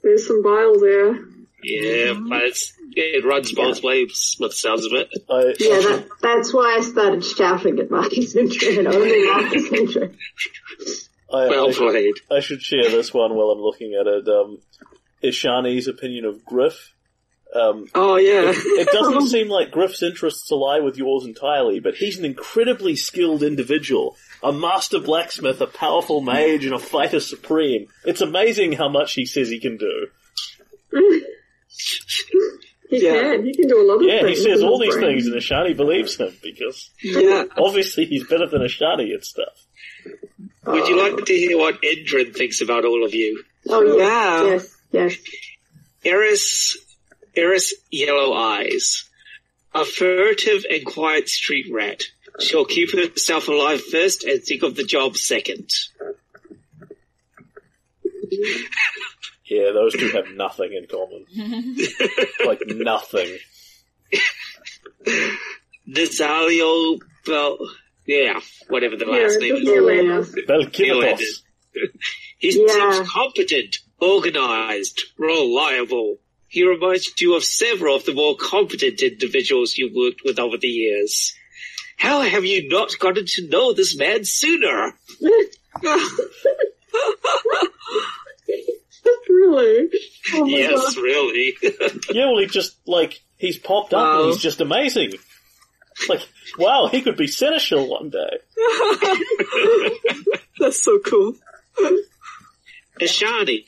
there's 0.02 0.26
some 0.26 0.42
bile 0.42 0.78
there. 0.78 1.18
Yeah, 1.62 2.14
but 2.28 2.42
it's, 2.42 2.72
it 2.94 3.24
runs 3.24 3.52
both 3.52 3.82
ways, 3.82 4.36
by 4.40 4.48
the 4.48 4.52
sounds 4.52 4.86
of 4.86 4.92
it. 4.92 5.10
I, 5.28 5.54
Yeah, 5.58 5.80
that, 5.80 6.08
that's 6.20 6.54
why 6.54 6.76
I 6.78 6.80
started 6.82 7.24
shouting 7.24 7.78
at 7.78 7.90
Marcus 7.90 8.34
Endrin 8.34 8.78
and 8.78 8.88
only 8.88 9.26
Marcus 9.26 9.68
Endrin. 9.68 10.14
I, 11.32 11.48
Well 11.48 11.68
I, 11.68 11.72
should, 11.72 11.90
played. 11.90 12.14
I 12.30 12.40
should 12.40 12.62
share 12.62 12.88
this 12.90 13.14
one 13.14 13.34
while 13.34 13.50
I'm 13.50 13.60
looking 13.60 13.94
at 13.94 14.06
it. 14.06 14.28
Um, 14.28 14.58
Ishani's 15.22 15.86
opinion 15.86 16.24
of 16.24 16.44
Griff. 16.44 16.94
Um, 17.54 17.86
Oh 17.96 18.16
yeah. 18.16 18.52
it 18.54 18.88
doesn't 18.92 19.28
seem 19.28 19.48
like 19.48 19.72
Griff's 19.72 20.02
interests 20.04 20.50
ally 20.52 20.78
with 20.78 20.96
yours 20.96 21.24
entirely, 21.24 21.80
but 21.80 21.94
he's 21.96 22.16
an 22.18 22.24
incredibly 22.24 22.94
skilled 22.94 23.42
individual. 23.42 24.16
A 24.42 24.52
master 24.52 25.00
blacksmith, 25.00 25.60
a 25.60 25.66
powerful 25.66 26.20
mage, 26.20 26.64
and 26.64 26.74
a 26.74 26.78
fighter 26.78 27.18
supreme. 27.20 27.88
It's 28.04 28.20
amazing 28.20 28.72
how 28.72 28.88
much 28.88 29.14
he 29.14 29.26
says 29.26 29.48
he 29.48 29.58
can 29.60 29.76
do. 29.78 30.06
He 32.90 33.04
Yeah. 33.04 33.20
can. 33.36 33.44
He 33.46 33.54
can 33.54 33.68
do 33.68 33.80
a 33.80 33.86
lot 33.86 33.96
of 33.96 34.02
Yeah, 34.02 34.26
he 34.26 34.34
says 34.34 34.62
all 34.62 34.78
these 34.80 34.96
brain. 34.96 35.12
things, 35.20 35.26
and 35.28 35.36
Ishani 35.36 35.76
believes 35.76 36.16
him, 36.16 36.34
because 36.42 36.90
Yeah. 37.02 37.44
obviously 37.56 38.04
he's 38.06 38.26
better 38.26 38.46
than 38.48 38.62
Ishani 38.62 39.14
at 39.14 39.24
stuff. 39.24 39.64
Would 40.66 40.88
you 40.88 40.96
like 40.98 41.24
to 41.24 41.32
hear 41.32 41.56
what 41.56 41.80
Endrin 41.82 42.34
thinks 42.34 42.60
about 42.60 42.84
all 42.84 43.04
of 43.04 43.14
you? 43.14 43.44
Oh 43.68 43.96
Yeah. 43.96 44.44
yes, 44.44 44.76
yes, 44.92 45.16
yes. 45.16 45.18
Eris, 46.04 46.76
Eris 47.36 47.74
Yellow 47.90 48.32
Eyes. 48.34 49.04
A 49.72 49.84
furtive 49.84 50.64
and 50.68 50.84
quiet 50.84 51.28
street 51.28 51.66
rat. 51.72 52.02
She'll 52.40 52.64
keep 52.64 52.90
herself 52.92 53.46
alive 53.48 53.80
first 53.84 54.24
and 54.24 54.42
think 54.42 54.62
of 54.64 54.74
the 54.74 54.84
job 54.84 55.16
second. 55.16 55.70
Yeah, 59.46 59.72
those 59.72 59.94
two 59.94 60.08
have 60.10 60.28
nothing 60.34 60.72
in 60.72 60.86
common. 60.86 61.26
like 62.46 62.62
nothing. 62.66 63.38
Nazario, 65.88 67.00
well, 67.26 67.58
yeah, 68.06 68.38
whatever 68.68 68.96
the 68.96 69.06
Yeah, 69.06 69.12
last 69.22 69.40
name 69.40 69.56
is. 69.56 69.68
Orlando. 69.68 70.22
Belkimatos. 70.48 71.42
He 72.38 72.58
Yeah. 72.66 72.92
seems 72.92 73.10
competent, 73.10 73.76
organized, 74.00 74.98
reliable. 75.18 76.18
He 76.50 76.66
reminds 76.68 77.12
you 77.20 77.36
of 77.36 77.44
several 77.44 77.94
of 77.96 78.04
the 78.04 78.12
more 78.12 78.36
competent 78.36 79.00
individuals 79.02 79.78
you've 79.78 79.94
worked 79.94 80.22
with 80.24 80.38
over 80.38 80.58
the 80.58 80.66
years. 80.68 81.32
How 81.96 82.20
have 82.22 82.44
you 82.44 82.68
not 82.68 82.98
gotten 82.98 83.24
to 83.26 83.48
know 83.48 83.72
this 83.72 83.96
man 83.96 84.24
sooner? 84.24 84.92
really? 89.28 89.88
Oh 90.34 90.44
yes, 90.46 90.94
god. 90.94 91.02
really. 91.02 91.54
Yeah, 92.12 92.26
well, 92.26 92.38
he 92.38 92.46
just, 92.46 92.76
like, 92.86 93.20
he's 93.36 93.58
popped 93.58 93.94
up 93.94 94.00
Wow. 94.02 94.22
and 94.22 94.32
he's 94.32 94.42
just 94.42 94.60
amazing. 94.60 95.12
Like, 96.08 96.26
wow, 96.58 96.88
he 96.90 97.02
could 97.02 97.16
be 97.16 97.26
seneschal 97.26 97.88
one 97.88 98.10
day. 98.10 98.38
That's 100.58 100.82
so 100.82 100.98
cool. 100.98 101.34
Ishani. 103.00 103.64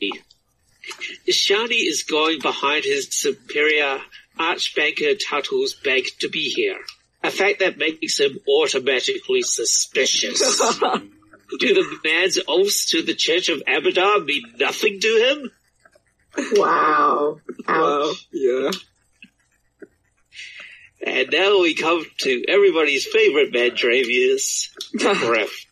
Ishani 1.27 1.87
is 1.87 2.03
going 2.03 2.39
behind 2.39 2.83
his 2.83 3.07
superior 3.11 3.99
Archbanker 4.37 5.17
Tuttle's 5.19 5.73
back 5.73 6.03
to 6.19 6.29
be 6.29 6.49
here. 6.49 6.79
A 7.23 7.31
fact 7.31 7.59
that 7.59 7.77
makes 7.77 8.19
him 8.19 8.39
automatically 8.47 9.43
suspicious. 9.43 10.39
Do 11.59 11.73
the 11.73 11.99
man's 12.03 12.39
oaths 12.47 12.89
to 12.91 13.03
the 13.03 13.13
Church 13.13 13.49
of 13.49 13.61
Abadar 13.67 14.25
mean 14.25 14.43
nothing 14.59 14.99
to 14.99 15.07
him? 15.07 15.51
Wow. 16.53 17.39
Ouch. 17.67 17.67
Wow. 17.67 18.13
Yeah. 18.31 18.71
And 21.05 21.29
now 21.31 21.59
we 21.59 21.75
come 21.75 22.05
to 22.19 22.43
everybody's 22.47 23.05
favorite 23.05 23.53
Mandravius, 23.53 24.69
Griff. 24.97 25.65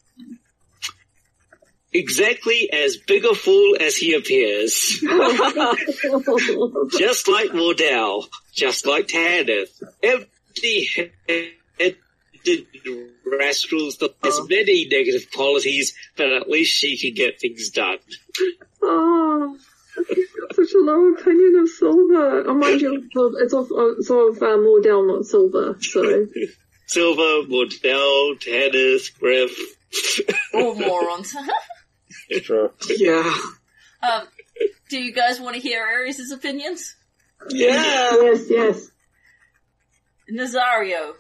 Exactly 1.93 2.69
as 2.71 2.95
big 2.95 3.25
a 3.25 3.35
fool 3.35 3.75
as 3.79 3.97
he 3.97 4.13
appears. 4.13 5.01
just 6.97 7.27
like 7.27 7.51
Wardell, 7.53 8.27
just 8.53 8.85
like 8.85 9.07
Tanith. 9.09 9.83
Empty-headed 10.01 11.97
rascals 13.25 13.97
that 13.97 14.15
has 14.23 14.39
many 14.49 14.87
negative 14.89 15.29
qualities, 15.31 15.93
but 16.15 16.31
at 16.31 16.49
least 16.49 16.73
she 16.73 16.97
can 16.97 17.13
get 17.13 17.39
things 17.39 17.69
done. 17.69 17.97
Oh, 18.81 19.57
he's 20.07 20.27
got 20.31 20.55
such 20.55 20.73
a 20.73 20.79
low 20.79 21.13
opinion 21.13 21.57
of 21.61 21.69
Silver. 21.69 22.47
Oh, 22.47 22.53
mind 22.53 22.81
you, 22.81 23.03
it's 23.39 23.53
of, 23.53 23.67
it's 23.97 24.09
of 24.09 24.41
uh, 24.41 24.57
Mordell, 24.57 25.07
not 25.07 25.25
Silver. 25.25 25.77
So 25.81 26.27
Silver, 26.87 27.47
Wardell, 27.49 28.35
Tanith, 28.37 29.19
Griff. 29.19 29.57
All 30.53 30.75
morons. 30.75 31.35
True. 32.43 32.71
Yeah. 32.89 33.33
um, 34.03 34.27
do 34.89 34.99
you 34.99 35.13
guys 35.13 35.39
want 35.39 35.55
to 35.55 35.61
hear 35.61 35.83
Ares' 35.83 36.31
opinions? 36.31 36.95
Yeah. 37.49 38.11
Yes, 38.21 38.45
yes. 38.49 38.87
Nazario, 40.31 41.13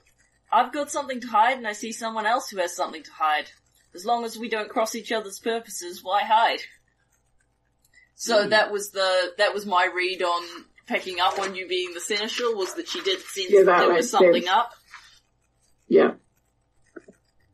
I've 0.51 0.71
got 0.71 0.91
something 0.91 1.19
to 1.21 1.27
hide 1.27 1.57
and 1.57 1.67
I 1.67 1.73
see 1.73 1.91
someone 1.91 2.25
else 2.25 2.49
who 2.49 2.57
has 2.59 2.75
something 2.75 3.03
to 3.03 3.11
hide. 3.11 3.49
As 3.93 4.05
long 4.05 4.23
as 4.23 4.37
we 4.37 4.47
don't 4.49 4.69
cross 4.69 4.95
each 4.95 5.11
other's 5.11 5.39
purposes, 5.39 6.01
why 6.03 6.21
hide? 6.23 6.61
So 8.15 8.47
that 8.47 8.71
was 8.71 8.91
the, 8.91 9.33
that 9.37 9.53
was 9.53 9.65
my 9.65 9.89
read 9.93 10.21
on 10.21 10.43
picking 10.87 11.19
up 11.19 11.39
on 11.39 11.55
you 11.55 11.67
being 11.67 11.93
the 11.93 11.99
seneschal, 11.99 12.55
was 12.55 12.73
that 12.75 12.87
she 12.87 13.01
did 13.01 13.19
sense 13.19 13.49
Yeah, 13.49 13.59
that 13.61 13.65
that 13.65 13.79
there 13.87 13.93
was 13.95 14.11
something 14.11 14.33
sense. 14.43 14.47
up. 14.49 14.71
Yeah. 15.87 16.11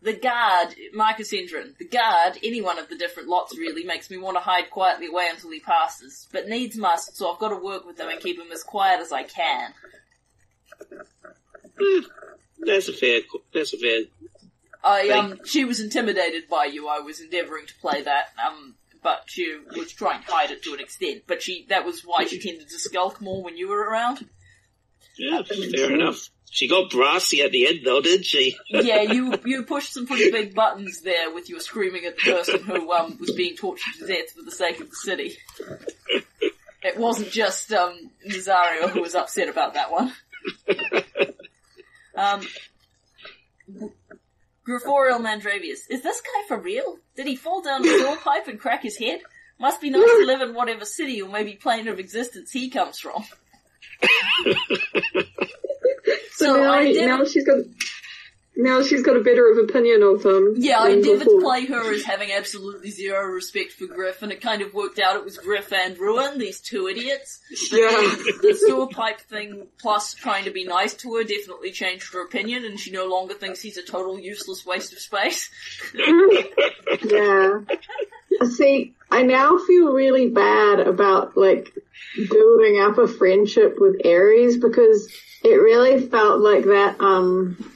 The 0.08 0.14
guard, 0.14 0.74
Marcus 0.94 1.34
Endrin, 1.34 1.78
the 1.78 1.84
guard, 1.84 2.38
any 2.42 2.62
one 2.62 2.80
of 2.80 2.88
the 2.88 2.96
different 2.96 3.28
lots 3.28 3.58
really, 3.58 3.84
makes 3.84 4.10
me 4.10 4.16
want 4.16 4.38
to 4.38 4.40
hide 4.40 4.70
quietly 4.70 5.08
away 5.08 5.28
until 5.30 5.52
he 5.52 5.60
passes. 5.60 6.30
But 6.32 6.48
needs 6.48 6.78
must, 6.78 7.18
so 7.18 7.30
I've 7.30 7.40
got 7.40 7.50
to 7.50 7.58
work 7.58 7.86
with 7.86 8.00
him 8.00 8.08
and 8.08 8.18
keep 8.22 8.40
him 8.40 8.50
as 8.54 8.64
quiet 8.64 9.02
as 9.02 9.12
I 9.12 9.24
can. 9.24 9.74
That's 12.58 12.88
a 12.88 12.94
fair, 12.94 13.20
that's 13.54 13.74
a 13.74 13.78
fair, 13.78 14.04
I 14.82 15.10
um 15.10 15.40
she 15.44 15.66
was 15.66 15.82
intimidated 15.82 16.48
by 16.50 16.70
you. 16.72 16.88
I 16.88 17.00
was 17.00 17.20
endeavouring 17.20 17.66
to 17.66 17.74
play 17.82 18.02
that, 18.04 18.28
um, 18.48 18.76
but 19.04 19.24
she 19.26 19.58
was 19.76 19.92
trying 19.92 20.24
to 20.24 20.32
hide 20.32 20.52
it 20.52 20.64
to 20.64 20.74
an 20.74 20.80
extent. 20.80 21.24
But 21.28 21.42
she 21.42 21.66
that 21.68 21.84
was 21.84 22.04
why 22.06 22.28
she 22.28 22.40
tended 22.40 22.70
to 22.70 22.80
skulk 22.80 23.20
more 23.20 23.44
when 23.44 23.58
you 23.58 23.68
were 23.68 23.82
around. 23.82 24.30
Yeah, 25.18 25.42
fair 25.44 25.94
enough. 25.94 26.30
She 26.50 26.68
got 26.68 26.90
brassy 26.90 27.42
at 27.42 27.52
the 27.52 27.68
end 27.68 27.80
though, 27.86 28.02
didn't 28.02 28.26
she? 28.26 28.58
Yeah, 28.70 29.02
you 29.02 29.34
you 29.46 29.64
pushed 29.64 29.94
some 29.94 30.08
pretty 30.08 30.32
big 30.32 30.56
buttons 30.56 31.02
there 31.02 31.34
with 31.34 31.50
your 31.50 31.60
screaming 31.60 32.06
at 32.06 32.16
the 32.18 32.32
person 32.32 32.64
who 32.64 32.92
um 32.92 33.18
was 33.20 33.32
being 33.32 33.56
tortured 33.56 33.94
to 34.00 34.08
death 34.08 34.32
for 34.32 34.44
the 34.44 34.52
sake 34.52 34.80
of 34.80 34.90
the 34.90 34.96
city. 34.96 35.38
It 36.84 36.98
wasn't 36.98 37.32
just 37.32 37.72
um 37.74 38.12
Nazario 38.28 38.90
who 38.90 39.02
was 39.02 39.16
upset 39.16 39.50
about 39.50 39.74
that 39.74 39.92
one. 39.92 40.14
Um, 42.18 42.42
Gregoriel 44.68 45.22
Mandravius, 45.22 45.82
is 45.90 46.02
this 46.02 46.20
guy 46.20 46.48
for 46.48 46.58
real? 46.60 46.98
Did 47.16 47.28
he 47.28 47.36
fall 47.36 47.62
down 47.62 47.88
a 47.88 48.00
door 48.00 48.18
pipe 48.18 48.48
and 48.48 48.60
crack 48.60 48.82
his 48.82 48.98
head? 48.98 49.20
Must 49.60 49.80
be 49.80 49.92
nice 49.92 50.02
to 50.04 50.26
live 50.26 50.42
in 50.42 50.56
whatever 50.56 50.84
city 50.84 51.22
or 51.22 51.30
maybe 51.30 51.54
plane 51.54 51.88
of 51.88 52.00
existence 52.00 52.52
he 52.52 52.70
comes 52.70 53.00
from. 53.00 53.24
So, 56.34 56.46
So 56.46 56.58
now, 56.58 56.72
I 56.74 56.92
now 56.92 57.26
she's 57.26 57.44
got 57.46 57.58
now 58.60 58.82
she's 58.82 59.04
got 59.04 59.16
a 59.16 59.22
better 59.22 59.52
of 59.52 59.58
opinion 59.70 60.02
of 60.04 60.24
him. 60.26 60.56
Yeah, 60.58 60.80
I 60.80 60.90
endeavoured 60.90 61.28
to 61.28 61.40
play 61.42 61.66
her 61.66 61.94
as 61.94 62.04
having 62.04 62.32
absolutely 62.32 62.90
zero 62.90 63.24
respect 63.28 63.74
for 63.74 63.86
Griff, 63.86 64.22
and 64.24 64.32
it 64.32 64.42
kind 64.42 64.62
of 64.64 64.74
worked 64.74 64.98
out. 65.00 65.16
It 65.16 65.24
was 65.24 65.38
Griff 65.38 65.72
and 65.72 65.98
Ruin, 66.00 66.40
these 66.40 66.60
two 66.60 66.88
idiots. 66.88 67.40
But 67.70 67.80
Yeah. 67.80 68.16
the 68.42 68.58
sewer 68.60 68.88
pipe 68.88 69.22
thing, 69.22 69.68
plus 69.80 70.16
trying 70.16 70.46
to 70.46 70.52
be 70.52 70.64
nice 70.64 70.96
to 70.96 71.16
her, 71.16 71.24
definitely 71.24 71.72
changed 71.72 72.12
her 72.14 72.24
opinion, 72.24 72.66
and 72.66 72.80
she 72.80 72.90
no 72.92 73.06
longer 73.06 73.36
thinks 73.36 73.62
he's 73.62 73.78
a 73.78 73.84
total 73.84 74.20
useless 74.20 74.66
waste 74.66 74.92
of 74.94 75.00
space. 75.00 75.50
Yeah. 77.04 77.60
See, 78.46 78.94
I 79.10 79.24
now 79.24 79.58
feel 79.58 79.94
really 79.94 80.30
bad 80.30 80.80
about 80.80 81.38
like 81.38 81.74
building 82.30 82.82
up 82.82 82.98
a 82.98 83.08
friendship 83.08 83.78
with 83.80 84.02
Aries 84.04 84.58
because 84.58 85.12
it 85.44 85.56
really 85.56 86.08
felt 86.08 86.40
like 86.42 86.66
that, 86.66 86.98
um, 87.00 87.72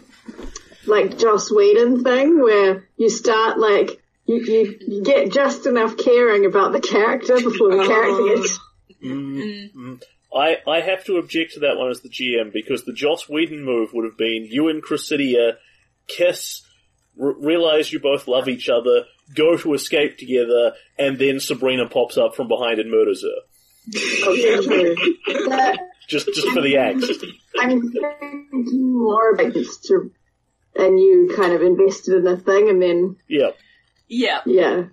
like 0.85 1.17
Joss 1.17 1.51
Whedon 1.51 2.03
thing 2.03 2.41
where 2.41 2.87
you 2.97 3.09
start 3.09 3.59
like, 3.59 4.01
you, 4.25 4.37
you, 4.37 4.77
you 4.87 5.03
get 5.03 5.31
just 5.31 5.65
enough 5.65 5.97
caring 5.97 6.45
about 6.45 6.73
the 6.73 6.79
character 6.79 7.35
before 7.35 7.75
the 7.75 7.85
character 7.85 8.35
gets 8.35 8.59
Mm. 9.03 10.01
I, 10.33 10.57
I 10.67 10.81
have 10.81 11.03
to 11.05 11.17
object 11.17 11.53
to 11.53 11.61
that 11.61 11.77
one 11.77 11.89
as 11.89 12.01
the 12.01 12.09
GM 12.09 12.53
because 12.53 12.85
the 12.85 12.93
Joss 12.93 13.27
Whedon 13.27 13.63
move 13.63 13.93
would 13.93 14.05
have 14.05 14.17
been 14.17 14.47
you 14.49 14.69
and 14.69 14.83
Cressidia 14.83 15.57
kiss, 16.07 16.61
r- 17.19 17.33
realize 17.39 17.91
you 17.91 17.99
both 17.99 18.27
love 18.27 18.47
each 18.47 18.69
other, 18.69 19.05
go 19.35 19.57
to 19.57 19.73
escape 19.73 20.17
together, 20.17 20.73
and 20.97 21.17
then 21.17 21.39
Sabrina 21.39 21.87
pops 21.87 22.17
up 22.17 22.35
from 22.35 22.47
behind 22.47 22.79
and 22.79 22.91
murders 22.91 23.23
her. 23.23 24.27
okay, 24.27 24.95
Just 26.07 26.27
just 26.27 26.47
for 26.49 26.61
the 26.61 26.75
angst. 26.75 27.23
I'm 27.59 27.81
thinking 27.91 28.97
more 28.99 29.31
about 29.31 29.53
this 29.53 29.77
to, 29.87 30.11
and 30.75 30.99
you 30.99 31.33
kind 31.35 31.53
of 31.53 31.61
invested 31.61 32.15
in 32.17 32.23
the 32.23 32.37
thing 32.37 32.69
and 32.69 32.81
then, 32.81 33.15
Yeah. 33.27 33.51
Yeah, 34.07 34.41
yeah. 34.45 34.83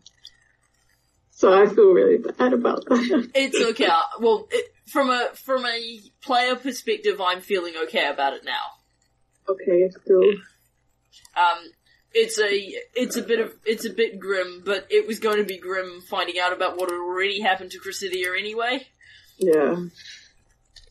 So 1.30 1.52
I 1.52 1.66
feel 1.66 1.92
really 1.92 2.18
bad 2.18 2.52
about 2.52 2.84
that. 2.86 3.30
it's 3.34 3.60
okay. 3.70 3.88
Well, 4.20 4.46
it, 4.50 4.72
from 4.86 5.10
a 5.10 5.28
from 5.34 5.66
a 5.66 6.00
player 6.22 6.56
perspective, 6.56 7.20
I'm 7.20 7.40
feeling 7.40 7.74
okay 7.84 8.08
about 8.08 8.32
it 8.34 8.44
now. 8.44 8.62
Okay, 9.48 9.90
cool. 10.06 10.32
Um, 11.36 11.58
it's 12.14 12.38
a 12.38 12.48
it's 12.94 13.16
a 13.16 13.22
bit 13.22 13.40
of 13.40 13.52
it's 13.64 13.84
a 13.84 13.90
bit 13.90 14.18
grim, 14.18 14.62
but 14.64 14.86
it 14.90 15.06
was 15.06 15.18
going 15.18 15.38
to 15.38 15.44
be 15.44 15.58
grim 15.58 16.00
finding 16.08 16.38
out 16.38 16.52
about 16.52 16.76
what 16.76 16.90
had 16.90 16.96
already 16.98 17.40
happened 17.40 17.70
to 17.72 17.78
Cressidia 17.80 18.38
anyway. 18.38 18.86
Yeah. 19.38 19.76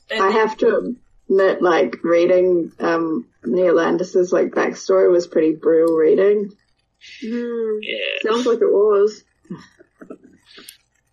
And 0.09 0.23
I 0.23 0.31
have 0.31 0.55
to 0.59 0.95
admit, 1.29 1.61
like, 1.61 1.97
reading, 2.01 2.71
um, 2.79 3.27
Neolandis's, 3.43 4.31
like, 4.31 4.51
backstory 4.51 5.11
was 5.11 5.27
pretty 5.27 5.53
brutal 5.53 5.97
reading. 5.97 6.53
Hmm, 7.21 7.79
Yeah. 7.81 7.97
sounds 8.31 8.45
like 8.45 8.59
it 8.61 8.71
was. 8.71 9.23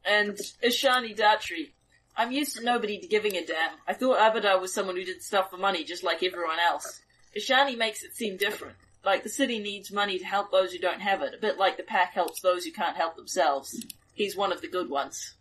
And 0.04 0.36
Ishani 0.62 1.16
Dhatri. 1.16 1.72
I'm 2.16 2.30
used 2.30 2.56
to 2.56 2.62
nobody 2.62 3.00
giving 3.08 3.36
a 3.36 3.44
damn. 3.44 3.72
I 3.88 3.94
thought 3.94 4.18
Abadar 4.18 4.60
was 4.60 4.72
someone 4.72 4.94
who 4.96 5.04
did 5.04 5.22
stuff 5.22 5.50
for 5.50 5.56
money 5.56 5.82
just 5.82 6.04
like 6.04 6.22
everyone 6.22 6.58
else. 6.60 7.00
Ishani 7.36 7.76
makes 7.76 8.04
it 8.04 8.14
seem 8.14 8.36
different. 8.36 8.76
Like 9.04 9.22
the 9.22 9.28
city 9.28 9.58
needs 9.58 9.90
money 9.92 10.18
to 10.18 10.24
help 10.24 10.50
those 10.50 10.72
who 10.72 10.78
don't 10.78 11.00
have 11.00 11.22
it, 11.22 11.34
a 11.34 11.40
bit 11.40 11.58
like 11.58 11.76
the 11.76 11.82
pack 11.82 12.14
helps 12.14 12.40
those 12.40 12.64
who 12.64 12.72
can't 12.72 12.96
help 12.96 13.16
themselves. 13.16 13.84
He's 14.14 14.36
one 14.36 14.52
of 14.52 14.60
the 14.60 14.68
good 14.68 14.88
ones. 14.88 15.34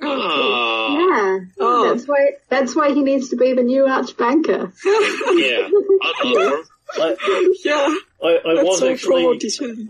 Oh, 0.00 0.96
Yeah. 0.96 1.46
Oh. 1.58 1.90
That's 1.90 2.06
why, 2.06 2.30
that's 2.48 2.76
why 2.76 2.92
he 2.92 3.02
needs 3.02 3.30
to 3.30 3.36
be 3.36 3.52
the 3.52 3.62
new 3.62 3.84
archbanker. 3.84 4.72
yeah. 4.84 5.68
I 6.02 6.32
know. 6.32 6.64
I, 6.94 7.52
Yeah, 7.64 7.94
I, 8.22 8.58
I 8.58 8.62
was 8.62 8.78
so 8.78 8.90
actually. 8.90 9.24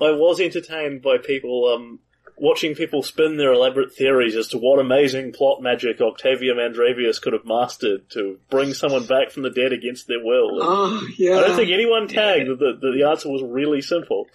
I 0.01 0.11
was 0.13 0.41
entertained 0.41 1.03
by 1.03 1.19
people 1.19 1.73
um, 1.75 2.01
watching 2.41 2.75
people 2.75 3.03
spin 3.03 3.37
their 3.37 3.53
elaborate 3.53 3.95
theories 3.95 4.37
as 4.37 4.49
to 4.49 4.59
what 4.59 4.79
amazing 4.79 5.33
plot 5.33 5.63
magic 5.63 6.01
Octavia 6.01 6.55
Mandravius 6.55 7.21
could 7.21 7.33
have 7.33 7.45
mastered 7.45 8.09
to 8.11 8.39
bring 8.51 8.75
someone 8.75 9.07
back 9.07 9.31
from 9.31 9.43
the 9.43 9.51
dead 9.51 9.73
against 9.73 10.07
their 10.07 10.25
will. 10.25 10.59
Ah, 10.63 11.01
I 11.01 11.25
don't 11.27 11.57
think 11.57 11.71
anyone 11.71 12.09
tagged 12.09 12.49
that 12.49 12.59
the, 12.59 12.79
that 12.81 12.93
the 12.97 13.09
answer 13.09 13.29
was 13.29 13.43
really 13.43 13.83
simple. 13.83 14.27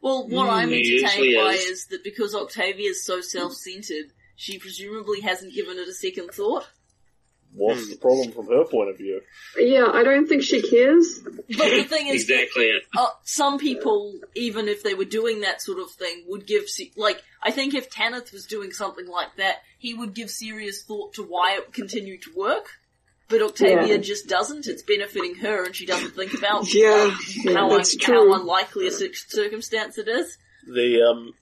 Well, 0.00 0.28
what 0.28 0.48
I'm 0.48 0.72
it 0.72 0.86
entertained 0.86 1.36
by 1.36 1.52
is. 1.52 1.64
is 1.64 1.86
that 1.86 2.04
because 2.04 2.34
Octavia 2.34 2.90
is 2.90 3.04
so 3.04 3.20
self-centered, 3.20 4.12
she 4.36 4.58
presumably 4.58 5.20
hasn't 5.20 5.54
given 5.54 5.78
it 5.78 5.88
a 5.88 5.92
second 5.92 6.30
thought. 6.30 6.68
What's 7.58 7.90
the 7.90 7.96
problem 7.96 8.32
from 8.32 8.46
her 8.46 8.64
point 8.64 8.90
of 8.90 8.96
view? 8.98 9.20
Yeah, 9.58 9.86
I 9.92 10.02
don't 10.04 10.26
think 10.28 10.42
she 10.42 10.62
cares. 10.62 11.20
But 11.24 11.70
the 11.70 11.84
thing 11.84 12.06
is, 12.08 12.22
Exactly 12.22 12.66
it. 12.66 12.84
uh, 12.96 13.06
some 13.24 13.58
people, 13.58 14.14
even 14.34 14.68
if 14.68 14.82
they 14.82 14.94
were 14.94 15.04
doing 15.04 15.40
that 15.40 15.60
sort 15.60 15.78
of 15.80 15.90
thing, 15.90 16.24
would 16.28 16.46
give 16.46 16.68
se- 16.68 16.92
like 16.96 17.22
I 17.42 17.50
think 17.50 17.74
if 17.74 17.90
Tanith 17.90 18.32
was 18.32 18.46
doing 18.46 18.70
something 18.72 19.06
like 19.08 19.34
that, 19.36 19.56
he 19.78 19.94
would 19.94 20.14
give 20.14 20.30
serious 20.30 20.82
thought 20.82 21.14
to 21.14 21.22
why 21.22 21.56
it 21.58 21.72
continued 21.72 22.22
to 22.22 22.30
work. 22.36 22.66
But 23.28 23.42
Octavia 23.42 23.96
Yeah. 23.96 23.96
just 23.98 24.26
doesn't. 24.28 24.66
It's 24.66 24.82
benefiting 24.82 25.34
her, 25.36 25.64
and 25.66 25.76
she 25.76 25.84
doesn't 25.84 26.12
think 26.16 26.32
about 26.34 26.72
Yeah, 26.72 27.10
how, 27.52 27.70
un- 27.70 27.76
that's 27.76 28.02
how 28.06 28.32
unlikely 28.34 28.86
a 28.86 28.90
circumstance 28.90 29.98
it 29.98 30.08
is. 30.08 30.38
The 30.66 31.02
um, 31.02 31.34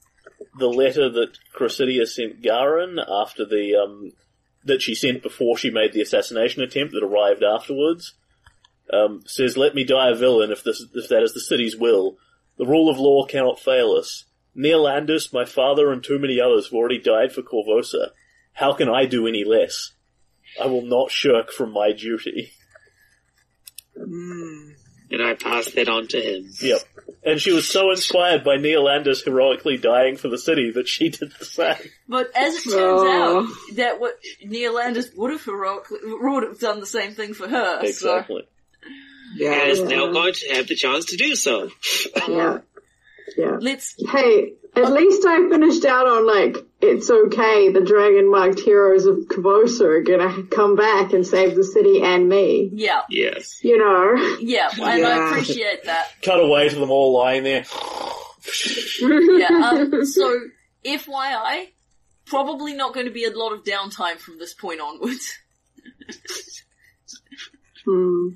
the 0.59 0.69
letter 0.69 1.09
that 1.11 1.39
Cressidia 1.55 2.07
sent 2.07 2.43
Garin 2.43 2.99
after 2.99 3.45
the 3.45 3.77
um, 3.77 4.13
that 4.67 4.83
she 4.83 4.95
sent 4.95 5.23
before 5.23 5.57
she 5.57 5.71
made 5.71 5.93
the 5.93 6.03
assassination 6.03 6.63
attempt 6.63 6.93
that 6.93 7.05
arrived 7.05 7.43
afterwards 7.43 8.15
um, 8.93 9.23
says, 9.27 9.57
"Let 9.57 9.75
me 9.75 9.85
die 9.85 10.11
a 10.11 10.15
villain 10.15 10.51
if 10.51 10.63
this 10.63 10.85
if 10.95 11.09
that 11.09 11.23
is 11.23 11.35
the 11.35 11.41
city's 11.41 11.77
will. 11.77 12.19
The 12.59 12.67
rule 12.67 12.89
of 12.89 12.99
law 12.99 13.27
cannot 13.27 13.61
fail 13.61 13.93
us. 13.93 14.25
Neolandis, 14.57 15.33
my 15.33 15.45
father, 15.45 15.93
and 15.93 16.03
too 16.03 16.19
many 16.19 16.41
others 16.41 16.67
have 16.67 16.75
already 16.75 16.99
died 16.99 17.33
for 17.33 17.43
Korvosa. 17.43 18.11
How 18.53 18.73
can 18.73 18.89
I 18.89 19.05
do 19.05 19.27
any 19.27 19.45
less? 19.45 19.93
I 20.63 20.67
will 20.67 20.83
not 20.83 21.11
shirk 21.11 21.53
from 21.53 21.73
my 21.73 21.93
duty." 21.93 22.53
Mm. 23.99 24.75
And 25.11 25.23
I 25.23 25.35
pass 25.35 25.71
that 25.73 25.89
on 25.89 26.09
to 26.09 26.21
him. 26.21 26.51
Yep. 26.61 26.81
And 27.27 27.41
she 27.41 27.53
was 27.53 27.69
so 27.69 27.91
inspired 27.91 28.45
by 28.45 28.57
Neolandis 28.57 29.25
heroically 29.25 29.77
dying 29.77 30.17
for 30.17 30.29
the 30.29 30.39
city 30.39 30.71
that 30.71 30.87
she 30.87 31.09
did 31.09 31.33
the 31.39 31.45
same. 31.45 31.75
But 32.09 32.31
as 32.37 32.55
it 32.55 32.63
turns 32.71 32.75
Oh. 32.77 33.41
out, 33.41 33.77
that 33.77 34.01
what 34.01 34.15
Neolandis 34.47 35.15
would 35.17 35.33
have 35.33 35.45
heroically 35.45 35.99
would 36.05 36.45
have 36.45 36.61
done 36.61 36.79
the 36.81 36.87
same 36.87 37.15
thing 37.15 37.35
for 37.35 37.49
her. 37.49 37.81
Exactly. 37.83 38.47
And 38.85 39.41
Yeah. 39.41 39.65
is 39.67 39.83
now 39.83 40.13
going 40.13 40.35
to 40.35 40.55
have 40.55 40.69
the 40.69 40.77
chance 40.77 41.07
to 41.07 41.17
do 41.17 41.35
so. 41.35 41.71
Yeah. 42.29 42.59
Yeah. 43.37 43.57
Let's 43.61 43.97
Hey, 44.09 44.53
at 44.77 44.93
least 44.93 45.25
I 45.27 45.49
finished 45.49 45.85
out 45.85 46.07
on 46.07 46.27
like, 46.27 46.57
it's 46.81 47.11
okay, 47.11 47.71
the 47.71 47.81
dragon 47.81 48.31
marked 48.31 48.61
heroes 48.61 49.07
of 49.07 49.17
Korvosa 49.29 49.81
are 49.83 50.03
gonna 50.03 50.43
come 50.45 50.77
back 50.77 51.13
and 51.13 51.27
save 51.27 51.57
the 51.57 51.65
city 51.65 52.03
and 52.03 52.29
me. 52.29 52.71
yeah 52.73 53.03
Yes. 53.09 53.65
You 53.65 53.79
know? 53.79 54.37
yeah, 54.41 54.69
and 54.73 55.05
I 55.05 55.31
appreciate 55.31 55.85
that. 55.85 56.09
Cut 56.23 56.41
away 56.41 56.69
to 56.69 56.77
them 56.77 56.91
all 56.91 57.13
lying 57.13 57.43
there. 57.45 57.65
Yeah. 59.03 59.49
Um, 59.49 60.05
so 60.07 60.41
FYI, 60.85 61.69
probably 62.27 62.75
not 62.75 62.95
going 62.95 63.07
to 63.07 63.13
be 63.13 63.25
a 63.25 63.31
lot 63.37 63.53
of 63.53 63.65
downtime 63.65 64.19
from 64.19 64.39
this 64.39 64.55
point 64.55 64.81
onwards. 64.81 65.37
Hmm. 67.85 68.29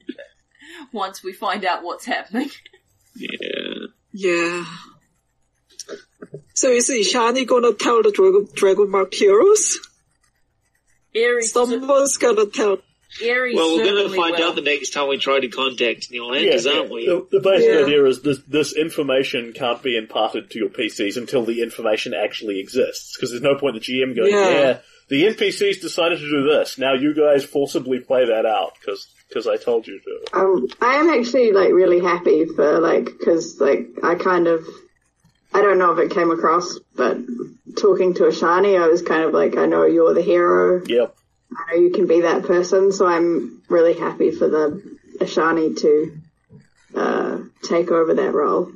Once 0.93 1.23
we 1.23 1.33
find 1.33 1.65
out 1.65 1.83
what's 1.83 2.05
happening. 2.07 2.51
Yeah. 3.15 3.87
Yeah. 4.12 4.65
So 6.55 6.70
is 6.70 6.89
Ishani 6.90 7.47
gonna 7.47 7.73
tell 7.74 8.02
the 8.02 8.11
Dragon, 8.12 8.48
Dragon 8.55 8.90
Mark 8.90 9.12
heroes? 9.15 9.78
Aries, 11.15 11.52
Someone's 11.52 12.16
gonna 12.19 12.47
tell. 12.47 12.78
Aries 13.20 13.57
Well, 13.57 13.77
we're 13.77 13.85
going 13.85 14.09
to 14.09 14.15
find 14.16 14.36
will. 14.39 14.44
out 14.51 14.55
the 14.55 14.61
next 14.61 14.90
time 14.90 15.09
we 15.09 15.19
try 15.19 15.40
to 15.40 15.48
contact 15.48 16.12
Neil 16.12 16.32
Yeah, 16.36 16.55
yeah. 16.65 16.70
aren't 16.78 16.93
we? 16.93 17.07
The, 17.07 17.27
the 17.32 17.40
basic 17.40 17.69
Yeah. 17.69 17.81
idea 17.85 18.05
is 18.05 18.23
this, 18.23 18.39
this 18.47 18.77
information 18.77 19.52
can't 19.52 19.82
be 19.82 19.97
imparted 19.97 20.48
to 20.51 20.59
your 20.61 20.69
PCs 20.69 21.16
until 21.16 21.44
the 21.44 21.61
information 21.61 22.15
actually 22.15 22.61
exists. 22.61 23.16
Because 23.16 23.31
there's 23.31 23.43
no 23.43 23.57
point 23.57 23.74
the 23.74 23.81
GM 23.81 24.15
going, 24.15 24.31
Yeah. 24.31 24.51
yeah. 24.51 24.78
the 25.09 25.24
NPCs 25.27 25.81
decided 25.81 26.20
to 26.20 26.31
do 26.31 26.44
this. 26.44 26.78
Now 26.78 26.94
you 26.94 27.12
guys 27.12 27.43
forcibly 27.44 27.98
play 27.98 28.27
that 28.27 28.47
out 28.47 28.74
because 28.81 29.09
because 29.28 29.48
I 29.48 29.57
told 29.57 29.89
you 29.89 29.98
to. 30.01 30.39
Um, 30.39 30.69
I 30.81 30.94
am 30.94 31.09
actually 31.09 31.51
like 31.51 31.73
really 31.73 31.98
happy 31.98 32.44
for 32.47 32.78
like, 32.78 33.11
cause 33.24 33.61
like 33.61 33.89
I 34.05 34.15
kind 34.15 34.47
of, 34.47 34.65
I 35.52 35.62
don't 35.62 35.78
know 35.78 35.93
if 35.93 35.98
it 35.98 36.14
came 36.14 36.31
across, 36.31 36.78
but 36.94 37.18
talking 37.77 38.14
to 38.14 38.24
Ishani, 38.24 38.81
I 38.81 38.86
was 38.86 39.02
kind 39.02 39.24
of 39.24 39.32
like, 39.32 39.56
I 39.56 39.66
know 39.66 39.85
you're 39.85 40.14
the 40.14 40.22
hero. 40.22 40.82
Yep. 40.86 41.16
I 41.52 41.72
know 41.74 41.82
you 41.82 41.90
can 41.90 42.06
be 42.06 42.20
that 42.20 42.44
person, 42.44 42.93
so 42.93 43.06
I'm 43.06 43.62
really 43.68 43.94
happy 43.94 44.31
for 44.31 44.48
the 44.48 44.98
Ishani 45.18 45.77
to 45.81 46.18
uh, 46.94 47.39
take 47.62 47.90
over 47.90 48.14
that 48.14 48.32
role. 48.32 48.70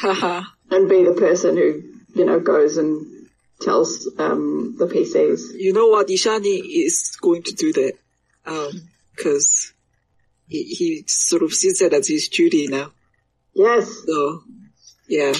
Haha. 0.00 0.42
and 0.70 0.88
be 0.88 1.04
the 1.04 1.14
person 1.14 1.56
who, 1.56 1.82
you 2.14 2.26
know, 2.26 2.40
goes 2.40 2.76
and 2.76 3.28
tells 3.60 4.08
um, 4.18 4.76
the 4.78 4.86
PCs. 4.86 5.58
you 5.58 5.72
know 5.72 5.88
what? 5.88 6.08
Ishani 6.08 6.60
is 6.62 7.16
going 7.20 7.42
to 7.44 7.52
do 7.54 7.72
that. 7.72 7.92
Um, 8.46 8.88
cause 9.16 9.72
he, 10.46 10.64
he 10.64 11.04
sort 11.06 11.42
of 11.42 11.52
sees 11.52 11.78
that 11.78 11.92
as 11.92 12.08
his 12.08 12.28
duty 12.28 12.68
now. 12.68 12.92
Yes. 13.54 13.90
So, 14.06 14.42
yeah. 15.08 15.32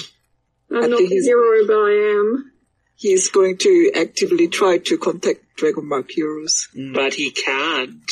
I'm 0.71 0.83
I 0.83 0.87
not 0.87 0.97
think 0.97 1.09
the 1.09 1.21
hero, 1.21 1.67
but 1.67 1.73
I 1.73 1.91
am. 2.19 2.51
He's 2.95 3.29
going 3.29 3.57
to 3.59 3.91
actively 3.95 4.47
try 4.49 4.77
to 4.77 4.97
contact 4.97 5.39
Dragonmark 5.57 6.11
heroes. 6.11 6.67
But 6.93 7.13
he 7.13 7.31
can't. 7.31 8.11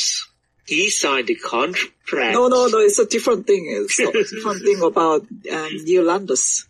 He 0.66 0.90
signed 0.90 1.30
a 1.30 1.34
contract. 1.34 2.34
No, 2.34 2.48
no, 2.48 2.66
no, 2.66 2.78
it's 2.78 2.98
a 2.98 3.06
different 3.06 3.46
thing. 3.46 3.64
It's 3.68 3.98
a 4.00 4.10
different 4.36 4.62
thing 4.62 4.82
about 4.82 5.22
um, 5.22 5.70
Neolandis. 5.86 6.64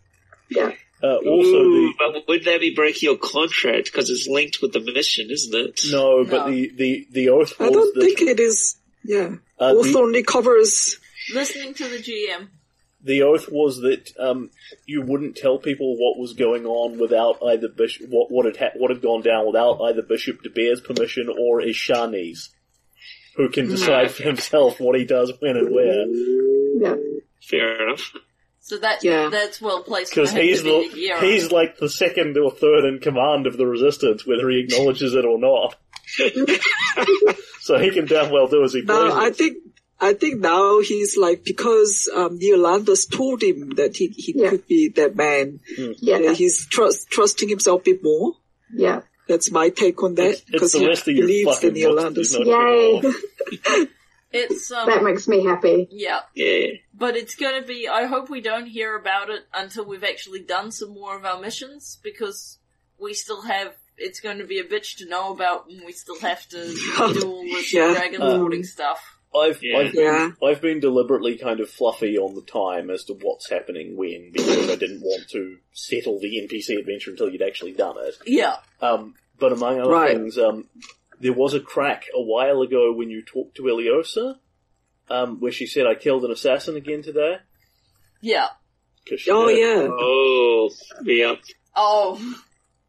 Yeah. 0.51 0.73
Uh, 1.02 1.15
also, 1.16 1.28
Ooh, 1.28 1.89
the 1.89 1.94
but 1.98 2.28
would 2.28 2.44
that 2.44 2.60
be 2.60 2.74
breaking 2.74 3.09
your 3.09 3.19
contract? 3.19 3.85
Because 3.86 4.10
it's 4.10 4.27
linked 4.28 4.59
with 4.60 4.73
the 4.73 4.81
mission, 4.81 5.28
isn't 5.31 5.55
it? 5.55 5.81
no, 5.93 6.24
but 6.24 6.47
No. 6.47 6.51
the 6.51 6.73
the 6.77 7.06
the 7.12 7.28
oath 7.28 7.55
I 7.60 7.70
don't 7.70 7.94
that 7.94 8.01
think 8.01 8.20
it 8.20 8.40
is, 8.40 8.77
yeah. 9.05 9.36
uh, 9.60 9.74
Oath 9.77 9.93
the, 9.93 9.98
only 9.98 10.23
covers, 10.24 10.98
Listening 11.32 11.74
to 11.74 11.85
the 11.89 11.98
GM. 11.98 12.48
The 13.05 13.23
oath 13.23 13.49
was 13.51 13.77
that 13.83 14.11
um, 14.19 14.51
you 14.85 15.03
wouldn't 15.03 15.37
tell 15.37 15.59
people 15.59 15.97
what 15.97 16.19
was 16.19 16.33
going 16.35 16.66
on 16.66 16.99
without 16.99 17.39
either 17.45 17.69
bishop 17.69 18.09
what 18.11 18.31
what 18.31 18.45
had 18.47 18.57
ha- 18.57 18.77
what 18.77 18.91
had 18.91 19.01
gone 19.01 19.23
down 19.23 19.47
without 19.47 19.81
either 19.83 20.03
Bishop 20.03 20.43
d'Bear's 20.43 20.81
permission 20.81 21.29
or 21.29 21.61
Ishani's, 21.61 22.51
who 23.37 23.49
can 23.51 23.69
decide 23.69 24.11
for 24.11 24.25
himself 24.25 24.81
what 24.81 24.99
he 24.99 25.05
does 25.05 25.33
when 25.39 25.57
and 25.57 25.73
where. 25.73 26.07
Yeah. 26.81 26.97
Fair 27.49 27.87
enough. 27.87 28.12
So 28.61 28.79
that 28.79 29.03
Yeah. 29.05 29.29
that's 29.31 29.61
well 29.62 29.83
placed 29.85 30.11
Because 30.11 30.33
he's 30.33 30.59
to 30.59 30.65
be 30.65 30.89
the, 30.89 30.95
the 31.20 31.27
he's 31.27 31.53
like 31.53 31.79
the 31.79 31.89
second 31.89 32.37
or 32.37 32.51
third 32.51 32.85
in 32.85 32.99
command 32.99 33.47
of 33.47 33.57
the 33.57 33.66
resistance, 33.66 34.27
whether 34.27 34.49
he 34.51 34.59
acknowledges 34.59 35.15
it 35.15 35.25
or 35.25 35.39
not. 35.39 35.77
so 37.61 37.79
he 37.79 37.91
can 37.91 38.07
damn 38.07 38.31
well 38.31 38.47
do 38.49 38.62
as 38.65 38.73
he 38.73 38.83
now 38.83 39.12
I 39.12 39.31
pleases. 39.31 39.37
think, 39.39 39.57
I 40.01 40.12
think 40.15 40.41
now 40.41 40.81
he's 40.81 41.16
like, 41.16 41.45
because 41.45 42.09
um, 42.15 42.39
Neolandis 42.39 43.11
told 43.11 43.43
him 43.43 43.70
that 43.77 43.97
he, 43.97 44.07
he 44.09 44.33
Yeah. 44.37 44.51
could 44.51 44.66
be 44.69 44.89
that 44.97 45.16
man, 45.16 45.61
Yeah. 45.99 46.19
uh, 46.19 46.35
he's 46.35 46.66
trust, 46.69 47.11
trusting 47.11 47.49
himself 47.49 47.81
a 47.83 47.85
bit 47.85 48.03
more. 48.05 48.35
Yeah. 48.73 49.01
That's 49.27 49.51
my 49.51 49.69
take 49.70 50.03
on 50.03 50.15
that, 50.15 50.31
It's, 50.31 50.41
it's 50.43 50.51
because 50.51 50.73
the 50.73 50.79
he 50.79 50.87
rest 50.89 51.09
of 51.09 51.15
your 51.15 51.27
believes 51.27 51.49
in 51.65 51.75
fucking 51.75 52.15
books 52.15 52.33
that 52.33 52.41
Neolandis. 52.43 53.03
do 53.03 53.03
not 53.03 53.75
Yay. 53.75 53.87
It's 54.31 54.70
um 54.70 54.87
That 54.89 55.03
makes 55.03 55.27
me 55.27 55.43
happy. 55.45 55.89
yeah, 55.91 56.20
Yeah. 56.35 56.66
but 56.93 57.16
it's 57.16 57.35
going 57.35 57.61
to 57.62 57.66
be. 57.66 57.89
I 57.89 58.05
hope 58.05 58.29
we 58.29 58.43
don't 58.43 58.66
hear 58.66 58.95
about 58.95 59.31
it 59.31 59.41
until 59.55 59.87
we've 59.87 60.05
actually 60.05 60.41
done 60.43 60.70
some 60.70 60.91
more 60.91 61.16
of 61.16 61.25
our 61.25 61.41
missions 61.41 61.99
because 62.03 62.59
we 63.01 63.15
still 63.15 63.41
have. 63.43 63.75
It's 63.97 64.20
going 64.20 64.37
to 64.39 64.45
be 64.45 64.59
a 64.59 64.65
bitch 64.65 64.99
to 64.99 65.09
know 65.09 65.33
about, 65.33 65.69
and 65.70 65.83
we 65.85 65.93
still 65.93 66.20
have 66.20 66.47
to 66.51 66.59
do 67.15 67.23
all 67.27 67.43
this 67.43 67.73
Yeah. 67.73 67.95
dragon 67.95 68.20
Um, 68.20 68.62
stuff. 68.65 69.01
I've 69.35 69.63
Yeah. 69.63 69.79
I've 69.79 69.93
been, 69.93 70.37
I've 70.43 70.61
been 70.61 70.81
deliberately 70.81 71.37
kind 71.37 71.61
of 71.61 71.69
fluffy 71.69 72.17
on 72.19 72.35
the 72.35 72.43
time 72.43 72.91
as 72.91 73.05
to 73.05 73.15
what's 73.15 73.51
happening 73.51 73.97
when 73.97 74.31
because 74.33 74.71
I 74.71 74.77
didn't 74.77 75.01
want 75.03 75.29
to 75.31 75.59
settle 75.73 76.19
the 76.19 76.41
NPC 76.49 76.79
adventure 76.79 77.11
until 77.11 77.29
you'd 77.31 77.43
actually 77.43 77.73
done 77.73 77.97
it. 77.99 78.15
Yeah, 78.27 78.57
Um, 78.81 79.15
but 79.39 79.53
among 79.53 79.81
other 79.81 79.93
Right. 79.93 80.17
things, 80.17 80.39
um, 80.39 80.69
there 81.21 81.33
was 81.35 81.53
a 81.55 81.61
crack 81.61 82.05
a 82.15 82.23
while 82.23 82.63
ago 82.63 82.93
when 82.93 83.11
you 83.11 83.23
talked 83.23 83.57
to 83.57 83.63
Ileosa, 83.65 84.39
um, 85.11 85.41
where 85.41 85.53
she 85.53 85.67
said, 85.67 85.87
"I 85.87 85.95
killed 85.95 86.25
an 86.25 86.31
assassin 86.31 86.77
again 86.77 87.03
today." 87.03 87.37
yeah. 88.21 88.49
'Cause 89.09 89.21
she 89.21 89.31
Oh 89.31 89.49
did. 89.49 89.59
yeah. 89.59 89.89
Oh, 89.91 90.71
yeah. 91.05 91.35
Oh, 91.77 92.21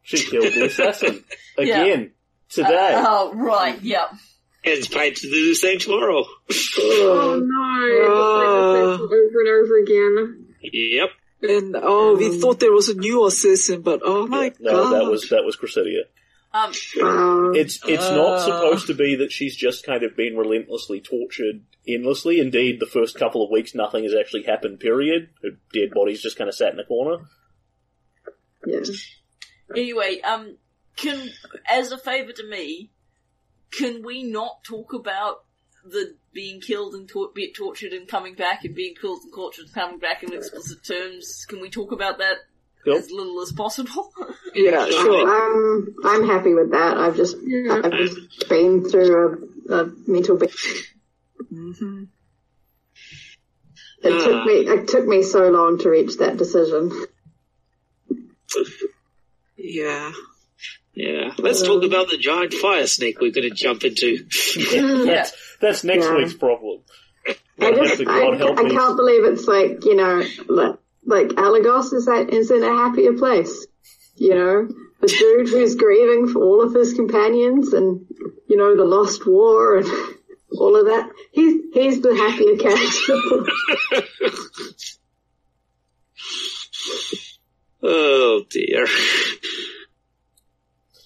she 0.02 0.18
killed 0.22 0.52
the 0.52 0.66
assassin 0.66 1.24
Yeah. 1.58 1.82
again 1.82 2.12
today. 2.50 2.92
oh, 2.96 3.32
right. 3.34 3.80
Yeah. 3.82 4.08
And 4.62 4.74
it's 4.74 4.88
paid 4.88 5.16
to 5.16 5.30
do 5.30 5.48
the 5.48 5.54
same 5.54 5.78
tomorrow. 5.78 6.24
Oh 6.78 7.40
no, 7.42 8.06
Ah. 8.12 8.98
over 9.00 9.40
and 9.40 9.48
over 9.48 9.78
again. 9.78 10.54
Yep. 10.62 11.08
And 11.42 11.76
oh, 11.80 12.16
we 12.16 12.38
thought 12.38 12.60
there 12.60 12.72
was 12.72 12.90
a 12.90 12.94
new 12.94 13.24
assassin, 13.26 13.80
but 13.80 14.00
oh 14.04 14.26
my 14.26 14.52
no, 14.60 14.72
god. 14.72 14.90
No, 14.92 14.98
that 15.04 15.10
was 15.10 15.28
that 15.30 15.44
was 15.44 15.56
Cressidia. 15.56 16.02
Um, 16.52 16.72
Wow. 16.96 17.52
It's 17.54 17.78
it's 17.86 18.10
not 18.10 18.38
Ah. 18.40 18.44
supposed 18.44 18.86
to 18.88 18.94
be 18.94 19.14
that 19.16 19.32
she's 19.32 19.56
just 19.56 19.86
kind 19.86 20.02
of 20.02 20.14
been 20.16 20.36
relentlessly 20.36 21.00
tortured 21.00 21.62
endlessly. 21.88 22.38
Indeed, 22.40 22.80
the 22.80 22.86
first 22.86 23.16
couple 23.18 23.42
of 23.42 23.50
weeks 23.50 23.74
nothing 23.74 24.02
has 24.04 24.14
actually 24.14 24.42
happened. 24.42 24.80
Period. 24.80 25.30
Her 25.42 25.50
dead 25.72 25.92
body's 25.94 26.20
just 26.20 26.36
kind 26.36 26.48
of 26.48 26.54
sat 26.54 26.74
in 26.74 26.80
a 26.80 26.84
corner. 26.84 27.24
yeah. 28.66 28.80
Anyway, 29.74 30.20
um, 30.20 30.56
can 30.96 31.30
as 31.66 31.92
a 31.92 31.98
favor 31.98 32.32
to 32.32 32.46
me, 32.48 32.90
can 33.70 34.02
we 34.04 34.22
not 34.24 34.62
talk 34.64 34.92
about 34.92 35.44
the 35.84 36.16
being 36.32 36.60
killed 36.60 36.94
and 36.94 37.08
tor- 37.08 37.30
be 37.34 37.52
tortured 37.52 37.92
and 37.92 38.06
coming 38.06 38.34
back 38.34 38.64
and 38.64 38.74
being 38.74 38.94
killed 38.94 39.20
and 39.24 39.32
tortured 39.32 39.66
and 39.66 39.74
coming 39.74 39.98
back 39.98 40.22
in 40.22 40.32
explicit 40.32 40.84
terms? 40.84 41.46
Can 41.48 41.60
we 41.60 41.70
talk 41.70 41.92
about 41.92 42.18
that 42.18 42.36
Cool. 42.84 42.94
as 42.96 43.10
little 43.10 43.40
as 43.42 43.52
possible? 43.52 44.10
yeah, 44.54 44.86
sure. 44.86 45.28
I'm 45.28 45.94
I'm 46.04 46.26
happy 46.26 46.54
with 46.54 46.70
that. 46.70 46.96
I've 46.96 47.16
just 47.16 47.36
I've 47.36 47.92
just 47.92 48.48
been 48.48 48.88
through 48.88 49.50
a, 49.68 49.74
a 49.82 49.92
mental. 50.06 50.36
Be- 50.36 50.48
hmm 51.48 52.04
it 54.02 54.24
took 54.24 54.46
me 54.46 54.52
it 54.54 54.88
took 54.88 55.06
me 55.06 55.22
so 55.22 55.50
long 55.50 55.78
to 55.78 55.90
reach 55.90 56.16
that 56.18 56.38
decision. 56.38 56.90
Yeah. 59.56 60.12
Yeah. 60.94 61.32
Let's 61.38 61.62
talk 61.62 61.82
um, 61.82 61.84
about 61.84 62.08
the 62.08 62.18
giant 62.18 62.52
fire 62.54 62.86
snake 62.86 63.20
we're 63.20 63.30
going 63.32 63.48
to 63.48 63.54
jump 63.54 63.84
into. 63.84 64.18
That's 65.06 65.32
that's 65.60 65.84
next 65.84 66.06
Yeah. 66.06 66.16
week's 66.16 66.34
problem. 66.34 66.80
I 67.60 67.72
just 67.72 67.98
help- 67.98 68.08
I, 68.08 68.62
I 68.64 68.68
can't 68.70 68.96
believe 68.96 69.24
it's 69.24 69.46
like 69.46 69.84
you 69.84 69.94
know 69.94 70.22
like, 70.48 70.76
like 71.04 71.28
Alagos 71.28 71.92
is 71.92 72.06
that 72.06 72.30
is 72.32 72.50
in 72.50 72.62
a 72.62 72.68
happier 72.74 73.12
place. 73.12 73.66
You 74.16 74.34
know 74.34 74.68
the 75.00 75.06
dude 75.06 75.48
who's 75.48 75.74
grieving 75.76 76.28
for 76.28 76.42
all 76.42 76.62
of 76.62 76.74
his 76.74 76.94
companions 76.94 77.72
and 77.72 78.06
you 78.48 78.56
know 78.56 78.76
the 78.76 78.84
lost 78.84 79.26
war 79.26 79.76
and 79.78 79.86
all 80.58 80.76
of 80.76 80.86
that. 80.86 81.10
He's 81.32 81.62
he's 81.72 82.00
the 82.00 82.14
happier 82.16 82.56
character. 82.56 83.16
oh 87.82 88.44
dear. 88.50 88.86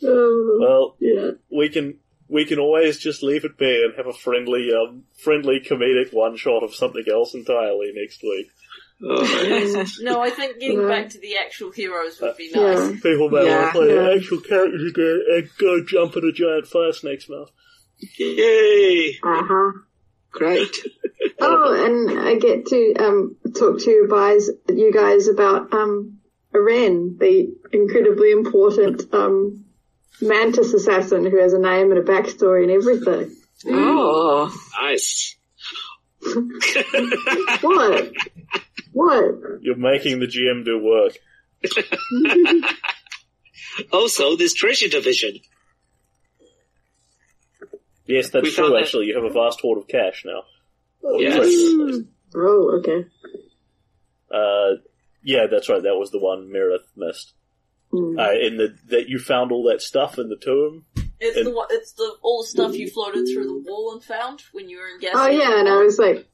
Oh, 0.05 0.59
Well, 0.61 0.97
yeah. 1.01 1.31
we 1.51 1.69
can 1.69 1.99
we 2.29 2.45
can 2.47 2.59
always 2.59 2.99
just 2.99 3.23
leave 3.23 3.45
it 3.45 3.57
be 3.59 3.85
and 3.85 3.95
have 3.97 4.07
a 4.07 4.13
friendly 4.13 4.71
um 4.73 5.05
friendly 5.23 5.61
comedic 5.61 6.13
one 6.13 6.37
shot 6.37 6.63
of 6.63 6.75
something 6.75 7.05
else 7.11 7.35
entirely 7.35 7.93
next 7.95 8.23
week. 8.23 8.47
Oh, 9.03 9.85
no, 10.01 10.21
I 10.23 10.31
think 10.31 10.59
getting 10.61 10.81
Yeah. 10.81 10.89
back 10.89 11.09
to 11.11 11.19
the 11.19 11.37
actual 11.37 11.71
heroes 11.73 12.21
would 12.21 12.37
be 12.37 12.51
Yeah. 12.55 12.61
nice. 12.75 13.01
People 13.03 13.29
may 13.31 13.45
Yeah. 13.45 13.57
want 13.59 13.73
to 13.73 13.79
play 13.79 13.95
Yeah. 13.95 14.15
actual 14.17 14.41
characters 14.41 14.91
again 14.91 15.23
and 15.33 15.51
go 15.59 15.85
jump 15.85 16.17
in 16.17 16.25
a 16.25 16.33
giant 16.33 16.67
fire 16.67 16.93
snake's 16.93 17.29
mouth. 17.29 17.51
yay! 18.19 19.19
Uh 19.23 19.43
huh. 19.45 19.73
Great. 20.31 20.77
Oh, 21.41 21.85
and 21.85 22.21
I 22.21 22.37
get 22.37 22.67
to 22.67 22.95
um, 23.01 23.37
talk 23.59 23.79
to 23.81 23.91
you 23.91 24.09
guys, 24.09 24.49
you 24.69 24.93
guys 24.93 25.27
about 25.29 25.73
um, 25.75 26.19
Ren, 26.53 27.17
the 27.19 27.53
incredibly 27.73 28.31
important 28.31 29.13
um, 29.13 29.64
mantis 30.21 30.73
assassin 30.75 31.25
who 31.31 31.41
has 31.41 31.53
a 31.53 31.59
name 31.59 31.91
and 31.91 31.99
a 31.99 32.03
backstory 32.03 32.63
and 32.63 32.71
everything. 32.73 33.35
Oh. 33.67 34.55
Nice. 34.81 35.37
What? 37.63 38.13
what? 38.93 39.25
You're 39.61 39.77
making 39.77 40.21
the 40.21 40.27
GM 40.27 40.65
do 40.65 40.79
work. 40.83 41.19
Also, 43.93 44.37
this 44.37 44.55
treasure 44.55 44.87
division. 44.87 45.41
Yes, 48.07 48.31
that's 48.31 48.45
We 48.45 48.53
true. 48.53 48.65
found 48.65 48.75
that- 48.77 48.83
Actually, 48.83 49.07
you 49.07 49.17
have 49.17 49.25
a 49.25 49.31
vast 49.35 49.61
hoard 49.61 49.79
of 49.79 49.89
cash 49.89 50.23
now. 50.25 50.45
Or 51.03 51.21
Yes. 51.21 51.35
treasure. 51.35 52.05
Oh, 52.37 52.79
okay. 52.79 53.07
Uh, 54.31 54.77
yeah, 55.25 55.47
that's 55.51 55.69
right. 55.69 55.83
That 55.83 55.97
was 55.97 56.11
the 56.13 56.21
one 56.21 56.53
Meredith 56.53 56.87
missed. 56.97 57.33
Hmm. 57.95 58.19
Uh, 58.19 58.33
in 58.33 58.57
the 58.57 58.75
that 58.89 59.09
you 59.09 59.19
found 59.21 59.53
all 59.53 59.65
that 59.71 59.81
stuff 59.83 60.19
in 60.19 60.29
the 60.29 60.37
tomb. 60.37 60.85
It's 61.21 61.37
And- 61.37 61.47
the 61.47 61.67
it's 61.71 61.93
the 61.93 62.11
all 62.23 62.43
the 62.43 62.49
stuff 62.49 62.75
you 62.75 62.91
floated 62.91 63.27
through 63.33 63.45
the 63.47 63.71
wall 63.71 63.93
and 63.93 64.03
found 64.03 64.43
when 64.53 64.69
you 64.69 64.79
were 64.79 64.89
in 64.89 64.99
gas. 65.01 65.13
Oh 65.15 65.29
yeah, 65.29 65.59
and 65.61 65.69
I 65.69 65.77
was 65.77 65.99
like, 65.99 66.27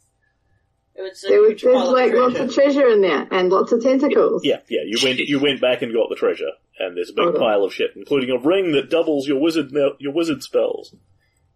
was 0.96 1.20
there 1.28 1.40
was, 1.40 1.60
there's 1.60 1.62
pile 1.62 1.88
of 1.88 1.92
like 1.92 2.12
lots 2.12 2.34
treasure. 2.34 2.48
of 2.48 2.54
treasure 2.54 2.88
in 2.88 3.00
there 3.02 3.26
and 3.30 3.50
lots 3.50 3.72
of 3.72 3.82
tentacles. 3.82 4.44
Yeah, 4.44 4.60
yeah. 4.68 4.80
You 4.86 4.98
went 5.02 5.18
you 5.18 5.38
went 5.38 5.60
back 5.60 5.82
and 5.82 5.92
got 5.92 6.08
the 6.08 6.16
treasure, 6.16 6.50
and 6.78 6.96
there's 6.96 7.10
a 7.10 7.14
big 7.14 7.26
Okay. 7.28 7.38
pile 7.38 7.62
of 7.64 7.74
shit, 7.74 7.90
including 7.94 8.30
a 8.30 8.38
ring 8.38 8.72
that 8.72 8.90
doubles 8.90 9.28
your 9.28 9.40
wizard 9.40 9.70
your 9.98 10.12
wizard 10.12 10.42
spells. 10.42 10.94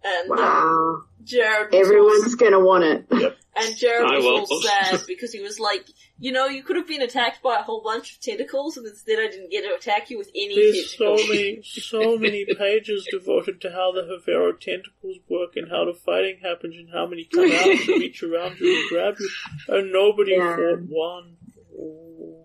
And 0.04 0.30
uh, 0.30 0.34
Wow. 0.34 1.02
Jared 1.24 1.72
was 1.72 1.80
Everyone's 1.88 2.34
gonna 2.34 2.60
want 2.60 2.84
it. 2.84 3.06
Yep. 3.10 3.36
And 3.56 3.66
And 3.68 3.76
Jared 3.78 4.04
I 4.10 4.18
was 4.18 4.50
all 4.50 4.60
sad 4.62 5.02
because 5.06 5.32
he 5.32 5.40
was 5.40 5.58
like, 5.60 5.86
you 6.18 6.32
know, 6.32 6.46
you 6.46 6.62
could 6.64 6.76
have 6.76 6.88
been 6.88 7.02
attacked 7.02 7.40
by 7.42 7.54
a 7.60 7.62
whole 7.62 7.82
bunch 7.82 8.12
of 8.14 8.20
tentacles, 8.20 8.76
and 8.76 8.84
instead 8.86 9.18
I 9.20 9.28
didn't 9.28 9.50
get 9.50 9.62
to 9.62 9.74
attack 9.74 10.10
you 10.10 10.18
with 10.18 10.28
any 10.34 10.54
There's 10.54 10.96
so 10.98 11.14
many, 11.14 11.60
so 11.64 12.18
many 12.18 12.44
pages 12.44 13.06
devoted 13.10 13.60
to 13.62 13.70
how 13.70 13.92
the 13.92 14.02
Havero 14.02 14.58
tentacles 14.60 15.18
work 15.30 15.56
and 15.56 15.70
how 15.70 15.84
the 15.86 15.94
fighting 15.94 16.38
happens 16.42 16.76
and 16.76 16.90
how 16.92 17.06
many 17.06 17.24
come 17.24 17.50
out 17.50 17.66
and 17.66 17.88
reach 17.88 18.22
around 18.22 18.58
you 18.60 18.76
and 18.80 18.88
grab 18.90 19.14
you, 19.20 19.30
and 19.68 19.92
nobody 19.92 20.32
Yeah. 20.32 20.56
fought 20.56 20.80
one. 20.88 21.36
Oh. 21.80 22.40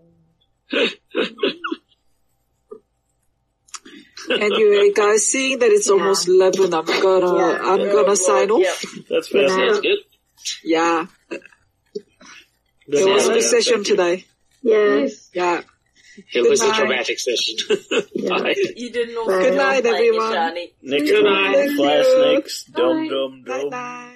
Anyway, 4.28 4.92
guys, 4.92 5.26
seeing 5.26 5.58
that 5.60 5.70
it's 5.70 5.88
almost 5.88 6.28
eleven, 6.28 6.74
I'm 6.74 6.84
gonna 6.84 7.36
Yeah. 7.36 7.58
I'm 7.62 7.78
gonna 7.92 8.16
sign 8.16 8.50
off. 8.50 8.60
Yep. 8.60 9.04
That's 9.08 9.28
Good 9.28 9.48
fascinating. 9.48 9.58
night. 9.58 9.72
Sounds 9.72 9.80
good. 9.80 9.98
Yeah, 10.64 11.06
Good 11.30 11.40
it 13.00 13.12
was 13.12 13.24
a 13.24 13.28
night. 13.28 13.34
good 13.34 13.42
session 13.44 13.74
Thank 13.84 13.88
you. 13.88 13.96
today. 13.96 14.24
Yes. 14.62 15.30
Yeah. 15.32 15.60
It 16.34 16.48
was 16.48 16.60
a 16.60 16.68
night. 16.68 16.76
dramatic 16.76 17.18
session. 17.18 17.56
Yeah. 18.14 18.38
Bye. 18.38 18.54
You 18.76 18.90
didn't 18.90 19.16
all 19.16 19.26
Good 19.26 19.44
feel 19.44 19.54
night, 19.56 19.84
like 19.84 19.84
it, 19.84 19.94
everyone. 19.94 20.32
Shani. 20.32 20.72
Next 20.82 21.10
Good 21.10 21.14
week, 21.14 21.24
night. 21.24 21.54
Fire 21.78 22.04
Thank 22.04 22.06
you. 22.06 22.24
Snakes, 22.50 22.64
dum 22.64 23.08
dum 23.08 23.44
Bye 23.46 23.58
dum. 23.60 23.70
bye. 23.70 24.09